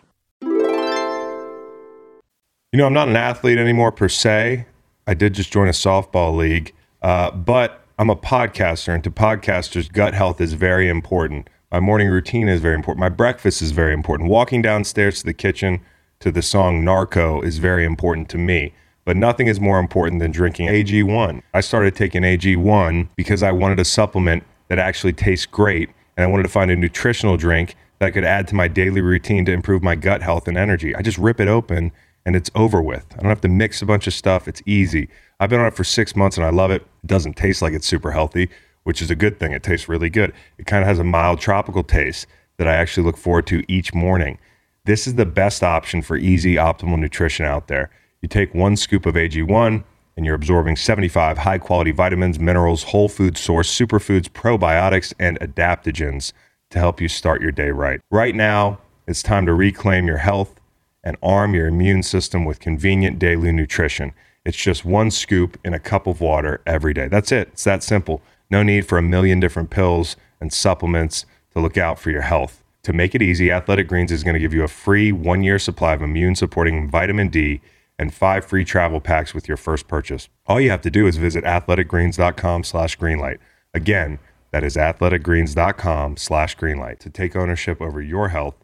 You 2.72 2.78
know, 2.78 2.86
I'm 2.86 2.92
not 2.92 3.08
an 3.08 3.16
athlete 3.16 3.58
anymore 3.58 3.90
per 3.92 4.08
se. 4.08 4.66
I 5.06 5.14
did 5.14 5.34
just 5.34 5.52
join 5.52 5.66
a 5.66 5.72
softball 5.72 6.36
league, 6.36 6.72
uh, 7.02 7.32
but 7.32 7.84
I'm 7.98 8.10
a 8.10 8.16
podcaster, 8.16 8.94
and 8.94 9.02
to 9.04 9.10
podcasters, 9.10 9.92
gut 9.92 10.14
health 10.14 10.40
is 10.40 10.52
very 10.52 10.88
important. 10.88 11.50
My 11.72 11.80
morning 11.80 12.08
routine 12.08 12.48
is 12.48 12.60
very 12.60 12.74
important. 12.74 13.00
My 13.00 13.08
breakfast 13.08 13.60
is 13.60 13.72
very 13.72 13.92
important. 13.92 14.30
Walking 14.30 14.62
downstairs 14.62 15.20
to 15.20 15.26
the 15.26 15.34
kitchen 15.34 15.80
to 16.20 16.30
the 16.30 16.42
song 16.42 16.84
Narco 16.84 17.40
is 17.40 17.58
very 17.58 17.84
important 17.84 18.28
to 18.30 18.38
me. 18.38 18.74
But 19.04 19.16
nothing 19.16 19.46
is 19.46 19.58
more 19.58 19.78
important 19.78 20.20
than 20.20 20.30
drinking 20.30 20.68
AG1. 20.68 21.42
I 21.54 21.60
started 21.60 21.96
taking 21.96 22.22
AG1 22.22 23.08
because 23.16 23.42
I 23.42 23.50
wanted 23.50 23.80
a 23.80 23.84
supplement 23.84 24.44
that 24.70 24.78
actually 24.78 25.12
tastes 25.12 25.46
great, 25.46 25.90
and 26.16 26.24
I 26.24 26.28
wanted 26.28 26.44
to 26.44 26.48
find 26.48 26.70
a 26.70 26.76
nutritional 26.76 27.36
drink 27.36 27.74
that 27.98 28.06
I 28.06 28.10
could 28.12 28.24
add 28.24 28.46
to 28.48 28.54
my 28.54 28.68
daily 28.68 29.00
routine 29.00 29.44
to 29.44 29.52
improve 29.52 29.82
my 29.82 29.96
gut 29.96 30.22
health 30.22 30.46
and 30.48 30.56
energy. 30.56 30.94
I 30.94 31.02
just 31.02 31.18
rip 31.18 31.40
it 31.40 31.48
open 31.48 31.92
and 32.24 32.36
it's 32.36 32.50
over 32.54 32.80
with. 32.80 33.04
I 33.12 33.16
don't 33.16 33.30
have 33.30 33.40
to 33.42 33.48
mix 33.48 33.82
a 33.82 33.86
bunch 33.86 34.06
of 34.06 34.14
stuff. 34.14 34.46
It's 34.46 34.62
easy. 34.64 35.08
I've 35.40 35.50
been 35.50 35.58
on 35.58 35.66
it 35.66 35.74
for 35.74 35.82
six 35.82 36.14
months 36.14 36.36
and 36.36 36.46
I 36.46 36.50
love 36.50 36.70
it. 36.70 36.82
It 37.02 37.06
doesn't 37.08 37.36
taste 37.36 37.62
like 37.62 37.72
it's 37.72 37.86
super 37.86 38.12
healthy, 38.12 38.48
which 38.84 39.02
is 39.02 39.10
a 39.10 39.16
good 39.16 39.40
thing. 39.40 39.52
It 39.52 39.64
tastes 39.64 39.88
really 39.88 40.08
good. 40.08 40.32
It 40.56 40.66
kind 40.66 40.82
of 40.82 40.88
has 40.88 41.00
a 41.00 41.04
mild 41.04 41.40
tropical 41.40 41.82
taste 41.82 42.28
that 42.58 42.68
I 42.68 42.76
actually 42.76 43.04
look 43.04 43.16
forward 43.16 43.48
to 43.48 43.64
each 43.66 43.92
morning. 43.92 44.38
This 44.84 45.08
is 45.08 45.16
the 45.16 45.26
best 45.26 45.64
option 45.64 46.00
for 46.00 46.16
easy, 46.16 46.54
optimal 46.54 46.98
nutrition 46.98 47.44
out 47.44 47.66
there. 47.66 47.90
You 48.22 48.28
take 48.28 48.54
one 48.54 48.76
scoop 48.76 49.04
of 49.04 49.16
AG1 49.16 49.82
and 50.20 50.26
you're 50.26 50.34
absorbing 50.34 50.76
75 50.76 51.38
high 51.38 51.56
quality 51.56 51.92
vitamins, 51.92 52.38
minerals, 52.38 52.82
whole 52.82 53.08
food 53.08 53.38
source, 53.38 53.74
superfoods, 53.74 54.28
probiotics, 54.28 55.14
and 55.18 55.40
adaptogens 55.40 56.34
to 56.68 56.78
help 56.78 57.00
you 57.00 57.08
start 57.08 57.40
your 57.40 57.50
day 57.50 57.70
right. 57.70 58.02
Right 58.10 58.34
now, 58.34 58.80
it's 59.06 59.22
time 59.22 59.46
to 59.46 59.54
reclaim 59.54 60.06
your 60.06 60.18
health 60.18 60.60
and 61.02 61.16
arm 61.22 61.54
your 61.54 61.68
immune 61.68 62.02
system 62.02 62.44
with 62.44 62.60
convenient 62.60 63.18
daily 63.18 63.50
nutrition. 63.50 64.12
It's 64.44 64.58
just 64.58 64.84
one 64.84 65.10
scoop 65.10 65.58
in 65.64 65.72
a 65.72 65.78
cup 65.78 66.06
of 66.06 66.20
water 66.20 66.60
every 66.66 66.92
day. 66.92 67.08
That's 67.08 67.32
it. 67.32 67.48
It's 67.52 67.64
that 67.64 67.82
simple. 67.82 68.20
No 68.50 68.62
need 68.62 68.86
for 68.86 68.98
a 68.98 69.02
million 69.02 69.40
different 69.40 69.70
pills 69.70 70.16
and 70.38 70.52
supplements 70.52 71.24
to 71.54 71.60
look 71.60 71.78
out 71.78 71.98
for 71.98 72.10
your 72.10 72.20
health. 72.20 72.62
To 72.82 72.92
make 72.92 73.14
it 73.14 73.22
easy, 73.22 73.50
Athletic 73.50 73.88
Greens 73.88 74.12
is 74.12 74.22
going 74.22 74.34
to 74.34 74.40
give 74.40 74.52
you 74.52 74.64
a 74.64 74.68
free 74.68 75.12
one 75.12 75.42
year 75.42 75.58
supply 75.58 75.94
of 75.94 76.02
immune 76.02 76.34
supporting 76.34 76.90
vitamin 76.90 77.30
D 77.30 77.62
and 78.00 78.14
five 78.14 78.46
free 78.46 78.64
travel 78.64 78.98
packs 78.98 79.34
with 79.34 79.46
your 79.46 79.58
first 79.58 79.86
purchase. 79.86 80.30
All 80.46 80.58
you 80.58 80.70
have 80.70 80.80
to 80.80 80.90
do 80.90 81.06
is 81.06 81.18
visit 81.18 81.44
athleticgreens.com 81.44 82.64
slash 82.64 82.96
greenlight. 82.96 83.36
Again, 83.74 84.18
that 84.52 84.64
is 84.64 84.74
athleticgreens.com 84.74 86.16
slash 86.16 86.56
greenlight 86.56 86.98
to 87.00 87.10
take 87.10 87.36
ownership 87.36 87.82
over 87.82 88.00
your 88.00 88.30
health 88.30 88.54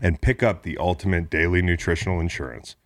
and 0.00 0.20
pick 0.20 0.44
up 0.44 0.62
the 0.62 0.78
ultimate 0.78 1.28
daily 1.28 1.62
nutritional 1.62 2.20
insurance. 2.20 2.76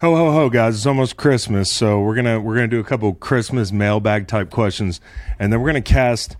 Ho 0.00 0.16
ho 0.16 0.32
ho 0.32 0.48
guys, 0.48 0.76
it's 0.76 0.86
almost 0.86 1.18
Christmas, 1.18 1.70
so 1.70 2.00
we're 2.00 2.14
gonna 2.14 2.40
we're 2.40 2.54
gonna 2.54 2.68
do 2.68 2.80
a 2.80 2.84
couple 2.84 3.12
Christmas 3.12 3.70
mailbag 3.70 4.28
type 4.28 4.48
questions, 4.48 4.98
and 5.38 5.52
then 5.52 5.60
we're 5.60 5.68
gonna 5.68 5.82
cast 5.82 6.38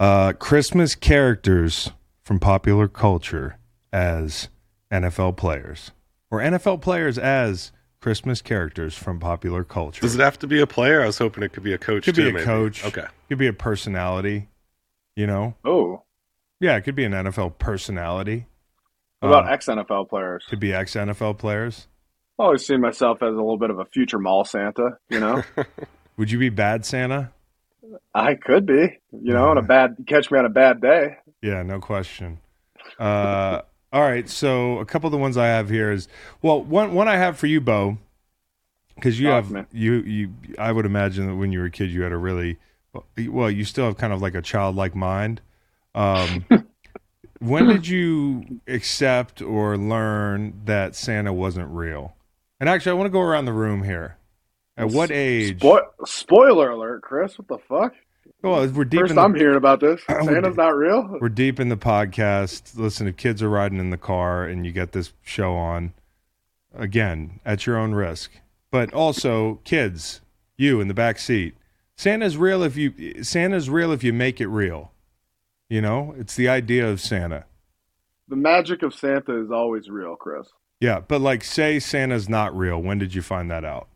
uh, 0.00 0.32
Christmas 0.32 0.94
characters 0.94 1.90
from 2.22 2.38
popular 2.38 2.88
culture 2.88 3.58
as 3.92 4.48
NFL 4.90 5.36
players, 5.36 5.90
or 6.32 6.40
NFL 6.40 6.80
players 6.80 7.18
as 7.18 7.70
Christmas 8.00 8.42
characters 8.42 8.96
from 8.96 9.20
popular 9.20 9.62
culture. 9.62 10.00
Does 10.00 10.16
it 10.16 10.20
have 10.20 10.38
to 10.40 10.46
be 10.48 10.60
a 10.60 10.66
player? 10.66 11.02
I 11.02 11.06
was 11.06 11.18
hoping 11.18 11.44
it 11.44 11.52
could 11.52 11.62
be 11.62 11.74
a 11.74 11.78
coach. 11.78 12.04
could 12.06 12.14
too, 12.16 12.22
be 12.24 12.30
a 12.30 12.32
maybe. 12.32 12.44
coach. 12.44 12.84
Okay. 12.84 13.04
Could 13.28 13.38
be 13.38 13.46
a 13.46 13.52
personality. 13.52 14.48
You 15.14 15.26
know. 15.28 15.54
Oh, 15.64 16.02
Yeah, 16.58 16.74
it 16.76 16.80
could 16.80 16.94
be 16.96 17.04
an 17.04 17.12
NFL 17.12 17.58
personality. 17.58 18.46
what 19.20 19.28
about 19.28 19.46
Uh, 19.46 19.52
ex 19.52 19.66
NFL 19.66 20.08
players? 20.08 20.44
could 20.48 20.58
be 20.58 20.72
ex 20.72 20.94
NFL 20.94 21.38
players. 21.38 21.86
I 22.38 22.44
always 22.44 22.66
see 22.66 22.76
myself 22.78 23.18
as 23.22 23.28
a 23.28 23.36
little 23.36 23.58
bit 23.58 23.68
of 23.70 23.78
a 23.78 23.84
future 23.84 24.18
mall 24.18 24.44
Santa. 24.44 24.96
You 25.10 25.20
know, 25.20 25.42
Would 26.16 26.30
you 26.30 26.38
be 26.38 26.48
bad 26.48 26.84
Santa? 26.86 27.30
I 28.14 28.34
could 28.36 28.64
be. 28.64 28.98
You 29.12 29.34
know, 29.34 29.48
on 29.50 29.58
a 29.58 29.62
bad 29.62 29.96
catch 30.08 30.30
me 30.30 30.38
on 30.38 30.46
a 30.46 30.50
bad 30.50 30.80
day. 30.80 31.16
Yeah, 31.42 31.62
no 31.62 31.78
question. 31.78 32.38
Uh, 32.98 33.60
all 33.92 34.02
right, 34.02 34.28
so 34.28 34.78
a 34.78 34.86
couple 34.86 35.08
of 35.08 35.12
the 35.12 35.18
ones 35.18 35.36
I 35.36 35.46
have 35.48 35.68
here 35.68 35.92
is 35.92 36.08
well, 36.40 36.62
one 36.62 36.94
one 36.94 37.08
I 37.08 37.16
have 37.16 37.38
for 37.38 37.46
you, 37.46 37.60
Bo, 37.60 37.98
because 38.94 39.20
you 39.20 39.28
have 39.28 39.50
me. 39.50 39.64
you 39.72 39.94
you. 40.00 40.32
I 40.58 40.72
would 40.72 40.86
imagine 40.86 41.26
that 41.26 41.36
when 41.36 41.52
you 41.52 41.58
were 41.58 41.66
a 41.66 41.70
kid, 41.70 41.90
you 41.90 42.02
had 42.02 42.12
a 42.12 42.16
really 42.16 42.58
well. 43.18 43.50
You 43.50 43.64
still 43.64 43.84
have 43.84 43.98
kind 43.98 44.12
of 44.12 44.22
like 44.22 44.34
a 44.34 44.42
childlike 44.42 44.94
mind. 44.94 45.42
Um, 45.94 46.46
when 47.40 47.66
did 47.66 47.86
you 47.86 48.60
accept 48.66 49.42
or 49.42 49.76
learn 49.76 50.62
that 50.64 50.94
Santa 50.94 51.32
wasn't 51.32 51.68
real? 51.68 52.16
And 52.60 52.68
actually, 52.68 52.92
I 52.92 52.94
want 52.94 53.06
to 53.06 53.12
go 53.12 53.20
around 53.20 53.44
the 53.44 53.52
room 53.52 53.82
here. 53.82 54.16
At 54.76 54.88
what 54.88 55.10
age? 55.10 55.58
Spo- 55.60 55.88
spoiler 56.06 56.70
alert, 56.70 57.02
Chris. 57.02 57.38
What 57.38 57.48
the 57.48 57.58
fuck? 57.58 57.94
Well, 58.42 58.68
we're 58.68 58.84
deep 58.84 59.00
First 59.00 59.10
in 59.10 59.16
the, 59.16 59.22
I'm 59.22 59.34
hearing 59.34 59.56
about 59.56 59.80
this. 59.80 60.02
Santa's 60.08 60.56
not 60.56 60.76
real. 60.76 61.18
we're 61.20 61.28
deep 61.28 61.60
in 61.60 61.68
the 61.68 61.76
podcast. 61.76 62.76
Listen, 62.76 63.06
if 63.06 63.16
kids 63.16 63.42
are 63.42 63.48
riding 63.48 63.78
in 63.78 63.90
the 63.90 63.96
car 63.96 64.44
and 64.44 64.66
you 64.66 64.72
get 64.72 64.92
this 64.92 65.12
show 65.22 65.54
on, 65.54 65.94
again, 66.74 67.40
at 67.44 67.66
your 67.66 67.76
own 67.76 67.94
risk. 67.94 68.32
But 68.70 68.92
also, 68.92 69.60
kids, 69.64 70.20
you 70.56 70.80
in 70.80 70.88
the 70.88 70.94
back 70.94 71.18
seat. 71.18 71.54
Santa's 71.96 72.36
real 72.36 72.62
if 72.62 72.76
you 72.76 73.22
Santa's 73.22 73.70
real 73.70 73.92
if 73.92 74.02
you 74.02 74.12
make 74.12 74.40
it 74.40 74.48
real. 74.48 74.92
You 75.68 75.80
know, 75.80 76.14
it's 76.18 76.34
the 76.34 76.48
idea 76.48 76.88
of 76.88 77.00
Santa. 77.00 77.44
The 78.28 78.36
magic 78.36 78.82
of 78.82 78.94
Santa 78.94 79.40
is 79.40 79.50
always 79.50 79.88
real, 79.88 80.16
Chris. 80.16 80.48
Yeah, 80.80 81.00
but 81.00 81.20
like 81.20 81.44
say 81.44 81.78
Santa's 81.78 82.28
not 82.28 82.56
real. 82.56 82.80
When 82.80 82.98
did 82.98 83.14
you 83.14 83.22
find 83.22 83.50
that 83.50 83.64
out? 83.64 83.88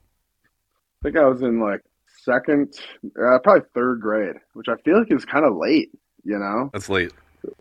I 0.45 1.09
think 1.09 1.17
I 1.17 1.25
was 1.25 1.43
in 1.43 1.61
like 1.61 1.81
second, 2.27 2.75
uh, 3.05 3.39
probably 3.39 3.63
third 3.75 4.01
grade, 4.01 4.37
which 4.53 4.67
I 4.69 4.77
feel 4.83 4.99
like 4.99 5.11
is 5.11 5.25
kind 5.25 5.47
of 5.47 5.57
late. 5.57 5.91
You 6.25 6.39
know, 6.39 6.71
That's 6.73 6.89
late. 6.89 7.13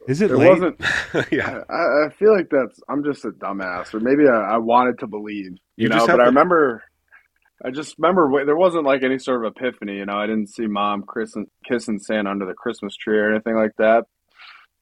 Is 0.07 0.21
it 0.21 0.31
it 0.31 0.37
late? 0.37 0.49
wasn't. 0.49 0.81
yeah. 1.31 1.61
I, 1.69 2.07
I 2.07 2.09
feel 2.17 2.35
like 2.35 2.49
that's. 2.49 2.79
I'm 2.89 3.03
just 3.03 3.23
a 3.25 3.29
dumbass, 3.29 3.93
or 3.93 3.99
maybe 3.99 4.27
I, 4.27 4.55
I 4.55 4.57
wanted 4.57 4.99
to 4.99 5.07
believe. 5.07 5.51
You, 5.75 5.83
You 5.83 5.89
know, 5.89 5.99
but 5.99 6.09
have 6.09 6.19
I 6.19 6.25
remember. 6.25 6.83
I 7.63 7.71
just 7.71 7.95
remember 7.97 8.45
there 8.45 8.57
wasn't 8.57 8.83
like 8.83 9.03
any 9.03 9.17
sort 9.17 9.45
of 9.45 9.53
epiphany. 9.55 9.97
You 9.97 10.05
know, 10.05 10.17
I 10.17 10.27
didn't 10.27 10.49
see 10.49 10.67
mom 10.67 11.05
kissing, 11.13 11.47
kissing 11.63 11.99
Santa 11.99 12.29
under 12.29 12.45
the 12.45 12.53
Christmas 12.53 12.95
tree 12.95 13.17
or 13.17 13.31
anything 13.31 13.55
like 13.55 13.71
that. 13.77 14.05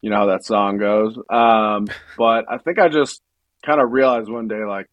You 0.02 0.10
know 0.10 0.18
how 0.18 0.26
that 0.28 0.44
song 0.44 0.78
goes. 0.78 1.16
Um, 1.30 1.88
but 2.18 2.46
I 2.50 2.58
think 2.58 2.80
I 2.80 2.90
just 2.90 3.22
kind 3.66 3.80
of 3.80 3.92
realized 3.92 4.30
one 4.30 4.48
day, 4.48 4.66
like, 4.66 4.88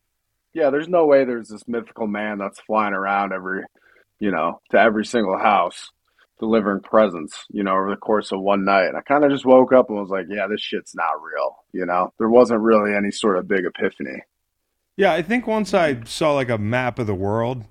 yeah, 0.52 0.70
there's 0.70 0.88
no 0.88 1.06
way 1.06 1.24
there's 1.24 1.48
this 1.48 1.66
mythical 1.66 2.06
man 2.06 2.38
that's 2.38 2.60
flying 2.60 2.92
around 2.92 3.32
every, 3.32 3.62
you 4.20 4.30
know, 4.30 4.60
to 4.70 4.78
every 4.78 5.04
single 5.04 5.38
house 5.38 5.90
delivering 6.38 6.80
presents, 6.80 7.44
you 7.50 7.62
know, 7.62 7.72
over 7.72 7.90
the 7.90 7.96
course 7.96 8.32
of 8.32 8.40
one 8.40 8.64
night. 8.64 8.86
And 8.86 8.96
I 8.96 9.02
kind 9.02 9.24
of 9.24 9.30
just 9.30 9.44
woke 9.44 9.72
up 9.72 9.90
and 9.90 9.98
was 9.98 10.08
like, 10.08 10.26
yeah, 10.28 10.46
this 10.46 10.60
shit's 10.60 10.94
not 10.94 11.22
real. 11.22 11.56
You 11.72 11.86
know, 11.86 12.12
there 12.18 12.28
wasn't 12.28 12.60
really 12.60 12.94
any 12.94 13.10
sort 13.10 13.36
of 13.36 13.46
big 13.46 13.64
epiphany. 13.64 14.22
Yeah, 14.96 15.12
I 15.12 15.22
think 15.22 15.46
once 15.46 15.72
I 15.74 16.02
saw 16.04 16.34
like 16.34 16.50
a 16.50 16.58
map 16.58 16.98
of 16.98 17.06
the 17.06 17.14
world 17.14 17.64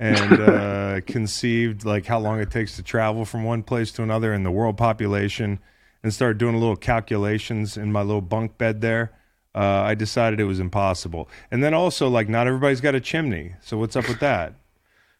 and 0.00 0.40
uh, 0.40 1.00
conceived 1.06 1.84
like 1.84 2.06
how 2.06 2.18
long 2.18 2.40
it 2.40 2.50
takes 2.50 2.76
to 2.76 2.82
travel 2.82 3.24
from 3.24 3.44
one 3.44 3.62
place 3.62 3.92
to 3.92 4.02
another 4.02 4.32
and 4.32 4.44
the 4.44 4.50
world 4.50 4.76
population 4.76 5.60
and 6.02 6.12
started 6.12 6.38
doing 6.38 6.54
a 6.54 6.58
little 6.58 6.76
calculations 6.76 7.76
in 7.76 7.92
my 7.92 8.02
little 8.02 8.22
bunk 8.22 8.56
bed 8.56 8.80
there, 8.80 9.12
uh, 9.54 9.82
I 9.82 9.94
decided 9.94 10.40
it 10.40 10.44
was 10.44 10.60
impossible. 10.60 11.28
And 11.50 11.62
then 11.62 11.74
also 11.74 12.08
like 12.08 12.28
not 12.28 12.46
everybody's 12.46 12.80
got 12.80 12.94
a 12.94 13.00
chimney, 13.00 13.54
so 13.60 13.76
what's 13.76 13.96
up 13.96 14.08
with 14.08 14.20
that? 14.20 14.54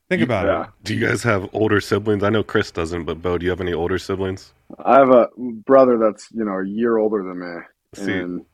Think 0.08 0.22
about 0.22 0.46
Yeah. 0.46 0.62
it. 0.64 0.68
Do 0.84 0.94
you 0.94 1.06
guys 1.06 1.22
have 1.24 1.48
older 1.52 1.80
siblings? 1.80 2.22
I 2.22 2.30
know 2.30 2.42
Chris 2.42 2.70
doesn't, 2.70 3.04
but 3.04 3.20
Bo, 3.20 3.36
do 3.38 3.44
you 3.44 3.50
have 3.50 3.60
any 3.60 3.74
older 3.74 3.98
siblings? 3.98 4.54
I 4.84 4.98
have 4.98 5.10
a 5.10 5.28
brother 5.38 5.98
that's, 5.98 6.28
you 6.32 6.44
know, 6.44 6.58
a 6.58 6.66
year 6.66 6.96
older 6.96 7.22
than 7.22 7.38
me. 7.38 7.60
See, 7.94 8.12
and 8.12 8.44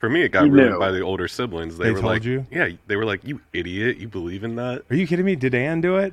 For 0.00 0.08
me, 0.10 0.22
it 0.22 0.30
got 0.32 0.44
You 0.46 0.52
ruined 0.52 0.72
knew. 0.72 0.78
by 0.78 0.90
the 0.90 1.00
older 1.00 1.28
siblings. 1.28 1.78
They, 1.78 1.84
They 1.84 1.90
were 1.92 2.00
told 2.00 2.12
like, 2.12 2.24
you? 2.24 2.46
"Yeah." 2.50 2.68
They 2.86 2.96
were 2.96 3.06
like, 3.06 3.24
"You 3.24 3.40
idiot! 3.54 3.96
You 3.96 4.06
believe 4.08 4.44
in 4.44 4.56
that?" 4.56 4.82
Are 4.90 4.96
you 4.96 5.06
kidding 5.06 5.24
me? 5.24 5.34
Did 5.36 5.54
Ann 5.54 5.80
do 5.80 5.96
it? 5.96 6.12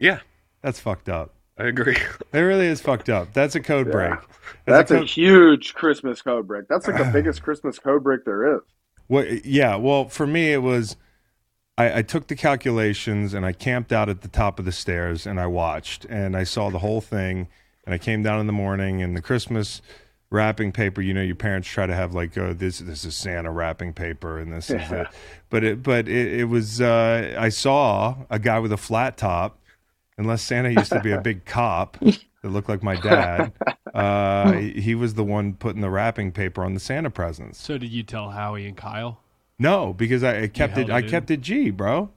Yeah, 0.00 0.18
That's 0.62 0.80
fucked 0.80 1.08
up. 1.08 1.32
I 1.58 1.64
agree. 1.66 1.96
It 2.32 2.38
really 2.40 2.66
is 2.66 2.80
fucked 2.80 3.08
up. 3.10 3.32
That's 3.32 3.54
a 3.54 3.60
code 3.60 3.86
Yeah. 3.88 3.92
break. 3.92 4.18
that's 4.66 4.90
a 4.90 5.02
a 5.02 5.04
huge 5.04 5.74
Christmas 5.74 6.22
code 6.22 6.48
break. 6.48 6.66
That's 6.68 6.86
like 6.88 6.96
the 6.98 7.04
biggest 7.12 7.42
Christmas 7.42 7.78
code 7.78 8.02
break 8.02 8.24
there 8.24 8.56
is. 8.56 8.62
What? 9.06 9.44
Yeah. 9.44 9.76
Well, 9.76 10.08
for 10.08 10.26
me, 10.26 10.52
it 10.52 10.62
was 10.62 10.96
I, 11.78 11.98
I 11.98 12.02
took 12.02 12.26
the 12.28 12.36
calculations 12.36 13.32
and 13.34 13.46
I 13.46 13.52
camped 13.52 13.92
out 13.92 14.08
at 14.08 14.20
the 14.22 14.28
top 14.28 14.58
of 14.58 14.64
the 14.64 14.72
stairs 14.72 15.26
and 15.26 15.40
I 15.40 15.46
watched 15.46 16.04
and 16.06 16.36
I 16.36 16.44
saw 16.44 16.70
the 16.70 16.78
whole 16.80 17.00
thing 17.00 17.48
and 17.84 17.94
I 17.94 17.98
came 17.98 18.22
down 18.22 18.40
in 18.40 18.46
the 18.46 18.52
morning 18.52 19.02
and 19.02 19.16
the 19.16 19.22
Christmas 19.22 19.80
wrapping 20.30 20.72
paper. 20.72 21.00
You 21.00 21.14
know, 21.14 21.22
your 21.22 21.34
parents 21.34 21.68
try 21.68 21.86
to 21.86 21.94
have 21.94 22.14
like, 22.14 22.36
oh, 22.36 22.52
this 22.52 22.78
this 22.80 23.04
is 23.04 23.14
Santa 23.16 23.50
wrapping 23.50 23.92
paper, 23.94 24.38
and 24.38 24.52
this 24.52 24.70
is 24.70 24.76
Yeah. 24.90 25.02
it. 25.02 25.06
But 25.50 25.64
it 25.64 25.82
but 25.82 26.08
it, 26.08 26.40
it 26.40 26.44
was. 26.44 26.80
Uh, 26.80 27.34
I 27.38 27.50
saw 27.50 28.16
a 28.30 28.38
guy 28.38 28.58
with 28.58 28.72
a 28.72 28.78
flat 28.78 29.16
top. 29.18 29.58
Unless 30.18 30.42
Santa 30.42 30.70
used 30.70 30.92
to 30.92 31.00
be 31.00 31.10
a 31.10 31.20
big 31.20 31.44
cop 31.46 31.98
that 32.00 32.18
looked 32.48 32.68
like 32.68 32.82
my 32.82 32.96
dad, 32.96 33.52
uh, 33.94 34.52
he 34.52 34.72
he 34.80 34.94
was 34.94 35.14
the 35.14 35.24
one 35.24 35.54
putting 35.54 35.80
the 35.80 35.90
wrapping 35.90 36.32
paper 36.32 36.64
on 36.64 36.74
the 36.74 36.80
Santa 36.80 37.10
presents. 37.10 37.58
So 37.60 37.76
did 37.78 37.90
you 37.90 38.02
tell 38.02 38.30
Howie 38.30 38.66
and 38.66 38.76
Kyle? 38.76 39.21
No, 39.62 39.92
because 39.94 40.22
I, 40.22 40.42
I 40.42 40.46
kept 40.48 40.74
held 40.74 40.90
it. 40.90 40.92
I 40.92 40.98
in? 40.98 41.08
kept 41.08 41.30
it 41.30 41.40
G, 41.40 41.70
bro. 41.70 42.10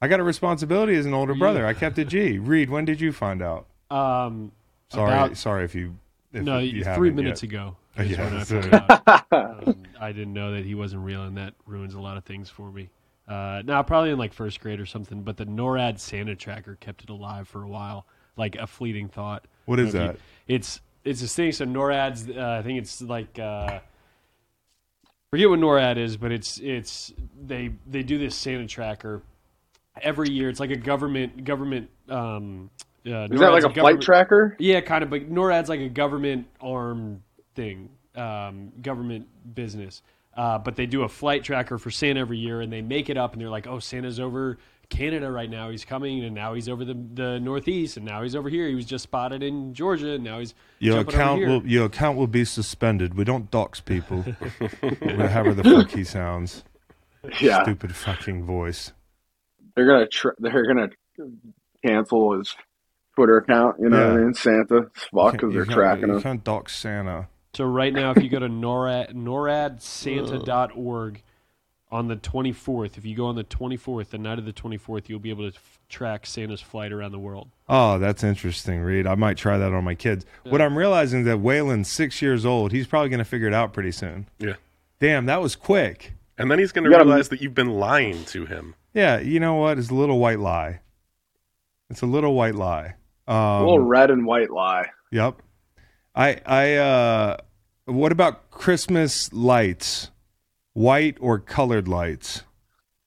I 0.00 0.08
got 0.08 0.20
a 0.20 0.22
responsibility 0.22 0.94
as 0.96 1.06
an 1.06 1.14
older 1.14 1.34
brother. 1.34 1.66
I 1.66 1.74
kept 1.74 1.98
it 1.98 2.08
G. 2.08 2.38
Reed, 2.38 2.70
when 2.70 2.84
did 2.84 3.00
you 3.00 3.12
find 3.12 3.40
out? 3.42 3.66
Um, 3.90 4.52
Sorry, 4.88 5.10
About- 5.12 5.36
sorry 5.36 5.64
if 5.64 5.74
you. 5.74 5.96
If 6.32 6.42
no, 6.44 6.58
you 6.58 6.82
three 6.84 7.10
minutes 7.10 7.42
yet. 7.42 7.50
ago. 7.50 7.76
Oh, 7.98 8.02
yeah, 8.02 8.24
when 8.24 8.36
I 8.36 8.44
found 8.44 8.74
out. 8.74 9.22
Um, 9.32 9.82
I 10.00 10.12
didn't 10.12 10.32
know 10.34 10.52
that 10.52 10.64
he 10.66 10.74
wasn't 10.74 11.02
real, 11.04 11.22
and 11.24 11.36
that 11.38 11.54
ruins 11.66 11.94
a 11.94 12.00
lot 12.00 12.16
of 12.18 12.24
things 12.24 12.48
for 12.50 12.70
me. 12.70 12.88
Uh, 13.28 13.62
now, 13.64 13.82
probably 13.82 14.10
in 14.10 14.18
like 14.18 14.32
first 14.34 14.60
grade 14.60 14.80
or 14.80 14.86
something, 14.86 15.22
but 15.22 15.36
the 15.38 15.46
NORAD 15.46 15.98
Santa 15.98 16.34
tracker 16.36 16.76
kept 16.80 17.02
it 17.02 17.08
alive 17.10 17.48
for 17.48 17.62
a 17.62 17.68
while, 17.68 18.06
like 18.36 18.56
a 18.56 18.66
fleeting 18.66 19.08
thought. 19.08 19.46
What 19.66 19.78
is 19.78 19.94
I 19.94 19.98
don't 19.98 20.06
know 20.06 20.10
if 20.12 20.16
that? 20.16 20.22
you- 20.48 20.56
it's 20.56 20.80
it's 21.04 21.20
this 21.22 21.34
thing. 21.34 21.52
So 21.52 21.64
NORAD's, 21.64 22.28
uh, 22.36 22.56
I 22.58 22.62
think 22.62 22.78
it's 22.80 23.00
like 23.00 23.38
uh, 23.38 23.80
forget 25.32 25.48
what 25.48 25.58
NORAD 25.58 25.96
is, 25.96 26.16
but 26.18 26.30
it's 26.30 26.58
it's 26.58 27.12
they 27.42 27.72
they 27.86 28.02
do 28.02 28.18
this 28.18 28.36
Santa 28.36 28.66
tracker 28.66 29.22
every 30.00 30.30
year. 30.30 30.50
It's 30.50 30.60
like 30.60 30.70
a 30.70 30.76
government 30.76 31.44
government. 31.44 31.88
Um, 32.08 32.70
uh, 33.06 33.26
Is 33.30 33.40
that 33.40 33.50
like 33.52 33.64
a 33.64 33.72
flight 33.72 34.00
tracker? 34.00 34.54
yeah, 34.60 34.80
kind 34.82 35.02
of. 35.02 35.10
But 35.10 35.32
NORAD's 35.32 35.68
like 35.70 35.80
a 35.80 35.88
government 35.88 36.46
arm 36.60 37.22
thing, 37.54 37.88
um, 38.14 38.72
government 38.82 39.26
business. 39.54 40.02
Uh, 40.36 40.58
but 40.58 40.76
they 40.76 40.86
do 40.86 41.02
a 41.02 41.08
flight 41.08 41.42
tracker 41.44 41.78
for 41.78 41.90
Santa 41.90 42.20
every 42.20 42.38
year, 42.38 42.60
and 42.60 42.72
they 42.72 42.80
make 42.80 43.10
it 43.10 43.16
up, 43.16 43.32
and 43.32 43.40
they're 43.40 43.50
like, 43.50 43.66
"Oh, 43.66 43.78
Santa's 43.78 44.20
over 44.20 44.58
Canada 44.92 45.30
right 45.30 45.50
now. 45.50 45.70
He's 45.70 45.84
coming, 45.84 46.24
and 46.24 46.34
now 46.34 46.54
he's 46.54 46.68
over 46.68 46.84
the 46.84 46.94
the 47.14 47.40
Northeast, 47.40 47.96
and 47.96 48.06
now 48.06 48.22
he's 48.22 48.36
over 48.36 48.48
here. 48.48 48.68
He 48.68 48.74
was 48.74 48.86
just 48.86 49.02
spotted 49.02 49.42
in 49.42 49.74
Georgia, 49.74 50.12
and 50.12 50.24
now 50.24 50.38
he's 50.38 50.54
Your 50.78 50.96
jumping 51.02 51.14
over 51.14 51.22
account 51.22 51.38
here." 51.40 51.48
will 51.48 51.66
your 51.66 51.86
account 51.86 52.18
will 52.18 52.26
be 52.26 52.44
suspended. 52.44 53.14
We 53.14 53.24
don't 53.24 53.50
dox 53.50 53.80
people. 53.80 54.22
However 54.22 55.54
the 55.54 55.64
fuck 55.64 55.90
he 55.90 56.04
sounds. 56.04 56.64
Yeah, 57.40 57.62
Stupid 57.62 57.94
fucking 57.96 58.44
voice. 58.44 58.92
they're 59.76 59.86
gonna 59.86 60.06
tr- 60.08 60.30
they're 60.38 60.66
gonna 60.66 60.88
cancel 61.84 62.38
his 62.38 62.54
Twitter 63.14 63.38
account. 63.38 63.76
You 63.80 63.88
know 63.88 64.08
what 64.08 64.16
I 64.20 64.24
mean? 64.24 64.34
Santa, 64.34 64.90
fuck, 65.14 65.32
because 65.32 65.52
they're 65.54 65.64
can't- 65.64 65.76
tracking 65.76 66.08
You 66.08 66.16
him. 66.16 66.22
can't 66.22 66.44
dox 66.44 66.76
Santa. 66.76 67.28
So 67.54 67.64
right 67.64 67.92
now, 67.92 68.12
if 68.12 68.22
you 68.22 68.28
go 68.30 68.38
to 68.38 68.48
NORAD 68.48 69.14
NORADSanta.org 69.14 71.22
on 71.92 72.08
the 72.08 72.16
24th, 72.16 72.96
if 72.98 73.04
you 73.04 73.14
go 73.14 73.26
on 73.26 73.36
the 73.36 73.44
24th, 73.44 74.08
the 74.08 74.18
night 74.18 74.38
of 74.38 74.44
the 74.46 74.52
24th, 74.52 75.08
you'll 75.08 75.18
be 75.20 75.30
able 75.30 75.48
to 75.50 75.54
f- 75.56 75.78
track 75.88 76.24
Santa's 76.26 76.60
flight 76.62 76.90
around 76.90 77.12
the 77.12 77.18
world. 77.18 77.50
Oh, 77.68 77.98
that's 77.98 78.24
interesting, 78.24 78.80
Reed. 78.80 79.06
I 79.06 79.14
might 79.14 79.36
try 79.36 79.58
that 79.58 79.72
on 79.72 79.84
my 79.84 79.94
kids. 79.94 80.24
What 80.44 80.60
I'm 80.62 80.76
realizing 80.76 81.20
is 81.20 81.26
that 81.26 81.36
Waylon's 81.38 81.88
six 81.90 82.20
years 82.22 82.44
old. 82.46 82.72
He's 82.72 82.86
probably 82.86 83.10
going 83.10 83.18
to 83.18 83.24
figure 83.24 83.46
it 83.46 83.54
out 83.54 83.72
pretty 83.74 83.92
soon. 83.92 84.26
Yeah. 84.38 84.54
Damn, 85.00 85.26
that 85.26 85.40
was 85.42 85.54
quick. 85.54 86.14
And 86.38 86.50
then 86.50 86.58
he's 86.58 86.72
going 86.72 86.84
to 86.84 86.90
You 86.90 86.96
gotta- 86.96 87.04
realize 87.08 87.28
that 87.28 87.40
you've 87.42 87.54
been 87.54 87.74
lying 87.74 88.24
to 88.26 88.46
him. 88.46 88.74
Yeah, 88.94 89.20
you 89.20 89.38
know 89.38 89.54
what? 89.56 89.78
It's 89.78 89.90
a 89.90 89.94
little 89.94 90.18
white 90.18 90.38
lie. 90.40 90.80
It's 91.90 92.00
a 92.02 92.06
little 92.06 92.34
white 92.34 92.54
lie. 92.54 92.94
Um, 93.28 93.36
a 93.36 93.60
little 93.64 93.78
red 93.80 94.10
and 94.10 94.24
white 94.26 94.50
lie. 94.50 94.86
Yep. 95.10 95.42
I 96.14 96.40
I 96.46 96.74
uh 96.76 97.36
what 97.84 98.12
about 98.12 98.50
Christmas 98.50 99.32
lights? 99.32 100.10
White 100.74 101.18
or 101.20 101.38
colored 101.38 101.88
lights? 101.88 102.42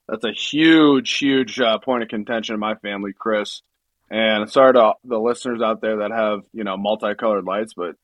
That's 0.07 0.23
a 0.23 0.31
huge, 0.31 1.17
huge 1.17 1.59
uh, 1.59 1.79
point 1.79 2.03
of 2.03 2.09
contention 2.09 2.53
in 2.53 2.59
my 2.59 2.75
family, 2.75 3.11
Chris. 3.17 3.61
And 4.09 4.49
sorry 4.51 4.73
to 4.73 4.93
the 5.03 5.19
listeners 5.19 5.61
out 5.61 5.81
there 5.81 5.97
that 5.97 6.11
have, 6.11 6.41
you 6.53 6.63
know, 6.63 6.77
multicolored 6.77 7.45
lights, 7.45 7.73
but 7.73 7.95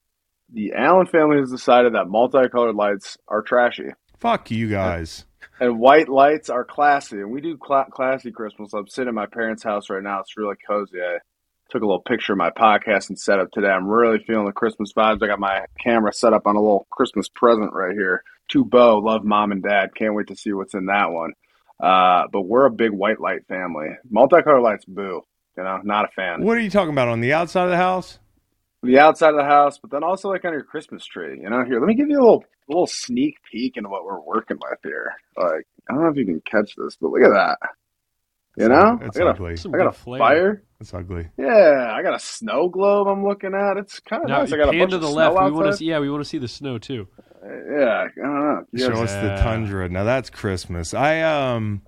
the 0.51 0.73
Allen 0.73 1.05
family 1.05 1.37
has 1.37 1.51
decided 1.51 1.93
that 1.93 2.09
multicolored 2.09 2.75
lights 2.75 3.17
are 3.27 3.41
trashy 3.41 3.91
Fuck 4.19 4.51
you 4.51 4.67
guys. 4.69 5.25
and 5.59 5.79
white 5.79 6.09
lights 6.09 6.49
are 6.49 6.65
classy. 6.65 7.17
And 7.17 7.31
we 7.31 7.39
do 7.39 7.55
cla 7.55 7.85
classy 7.91 8.31
Christmas. 8.31 8.73
I'm 8.73 8.87
sitting 8.87 9.09
at 9.09 9.13
my 9.13 9.27
parents' 9.27 9.63
house 9.63 9.89
right 9.89 10.03
now. 10.03 10.19
It's 10.21 10.35
really 10.37 10.55
cozy. 10.67 10.99
I 10.99 11.19
took 11.69 11.83
a 11.83 11.85
little 11.85 12.01
picture 12.01 12.33
of 12.33 12.37
my 12.37 12.49
podcast 12.49 13.09
and 13.09 13.19
setup 13.19 13.51
today. 13.51 13.69
I'm 13.69 13.87
really 13.87 14.19
feeling 14.25 14.45
the 14.45 14.51
Christmas 14.51 14.91
vibes. 14.91 15.23
I 15.23 15.27
got 15.27 15.39
my 15.39 15.65
camera 15.79 16.11
set 16.13 16.33
up 16.33 16.47
on 16.47 16.55
a 16.55 16.61
little 16.61 16.87
Christmas 16.89 17.29
present 17.29 17.73
right 17.73 17.93
here. 17.93 18.23
To 18.51 18.65
Bo, 18.65 18.97
love 18.99 19.23
mom 19.23 19.51
and 19.51 19.63
dad. 19.63 19.95
Can't 19.95 20.13
wait 20.13 20.27
to 20.27 20.35
see 20.35 20.51
what's 20.53 20.73
in 20.73 20.87
that 20.87 21.11
one. 21.11 21.33
Uh, 21.79 22.23
but 22.31 22.41
we're 22.41 22.65
a 22.65 22.71
big 22.71 22.91
white 22.91 23.19
light 23.19 23.47
family. 23.47 23.87
Multicolor 24.13 24.61
lights, 24.61 24.85
boo. 24.85 25.21
You 25.57 25.63
know, 25.63 25.79
not 25.83 26.05
a 26.05 26.07
fan. 26.15 26.43
What 26.43 26.57
are 26.57 26.61
you 26.61 26.69
talking 26.69 26.91
about 26.93 27.07
on 27.07 27.21
the 27.21 27.33
outside 27.33 27.65
of 27.65 27.69
the 27.71 27.77
house? 27.77 28.19
The 28.83 28.99
outside 28.99 29.29
of 29.29 29.35
the 29.37 29.43
house, 29.45 29.77
but 29.77 29.91
then 29.91 30.03
also 30.03 30.29
like 30.29 30.43
on 30.45 30.53
your 30.53 30.63
Christmas 30.63 31.05
tree. 31.05 31.39
You 31.41 31.49
know, 31.49 31.63
here, 31.65 31.79
let 31.79 31.87
me 31.87 31.95
give 31.95 32.09
you 32.09 32.17
a 32.17 32.23
little, 32.23 32.43
a 32.67 32.71
little 32.71 32.87
sneak 32.87 33.35
peek 33.51 33.77
into 33.77 33.89
what 33.89 34.05
we're 34.05 34.19
working 34.21 34.57
with 34.57 34.79
here. 34.83 35.13
Like, 35.37 35.67
I 35.89 35.93
don't 35.93 36.03
know 36.03 36.09
if 36.09 36.17
you 36.17 36.25
can 36.25 36.41
catch 36.41 36.75
this, 36.75 36.97
but 36.99 37.11
look 37.11 37.21
at 37.21 37.29
that. 37.29 37.57
You 38.57 38.67
know, 38.67 38.99
It's 39.01 39.15
I 39.17 39.19
got 39.21 39.27
a, 39.27 39.31
ugly. 39.31 39.55
Some 39.55 39.73
I 39.73 39.77
got 39.77 39.87
a 39.87 39.91
flavor. 39.91 40.23
fire. 40.23 40.63
It's 40.79 40.93
ugly. 40.93 41.29
Yeah, 41.37 41.93
I 41.93 42.01
got 42.03 42.15
a 42.15 42.19
snow 42.19 42.67
globe 42.69 43.07
I'm 43.07 43.25
looking 43.25 43.53
at. 43.53 43.77
It's 43.77 43.99
kind 44.01 44.23
of 44.23 44.29
nice. 44.29 44.51
I 44.51 44.57
got 44.57 44.69
a 44.69 44.71
pan 44.71 44.79
bunch 44.79 44.89
to 44.91 44.95
of 44.97 45.01
the 45.03 45.11
snow 45.11 45.31
left. 45.33 45.45
We 45.45 45.51
want 45.51 45.67
to 45.67 45.77
see. 45.77 45.85
Yeah, 45.85 45.99
we 45.99 46.09
want 46.09 46.23
to 46.23 46.29
see 46.29 46.37
the 46.37 46.47
snow 46.47 46.77
too. 46.77 47.07
Yeah, 47.43 48.07
I 48.07 48.07
don't 48.15 48.33
know. 48.33 48.65
You 48.71 48.85
Show 48.85 49.03
us 49.03 49.13
the 49.13 49.37
tundra. 49.41 49.89
Now 49.89 50.03
that's 50.03 50.29
Christmas. 50.29 50.93
I 50.93 51.21
um 51.21 51.81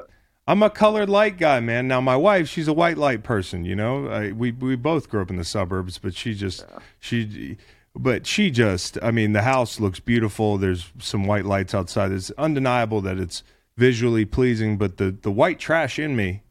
I'm 0.48 0.62
a 0.64 0.70
colored 0.70 1.10
light 1.10 1.38
guy, 1.38 1.60
man. 1.60 1.88
Now 1.88 2.02
my 2.02 2.18
wife, 2.18 2.50
she's 2.50 2.68
a 2.68 2.74
white 2.74 2.98
light 2.98 3.24
person, 3.24 3.64
you 3.64 3.76
know. 3.76 4.08
I, 4.08 4.32
we 4.32 4.52
we 4.52 4.76
both 4.76 5.10
grew 5.10 5.22
up 5.22 5.30
in 5.30 5.38
the 5.38 5.44
suburbs, 5.44 6.00
but 6.00 6.16
she 6.16 6.34
just 6.34 6.66
she 7.00 7.58
but 7.96 8.26
she 8.26 8.50
just 8.50 8.98
I 9.04 9.12
mean, 9.12 9.34
the 9.34 9.44
house 9.44 9.80
looks 9.80 10.00
beautiful. 10.00 10.58
There's 10.58 10.92
some 11.00 11.26
white 11.26 11.46
lights 11.46 11.74
outside. 11.76 12.12
It's 12.12 12.32
undeniable 12.32 13.02
that 13.02 13.20
it's 13.20 13.44
visually 13.78 14.26
pleasing, 14.26 14.78
but 14.78 14.98
the 14.98 15.12
the 15.12 15.32
white 15.32 15.60
trash 15.60 16.00
in 16.00 16.16
me 16.16 16.42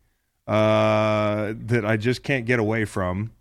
uh 0.46 1.54
that 1.56 1.84
I 1.84 1.96
just 1.96 2.22
can't 2.22 2.46
get 2.46 2.58
away 2.58 2.84
from 2.84 3.32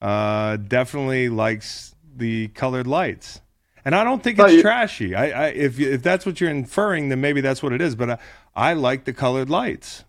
uh 0.00 0.56
definitely 0.56 1.28
likes 1.28 1.94
the 2.16 2.48
colored 2.48 2.86
lights. 2.86 3.40
And 3.88 3.94
I 3.94 4.04
don't 4.04 4.22
think 4.22 4.38
it's 4.38 4.52
you- 4.52 4.60
trashy. 4.60 5.14
I, 5.14 5.30
I 5.30 5.46
if 5.46 5.78
you- 5.78 5.90
if 5.90 6.02
that's 6.02 6.26
what 6.26 6.42
you're 6.42 6.50
inferring, 6.50 7.08
then 7.08 7.22
maybe 7.22 7.40
that's 7.40 7.62
what 7.62 7.72
it 7.72 7.80
is. 7.80 7.94
But 7.96 8.10
I, 8.10 8.18
I 8.54 8.72
like 8.74 9.04
the 9.04 9.14
colored 9.14 9.48
lights. 9.48 10.04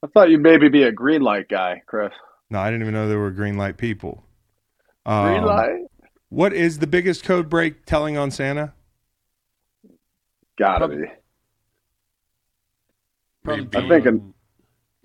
I 0.00 0.06
thought 0.06 0.30
you'd 0.30 0.42
maybe 0.42 0.68
be 0.68 0.84
a 0.84 0.92
green 0.92 1.22
light 1.22 1.48
guy, 1.48 1.82
Chris. 1.86 2.12
No, 2.50 2.60
I 2.60 2.66
didn't 2.70 2.82
even 2.82 2.94
know 2.94 3.08
there 3.08 3.18
were 3.18 3.32
green 3.32 3.56
light 3.58 3.78
people. 3.78 4.22
Green 5.04 5.38
Um, 5.38 5.44
light? 5.44 5.80
What 6.28 6.52
is 6.52 6.78
the 6.78 6.86
biggest 6.86 7.24
code 7.24 7.48
break 7.50 7.84
telling 7.84 8.16
on 8.16 8.30
Santa? 8.30 8.74
Gotta 10.56 10.86
Prob- 10.86 11.00
be. 11.00 11.06
Probably 13.42 13.66
I 13.74 13.88
think 13.88 14.06
an- 14.06 14.18
being- 14.18 14.34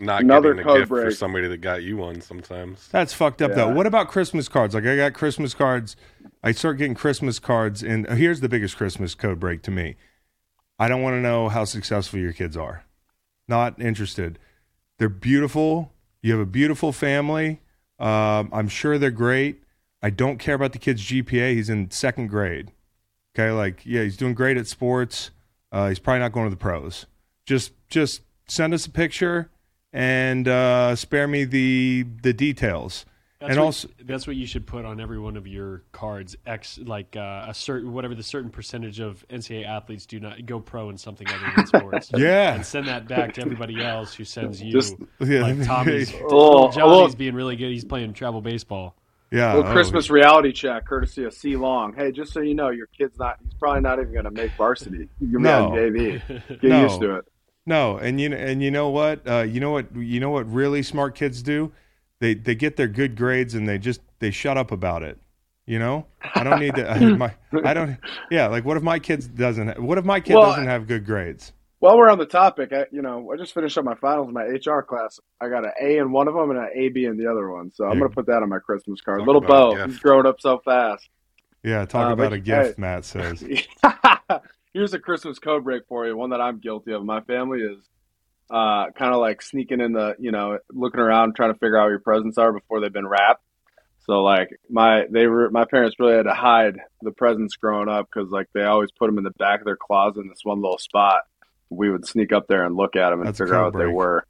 not 0.01 0.21
Another 0.23 0.53
getting 0.53 0.69
a 0.69 0.69
code 0.69 0.79
gift 0.79 0.89
for 0.89 1.11
somebody 1.11 1.47
that 1.47 1.57
got 1.57 1.83
you 1.83 1.97
one 1.97 2.21
sometimes. 2.21 2.87
That's 2.89 3.13
fucked 3.13 3.41
up 3.41 3.53
though. 3.53 3.69
What 3.69 3.85
about 3.85 4.09
Christmas 4.09 4.47
cards? 4.49 4.73
Like 4.73 4.85
I 4.85 4.95
got 4.95 5.13
Christmas 5.13 5.53
cards. 5.53 5.95
I 6.43 6.51
start 6.51 6.77
getting 6.77 6.95
Christmas 6.95 7.37
cards, 7.37 7.83
and 7.83 8.07
here's 8.09 8.39
the 8.39 8.49
biggest 8.49 8.75
Christmas 8.75 9.13
code 9.13 9.39
break 9.39 9.61
to 9.63 9.71
me. 9.71 9.95
I 10.79 10.87
don't 10.87 11.03
want 11.03 11.13
to 11.13 11.21
know 11.21 11.49
how 11.49 11.65
successful 11.65 12.19
your 12.19 12.33
kids 12.33 12.57
are. 12.57 12.83
Not 13.47 13.79
interested. 13.79 14.39
They're 14.97 15.09
beautiful. 15.09 15.93
You 16.23 16.31
have 16.31 16.41
a 16.41 16.45
beautiful 16.45 16.91
family. 16.91 17.61
Um, 17.99 18.49
I'm 18.51 18.67
sure 18.67 18.97
they're 18.97 19.11
great. 19.11 19.61
I 20.01 20.09
don't 20.09 20.39
care 20.39 20.55
about 20.55 20.73
the 20.73 20.79
kid's 20.79 21.03
GPA. 21.03 21.53
He's 21.53 21.69
in 21.69 21.91
second 21.91 22.27
grade. 22.27 22.71
Okay, 23.35 23.51
like 23.51 23.85
yeah, 23.85 24.01
he's 24.01 24.17
doing 24.17 24.33
great 24.33 24.57
at 24.57 24.67
sports. 24.67 25.29
Uh, 25.71 25.89
he's 25.89 25.99
probably 25.99 26.19
not 26.19 26.31
going 26.31 26.47
to 26.47 26.49
the 26.49 26.59
pros. 26.59 27.05
Just 27.45 27.73
just 27.87 28.21
send 28.47 28.73
us 28.73 28.87
a 28.87 28.89
picture 28.89 29.50
and 29.93 30.47
uh, 30.47 30.95
spare 30.95 31.27
me 31.27 31.43
the 31.45 32.05
the 32.21 32.33
details. 32.33 33.05
That's 33.39 33.51
and 33.53 33.59
what, 33.59 33.65
also, 33.65 33.87
that's 34.05 34.27
what 34.27 34.35
you 34.35 34.45
should 34.45 34.67
put 34.67 34.85
on 34.85 35.01
every 35.01 35.17
one 35.17 35.35
of 35.35 35.47
your 35.47 35.81
cards. 35.93 36.35
X 36.45 36.77
like 36.83 37.15
uh, 37.15 37.45
a 37.47 37.53
certain 37.55 37.91
whatever 37.91 38.13
the 38.13 38.21
certain 38.21 38.51
percentage 38.51 38.99
of 38.99 39.25
NCAA 39.29 39.65
athletes 39.65 40.05
do 40.05 40.19
not 40.19 40.45
go 40.45 40.59
pro 40.59 40.91
in 40.91 40.97
something 40.99 41.27
other 41.27 41.51
than 41.55 41.65
sports. 41.81 42.11
Yeah. 42.15 42.53
and 42.53 42.63
send 42.63 42.87
that 42.87 43.07
back 43.07 43.33
to 43.33 43.41
everybody 43.41 43.83
else 43.83 44.13
who 44.13 44.25
sends 44.25 44.61
you. 44.61 44.71
Just- 44.71 44.95
Yeah. 45.19 45.41
like 45.41 45.63
Tommy's, 45.65 46.13
little- 46.13 46.27
a 46.29 46.35
little- 46.37 46.71
Johnny's 46.71 47.15
being 47.15 47.33
really 47.33 47.55
good. 47.55 47.71
He's 47.71 47.83
playing 47.83 48.13
travel 48.13 48.41
baseball. 48.41 48.95
yeah, 49.31 49.55
little 49.55 49.71
oh, 49.71 49.73
Christmas 49.73 50.11
reality 50.11 50.51
check, 50.51 50.85
courtesy 50.85 51.23
of 51.23 51.33
C 51.33 51.55
Long. 51.55 51.93
Hey, 51.95 52.11
just 52.11 52.33
so 52.33 52.41
you 52.41 52.53
know, 52.53 52.69
your 52.69 52.85
kid's 52.95 53.17
not. 53.17 53.37
He's 53.43 53.55
probably 53.55 53.81
not 53.81 53.97
even 53.99 54.11
going 54.13 54.25
to 54.25 54.31
make 54.31 54.51
varsity. 54.55 55.09
You're 55.19 55.39
No. 55.39 55.71
be 55.71 55.77
on 55.79 55.93
JV. 55.93 56.47
Get 56.61 56.63
No. 56.63 56.83
used 56.83 57.01
to 57.01 57.15
it. 57.15 57.25
No, 57.65 57.97
and 57.97 58.19
you 58.19 58.33
and 58.33 58.61
you 58.63 58.71
know 58.71 58.89
what? 58.89 59.27
Uh, 59.27 59.41
you 59.41 59.59
know 59.59 59.71
what? 59.71 59.95
You 59.95 60.19
know 60.19 60.29
what? 60.31 60.51
Really 60.51 60.81
smart 60.83 61.15
kids 61.15 61.41
do? 61.43 61.71
They 62.19 62.33
they 62.33 62.55
get 62.55 62.75
their 62.77 62.87
good 62.87 63.15
grades 63.15 63.53
and 63.53 63.67
they 63.67 63.77
just 63.77 64.01
they 64.19 64.31
shut 64.31 64.57
up 64.57 64.71
about 64.71 65.03
it. 65.03 65.17
You 65.67 65.77
know, 65.79 66.07
I 66.35 66.43
don't 66.43 66.59
need 66.59 66.75
to. 66.75 66.89
I, 66.89 66.99
my, 66.99 67.33
I 67.63 67.73
don't. 67.73 67.97
Yeah, 68.31 68.47
like 68.47 68.65
what 68.65 68.77
if 68.77 68.83
my 68.83 68.97
kids 68.99 69.27
doesn't? 69.27 69.81
What 69.81 69.97
if 69.99 70.05
my 70.05 70.19
kid 70.19 70.33
Well, 70.35 70.49
doesn't 70.49 70.65
have 70.65 70.87
good 70.87 71.05
grades? 71.05 71.53
While 71.79 71.97
we're 71.97 72.09
on 72.09 72.17
the 72.19 72.25
topic, 72.25 72.73
I, 72.73 72.85
you 72.91 73.01
know, 73.01 73.31
I 73.31 73.37
just 73.37 73.53
finished 73.53 73.75
up 73.77 73.85
my 73.85 73.95
finals 73.95 74.27
in 74.27 74.33
my 74.33 74.43
HR 74.43 74.81
class. 74.83 75.19
I 75.39 75.49
got 75.49 75.63
an 75.65 75.71
A 75.81 75.97
in 75.97 76.11
one 76.11 76.27
of 76.27 76.33
them 76.35 76.51
and 76.51 76.59
an 76.59 76.69
AB 76.75 77.05
in 77.05 77.17
the 77.17 77.25
other 77.29 77.49
one. 77.49 77.71
So 77.73 77.85
I'm 77.85 77.97
going 77.97 78.09
to 78.09 78.15
put 78.15 78.27
that 78.27 78.43
on 78.43 78.49
my 78.49 78.59
Christmas 78.59 79.01
card. 79.01 79.21
Little 79.21 79.41
Bo, 79.41 79.75
he's 79.85 79.97
growing 79.97 80.27
up 80.27 80.39
so 80.41 80.59
fast. 80.63 81.09
Yeah, 81.63 81.85
talk 81.85 82.09
Uh, 82.09 82.13
about 82.13 82.29
but- 82.31 82.33
a 82.33 82.39
gift. 82.39 82.67
hey. 82.69 82.73
Matt 82.77 83.05
says. 83.05 83.43
Here's 84.73 84.93
a 84.93 84.99
Christmas 84.99 85.39
code 85.39 85.63
break 85.63 85.83
for 85.87 86.07
you. 86.07 86.15
One 86.15 86.29
that 86.29 86.41
I'm 86.41 86.59
guilty 86.59 86.93
of. 86.93 87.03
My 87.03 87.21
family 87.21 87.59
is 87.59 87.77
uh, 88.49 88.91
kind 88.91 89.13
of 89.13 89.19
like 89.19 89.41
sneaking 89.41 89.81
in 89.81 89.93
the, 89.93 90.15
you 90.19 90.31
know, 90.31 90.59
looking 90.71 90.99
around 90.99 91.35
trying 91.35 91.53
to 91.53 91.59
figure 91.59 91.77
out 91.77 91.83
what 91.83 91.89
your 91.89 91.99
presents 91.99 92.37
are 92.37 92.53
before 92.53 92.79
they've 92.79 92.91
been 92.91 93.07
wrapped. 93.07 93.43
So 94.05 94.23
like 94.23 94.49
my 94.69 95.05
they 95.09 95.27
were 95.27 95.49
my 95.51 95.65
parents 95.65 95.95
really 95.99 96.15
had 96.15 96.23
to 96.23 96.33
hide 96.33 96.79
the 97.01 97.11
presents 97.11 97.55
growing 97.55 97.87
up 97.87 98.07
because 98.11 98.31
like 98.31 98.47
they 98.53 98.63
always 98.63 98.89
put 98.91 99.07
them 99.07 99.17
in 99.17 99.23
the 99.23 99.31
back 99.31 99.59
of 99.59 99.65
their 99.65 99.77
closet 99.77 100.21
in 100.21 100.29
this 100.29 100.43
one 100.43 100.61
little 100.61 100.79
spot. 100.79 101.21
We 101.69 101.89
would 101.89 102.05
sneak 102.07 102.33
up 102.33 102.47
there 102.47 102.65
and 102.65 102.75
look 102.75 102.95
at 102.95 103.11
them 103.11 103.19
and 103.19 103.27
That's 103.27 103.37
figure 103.37 103.55
out 103.55 103.73
what 103.73 103.79
they 103.79 103.85
were. 103.85 104.25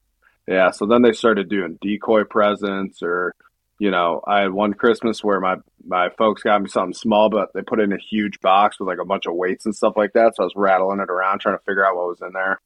Yeah. 0.47 0.71
So 0.71 0.85
then 0.85 1.01
they 1.01 1.13
started 1.13 1.49
doing 1.49 1.77
decoy 1.81 2.25
presents 2.25 3.01
or 3.01 3.33
you 3.81 3.89
know, 3.89 4.21
I 4.27 4.41
had 4.41 4.51
one 4.51 4.75
Christmas 4.75 5.23
where 5.23 5.39
my 5.39 5.55
my 5.83 6.09
folks 6.11 6.43
got 6.43 6.61
me 6.61 6.69
something 6.69 6.93
small, 6.93 7.31
but 7.31 7.51
they 7.55 7.63
put 7.63 7.79
it 7.79 7.83
in 7.85 7.93
a 7.93 7.97
huge 7.97 8.39
box 8.39 8.79
with 8.79 8.87
like 8.87 8.99
a 8.99 9.05
bunch 9.05 9.25
of 9.25 9.33
weights 9.33 9.65
and 9.65 9.75
stuff 9.75 9.93
like 9.97 10.13
that. 10.13 10.35
So 10.35 10.43
I 10.43 10.45
was 10.45 10.53
rattling 10.55 10.99
it 10.99 11.09
around 11.09 11.39
trying 11.39 11.57
to 11.57 11.63
figure 11.63 11.83
out 11.83 11.95
what 11.95 12.09
was 12.09 12.21
in 12.21 12.31
there. 12.31 12.61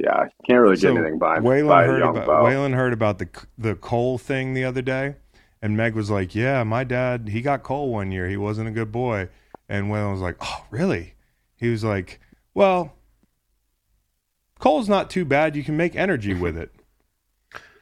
Yeah, 0.00 0.28
can't 0.46 0.60
really 0.62 0.76
get 0.76 0.80
So 0.80 0.96
anything 0.96 1.18
by, 1.18 1.40
Waylon 1.40 1.68
by 1.68 1.84
heard 1.84 2.00
about 2.00 2.26
Bo. 2.26 2.44
Waylon 2.44 2.74
heard 2.74 2.94
about 2.94 3.18
the 3.18 3.28
the 3.58 3.74
coal 3.74 4.16
thing 4.16 4.54
the 4.54 4.64
other 4.64 4.80
day, 4.80 5.16
and 5.60 5.76
Meg 5.76 5.94
was 5.94 6.10
like, 6.10 6.34
"Yeah, 6.34 6.64
my 6.64 6.82
dad 6.82 7.28
he 7.28 7.42
got 7.42 7.62
coal 7.62 7.92
one 7.92 8.10
year. 8.10 8.26
He 8.26 8.38
wasn't 8.38 8.68
a 8.68 8.72
good 8.72 8.90
boy." 8.90 9.28
And 9.68 9.88
Waylon 9.88 10.12
was 10.12 10.22
like, 10.22 10.36
"Oh, 10.40 10.64
really?" 10.70 11.12
He 11.56 11.68
was 11.68 11.84
like, 11.84 12.20
"Well, 12.54 12.94
coal's 14.58 14.88
not 14.88 15.10
too 15.10 15.26
bad. 15.26 15.56
You 15.56 15.62
can 15.62 15.76
make 15.76 15.94
energy 15.94 16.32
with 16.32 16.56
it." 16.56 16.72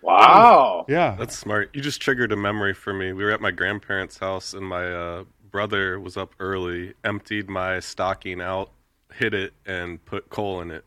Wow. 0.06 0.84
Yeah, 0.88 1.16
That's 1.18 1.36
smart. 1.36 1.70
You 1.74 1.80
just 1.82 2.00
triggered 2.00 2.30
a 2.32 2.36
memory 2.36 2.74
for 2.74 2.92
me. 2.94 3.12
We 3.12 3.24
were 3.24 3.32
at 3.32 3.40
my 3.40 3.50
grandparents' 3.50 4.18
house, 4.18 4.54
and 4.54 4.64
my 4.64 4.86
uh, 4.92 5.24
brother 5.50 5.98
was 5.98 6.16
up 6.16 6.34
early, 6.38 6.94
emptied 7.04 7.48
my 7.50 7.80
stocking 7.80 8.40
out, 8.40 8.70
hid 9.12 9.34
it, 9.34 9.52
and 9.66 10.02
put 10.04 10.30
coal 10.30 10.60
in 10.60 10.70
it. 10.70 10.84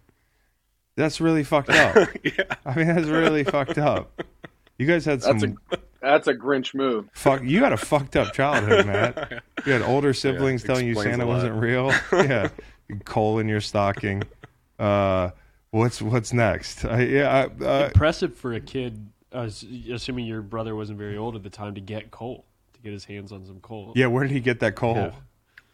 that's 0.96 1.20
really 1.20 1.44
fucked 1.44 1.70
up. 1.70 2.08
yeah. 2.24 2.44
I 2.66 2.76
mean, 2.76 2.88
that's 2.88 3.08
really 3.08 3.44
fucked 3.44 3.78
up. 3.78 4.22
You 4.78 4.86
guys 4.88 5.04
had 5.04 5.22
some 5.22 5.40
That's 5.40 5.54
a 5.74 5.78
that's 6.02 6.28
a 6.28 6.34
Grinch 6.34 6.74
move. 6.74 7.10
fuck. 7.12 7.44
You 7.44 7.62
had 7.66 7.74
a 7.74 7.78
fucked 7.78 8.16
up 8.16 8.32
childhood, 8.34 8.86
Matt. 8.86 9.44
You 9.66 9.74
had 9.74 9.82
older 9.82 10.14
siblings 10.14 10.64
telling 10.64 10.88
you 10.88 10.96
Santa 10.96 11.26
wasn't 11.28 11.56
real. 11.62 11.92
yeah, 12.14 12.48
coal 13.04 13.40
in 13.40 13.50
your 13.50 13.60
stocking. 13.60 14.24
Uh, 14.80 15.32
what's 15.72 16.02
what's 16.02 16.34
next? 16.34 16.86
I, 16.86 17.02
yeah, 17.02 17.48
I, 17.62 17.64
uh, 17.64 17.86
Impressive 17.88 18.36
for 18.36 18.54
a 18.54 18.60
kid, 18.60 19.08
uh, 19.34 19.42
s- 19.42 19.66
assuming 19.92 20.26
your 20.26 20.42
brother 20.42 20.76
wasn't 20.76 20.98
very 21.00 21.18
old 21.18 21.36
at 21.36 21.44
the 21.44 21.50
time, 21.50 21.76
to 21.76 21.82
get 21.82 22.12
coal, 22.12 22.46
to 22.74 22.80
get 22.82 22.92
his 22.94 23.06
hands 23.06 23.32
on 23.32 23.46
some 23.46 23.60
coal. 23.60 23.94
yeah. 23.96 24.08
Where 24.08 24.24
did 24.24 24.32
he 24.32 24.40
get 24.40 24.60
that 24.62 24.76
coal? 24.76 24.96
Yeah. 24.96 25.06
Yeah, 25.08 25.12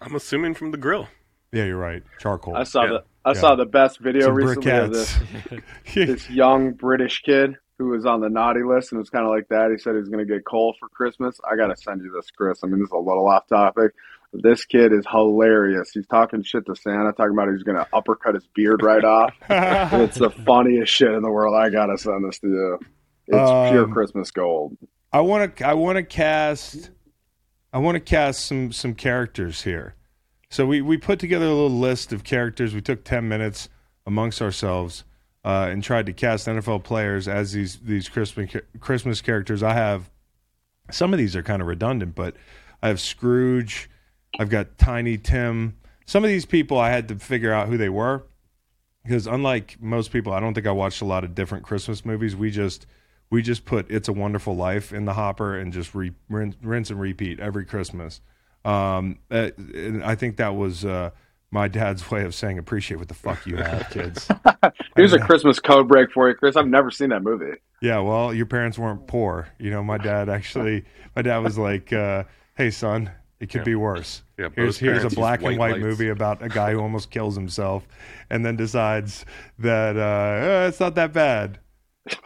I'm 0.02 0.16
assuming 0.16 0.54
from 0.54 0.72
the 0.72 0.78
grill. 0.78 1.08
Yeah, 1.52 1.64
you're 1.66 1.78
right. 1.78 2.04
Charcoal. 2.20 2.56
I 2.58 2.64
saw 2.64 2.84
Yeah. 2.84 2.90
the 2.90 3.04
I 3.24 3.30
Yeah. 3.32 3.40
saw 3.40 3.56
the 3.56 3.66
best 3.66 4.00
video 4.00 4.26
Some 4.28 4.36
recently 4.36 4.72
of 4.72 4.92
this 4.94 5.18
this 5.96 6.30
young 6.30 6.74
British 6.74 7.22
kid 7.24 7.56
who 7.78 7.88
was 7.88 8.06
on 8.06 8.22
the 8.22 8.30
naughty 8.30 8.62
list 8.64 8.92
and 8.92 9.00
was 9.00 9.10
kind 9.10 9.26
of 9.26 9.32
like 9.32 9.48
that. 9.50 9.72
He 9.72 9.78
said 9.78 9.94
he 9.94 10.00
was 10.00 10.10
going 10.10 10.26
to 10.26 10.32
get 10.32 10.46
coal 10.46 10.76
for 10.80 10.88
Christmas. 10.90 11.40
I 11.50 11.56
got 11.56 11.68
to 11.68 11.76
send 11.76 12.02
you 12.04 12.12
this, 12.12 12.30
Chris. 12.32 12.60
I 12.64 12.68
mean, 12.68 12.80
this 12.80 12.88
is 12.88 12.92
a 12.94 12.98
little 12.98 13.28
off 13.28 13.48
topic. 13.48 13.94
This 14.42 14.66
kid 14.66 14.92
is 14.94 15.06
hilarious. 15.10 15.92
He's 15.94 16.08
talking 16.08 16.44
shit 16.44 16.66
to 16.66 16.76
Santa, 16.76 17.12
talking 17.14 17.34
about 17.34 17.50
he's 17.52 17.64
going 17.64 17.78
to 17.78 17.88
uppercut 17.94 18.36
his 18.36 18.46
beard 18.54 18.82
right 18.84 19.04
off. 19.04 19.34
it's 19.50 20.18
the 20.18 20.30
funniest 20.30 20.92
shit 20.94 21.12
in 21.12 21.22
the 21.22 21.32
world. 21.32 21.56
I 21.56 21.70
got 21.70 21.88
to 21.88 21.98
send 21.98 22.28
this 22.28 22.40
to 22.40 22.48
you. 22.48 22.80
It's 23.28 23.72
pure 23.72 23.86
Um, 23.86 23.92
Christmas 23.94 24.32
gold. 24.32 24.78
I 25.12 25.22
want 25.22 25.58
to. 25.58 25.68
I 25.68 25.74
want 25.74 25.96
to 25.98 26.04
cast. 26.04 26.92
I 27.74 27.80
want 27.80 27.96
to 27.96 28.00
cast 28.00 28.46
some 28.46 28.72
some 28.72 28.94
characters 28.94 29.64
here. 29.64 29.96
So 30.50 30.66
we 30.66 30.82
we 30.82 30.98
put 30.98 31.20
together 31.20 31.46
a 31.46 31.50
little 31.50 31.70
list 31.70 32.14
of 32.14 32.24
characters. 32.24 32.74
We 32.74 32.82
took 32.82 33.04
ten 33.04 33.28
minutes 33.28 33.70
amongst 34.06 34.42
ourselves 34.42 35.04
uh, 35.44 35.68
and 35.72 35.84
tried 35.84 36.06
to 36.06 36.14
cast 36.14 36.48
NFL 36.48 36.84
players 36.84 37.28
as 37.28 37.54
these 37.54 37.80
these 37.80 38.10
Christmas 38.10 38.52
Christmas 38.80 39.22
characters. 39.22 39.64
I 39.64 39.74
have 39.74 40.12
some 40.92 41.14
of 41.14 41.18
these 41.18 41.36
are 41.36 41.44
kind 41.44 41.62
of 41.62 41.68
redundant, 41.68 42.14
but 42.16 42.36
I 42.84 42.90
have 42.90 43.00
Scrooge. 43.00 43.90
I've 44.40 44.50
got 44.50 44.78
Tiny 44.78 45.18
Tim. 45.18 45.78
Some 46.06 46.24
of 46.24 46.30
these 46.30 46.46
people 46.46 46.78
I 46.78 46.90
had 46.90 47.08
to 47.10 47.16
figure 47.16 47.54
out 47.54 47.68
who 47.68 47.78
they 47.78 47.90
were 47.90 48.24
because 49.04 49.28
unlike 49.28 49.78
most 49.80 50.12
people, 50.12 50.34
I 50.34 50.40
don't 50.40 50.54
think 50.54 50.68
I 50.68 50.72
watched 50.72 51.02
a 51.02 51.06
lot 51.06 51.24
of 51.24 51.36
different 51.36 51.64
Christmas 51.64 52.04
movies. 52.06 52.36
We 52.36 52.52
just 52.52 52.88
we 53.30 53.42
just 53.42 53.66
put 53.66 53.90
"It's 53.90 54.08
a 54.08 54.14
Wonderful 54.14 54.56
Life" 54.56 54.94
in 54.94 55.06
the 55.06 55.14
hopper 55.14 55.58
and 55.58 55.72
just 55.72 55.96
re, 55.96 56.12
rinse, 56.30 56.56
rinse 56.62 56.90
and 56.90 57.00
repeat 57.00 57.40
every 57.40 57.66
Christmas. 57.66 58.22
Um, 58.64 59.20
uh, 59.30 59.52
and 59.58 60.04
I 60.04 60.16
think 60.16 60.38
that 60.38 60.56
was 60.56 60.86
uh, 60.86 61.12
my 61.52 61.68
dad's 61.68 62.10
way 62.10 62.24
of 62.26 62.34
saying 62.34 62.58
appreciate 62.58 62.98
what 62.98 63.08
the 63.08 63.14
fuck 63.14 63.46
you 63.46 63.58
have, 63.58 63.90
kids. 63.92 64.28
Here's 64.96 65.14
a 65.14 65.20
Christmas 65.26 65.60
code 65.60 65.88
break 65.88 66.12
for 66.12 66.28
you, 66.28 66.36
Chris. 66.36 66.56
I've 66.56 66.68
never 66.68 66.90
seen 66.90 67.10
that 67.10 67.22
movie. 67.22 67.58
Yeah, 67.82 68.00
well, 68.00 68.34
your 68.34 68.48
parents 68.48 68.80
weren't 68.80 69.06
poor. 69.06 69.48
You 69.60 69.70
know, 69.70 69.84
my 69.84 69.98
dad 69.98 70.30
actually, 70.38 70.86
my 71.16 71.22
dad 71.22 71.40
was 71.40 71.58
like, 71.58 71.94
uh, 71.94 72.24
"Hey, 72.56 72.72
son, 72.72 73.12
it 73.46 73.50
could 73.52 73.64
be 73.64 73.76
worse. 73.76 74.24
Yeah, 74.38 74.50
here's 74.56 74.78
here's 74.78 75.02
a 75.02 75.06
use 75.06 75.16
black 75.16 75.40
and 75.40 75.50
white 75.50 75.58
white 75.58 75.72
lights." 75.74 75.84
movie 75.84 76.10
about 76.10 76.42
a 76.42 76.50
guy 76.50 76.72
who 76.72 76.80
almost 76.80 77.10
kills 77.12 77.36
himself, 77.36 77.88
and 78.30 78.46
then 78.46 78.56
decides 78.56 79.26
that 79.60 79.96
uh, 79.98 80.46
eh, 80.46 80.68
it's 80.68 80.80
not 80.80 80.96
that 80.96 81.14
bad. 81.14 81.60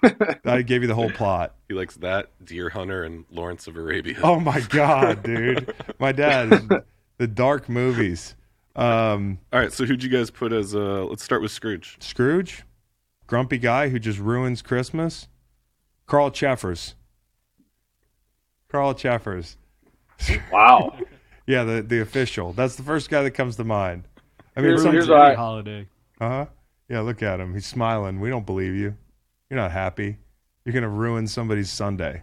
I 0.45 0.61
gave 0.61 0.81
you 0.81 0.87
the 0.87 0.95
whole 0.95 1.11
plot. 1.11 1.55
He 1.67 1.73
likes 1.73 1.95
that, 1.97 2.31
Deer 2.43 2.69
Hunter, 2.69 3.03
and 3.03 3.25
Lawrence 3.31 3.67
of 3.67 3.77
Arabia. 3.77 4.17
Oh 4.23 4.39
my 4.39 4.59
god, 4.61 5.23
dude, 5.23 5.73
my 5.99 6.11
dad, 6.11 6.69
the 7.17 7.27
dark 7.27 7.69
movies. 7.69 8.35
Um, 8.75 9.39
All 9.51 9.59
right, 9.59 9.73
so 9.73 9.85
who'd 9.85 10.03
you 10.03 10.09
guys 10.09 10.31
put 10.31 10.51
as? 10.51 10.75
Uh, 10.75 11.05
let's 11.05 11.23
start 11.23 11.41
with 11.41 11.51
Scrooge. 11.51 11.97
Scrooge, 11.99 12.63
grumpy 13.27 13.57
guy 13.57 13.89
who 13.89 13.99
just 13.99 14.19
ruins 14.19 14.61
Christmas. 14.61 15.27
Carl 16.07 16.31
Cheffers. 16.31 16.95
Carl 18.69 18.93
Cheffers. 18.93 19.57
Wow. 20.51 20.97
Yeah, 21.49 21.63
the 21.63 21.81
the 21.81 21.99
official. 22.01 22.53
That's 22.53 22.75
the 22.75 22.83
first 22.83 23.09
guy 23.09 23.23
that 23.23 23.31
comes 23.31 23.55
to 23.55 23.63
mind. 23.63 24.03
I 24.55 24.59
mean, 24.61 24.67
Here's- 24.69 24.83
some, 24.83 24.91
here's 24.91 25.09
Any 25.09 25.19
I- 25.19 25.33
holiday. 25.33 25.87
uh 26.21 26.29
huh. 26.29 26.45
Yeah, 26.87 26.99
look 27.01 27.23
at 27.23 27.39
him. 27.39 27.53
He's 27.55 27.65
smiling. 27.65 28.19
We 28.19 28.29
don't 28.29 28.45
believe 28.45 28.75
you. 28.75 28.95
You're 29.49 29.59
not 29.59 29.71
happy. 29.71 30.17
You're 30.63 30.73
gonna 30.73 30.89
ruin 30.89 31.25
somebody's 31.27 31.71
Sunday. 31.71 32.21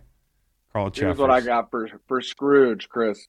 Carl 0.72 0.90
Cheffers. 0.90 1.06
Here's 1.06 1.18
what 1.18 1.30
I 1.30 1.40
got 1.40 1.70
for 1.70 1.88
for 2.06 2.20
Scrooge, 2.20 2.88
Chris. 2.88 3.26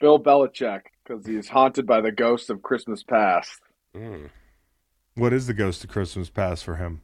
Bill 0.00 0.18
Belichick, 0.22 0.82
because 1.04 1.24
he's 1.26 1.48
haunted 1.48 1.86
by 1.86 2.00
the 2.00 2.12
ghost 2.12 2.50
of 2.50 2.62
Christmas 2.62 3.02
past. 3.02 3.60
Mm. 3.96 4.28
What 5.14 5.32
is 5.32 5.46
the 5.46 5.54
ghost 5.54 5.82
of 5.84 5.90
Christmas 5.90 6.28
past 6.30 6.64
for 6.64 6.76
him? 6.76 7.00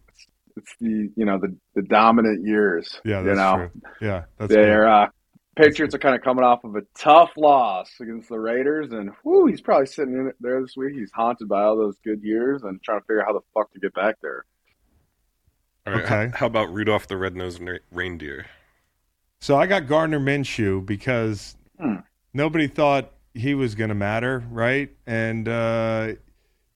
It's 0.57 0.75
the 0.81 1.11
you 1.17 1.25
know 1.25 1.39
the 1.39 1.57
the 1.75 1.83
dominant 1.83 2.47
years. 2.47 3.01
Yeah, 3.05 3.21
you 3.21 3.27
that's 3.27 3.39
know 3.39 3.57
true. 3.57 3.71
Yeah, 4.01 4.25
that's 4.39 4.53
they're 4.53 4.85
good. 4.85 4.91
uh, 4.91 5.07
Patriots 5.57 5.95
are 5.95 5.99
kind 5.99 6.15
of 6.17 6.23
coming 6.23 6.45
off 6.45 6.65
of 6.65 6.75
a 6.77 6.83
tough 6.99 7.31
loss 7.37 7.89
against 8.01 8.29
the 8.29 8.39
Raiders, 8.39 8.93
and 8.93 9.11
whoo, 9.25 9.47
he's 9.47 9.61
probably 9.61 9.87
sitting 9.87 10.15
in 10.15 10.27
it 10.29 10.37
there 10.41 10.61
this 10.61 10.77
week. 10.77 10.95
He's 10.95 11.13
haunted 11.13 11.49
by 11.49 11.63
all 11.63 11.77
those 11.77 11.99
good 12.05 12.23
years 12.23 12.63
and 12.65 12.83
trying 12.83 13.01
to 13.01 13.05
figure 13.05 13.21
out 13.21 13.27
how 13.29 13.33
the 13.35 13.41
fuck 13.55 13.73
to 13.73 13.79
get 13.81 13.95
back 13.95 14.17
there. 14.23 14.45
All 15.87 15.93
right, 15.93 16.03
Okay. 16.05 16.25
h- 16.29 16.35
how 16.35 16.47
about 16.47 16.73
Rudolph 16.73 17.07
the 17.07 17.17
Red-Nosed 17.17 17.61
Reindeer? 17.93 18.47
So 19.41 19.57
I 19.57 19.67
got 19.67 19.87
Gardner 19.87 20.19
Minshew 20.21 20.85
because 20.85 21.57
Hmm. 21.79 21.97
nobody 22.33 22.67
thought 22.67 23.13
he 23.35 23.55
was 23.55 23.75
going 23.75 23.89
to 23.91 23.95
matter, 23.95 24.45
right? 24.51 24.91
And 25.07 25.49
uh, 25.49 26.13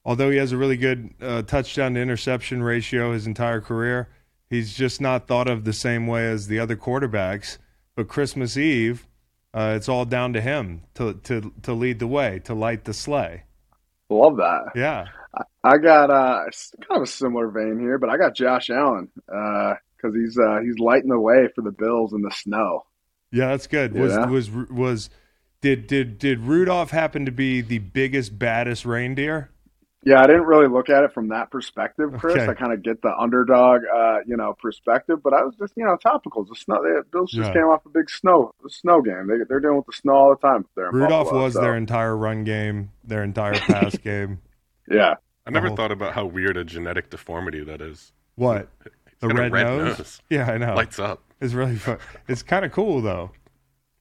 although 0.05 0.30
he 0.30 0.36
has 0.36 0.52
a 0.52 0.56
really 0.56 0.76
good 0.76 1.14
uh, 1.20 1.42
touchdown 1.42 1.94
to 1.94 2.00
interception 2.00 2.62
ratio 2.62 3.12
his 3.12 3.26
entire 3.26 3.60
career, 3.60 4.09
he's 4.50 4.74
just 4.74 5.00
not 5.00 5.26
thought 5.26 5.48
of 5.48 5.64
the 5.64 5.72
same 5.72 6.06
way 6.06 6.28
as 6.28 6.46
the 6.48 6.59
other 6.59 6.76
quarterbacks. 6.76 7.59
But 7.99 8.07
Christmas 8.07 8.57
Eve, 8.57 9.09
uh, 9.53 9.73
it's 9.75 9.89
all 9.89 10.05
down 10.05 10.33
to 10.35 10.41
him 10.41 10.83
to 10.95 11.15
to 11.15 11.53
to 11.62 11.73
lead 11.73 11.99
the 11.99 12.07
way, 12.07 12.41
to 12.45 12.55
light 12.55 12.85
the 12.85 12.95
sleigh. 12.95 13.43
Love 14.09 14.37
that. 14.37 14.66
Yeah, 14.77 15.07
I 15.65 15.79
got 15.79 16.09
uh, 16.09 16.45
kind 16.87 16.99
of 16.99 17.03
a 17.03 17.07
similar 17.09 17.49
vein 17.49 17.81
here, 17.81 17.99
but 17.99 18.09
I 18.09 18.16
got 18.16 18.37
Josh 18.37 18.70
Allen 18.70 19.09
because 19.27 20.15
he's 20.15 20.39
uh, 20.39 20.61
he's 20.65 20.79
lighting 20.79 21.11
the 21.11 21.19
way 21.19 21.49
for 21.57 21.62
the 21.62 21.73
Bills 21.73 22.12
in 22.12 22.23
the 22.23 22.31
snow. 22.31 22.85
yeah, 23.33 23.49
that's 23.49 23.66
good. 23.66 23.95
Was 23.95 24.12
Yeah. 24.12 24.27
was 24.27 24.49
was 24.49 25.11
did 25.61 25.89
did 25.89 26.20
did 26.20 26.39
Rudolph 26.39 26.93
happen 26.93 27.27
to 27.27 27.33
be 27.33 27.62
the 27.62 27.81
biggest 27.81 28.39
baddest 28.39 28.85
reindeer? 28.87 29.51
Yeah, 30.05 30.20
I 30.23 30.27
didn't 30.27 30.45
really 30.45 30.69
look 30.69 30.89
at 30.91 31.03
it 31.03 31.12
from 31.12 31.29
that 31.29 31.51
perspective, 31.51 32.12
Chris. 32.19 32.37
Okay. 32.37 32.47
I 32.47 32.55
kind 32.55 32.73
of 32.73 32.83
get 32.83 33.03
the 33.03 33.12
underdog, 33.19 33.83
uh, 33.93 34.19
you 34.27 34.37
know, 34.37 34.55
perspective, 34.62 35.19
but 35.25 35.35
I 35.35 35.43
was 35.43 35.55
just, 35.57 35.73
you 35.77 35.85
know, 35.85 35.97
topicals. 35.97 36.49
The 36.49 36.55
snow, 36.55 36.81
they, 36.83 37.01
Bills 37.11 37.33
just 37.33 37.49
Yeah. 37.49 37.53
came 37.55 37.65
off 37.65 37.85
a 37.85 37.89
big 37.89 38.09
snow, 38.09 38.53
the 38.62 38.70
snow 38.70 39.03
game. 39.03 39.27
They, 39.27 39.39
they're 39.49 39.59
dealing 39.61 39.77
with 39.79 39.87
the 39.87 39.93
snow 39.93 40.12
all 40.15 40.31
the 40.31 40.37
time 40.47 40.61
up 40.61 40.70
there. 40.77 40.91
Rudolph 40.93 41.25
Buffalo, 41.27 41.45
was 41.45 41.55
so, 41.55 41.61
their 41.61 41.77
entire 41.77 42.16
run 42.16 42.45
game, 42.45 42.91
their 43.05 43.25
entire 43.25 43.55
pass 43.59 43.97
game. 44.05 44.39
Yeah, 44.89 45.15
I 45.47 45.51
never 45.51 45.66
whole- 45.66 45.77
thought 45.77 45.91
about 45.93 46.15
how 46.15 46.27
weird 46.27 46.57
a 46.57 46.65
genetic 46.65 47.11
deformity 47.11 47.65
that 47.65 47.81
is. 47.81 48.12
What? 48.37 48.69
The 49.20 49.29
red, 49.29 49.51
red 49.53 49.65
nose? 49.66 49.99
nose. 49.99 50.20
Yeah, 50.31 50.49
I 50.49 50.59
know. 50.59 50.75
Lights 50.77 51.01
up. 51.01 51.23
It's 51.41 51.55
really 51.55 51.75
fun. 51.75 51.99
It's 52.29 52.45
kind 52.45 52.65
of 52.65 52.70
cool 52.70 53.03
though. 53.03 53.33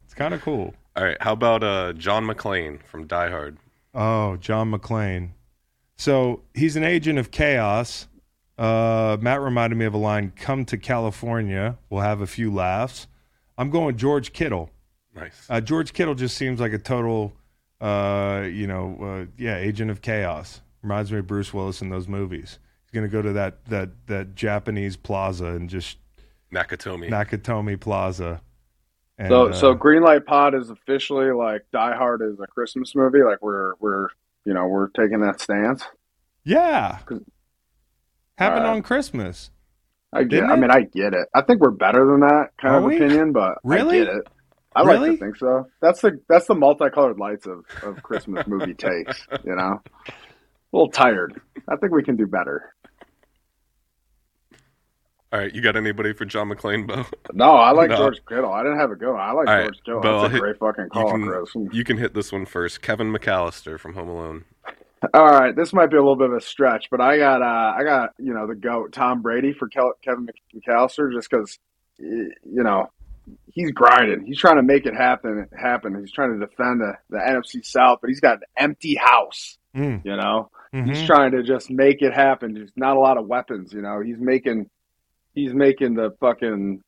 It's 0.06 0.14
kind 0.14 0.36
of 0.36 0.42
cool. 0.44 0.76
All 0.96 1.04
right, 1.04 1.18
how 1.22 1.34
about 1.34 1.64
uh, 1.64 1.94
John 1.94 2.24
McClane 2.26 2.84
from 2.84 3.08
Die 3.08 3.30
Hard? 3.32 3.58
Oh, 3.96 4.38
John 4.38 4.72
McClane. 4.72 5.32
So 5.98 6.44
he's 6.54 6.76
an 6.76 6.84
agent 6.84 7.20
of 7.20 7.32
chaos. 7.32 8.08
Uh, 8.58 9.18
Matt 9.20 9.42
reminded 9.42 9.76
me 9.76 9.86
of 9.86 9.94
a 9.94 9.98
line: 9.98 10.32
"Come 10.36 10.66
to 10.66 10.78
California, 10.78 11.78
we'll 11.90 12.02
have 12.02 12.22
a 12.22 12.28
few 12.28 12.52
laughs." 12.54 13.08
I'm 13.58 13.70
going 13.70 13.98
George 13.98 14.34
Kittle. 14.34 14.70
Nice. 15.16 15.48
Uh, 15.50 15.60
George 15.60 15.94
Kittle 15.94 16.14
just 16.14 16.38
seems 16.38 16.60
like 16.60 16.74
a 16.74 16.78
total, 16.78 17.34
uh, 17.82 18.46
you 18.46 18.68
know, 18.68 18.98
uh, 19.02 19.26
yeah, 19.38 19.58
agent 19.58 19.90
of 19.90 20.02
chaos. 20.02 20.62
Reminds 20.84 21.12
me 21.12 21.20
of 21.20 21.28
Bruce 21.28 21.54
Willis 21.54 21.82
in 21.82 21.90
those 21.90 22.08
movies. 22.08 22.60
He's 22.86 22.92
gonna 22.92 23.08
go 23.08 23.22
to 23.22 23.34
that 23.34 23.66
that 23.66 23.90
that 24.08 24.36
Japanese 24.36 24.96
plaza 24.96 25.48
and 25.48 25.70
just 25.70 25.98
Nakatomi. 26.54 27.10
Nakatomi 27.10 27.80
Plaza. 27.80 28.42
And, 29.18 29.30
so 29.30 29.48
uh, 29.48 29.54
so 29.54 29.76
Greenlight 29.76 30.26
Pod 30.26 30.54
is 30.54 30.70
officially 30.70 31.32
like 31.32 31.66
Die 31.74 31.96
Hard 31.96 32.22
is 32.22 32.40
a 32.40 32.48
Christmas 32.48 32.96
movie. 32.96 33.24
Like 33.24 33.42
we're 33.42 33.74
we're 33.80 34.10
you 34.48 34.54
know 34.54 34.66
we're 34.66 34.88
taking 34.90 35.20
that 35.22 35.40
stance. 35.42 35.84
yeah, 36.46 37.00
happened 37.00 37.26
Alright. 38.40 38.66
on 38.78 38.82
Christmas. 38.82 39.52
I 40.14 40.24
get. 40.24 40.46
I 40.46 40.56
mean, 40.56 40.72
I 40.72 40.82
get 40.82 41.14
it. 41.14 41.28
I 41.36 41.42
think 41.42 41.60
we're 41.62 41.72
better 41.72 42.06
than 42.06 42.22
that 42.22 42.52
kind 42.62 42.76
Are 42.76 42.78
of 42.80 42.86
we? 42.86 42.96
opinion, 42.96 43.34
but 43.34 43.56
Really? 43.64 44.02
I 44.02 44.06
get 44.06 44.14
it. 44.16 44.28
I 44.76 44.82
like 44.84 45.00
to 45.12 45.18
think 45.18 45.36
so. 45.36 45.66
That's 45.82 46.02
the 46.02 46.20
that's 46.30 46.46
the 46.48 46.56
multicolored 46.56 47.18
lights 47.20 47.46
of 47.48 47.66
of 47.84 48.02
Christmas 48.04 48.46
movie 48.48 48.74
takes. 48.76 49.28
You 49.44 49.56
know, 49.56 49.82
a 50.08 50.12
little 50.72 50.90
tired. 50.92 51.42
I 51.68 51.76
think 51.78 51.94
we 51.94 52.04
can 52.04 52.16
do 52.16 52.28
better. 52.28 52.74
All 55.34 55.40
right, 55.40 55.54
you 55.54 55.62
got 55.62 55.76
anybody 55.76 56.14
for 56.14 56.24
John 56.26 56.50
McClane, 56.50 56.88
Bo? 56.88 57.06
No, 57.34 57.52
I 57.52 57.72
like 57.72 57.90
No. 57.92 57.98
George 57.98 58.22
Kittle. 58.28 58.52
I 58.52 58.64
didn't 58.64 58.80
have 58.80 58.92
a 58.92 58.96
good 58.96 59.12
one. 59.12 59.20
I 59.20 59.32
like 59.34 59.48
All 59.50 59.56
right, 59.56 59.64
George 59.66 59.80
Kittle. 59.86 60.02
Bo, 60.02 60.22
That's 60.22 60.30
a 60.30 60.32
hit- 60.34 60.42
great 60.42 60.58
fucking 60.60 60.84
You 60.86 60.90
call, 60.90 61.12
can, 61.12 61.24
Chris. 61.26 61.50
you 61.74 61.84
can 61.84 61.98
hit 61.98 62.14
this 62.14 62.32
one 62.32 62.46
first. 62.46 62.82
Kevin 62.82 63.12
McAllister 63.14 63.78
from 63.80 63.94
Home 63.96 64.08
Alone. 64.08 64.46
All 65.14 65.26
right, 65.26 65.56
this 65.56 65.74
might 65.74 65.88
be 65.92 65.98
a 65.98 66.00
little 66.02 66.16
bit 66.16 66.30
of 66.30 66.36
a 66.38 66.42
stretch, 66.42 66.88
but 66.90 67.02
I 67.02 67.18
got 67.18 67.42
uh, 67.44 67.74
I 67.78 67.84
got 67.84 68.14
you 68.18 68.34
know 68.34 68.48
the 68.48 68.56
goat 68.56 68.94
Tom 68.94 69.22
Brady 69.22 69.54
for 69.54 69.68
Kel- 69.68 69.94
Kevin 70.02 70.28
McAllister 70.56 71.12
just 71.14 71.30
because 71.30 71.60
you 72.00 72.32
know 72.46 72.90
he's 73.52 73.72
grinding. 73.72 74.26
He's 74.26 74.40
trying 74.40 74.56
to 74.56 74.64
make 74.64 74.86
it 74.88 74.96
happen. 74.96 75.48
Happen. 75.56 76.00
He's 76.00 76.12
trying 76.12 76.40
to 76.40 76.46
defend 76.46 76.82
the, 76.82 76.94
the 77.10 77.18
NFC 77.18 77.64
South, 77.64 78.00
but 78.02 78.10
he's 78.10 78.22
got 78.22 78.38
an 78.38 78.44
empty 78.58 78.96
house. 78.96 79.58
Mm, 79.76 80.04
You 80.04 80.16
know, 80.16 80.50
mhm. 80.74 80.88
he's 80.88 81.06
trying 81.06 81.32
to 81.34 81.44
just 81.44 81.70
make 81.70 82.02
it 82.02 82.14
happen. 82.14 82.54
There's 82.56 82.72
not 82.76 82.98
a 82.98 83.00
lot 83.00 83.18
of 83.18 83.28
weapons. 83.28 83.74
You 83.74 83.82
know, 83.84 84.02
he's 84.02 84.18
making 84.18 84.68
he's 85.38 85.54
making 85.54 85.94
the 85.94 86.12
fucking 86.20 86.82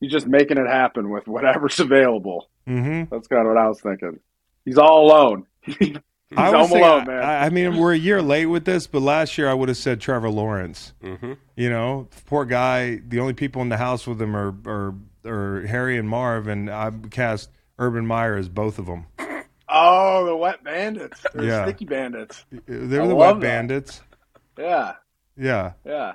he's 0.00 0.10
just 0.10 0.26
making 0.26 0.56
it 0.58 0.66
happen 0.66 1.10
with 1.10 1.26
whatever's 1.28 1.78
available. 1.80 2.48
Mhm. 2.66 3.08
That's 3.10 3.28
kind 3.28 3.42
of 3.42 3.48
what 3.48 3.58
I 3.62 3.68
was 3.68 3.80
thinking. 3.80 4.18
He's 4.64 4.78
all 4.78 5.06
alone. 5.06 5.46
he's 5.62 5.96
I 6.36 6.50
was 6.50 6.52
home 6.60 6.68
saying- 6.70 6.84
alone, 6.84 7.06
man. 7.06 7.22
I, 7.22 7.46
I 7.46 7.48
mean, 7.50 7.76
we're 7.76 7.92
a 7.92 7.98
year 7.98 8.22
late 8.22 8.46
with 8.46 8.64
this, 8.64 8.86
but 8.86 9.02
last 9.02 9.36
year 9.36 9.48
I 9.48 9.54
would 9.54 9.68
have 9.68 9.76
said 9.78 10.00
Trevor 10.00 10.30
Lawrence. 10.30 10.92
hmm 11.02 11.32
You 11.56 11.70
know, 11.70 12.08
poor 12.26 12.44
guy. 12.44 12.96
The 13.06 13.20
only 13.20 13.34
people 13.34 13.62
in 13.62 13.68
the 13.68 13.76
house 13.76 14.06
with 14.06 14.20
him 14.22 14.34
are 14.36 14.54
are, 14.66 14.94
are 15.26 15.66
Harry 15.66 15.98
and 15.98 16.08
Marv, 16.08 16.46
and 16.48 16.70
I 16.70 16.90
cast 17.10 17.50
Urban 17.78 18.06
Meyer 18.06 18.36
as 18.36 18.48
both 18.48 18.78
of 18.78 18.86
them. 18.86 19.06
Oh, 19.72 20.24
the 20.26 20.34
wet 20.36 20.64
bandits. 20.64 21.24
Or 21.34 21.44
Yeah. 21.44 21.64
sticky 21.64 21.84
bandits. 21.84 22.44
They 22.66 22.98
I 22.98 23.02
were 23.02 23.08
the 23.08 23.14
wet 23.14 23.34
that. 23.34 23.40
bandits. 23.40 24.00
Yeah, 24.58 24.94
Yeah, 25.36 25.72
yeah, 25.86 26.14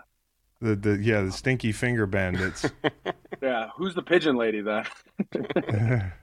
the 0.61 0.75
the 0.75 0.97
yeah 1.01 1.21
the 1.21 1.31
stinky 1.31 1.71
finger 1.71 2.05
bandits. 2.05 2.65
yeah. 3.41 3.69
Who's 3.77 3.93
the 3.95 4.01
pigeon 4.01 4.35
lady 4.37 4.61
then? 4.61 4.85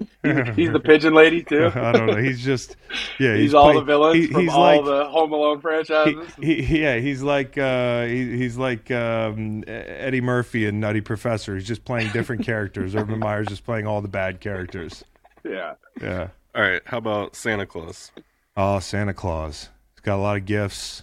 He's 0.57 0.73
the 0.73 0.81
pigeon 0.83 1.15
lady 1.15 1.43
too. 1.43 1.71
I 1.75 1.93
don't 1.93 2.07
know. 2.07 2.17
He's 2.17 2.43
just 2.45 2.77
yeah. 3.19 3.37
He's, 3.37 3.55
all 3.55 3.71
play- 3.73 3.75
the 3.81 3.85
villains 3.85 4.17
he- 4.27 4.33
from 4.33 4.41
he's 4.43 4.51
all 4.53 4.61
like, 4.61 4.85
the 4.85 5.05
Home 5.07 5.33
Alone 5.33 5.57
he, 5.59 5.63
franchises. 5.63 6.35
he, 6.41 6.81
yeah, 6.83 6.97
he's 6.99 7.23
like 7.23 7.59
uh, 7.59 8.05
he, 8.07 8.37
he's 8.37 8.57
like 8.57 8.91
um, 8.91 9.65
Eddie 9.67 10.21
Murphy 10.21 10.67
and 10.67 10.81
Nutty 10.81 11.01
Professor. 11.01 11.55
He's 11.55 11.67
just 11.67 11.85
playing 11.85 12.11
different 12.13 12.43
characters. 12.47 12.95
Urban 12.95 13.19
Meyer's 13.19 13.49
just 13.49 13.65
playing 13.65 13.87
all 13.87 14.01
the 14.01 14.09
bad 14.09 14.41
characters. 14.41 15.05
yeah. 15.45 15.75
Yeah. 16.01 16.29
All 16.55 16.63
right, 16.63 16.83
how 16.85 16.99
about 16.99 17.35
Santa 17.35 17.65
Claus? 17.67 18.13
Oh, 18.57 18.79
Santa 18.79 19.15
Claus. 19.15 19.71
He's 19.95 20.01
got 20.01 20.17
a 20.17 20.23
lot 20.23 20.37
of 20.37 20.45
gifts. 20.45 21.03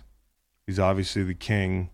He's 0.67 0.77
obviously 0.79 1.23
the 1.23 1.33
king. 1.33 1.89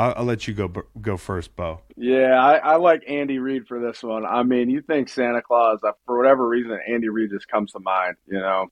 I'll, 0.00 0.14
I'll 0.16 0.24
let 0.24 0.48
you 0.48 0.54
go 0.54 0.72
go 1.00 1.18
first, 1.18 1.54
Bo. 1.54 1.82
Yeah, 1.94 2.32
I, 2.40 2.56
I 2.56 2.76
like 2.76 3.02
Andy 3.06 3.38
Reid 3.38 3.66
for 3.68 3.78
this 3.78 4.02
one. 4.02 4.24
I 4.24 4.42
mean, 4.42 4.70
you 4.70 4.80
think 4.80 5.10
Santa 5.10 5.42
Claus, 5.42 5.80
uh, 5.86 5.92
for 6.06 6.16
whatever 6.16 6.48
reason, 6.48 6.78
Andy 6.88 7.10
Reid 7.10 7.30
just 7.30 7.48
comes 7.48 7.72
to 7.72 7.80
mind. 7.80 8.16
You 8.26 8.38
know, 8.38 8.68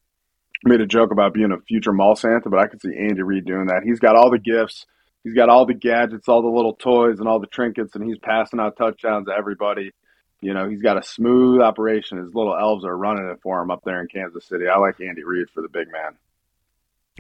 I 0.64 0.68
made 0.68 0.80
a 0.80 0.86
joke 0.86 1.10
about 1.12 1.34
being 1.34 1.52
a 1.52 1.60
future 1.60 1.92
mall 1.92 2.16
Santa, 2.16 2.48
but 2.48 2.59
I 2.59 2.66
could 2.66 2.80
see 2.80 2.96
Andy 2.96 3.22
Reid 3.22 3.44
doing 3.44 3.66
that. 3.66 3.82
He's 3.84 3.98
got 3.98 4.16
all 4.16 4.30
the 4.30 4.38
gifts, 4.38 4.86
he's 5.22 5.34
got 5.34 5.50
all 5.50 5.66
the 5.66 5.74
gadgets, 5.74 6.28
all 6.28 6.40
the 6.40 6.48
little 6.48 6.72
toys, 6.74 7.18
and 7.18 7.28
all 7.28 7.40
the 7.40 7.46
trinkets, 7.46 7.94
and 7.94 8.09
he's 8.09 8.18
passing 8.18 8.59
out 8.59 8.78
touchdowns 8.78 9.26
to 9.26 9.34
everybody. 9.34 9.92
You 10.40 10.55
know, 10.55 10.66
he's 10.66 10.82
got 10.82 10.96
a 10.96 11.02
smooth 11.02 11.60
operation. 11.60 12.16
His 12.16 12.32
little 12.34 12.56
elves 12.56 12.86
are 12.86 12.96
running 12.96 13.28
it 13.28 13.40
for 13.42 13.60
him 13.60 13.70
up 13.70 13.82
there 13.84 14.00
in 14.00 14.09
Kansas 14.09 14.46
City. 14.46 14.66
I 14.66 14.78
like 14.78 14.98
Andy 15.00 15.24
Reid 15.24 15.50
for 15.52 15.60
the 15.60 15.68
big 15.68 15.92
man. 15.92 16.16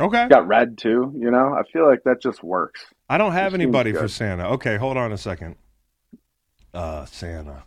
Okay. 0.00 0.22
He's 0.22 0.28
got 0.28 0.46
red 0.46 0.78
too. 0.78 1.12
You 1.18 1.30
know, 1.30 1.54
I 1.54 1.62
feel 1.72 1.86
like 1.86 2.04
that 2.04 2.22
just 2.22 2.42
works. 2.42 2.84
I 3.08 3.18
don't 3.18 3.32
have 3.32 3.52
This 3.52 3.60
seems 3.60 3.62
anybody 3.64 3.92
for. 3.92 4.08
Santa. 4.08 4.48
Okay, 4.50 4.76
hold 4.76 4.96
on 4.96 5.12
a 5.12 5.18
second. 5.18 5.56
Uh, 6.72 7.04
Santa. 7.06 7.64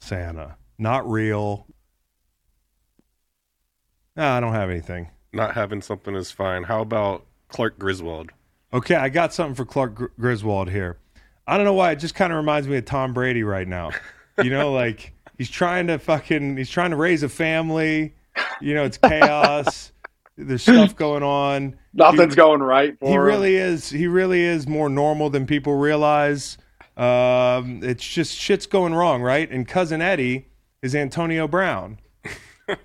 Santa. 0.00 0.56
Not 0.78 1.08
real. 1.10 1.66
No, 4.16 4.28
I 4.28 4.40
don't 4.40 4.52
have 4.52 4.70
anything. 4.70 5.08
Not 5.32 5.54
having 5.54 5.82
something 5.82 6.14
is 6.14 6.30
fine. 6.30 6.64
How 6.64 6.80
about 6.80 7.24
Clark 7.48 7.78
Griswold? 7.78 8.30
Okay, 8.72 8.94
I 8.94 9.08
got 9.08 9.32
something 9.32 9.54
for 9.54 9.64
Clark 9.64 9.94
Gr- 9.94 10.06
Griswold 10.18 10.70
here. 10.70 10.98
I 11.46 11.56
don't 11.56 11.64
know 11.66 11.74
why 11.74 11.92
it 11.92 11.96
just 11.96 12.14
kind 12.14 12.32
of 12.32 12.36
reminds 12.36 12.68
me 12.68 12.76
of 12.76 12.84
Tom 12.84 13.12
Brady 13.12 13.42
right 13.42 13.66
now. 13.66 13.90
You 14.42 14.50
know, 14.50 14.72
like 14.74 15.12
he's 15.38 15.50
trying 15.50 15.86
to 15.88 15.98
fucking 15.98 16.56
he's 16.56 16.70
trying 16.70 16.90
to 16.90 16.96
raise 16.96 17.22
a 17.22 17.28
family. 17.28 18.14
You 18.60 18.74
know, 18.74 18.84
it's 18.84 18.98
chaos. 18.98 19.92
There's 20.46 20.62
stuff 20.62 20.96
going 20.96 21.22
on. 21.22 21.76
Nothing's 21.92 22.34
He- 22.34 22.36
going 22.36 22.62
right 22.62 22.98
for 22.98 23.06
He 23.08 23.14
him. 23.14 23.20
really 23.20 23.56
is. 23.56 23.90
He 23.90 24.06
really 24.06 24.42
is 24.42 24.66
more 24.66 24.88
normal 24.88 25.30
than 25.30 25.46
people 25.46 25.74
realize. 25.76 26.56
Um, 26.96 27.80
it's 27.82 28.06
just 28.06 28.36
shit's 28.36 28.66
going 28.66 28.94
wrong, 28.94 29.22
right? 29.22 29.50
And 29.50 29.66
cousin 29.66 30.02
Eddie 30.02 30.48
is 30.82 30.94
Antonio 30.94 31.48
Brown. 31.48 31.98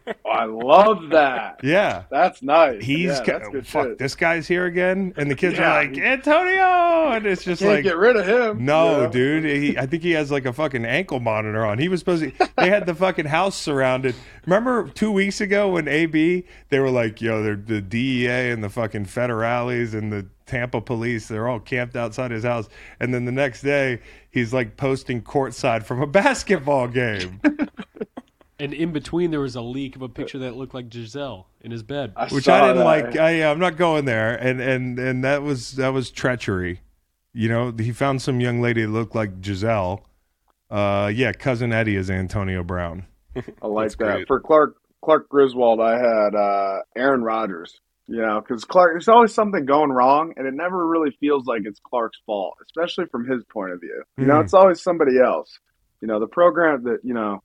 Oh, 0.08 0.30
I 0.30 0.46
love 0.46 1.10
that. 1.12 1.60
Yeah. 1.64 2.04
That's 2.10 2.42
nice. 2.42 2.84
He's 2.84 3.06
yeah, 3.12 3.24
ca- 3.24 3.32
that's 3.40 3.50
good 3.50 3.68
fuck. 3.68 3.86
shit. 3.86 3.98
This 4.00 4.16
guy's 4.16 4.48
here 4.48 4.66
again, 4.66 5.14
and 5.18 5.30
the 5.30 5.36
kids 5.36 5.58
Yeah, 5.58 5.72
are 5.72 5.86
like 5.86 5.98
Antonio, 5.98 7.12
and 7.12 7.26
it's 7.26 7.44
just 7.44 7.62
like 7.62 7.84
get 7.84 7.98
rid 7.98 8.16
of 8.16 8.26
him. 8.28 8.66
No, 8.66 9.04
know? 9.04 9.12
dude. 9.12 9.46
He, 9.46 9.78
I 9.78 9.86
think 9.86 10.04
he 10.04 10.12
has 10.12 10.32
like 10.32 10.46
a 10.46 10.54
fucking 10.54 10.86
ankle 10.86 11.20
monitor 11.20 11.66
on. 11.66 11.78
He 11.80 11.88
was 11.90 12.00
supposed 12.02 12.24
to. 12.24 12.50
They 12.58 12.70
had 12.70 12.86
the 12.86 12.96
fucking 12.96 13.26
house 13.26 13.56
surrounded. 13.56 14.16
Remember 14.46 14.88
two 14.90 15.12
weeks 15.12 15.42
ago 15.42 15.70
when 15.72 15.88
AB 15.88 16.46
they 16.70 16.80
were 16.80 16.90
like, 16.92 17.22
"Yo, 17.22 17.42
they're 17.44 17.56
the 17.56 17.82
DEA 17.82 18.52
and 18.52 18.64
the 18.64 18.70
fucking 18.70 19.06
federales 19.06 19.94
and 19.94 20.12
the 20.12 20.26
Tampa 20.46 20.82
police. 20.82 21.28
They're 21.28 21.48
all 21.48 21.60
camped 21.60 21.96
outside 21.96 22.32
his 22.32 22.44
house." 22.44 22.68
And 23.00 23.14
then 23.14 23.26
the 23.26 23.32
next 23.32 23.62
day, 23.62 24.00
he's 24.32 24.54
like 24.54 24.78
posting 24.78 25.22
courtside 25.22 25.84
from 25.84 26.02
a 26.02 26.08
basketball 26.26 26.88
game, 26.88 27.40
And 28.60 28.74
in 28.74 28.94
between, 28.94 29.32
there 29.32 29.42
was 29.42 29.56
a 29.56 29.62
leak 29.62 29.96
of 29.98 30.02
a 30.02 30.08
picture 30.10 30.40
that 30.40 30.56
looked 30.56 30.74
like 30.74 30.90
Gisele 30.90 31.48
in 31.62 31.72
his 31.72 31.84
bed. 31.84 32.14
I 32.16 32.28
which 32.30 32.48
I 32.48 32.62
didn't 32.62 32.78
that. 32.78 32.84
like. 32.86 33.18
I, 33.18 33.44
I'm 33.50 33.60
not 33.60 33.76
going 33.76 34.06
there. 34.06 34.34
And 34.36 34.62
and 34.62 34.98
and 34.98 35.24
that 35.26 35.44
was 35.44 35.74
that 35.74 35.90
was 35.90 36.10
treachery. 36.12 36.82
You 37.34 37.50
know, 37.50 37.72
he 37.78 37.92
found 37.92 38.22
some 38.22 38.40
young 38.40 38.62
lady 38.62 38.84
that 38.84 38.92
looked 38.92 39.14
like 39.16 39.42
Gisele. 39.42 40.06
Uh, 40.70 41.12
yeah, 41.14 41.32
cousin 41.34 41.74
Eddie 41.74 41.96
is 41.98 42.10
Antonio 42.10 42.64
Brown. 42.64 43.06
I 43.62 43.68
like 43.68 43.86
That's 43.90 43.96
that. 43.98 44.06
great. 44.16 44.28
For 44.28 44.40
Clark 44.40 44.78
Clark 45.04 45.28
Griswold, 45.30 45.82
I 45.82 45.98
had 46.00 46.34
uh, 46.36 46.78
Aaron 46.96 47.24
Rodgers. 47.24 47.80
You 48.08 48.22
know, 48.22 48.40
because 48.40 48.64
Clark, 48.66 48.92
there's 48.94 49.08
always 49.08 49.34
something 49.34 49.66
going 49.66 49.90
wrong, 49.92 50.34
and 50.38 50.46
it 50.48 50.54
never 50.54 50.88
really 50.88 51.10
feels 51.20 51.48
like 51.48 51.64
it's 51.66 51.80
Clark's 51.80 52.20
fault, 52.28 52.54
especially 52.64 53.06
from 53.08 53.28
his 53.28 53.44
point 53.52 53.72
of 53.72 53.82
view. 53.82 54.04
You 54.20 54.28
know, 54.28 54.36
Mhm. 54.36 54.44
it's 54.44 54.54
always 54.54 54.80
somebody 54.82 55.20
else. 55.20 55.58
You 56.02 56.08
know, 56.08 56.20
the 56.20 56.28
program 56.28 56.84
that 56.84 57.00
you 57.04 57.16
know, 57.16 57.42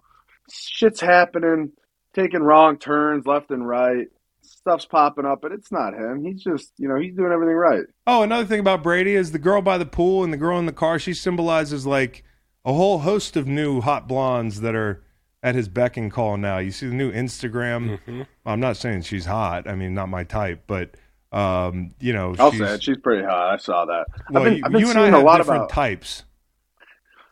shit's 0.52 1.01
happening, 1.01 1.72
taking 2.14 2.43
wrong 2.43 2.78
turns 2.78 3.27
left 3.27 3.51
and 3.51 3.66
right. 3.66 4.09
stuff's 4.43 4.86
popping 4.86 5.27
up, 5.27 5.40
but 5.43 5.52
it's 5.52 5.72
not 5.72 5.94
him. 5.94 6.24
He's 6.24 6.43
just, 6.43 6.72
you 6.77 6.89
know, 6.89 6.97
he's 6.97 7.14
doing 7.14 7.32
everything 7.32 7.55
right. 7.55 7.85
Oh, 8.06 8.22
another 8.22 8.44
thing 8.44 8.60
about 8.60 8.82
Brady 8.82 9.14
is 9.14 9.32
the 9.32 9.39
girl 9.39 9.62
by 9.62 9.78
the 9.78 9.86
pool 9.86 10.24
and 10.24 10.32
the 10.32 10.39
girl 10.39 10.59
in 10.59 10.66
the 10.66 10.72
car. 10.72 10.98
She 10.98 11.14
symbolizes 11.14 11.86
like 11.86 12.24
a 12.64 12.72
whole 12.72 13.01
host 13.01 13.36
of 13.36 13.47
new 13.47 13.81
hot 13.81 14.06
blondes 14.06 14.60
that 14.60 14.74
are 14.74 15.02
at 15.43 15.55
his 15.55 15.68
beck 15.68 15.97
and 15.97 16.12
call 16.12 16.36
now. 16.36 16.59
You 16.59 16.70
see 16.70 16.89
the 16.89 16.94
new 16.94 17.12
Instagram. 17.12 17.98
Mm-hmm. 17.98 18.22
I'm 18.44 18.60
not 18.60 18.77
saying 18.77 19.02
she's 19.02 19.24
hot. 19.24 19.68
I 19.68 19.74
mean, 19.74 19.94
not 19.94 20.09
my 20.09 20.24
type, 20.24 20.64
but 20.66 20.97
um, 21.32 21.94
you 22.01 22.12
know, 22.12 22.35
I'll 22.39 22.51
she's, 22.51 22.60
say 22.60 22.74
it. 22.74 22.82
She's 22.82 22.98
pretty 22.98 23.24
hot. 23.24 23.55
I 23.55 23.56
saw 23.56 23.85
that. 23.86 24.06
well, 24.31 24.43
I've 24.43 24.48
been, 24.48 24.59
you, 24.59 24.62
I've 24.64 24.72
been 24.72 24.81
you 24.81 24.90
and 24.90 24.98
I 24.98 25.06
have 25.06 25.14
a 25.14 25.18
lot 25.24 25.40
of 25.40 25.47
different 25.47 25.64
about. 25.64 25.74
types, 25.74 26.24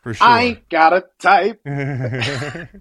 for 0.01 0.13
sure. 0.13 0.27
I 0.27 0.43
ain't 0.43 0.69
got 0.69 0.93
a 0.93 1.05
type. 1.19 1.61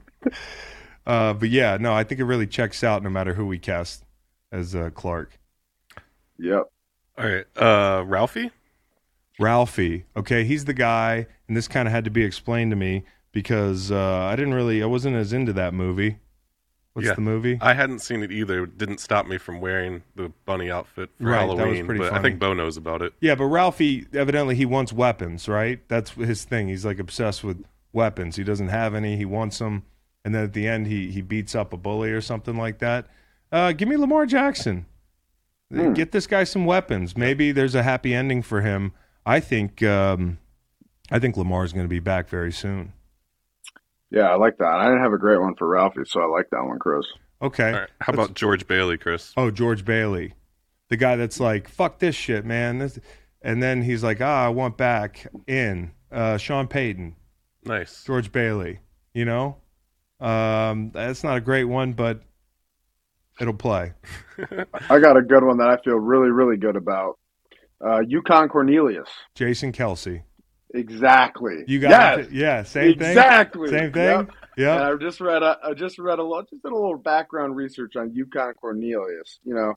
uh, 1.06 1.32
but 1.34 1.48
yeah, 1.48 1.76
no, 1.80 1.92
I 1.94 2.04
think 2.04 2.20
it 2.20 2.24
really 2.24 2.46
checks 2.46 2.82
out 2.84 3.02
no 3.02 3.10
matter 3.10 3.34
who 3.34 3.46
we 3.46 3.58
cast 3.58 4.04
as 4.52 4.74
uh, 4.74 4.90
Clark. 4.90 5.38
Yep. 6.38 6.64
All 7.18 7.24
right, 7.26 7.46
uh, 7.56 8.04
Ralphie. 8.06 8.50
Ralphie. 9.40 10.04
Okay, 10.16 10.44
he's 10.44 10.64
the 10.64 10.74
guy, 10.74 11.26
and 11.48 11.56
this 11.56 11.68
kind 11.68 11.88
of 11.88 11.92
had 11.92 12.04
to 12.04 12.10
be 12.10 12.22
explained 12.24 12.70
to 12.72 12.76
me 12.76 13.04
because 13.32 13.90
uh, 13.90 13.96
I 14.30 14.36
didn't 14.36 14.54
really, 14.54 14.82
I 14.82 14.86
wasn't 14.86 15.16
as 15.16 15.32
into 15.32 15.52
that 15.54 15.74
movie. 15.74 16.18
What's 16.94 17.06
Yeah. 17.08 17.14
the 17.14 17.20
movie? 17.20 17.58
I 17.60 17.74
hadn't 17.74 18.00
seen 18.00 18.22
it 18.22 18.32
either. 18.32 18.64
It 18.64 18.78
didn't 18.78 18.98
stop 18.98 19.26
me 19.26 19.38
from 19.38 19.60
wearing 19.60 20.02
the 20.16 20.32
bunny 20.46 20.70
outfit 20.70 21.10
for 21.18 21.24
Right, 21.24 21.40
that 21.46 21.48
was 21.48 21.58
Halloween, 21.58 21.86
pretty 21.86 22.00
but 22.00 22.12
I 22.12 22.20
think 22.22 22.40
Bo 22.40 22.52
knows 22.54 22.76
about 22.76 23.02
it. 23.02 23.12
yeah, 23.20 23.34
but 23.36 23.44
Ralphie 23.44 24.06
evidently 24.12 24.56
he 24.56 24.64
wants 24.66 24.92
weapons, 24.92 25.48
right? 25.48 25.80
That's 25.88 26.10
his 26.12 26.44
thing. 26.44 26.68
He's 26.68 26.84
like 26.84 26.98
obsessed 26.98 27.44
with 27.44 27.64
weapons. 27.92 28.34
He 28.36 28.42
doesn't 28.44 28.68
have 28.68 28.94
any. 28.94 29.16
He 29.16 29.24
wants 29.24 29.58
them, 29.58 29.84
and 30.24 30.34
then 30.34 30.44
at 30.44 30.52
the 30.52 30.66
end 30.66 30.86
he 30.86 31.10
he 31.10 31.20
beats 31.22 31.54
up 31.54 31.72
a 31.72 31.76
bully 31.76 32.10
or 32.10 32.20
something 32.20 32.56
like 32.56 32.78
that. 32.78 33.06
Uh, 33.50 33.72
give 33.72 33.88
me 33.88 33.96
Lamar 33.96 34.26
Jackson. 34.26 34.86
Get 35.70 36.12
this 36.12 36.26
guy 36.26 36.44
some 36.44 36.64
weapons. 36.64 37.14
Maybe 37.16 37.52
there's 37.52 37.74
a 37.74 37.82
happy 37.82 38.14
ending 38.14 38.40
for 38.42 38.62
him. 38.62 38.92
I 39.26 39.38
think 39.40 39.82
um, 39.82 40.38
I 41.10 41.18
think 41.18 41.36
Lamar's 41.36 41.72
going 41.74 41.84
to 41.84 41.90
be 41.90 42.00
back 42.00 42.28
very 42.30 42.52
soon. 42.52 42.94
Yeah, 44.10 44.30
I 44.30 44.36
like 44.36 44.56
that. 44.58 44.64
I 44.66 44.86
didn't 44.86 45.02
have 45.02 45.12
a 45.12 45.18
great 45.18 45.38
one 45.40 45.54
for 45.56 45.68
Ralphie, 45.68 46.04
so 46.06 46.22
I 46.22 46.26
like 46.26 46.48
that 46.50 46.64
one, 46.64 46.78
Chris. 46.78 47.04
Okay. 47.42 47.66
All 47.72 47.80
right, 47.80 47.90
how 48.00 48.14
about 48.14 48.32
George 48.34 48.66
Bailey, 48.66 48.96
Chris? 48.96 49.34
Oh, 49.36 49.50
George 49.50 49.84
Bailey, 49.84 50.32
the 50.88 50.96
guy 50.96 51.16
that's 51.16 51.38
like, 51.38 51.68
"Fuck 51.68 51.98
this 51.98 52.14
shit, 52.16 52.46
man," 52.46 52.78
this, 52.78 52.98
and 53.42 53.62
then 53.62 53.82
he's 53.82 54.02
like, 54.02 54.22
"Ah, 54.22 54.46
I 54.46 54.48
want 54.48 54.78
back 54.78 55.26
in." 55.46 55.90
Uh, 56.10 56.38
Sean 56.38 56.66
Payton, 56.66 57.14
Nice. 57.64 58.02
George 58.04 58.32
Bailey. 58.32 58.78
You 59.12 59.26
know, 59.26 59.58
um, 60.20 60.90
that's 60.92 61.24
not 61.24 61.36
a 61.36 61.40
great 61.40 61.64
one, 61.64 61.92
but 61.92 62.22
it'll 63.40 63.54
play. 63.54 63.92
I 64.90 64.98
got 64.98 65.16
a 65.16 65.22
good 65.22 65.44
one 65.44 65.58
that 65.58 65.68
I 65.68 65.76
feel 65.82 65.96
really, 65.96 66.30
really 66.30 66.56
good 66.56 66.76
about. 66.76 67.18
Uh, 67.84 68.00
Yukon 68.00 68.48
Cornelius. 68.48 69.08
Jason 69.34 69.72
Kelce. 69.72 70.22
Exactly. 70.74 71.64
You 71.66 71.80
got 71.80 72.18
yes. 72.18 72.26
it. 72.26 72.32
Yeah, 72.32 72.62
same 72.62 72.98
thing. 72.98 73.10
exactly. 73.10 73.70
Same 73.70 73.92
thing. 73.92 74.28
Yeah. 74.56 74.90
I 74.90 74.96
just 74.96 75.20
read 75.20 75.42
a, 75.42 75.56
I 75.62 75.72
just 75.72 75.98
read 75.98 76.18
a 76.18 76.22
little, 76.22 76.42
just 76.42 76.62
did 76.62 76.72
a 76.72 76.74
little 76.74 76.98
background 76.98 77.56
research 77.56 77.96
on 77.96 78.12
Yukon 78.12 78.54
Cornelius. 78.54 79.38
You 79.44 79.54
know, 79.54 79.74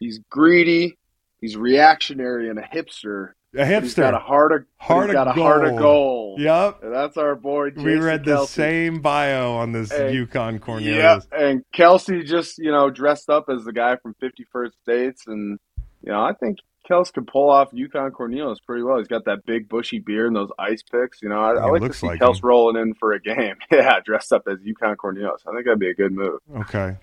he's 0.00 0.20
greedy, 0.30 0.96
he's 1.40 1.56
reactionary, 1.56 2.48
and 2.48 2.58
a 2.58 2.62
hipster. 2.62 3.32
A 3.54 3.58
but 3.58 3.82
He's 3.82 3.94
got 3.94 4.14
a 4.14 4.18
heart 4.18 4.52
of 4.52 4.64
Heart 4.78 5.06
he's 5.06 5.10
of 5.10 5.12
got 5.14 5.28
a 5.28 5.32
heart 5.32 5.64
of 5.64 5.70
gold. 5.72 5.80
gold. 5.80 6.40
Yep. 6.40 6.82
And 6.84 6.94
that's 6.94 7.16
our 7.16 7.34
boy. 7.34 7.70
Jason 7.70 7.84
We 7.84 7.96
read 7.96 8.24
the 8.24 8.36
Kelce. 8.36 8.48
same 8.48 9.00
bio 9.00 9.52
on 9.52 9.72
this 9.72 9.92
Yukon 9.92 10.58
Cornelius. 10.58 11.26
Yep. 11.30 11.40
And 11.40 11.64
Kelce 11.74 12.24
just, 12.24 12.58
you 12.58 12.70
know, 12.70 12.88
dressed 12.90 13.28
up 13.28 13.46
as 13.48 13.64
the 13.64 13.72
guy 13.72 13.96
from 13.96 14.14
51st 14.22 14.72
States. 14.82 15.24
And, 15.26 15.58
you 16.02 16.12
know, 16.12 16.20
I 16.22 16.32
think 16.32 16.58
Kels 16.90 17.12
could 17.12 17.26
pull 17.26 17.50
off 17.50 17.68
Yukon 17.72 18.10
Cornelius 18.12 18.58
pretty 18.60 18.82
well. 18.82 18.98
He's 18.98 19.06
got 19.06 19.26
that 19.26 19.44
big 19.46 19.68
bushy 19.68 19.98
beard 19.98 20.28
and 20.28 20.36
those 20.36 20.50
ice 20.58 20.82
picks. 20.82 21.20
You 21.22 21.28
know, 21.28 21.40
I, 21.40 21.52
I 21.52 21.66
like 21.70 21.82
to 21.82 21.92
see 21.92 22.06
like 22.06 22.20
Kels 22.20 22.36
him. 22.36 22.48
rolling 22.48 22.80
in 22.80 22.94
for 22.94 23.12
a 23.12 23.20
game. 23.20 23.56
yeah, 23.70 24.00
dressed 24.04 24.32
up 24.32 24.42
as 24.50 24.58
Yukon 24.62 24.96
Cornelius. 24.96 25.42
I 25.46 25.52
think 25.52 25.66
that'd 25.66 25.78
be 25.78 25.90
a 25.90 25.94
good 25.94 26.12
move. 26.12 26.40
Okay. 26.56 26.96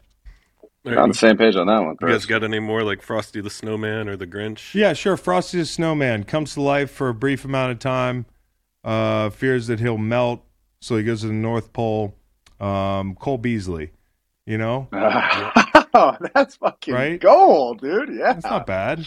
All 0.86 0.98
On 1.00 1.10
the 1.10 1.16
same 1.16 1.38
page 1.38 1.56
on 1.56 1.68
that 1.68 1.80
one, 1.80 1.90
you 1.92 1.96
Chris. 1.98 2.14
guys 2.20 2.26
got 2.26 2.44
any 2.44 2.60
more 2.60 2.84
like 2.84 3.02
Frosty 3.02 3.42
the 3.42 3.50
Snowman 3.50 4.08
or 4.08 4.16
the 4.16 4.26
Grinch? 4.28 4.74
Yeah, 4.74 4.94
sure. 4.94 5.18
Frosty 5.18 5.58
the 5.60 5.66
Snowman 5.66 6.24
comes 6.24 6.54
to 6.54 6.62
life 6.62 6.90
for 6.92 7.10
a 7.10 7.14
brief 7.14 7.44
amount 7.44 7.74
of 7.74 7.80
time. 7.80 8.26
Uh, 8.84 9.30
fears 9.30 9.68
that 9.68 9.80
he'll 9.82 9.98
melt, 9.98 10.42
so 10.80 10.96
he 10.96 11.04
goes 11.04 11.22
to 11.22 11.28
the 11.28 11.34
North 11.34 11.74
Pole. 11.74 12.16
Um, 12.62 13.16
Cole 13.16 13.38
Beasley, 13.38 13.92
you 14.46 14.58
know, 14.58 14.88
oh, 14.94 16.18
that's 16.34 16.56
fucking 16.58 16.94
Right? 16.94 17.20
gold, 17.20 17.82
dude. 17.82 18.10
Yeah. 18.18 18.34
that's 18.34 18.46
not 18.46 18.66
bad. 18.68 19.06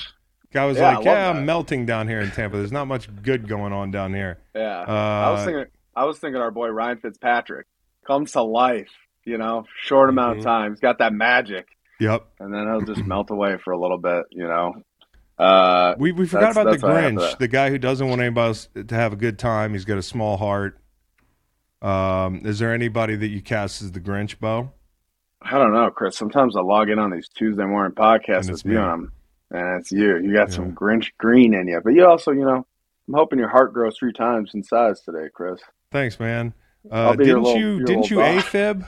Guy 0.53 0.67
was 0.67 0.77
Yeah, 0.79 0.97
like, 0.97 1.05
"Yeah, 1.07 1.15
that. 1.33 1.37
I'm 1.37 1.47
melting 1.47 1.85
down 1.87 2.07
here 2.09 2.21
in 2.21 2.31
Tampa. 2.31 2.59
There's 2.59 2.73
not 2.73 2.87
much 2.87 3.09
good 3.23 3.49
going 3.49 3.73
on 3.73 3.91
down 3.91 4.13
here." 4.15 4.39
Yeah. 4.55 4.81
Uh, 4.87 4.93
I 4.93 5.31
was 5.33 5.45
thinking 5.45 5.65
I 5.97 6.05
was 6.05 6.19
thinking 6.19 6.41
our 6.41 6.51
boy 6.51 6.69
Ryan 6.69 6.99
Fitzpatrick 6.99 7.67
comes 8.07 8.33
to 8.33 8.43
life, 8.43 8.91
you 9.25 9.39
know, 9.39 9.65
short 9.83 10.09
amount 10.11 10.37
Mhm. 10.37 10.39
of 10.41 10.45
time. 10.45 10.71
He's 10.73 10.81
got 10.81 10.99
that 10.99 11.13
magic. 11.13 11.69
Yep. 12.01 12.25
And 12.41 12.53
then 12.53 12.67
he'll 12.67 12.81
just 12.95 13.07
melt 13.07 13.31
away 13.31 13.57
for 13.63 13.73
a 13.73 13.79
little 13.79 13.99
bit, 13.99 14.25
you 14.31 14.47
know. 14.47 14.75
Uh 15.39 15.95
We 15.99 16.13
we 16.13 16.27
forgot 16.27 16.53
about 16.53 16.71
the 16.73 16.79
Grinch, 16.87 17.39
the 17.39 17.49
guy 17.49 17.71
who 17.71 17.79
doesn't 17.79 18.07
want 18.09 18.21
anybody 18.21 18.59
to 18.87 18.95
have 18.95 19.13
a 19.13 19.17
good 19.17 19.39
time. 19.39 19.73
He's 19.73 19.85
got 19.85 19.99
a 19.99 20.03
small 20.03 20.37
heart. 20.37 20.79
Um, 21.81 22.43
is 22.45 22.59
there 22.59 22.73
anybody 22.73 23.17
that 23.17 23.29
you 23.29 23.41
cast 23.43 23.83
as 23.83 23.93
the 23.93 24.01
Grinch, 24.01 24.39
Bo? 24.39 24.71
I 25.41 25.53
don't 25.59 25.73
know, 25.73 25.91
Chris. 25.91 26.17
Sometimes 26.17 26.57
I 26.57 26.61
log 26.61 26.89
in 26.91 26.99
on 27.01 27.11
these 27.11 27.29
Tuesday 27.29 27.65
morning 27.65 27.93
podcasts 27.97 28.43
And 28.43 28.51
it's 28.51 28.63
with 28.65 28.75
you 28.75 28.79
them, 28.79 29.13
and 29.51 29.81
it's 29.81 29.91
you. 29.91 30.19
You 30.19 30.33
got 30.33 30.51
Yeah. 30.51 30.55
some 30.55 30.73
Grinch 30.73 31.11
green 31.19 31.55
in 31.55 31.67
you, 31.67 31.81
but 31.83 31.95
you 31.95 32.07
also, 32.07 32.31
you 32.31 32.45
know, 32.45 32.65
I'm 33.09 33.15
hoping 33.15 33.41
your 33.41 33.49
heart 33.49 33.73
grows 33.73 33.97
three 33.99 34.13
times 34.13 34.53
in 34.55 34.63
size 34.63 35.01
today, 35.01 35.29
Chris. 35.35 35.61
Thanks, 35.91 36.21
man. 36.21 36.55
Uh, 36.91 36.95
I'll 36.95 37.17
be 37.17 37.27
your 37.27 37.37
didn't 37.39 37.43
little- 37.43 37.61
you 37.61 37.85
didn't 37.85 38.11
you 38.11 38.17
dog. 38.19 38.39
AFib? 38.39 38.87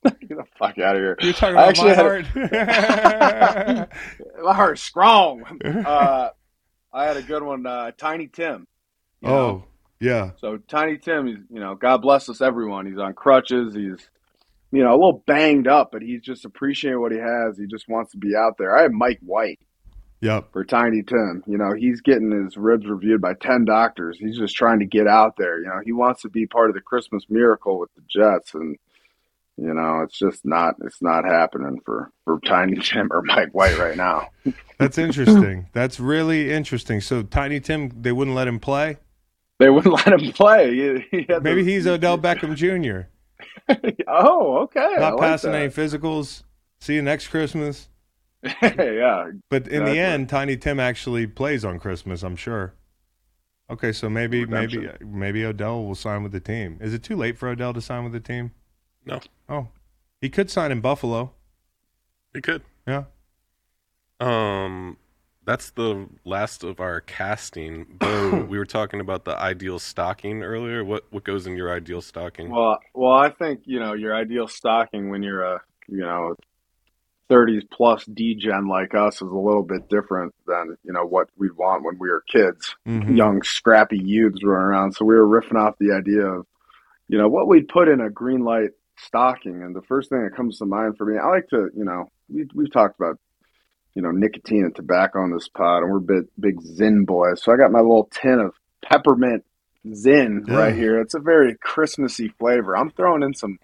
Get 0.04 0.28
the 0.28 0.44
fuck 0.58 0.78
out 0.78 0.96
of 0.96 1.02
here. 1.02 1.16
You're 1.20 1.32
talking 1.32 1.56
I 1.56 1.66
about 1.66 1.68
actually 1.68 1.90
my 1.90 1.94
had 1.94 2.26
heart. 2.26 3.90
My 4.42 4.54
heart's 4.54 4.82
strong. 4.82 5.42
uh, 5.64 6.30
I 6.92 7.04
had 7.04 7.16
a 7.16 7.22
good 7.22 7.42
one, 7.42 7.66
uh, 7.66 7.90
Tiny 7.96 8.28
Tim. 8.28 8.66
you 9.20 9.28
know? 9.28 9.34
oh, 9.34 9.64
yeah. 10.00 10.30
So 10.38 10.58
Tiny 10.68 10.98
Tim, 10.98 11.26
he's 11.26 11.38
you 11.50 11.60
know, 11.60 11.74
God 11.74 11.98
bless 12.02 12.28
us 12.28 12.40
everyone. 12.40 12.86
He's 12.86 12.98
on 12.98 13.14
crutches. 13.14 13.74
He's 13.74 14.08
you 14.70 14.84
know 14.84 14.90
a 14.90 14.98
little 14.98 15.24
banged 15.26 15.66
up, 15.66 15.90
but 15.92 16.02
he's 16.02 16.22
just 16.22 16.44
appreciating 16.44 17.00
what 17.00 17.12
he 17.12 17.18
has. 17.18 17.58
He 17.58 17.66
just 17.66 17.88
wants 17.88 18.12
to 18.12 18.18
be 18.18 18.34
out 18.36 18.54
there. 18.58 18.76
I 18.76 18.82
have 18.82 18.92
Mike 18.92 19.18
White 19.22 19.58
Yep. 20.20 20.52
for 20.52 20.64
Tiny 20.64 21.02
Tim. 21.02 21.42
You 21.46 21.58
know, 21.58 21.72
he's 21.76 22.00
getting 22.00 22.30
his 22.44 22.56
ribs 22.56 22.86
reviewed 22.86 23.20
by 23.20 23.34
ten 23.34 23.64
doctors. 23.64 24.18
He's 24.18 24.38
just 24.38 24.54
trying 24.56 24.78
to 24.80 24.86
get 24.86 25.06
out 25.08 25.34
there. 25.36 25.58
You 25.60 25.66
know, 25.66 25.80
he 25.84 25.92
wants 25.92 26.22
to 26.22 26.28
be 26.28 26.46
part 26.46 26.70
of 26.70 26.74
the 26.74 26.80
Christmas 26.80 27.24
miracle 27.28 27.78
with 27.78 27.90
the 27.94 28.02
Jets, 28.08 28.54
and 28.54 28.76
you 29.60 29.74
know, 29.74 30.00
it's 30.02 30.18
just 30.18 30.44
not 30.44 30.74
it's 30.84 31.02
not 31.02 31.24
happening 31.24 31.80
for 31.84 32.10
for 32.24 32.40
Tiny 32.46 32.76
Tim 32.82 33.08
or 33.12 33.22
Mike 33.22 33.50
White 33.52 33.76
right 33.78 33.96
now. 33.96 34.28
That's 34.78 34.98
interesting. 34.98 35.68
That's 35.72 35.98
really 35.98 36.50
interesting. 36.52 37.00
So 37.00 37.22
Tiny 37.22 37.60
Tim, 37.60 37.90
they 38.00 38.12
wouldn't 38.12 38.36
let 38.36 38.46
him 38.48 38.60
play. 38.60 38.98
They 39.58 39.70
wouldn't 39.70 39.94
let 40.06 40.20
him 40.20 40.32
play. 40.32 40.70
He, 40.74 41.04
he 41.10 41.26
Maybe 41.42 41.62
the- 41.62 41.72
he's 41.72 41.86
Odell 41.86 42.16
Beckham 42.18 42.54
Jr. 42.54 43.08
oh, 44.08 44.58
okay. 44.62 44.94
Not 44.98 45.16
like 45.16 45.20
passing 45.28 45.52
that. 45.52 45.62
any 45.62 45.70
physicals. 45.72 46.42
See 46.80 46.94
you 46.94 47.02
next 47.02 47.28
Christmas. 47.28 47.88
yeah, 48.62 49.30
But 49.50 49.66
in 49.66 49.82
Exactly. 49.82 49.92
the 49.92 49.98
end, 49.98 50.28
Tiny 50.28 50.56
Tim 50.56 50.78
actually 50.78 51.26
plays 51.26 51.64
on 51.64 51.80
Christmas. 51.80 52.22
I'm 52.22 52.36
sure. 52.36 52.74
Okay, 53.70 53.92
so 53.92 54.08
maybe 54.08 54.46
maybe 54.46 54.88
maybe 55.04 55.44
Odell 55.44 55.84
will 55.84 55.94
sign 55.96 56.22
with 56.22 56.32
the 56.32 56.40
team. 56.40 56.78
Is 56.80 56.94
it 56.94 57.02
too 57.02 57.16
late 57.16 57.36
for 57.36 57.48
Odell 57.48 57.74
to 57.74 57.80
sign 57.82 58.04
with 58.04 58.12
the 58.12 58.20
team? 58.20 58.52
No, 59.08 59.20
Oh, 59.48 59.68
he 60.20 60.28
could 60.28 60.50
sign 60.50 60.70
in 60.72 60.80
Buffalo. 60.80 61.32
He 62.34 62.40
could. 62.40 62.62
Yeah. 62.86 63.04
Um, 64.20 64.96
that's 65.44 65.70
the 65.70 66.06
last 66.24 66.64
of 66.64 66.80
our 66.80 67.00
casting. 67.00 67.86
Bo, 67.98 68.44
we 68.48 68.58
were 68.58 68.66
talking 68.66 69.00
about 69.00 69.24
the 69.24 69.36
ideal 69.36 69.78
stocking 69.78 70.42
earlier. 70.42 70.84
What 70.84 71.04
what 71.10 71.24
goes 71.24 71.46
in 71.46 71.56
your 71.56 71.72
ideal 71.72 72.00
stocking? 72.02 72.50
Well, 72.50 72.78
well, 72.94 73.12
I 73.14 73.30
think 73.30 73.60
you 73.64 73.80
know 73.80 73.94
your 73.94 74.14
ideal 74.14 74.48
stocking 74.48 75.10
when 75.10 75.22
you're 75.22 75.42
a 75.42 75.60
you 75.88 76.00
know 76.00 76.34
30s 77.30 77.62
plus 77.70 78.04
degen 78.06 78.66
like 78.68 78.94
us 78.94 79.16
is 79.16 79.20
a 79.30 79.36
little 79.36 79.62
bit 79.62 79.88
different 79.88 80.34
than 80.46 80.76
you 80.84 80.92
know 80.92 81.04
what 81.06 81.28
we'd 81.36 81.52
want 81.56 81.84
when 81.84 81.98
we 81.98 82.08
were 82.10 82.22
kids, 82.30 82.74
Mhm. 82.86 83.16
young 83.16 83.42
scrappy 83.42 83.98
youths 83.98 84.42
running 84.42 84.66
around. 84.66 84.92
So 84.92 85.04
we 85.04 85.14
were 85.14 85.26
riffing 85.26 85.56
off 85.60 85.76
the 85.78 85.92
idea 85.92 86.26
of 86.26 86.46
you 87.08 87.16
know 87.18 87.28
what 87.28 87.46
we'd 87.48 87.68
put 87.68 87.88
in 87.88 88.00
a 88.00 88.10
green 88.10 88.44
light 88.44 88.70
stocking, 88.98 89.62
and 89.62 89.74
the 89.74 89.82
first 89.82 90.10
thing 90.10 90.22
that 90.24 90.36
comes 90.36 90.58
to 90.58 90.66
mind 90.66 90.96
for 90.96 91.04
me, 91.04 91.18
I 91.18 91.28
like 91.28 91.48
to 91.48 91.68
you 91.74 91.84
know 91.84 92.10
we 92.28 92.46
we've 92.54 92.72
talked 92.72 92.98
about 92.98 93.18
you 93.94 94.02
know 94.02 94.10
nicotine 94.10 94.64
and 94.64 94.74
tobacco 94.74 95.20
on 95.20 95.32
this 95.32 95.48
pod, 95.48 95.82
and 95.82 95.92
we're 95.92 96.00
big 96.00 96.26
big 96.38 96.60
Zyn 96.60 97.06
boys. 97.06 97.42
So 97.42 97.52
I 97.52 97.56
got 97.56 97.72
my 97.72 97.80
little 97.80 98.10
tin 98.12 98.40
of 98.40 98.54
peppermint 98.82 99.44
Zyn 99.86 100.48
right 100.48 100.74
here. 100.74 101.00
It's 101.00 101.14
a 101.14 101.20
very 101.20 101.56
Christmassy 101.60 102.28
flavor. 102.38 102.76
I'm 102.76 102.90
throwing 102.90 103.22
in 103.22 103.34
some 103.34 103.58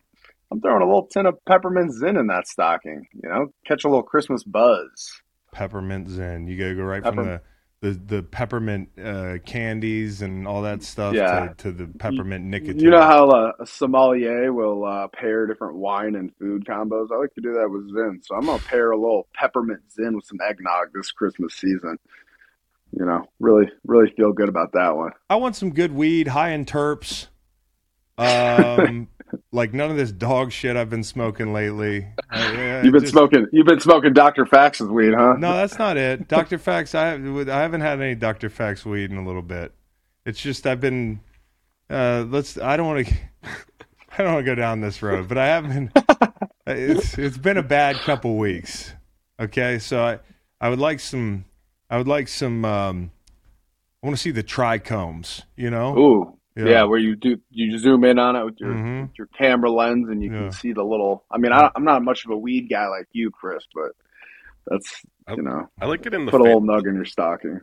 I'm 0.51 0.61
throwing 0.61 0.83
a 0.83 0.87
little 0.87 1.07
tin 1.07 1.27
of 1.27 1.45
peppermint 1.47 1.93
Zyn 1.93 2.19
in 2.19 2.29
that 2.29 2.47
stocking. 2.47 3.07
You 3.13 3.29
know, 3.29 3.47
catch 3.67 3.85
a 3.85 3.89
little 3.89 4.03
Christmas 4.03 4.45
buzz. 4.45 5.21
Peppermint 5.53 6.09
Zen. 6.09 6.47
You 6.47 6.57
gotta 6.57 6.75
go 6.75 6.83
right 6.83 7.03
Pepper- 7.03 7.17
from 7.17 7.27
the 7.27 7.41
the, 7.85 7.91
the 7.91 8.23
peppermint 8.23 8.89
uh, 8.99 9.37
candies 9.45 10.23
and 10.23 10.49
all 10.49 10.63
that 10.63 10.83
stuff 10.83 11.15
Yeah. 11.15 11.49
to, 11.49 11.55
to 11.59 11.73
the 11.73 11.87
peppermint 11.87 12.47
nicotine. 12.47 12.81
You 12.81 12.91
know 12.91 13.03
how 13.03 13.29
uh, 13.29 13.53
a 13.61 13.67
sommelier 13.67 14.51
will 14.55 14.87
uh, 14.87 15.09
pair 15.09 15.47
different 15.47 15.77
wine 15.77 16.15
and 16.15 16.35
food 16.37 16.65
combos? 16.65 17.09
I 17.13 17.19
like 17.19 17.35
to 17.35 17.43
do 17.43 17.53
that 17.53 17.69
with 17.69 17.93
Zyn. 17.95 18.25
So 18.25 18.37
I'm 18.37 18.47
going 18.47 18.59
to 18.59 18.65
pair 18.65 18.91
a 18.91 18.97
little 18.97 19.29
peppermint 19.35 19.83
Zyn 19.95 20.15
with 20.15 20.25
some 20.25 20.39
eggnog 20.41 20.95
this 20.95 21.13
Christmas 21.13 21.53
season. 21.55 21.99
You 22.99 23.05
know, 23.05 23.27
really, 23.39 23.71
really 23.87 24.11
feel 24.17 24.33
good 24.33 24.49
about 24.49 24.73
that 24.73 24.97
one. 24.97 25.13
I 25.29 25.37
want 25.37 25.55
some 25.55 25.71
good 25.75 25.93
weed, 25.93 26.29
high 26.29 26.51
in 26.51 26.65
terps. 26.65 27.27
Um, 28.17 29.09
like 29.53 29.73
none 29.75 29.91
of 29.91 29.97
this 29.97 30.13
dog 30.13 30.53
shit 30.53 30.77
I've 30.77 30.91
been 30.91 31.05
smoking 31.05 31.53
lately. 31.53 32.07
I- 32.31 32.79
I 32.79 32.83
You've 32.83 32.93
been 32.93 33.03
just- 33.03 33.13
smoking. 33.13 33.47
You've 33.53 33.67
been 33.67 33.81
smoking 33.81 34.13
Dr. 34.13 34.47
Fax's 34.47 34.89
weed, 34.89 35.15
huh? 35.15 35.35
No, 35.39 35.53
that's 35.55 35.79
not 35.79 35.97
it. 35.97 36.29
Dr. 36.29 36.59
Fax, 36.59 36.95
I, 36.95 37.07
have- 37.09 37.49
I 37.49 37.61
haven't 37.61 37.81
had 37.83 38.01
any 38.01 38.15
Dr. 38.15 38.49
Fax 38.51 38.85
weed 38.85 39.11
in 39.11 39.17
a 39.17 39.25
little 39.27 39.43
bit. 39.43 39.73
It's 40.27 40.41
just 40.41 40.67
I've 40.67 40.81
been. 40.81 41.21
Uh, 41.91 42.25
let's. 42.29 42.57
I 42.59 42.77
don't 42.77 42.87
want 42.87 43.07
to. 43.07 43.15
I 44.17 44.23
don't 44.23 44.35
want 44.35 44.45
to 44.47 44.51
go 44.51 44.55
down 44.55 44.81
this 44.81 45.03
road, 45.03 45.29
but 45.29 45.37
I 45.39 45.47
have 45.47 45.69
been. 45.69 45.91
It's 46.67 47.19
it's 47.19 47.37
been 47.37 47.59
a 47.59 47.63
bad 47.63 47.97
couple 47.97 48.39
weeks. 48.39 48.91
Okay, 49.39 49.79
so 49.79 50.03
I 50.03 50.19
I 50.63 50.71
would 50.71 50.79
like 50.79 50.99
some. 50.99 51.45
I 51.91 51.99
would 51.99 52.09
like 52.09 52.27
some. 52.27 52.65
Um, 52.65 53.11
I 54.03 54.07
want 54.07 54.17
to 54.17 54.23
see 54.23 54.31
the 54.31 54.43
trichomes. 54.43 55.43
You 55.57 55.69
know. 55.69 55.99
Ooh, 55.99 56.39
Yeah. 56.57 56.65
yeah. 56.67 56.83
where 56.85 56.99
you 57.01 57.17
do 57.17 57.39
you 57.51 57.79
zoom 57.79 58.05
in 58.05 58.19
on 58.19 58.37
it 58.37 58.45
with 58.45 58.61
your 58.61 58.71
Mhm. 58.73 59.03
with 59.09 59.19
your 59.19 59.27
camera 59.29 59.71
lens 59.71 60.09
and 60.09 60.23
you 60.23 60.33
Yeah. 60.33 60.39
can 60.39 60.53
see 60.53 60.73
the 60.73 60.85
little. 60.85 61.25
I 61.31 61.39
mean, 61.39 61.53
I, 61.53 61.71
I'm 61.75 61.85
not 61.85 62.03
much 62.05 62.25
of 62.25 62.31
a 62.31 62.37
weed 62.37 62.69
guy 62.71 62.87
like 62.89 63.09
you, 63.13 63.31
Chris, 63.31 63.67
but 63.75 63.93
that's 64.67 65.03
I, 65.27 65.35
you 65.35 65.43
know, 65.43 65.69
I 65.81 65.87
like 65.87 66.07
it 66.07 66.15
in 66.15 66.25
the 66.27 66.31
put 66.31 66.41
a 66.41 66.45
little 66.45 66.63
nug 66.63 66.87
in 66.89 66.95
your 66.95 67.05
stocking. 67.05 67.61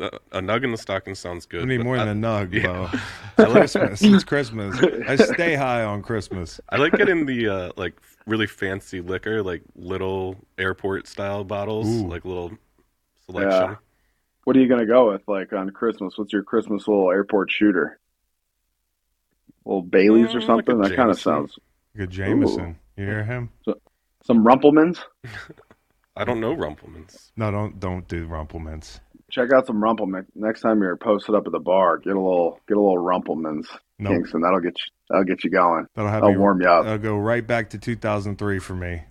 uh, 0.00 0.08
a 0.32 0.40
nug 0.40 0.64
in 0.64 0.70
the 0.72 0.78
stocking 0.78 1.14
sounds 1.14 1.44
good. 1.46 1.62
I 1.62 1.64
need 1.66 1.84
more 1.84 1.98
I, 1.98 2.04
than 2.06 2.24
a 2.24 2.26
nug, 2.26 2.52
yeah. 2.54 2.90
Bo. 3.36 3.42
It's 3.44 3.52
Christmas. 3.52 4.02
It's 4.02 4.24
Christmas. 4.24 4.78
I 5.06 5.16
stay 5.34 5.54
high 5.54 5.84
on 5.84 6.02
Christmas. 6.02 6.60
I 6.70 6.76
like 6.76 6.92
getting 6.94 7.26
the 7.26 7.48
uh, 7.48 7.72
like 7.76 7.94
really 8.26 8.46
fancy 8.46 9.00
liquor, 9.02 9.42
like 9.42 9.62
little 9.76 10.36
airport 10.58 11.06
style 11.08 11.44
bottles, 11.44 11.86
Ooh. 11.88 12.06
like 12.08 12.24
little 12.24 12.52
selection. 13.26 13.50
Yeah. 13.70 13.74
What 14.44 14.56
are 14.56 14.60
you 14.60 14.68
gonna 14.68 14.86
go 14.86 15.12
with, 15.12 15.22
like 15.28 15.52
on 15.52 15.68
Christmas? 15.70 16.16
What's 16.16 16.32
your 16.32 16.42
Christmas 16.42 16.88
little 16.88 17.10
airport 17.10 17.50
shooter? 17.50 17.99
Little 19.70 19.82
Bailey's 19.82 20.34
or 20.34 20.40
Mm, 20.40 20.48
like 20.48 20.66
something. 20.66 20.84
a 20.84 20.88
that 20.88 20.96
kind 20.96 21.10
of 21.10 21.18
sounds. 21.20 21.58
Good 21.96 22.10
Jameson. 22.10 22.76
You 22.96 23.04
hear 23.06 23.24
him? 23.24 23.50
Some 24.24 24.44
Rumplemans. 24.44 24.98
I 26.16 26.24
don't 26.24 26.40
know 26.40 26.54
Rumplemans. 26.54 27.30
No, 27.36 27.50
don't 27.50 27.78
don't 27.80 28.06
do 28.08 28.26
Rumplemans. 28.26 29.00
Check 29.30 29.52
out 29.54 29.66
some 29.66 29.80
Rumpleman 29.80 30.26
next 30.34 30.60
time 30.60 30.82
you're 30.82 30.96
posted 30.96 31.34
up 31.36 31.46
at 31.46 31.52
the 31.52 31.60
bar. 31.60 31.98
Get 31.98 32.16
a 32.16 32.20
little, 32.20 32.58
get 32.66 32.76
a 32.76 32.80
little 32.80 32.98
Rumplemans, 32.98 33.66
No, 34.00 34.10
Kingston. 34.10 34.40
That'll 34.40 34.58
get 34.60 34.74
you. 34.76 34.92
That'll 35.08 35.24
get 35.24 35.44
you 35.44 35.50
going. 35.50 35.86
that'll 35.94 36.10
have 36.10 36.22
That'll 36.22 36.32
me 36.34 36.38
warm 36.40 36.60
you 36.60 36.68
up. 36.68 36.82
That'll 36.84 36.98
go 36.98 37.16
right 37.16 37.46
back 37.46 37.70
to 37.70 37.78
2003 37.78 38.58
for 38.58 38.74
me. 38.74 39.02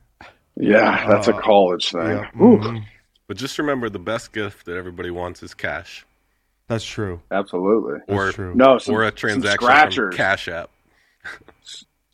yeah, 0.57 1.07
that's 1.10 1.30
a 1.30 1.36
uh, 1.36 1.40
college 1.41 1.90
thing. 1.91 2.02
Yeah, 2.02 2.30
Ooh, 2.41 2.57
mhm. 2.57 2.84
But 3.27 3.38
just 3.38 3.57
remember, 3.60 3.90
the 3.90 3.99
best 3.99 4.34
gift 4.34 4.65
that 4.65 4.76
everybody 4.76 5.10
wants 5.10 5.41
is 5.41 5.53
cash, 5.53 6.06
That's 6.70 6.86
true. 6.86 7.20
absolutely. 7.32 8.00
That's 8.08 8.18
or 8.18 8.32
true. 8.32 8.56
No, 8.56 8.78
some, 8.78 8.96
or 8.96 9.04
a 9.04 9.08
some 9.08 9.16
transaction 9.18 9.58
from 9.60 9.66
scratchers. 9.68 10.16
Cash 10.16 10.48
App. 10.48 10.70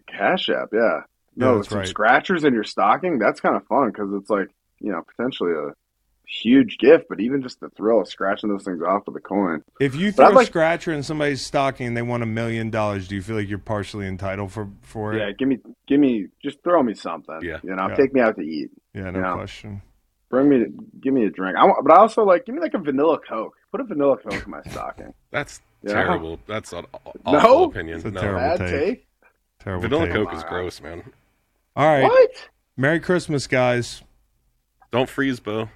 Cash 0.07 0.49
App, 0.49 0.69
yeah. 0.73 0.79
Yeah, 0.79 1.01
No, 1.35 1.55
that's 1.57 1.69
some 1.69 1.79
right. 1.79 1.87
scratchers 1.87 2.43
in 2.45 2.53
your 2.53 2.63
stocking. 2.63 3.19
That's 3.19 3.39
kind 3.41 3.55
of 3.55 3.65
fun 3.67 3.87
because 3.91 4.09
it's 4.13 4.29
like 4.29 4.47
you 4.79 4.91
know 4.91 5.01
potentially 5.15 5.51
a 5.51 5.73
huge 6.27 6.77
gift, 6.79 7.05
but 7.09 7.19
even 7.19 7.41
just 7.43 7.59
the 7.59 7.69
thrill 7.71 8.01
of 8.01 8.07
scratching 8.07 8.49
those 8.49 8.63
things 8.63 8.81
off 8.81 9.03
with 9.05 9.15
a 9.15 9.19
coin. 9.19 9.61
If 9.79 9.93
you 9.93 10.11
But 10.11 10.23
I'd 10.23 10.27
throw 10.29 10.35
a 10.35 10.37
like- 10.37 10.47
scratcher 10.47 10.91
in 10.93 11.03
somebody's 11.03 11.45
stocking 11.45 11.87
and 11.87 11.95
they 11.97 12.01
want 12.01 12.23
a 12.23 12.25
million 12.25 12.71
dollars, 12.71 13.07
do 13.07 13.15
you 13.15 13.21
feel 13.21 13.35
like 13.35 13.47
you're 13.49 13.59
partially 13.59 14.07
entitled 14.07 14.51
for 14.51 14.69
for 14.81 15.13
it? 15.13 15.19
Yeah, 15.19 15.31
give 15.37 15.47
me, 15.49 15.59
give 15.87 15.99
me, 15.99 16.27
just 16.41 16.63
throw 16.63 16.81
me 16.81 16.93
something. 16.95 17.39
Yeah. 17.43 17.59
you 17.63 17.75
know, 17.75 17.89
Yeah. 17.89 17.95
take 17.95 18.13
me 18.13 18.21
out 18.21 18.37
to 18.37 18.41
eat. 18.41 18.71
Yeah, 18.93 19.11
no 19.11 19.19
Yeah. 19.19 19.33
question. 19.33 19.81
Bring 20.35 20.49
me, 20.49 20.65
give 20.99 21.13
me 21.13 21.25
a 21.25 21.29
drink. 21.29 21.55
I 21.57 21.63
want, 21.63 21.85
but 21.85 21.93
I 21.95 22.01
also 22.01 22.25
like, 22.25 22.45
give 22.45 22.55
me 22.55 22.59
like 22.61 22.73
a 22.73 22.77
vanilla 22.77 23.17
Coke. 23.25 23.55
Put 23.71 23.79
a 23.79 23.85
vanilla 23.85 24.17
Coke 24.17 24.43
in 24.43 24.51
my 24.51 24.61
stocking. 24.69 25.13
That's 25.31 25.61
Yeah. 25.81 25.93
terrible. 25.93 26.39
That's 26.45 26.73
an 26.73 26.85
aw- 26.93 27.31
No? 27.31 27.37
awful 27.39 27.63
opinion. 27.65 27.95
It's 27.97 28.05
a 28.05 28.11
no. 28.11 28.19
terrible 28.19 28.39
Bad 28.39 28.57
take. 28.57 28.69
take. 28.85 29.07
Terrible. 29.59 29.81
Vanilla 29.83 30.05
take. 30.07 30.13
Coke 30.13 30.33
is 30.33 30.43
gross, 30.43 30.81
man. 30.81 31.03
All 31.77 31.87
right. 31.87 32.03
What? 32.03 32.49
Merry 32.75 32.99
Christmas, 32.99 33.47
guys. 33.47 34.01
Don't 34.91 35.07
freeze, 35.09 35.39
Bo. 35.39 35.69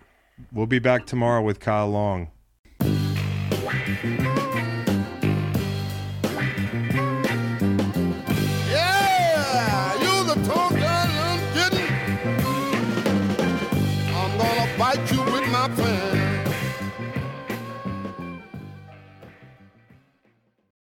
We'll 0.52 0.66
be 0.68 0.80
back 0.80 1.06
tomorrow 1.06 1.42
with 1.42 1.62
Kyle 1.62 1.90
Long. 1.90 2.28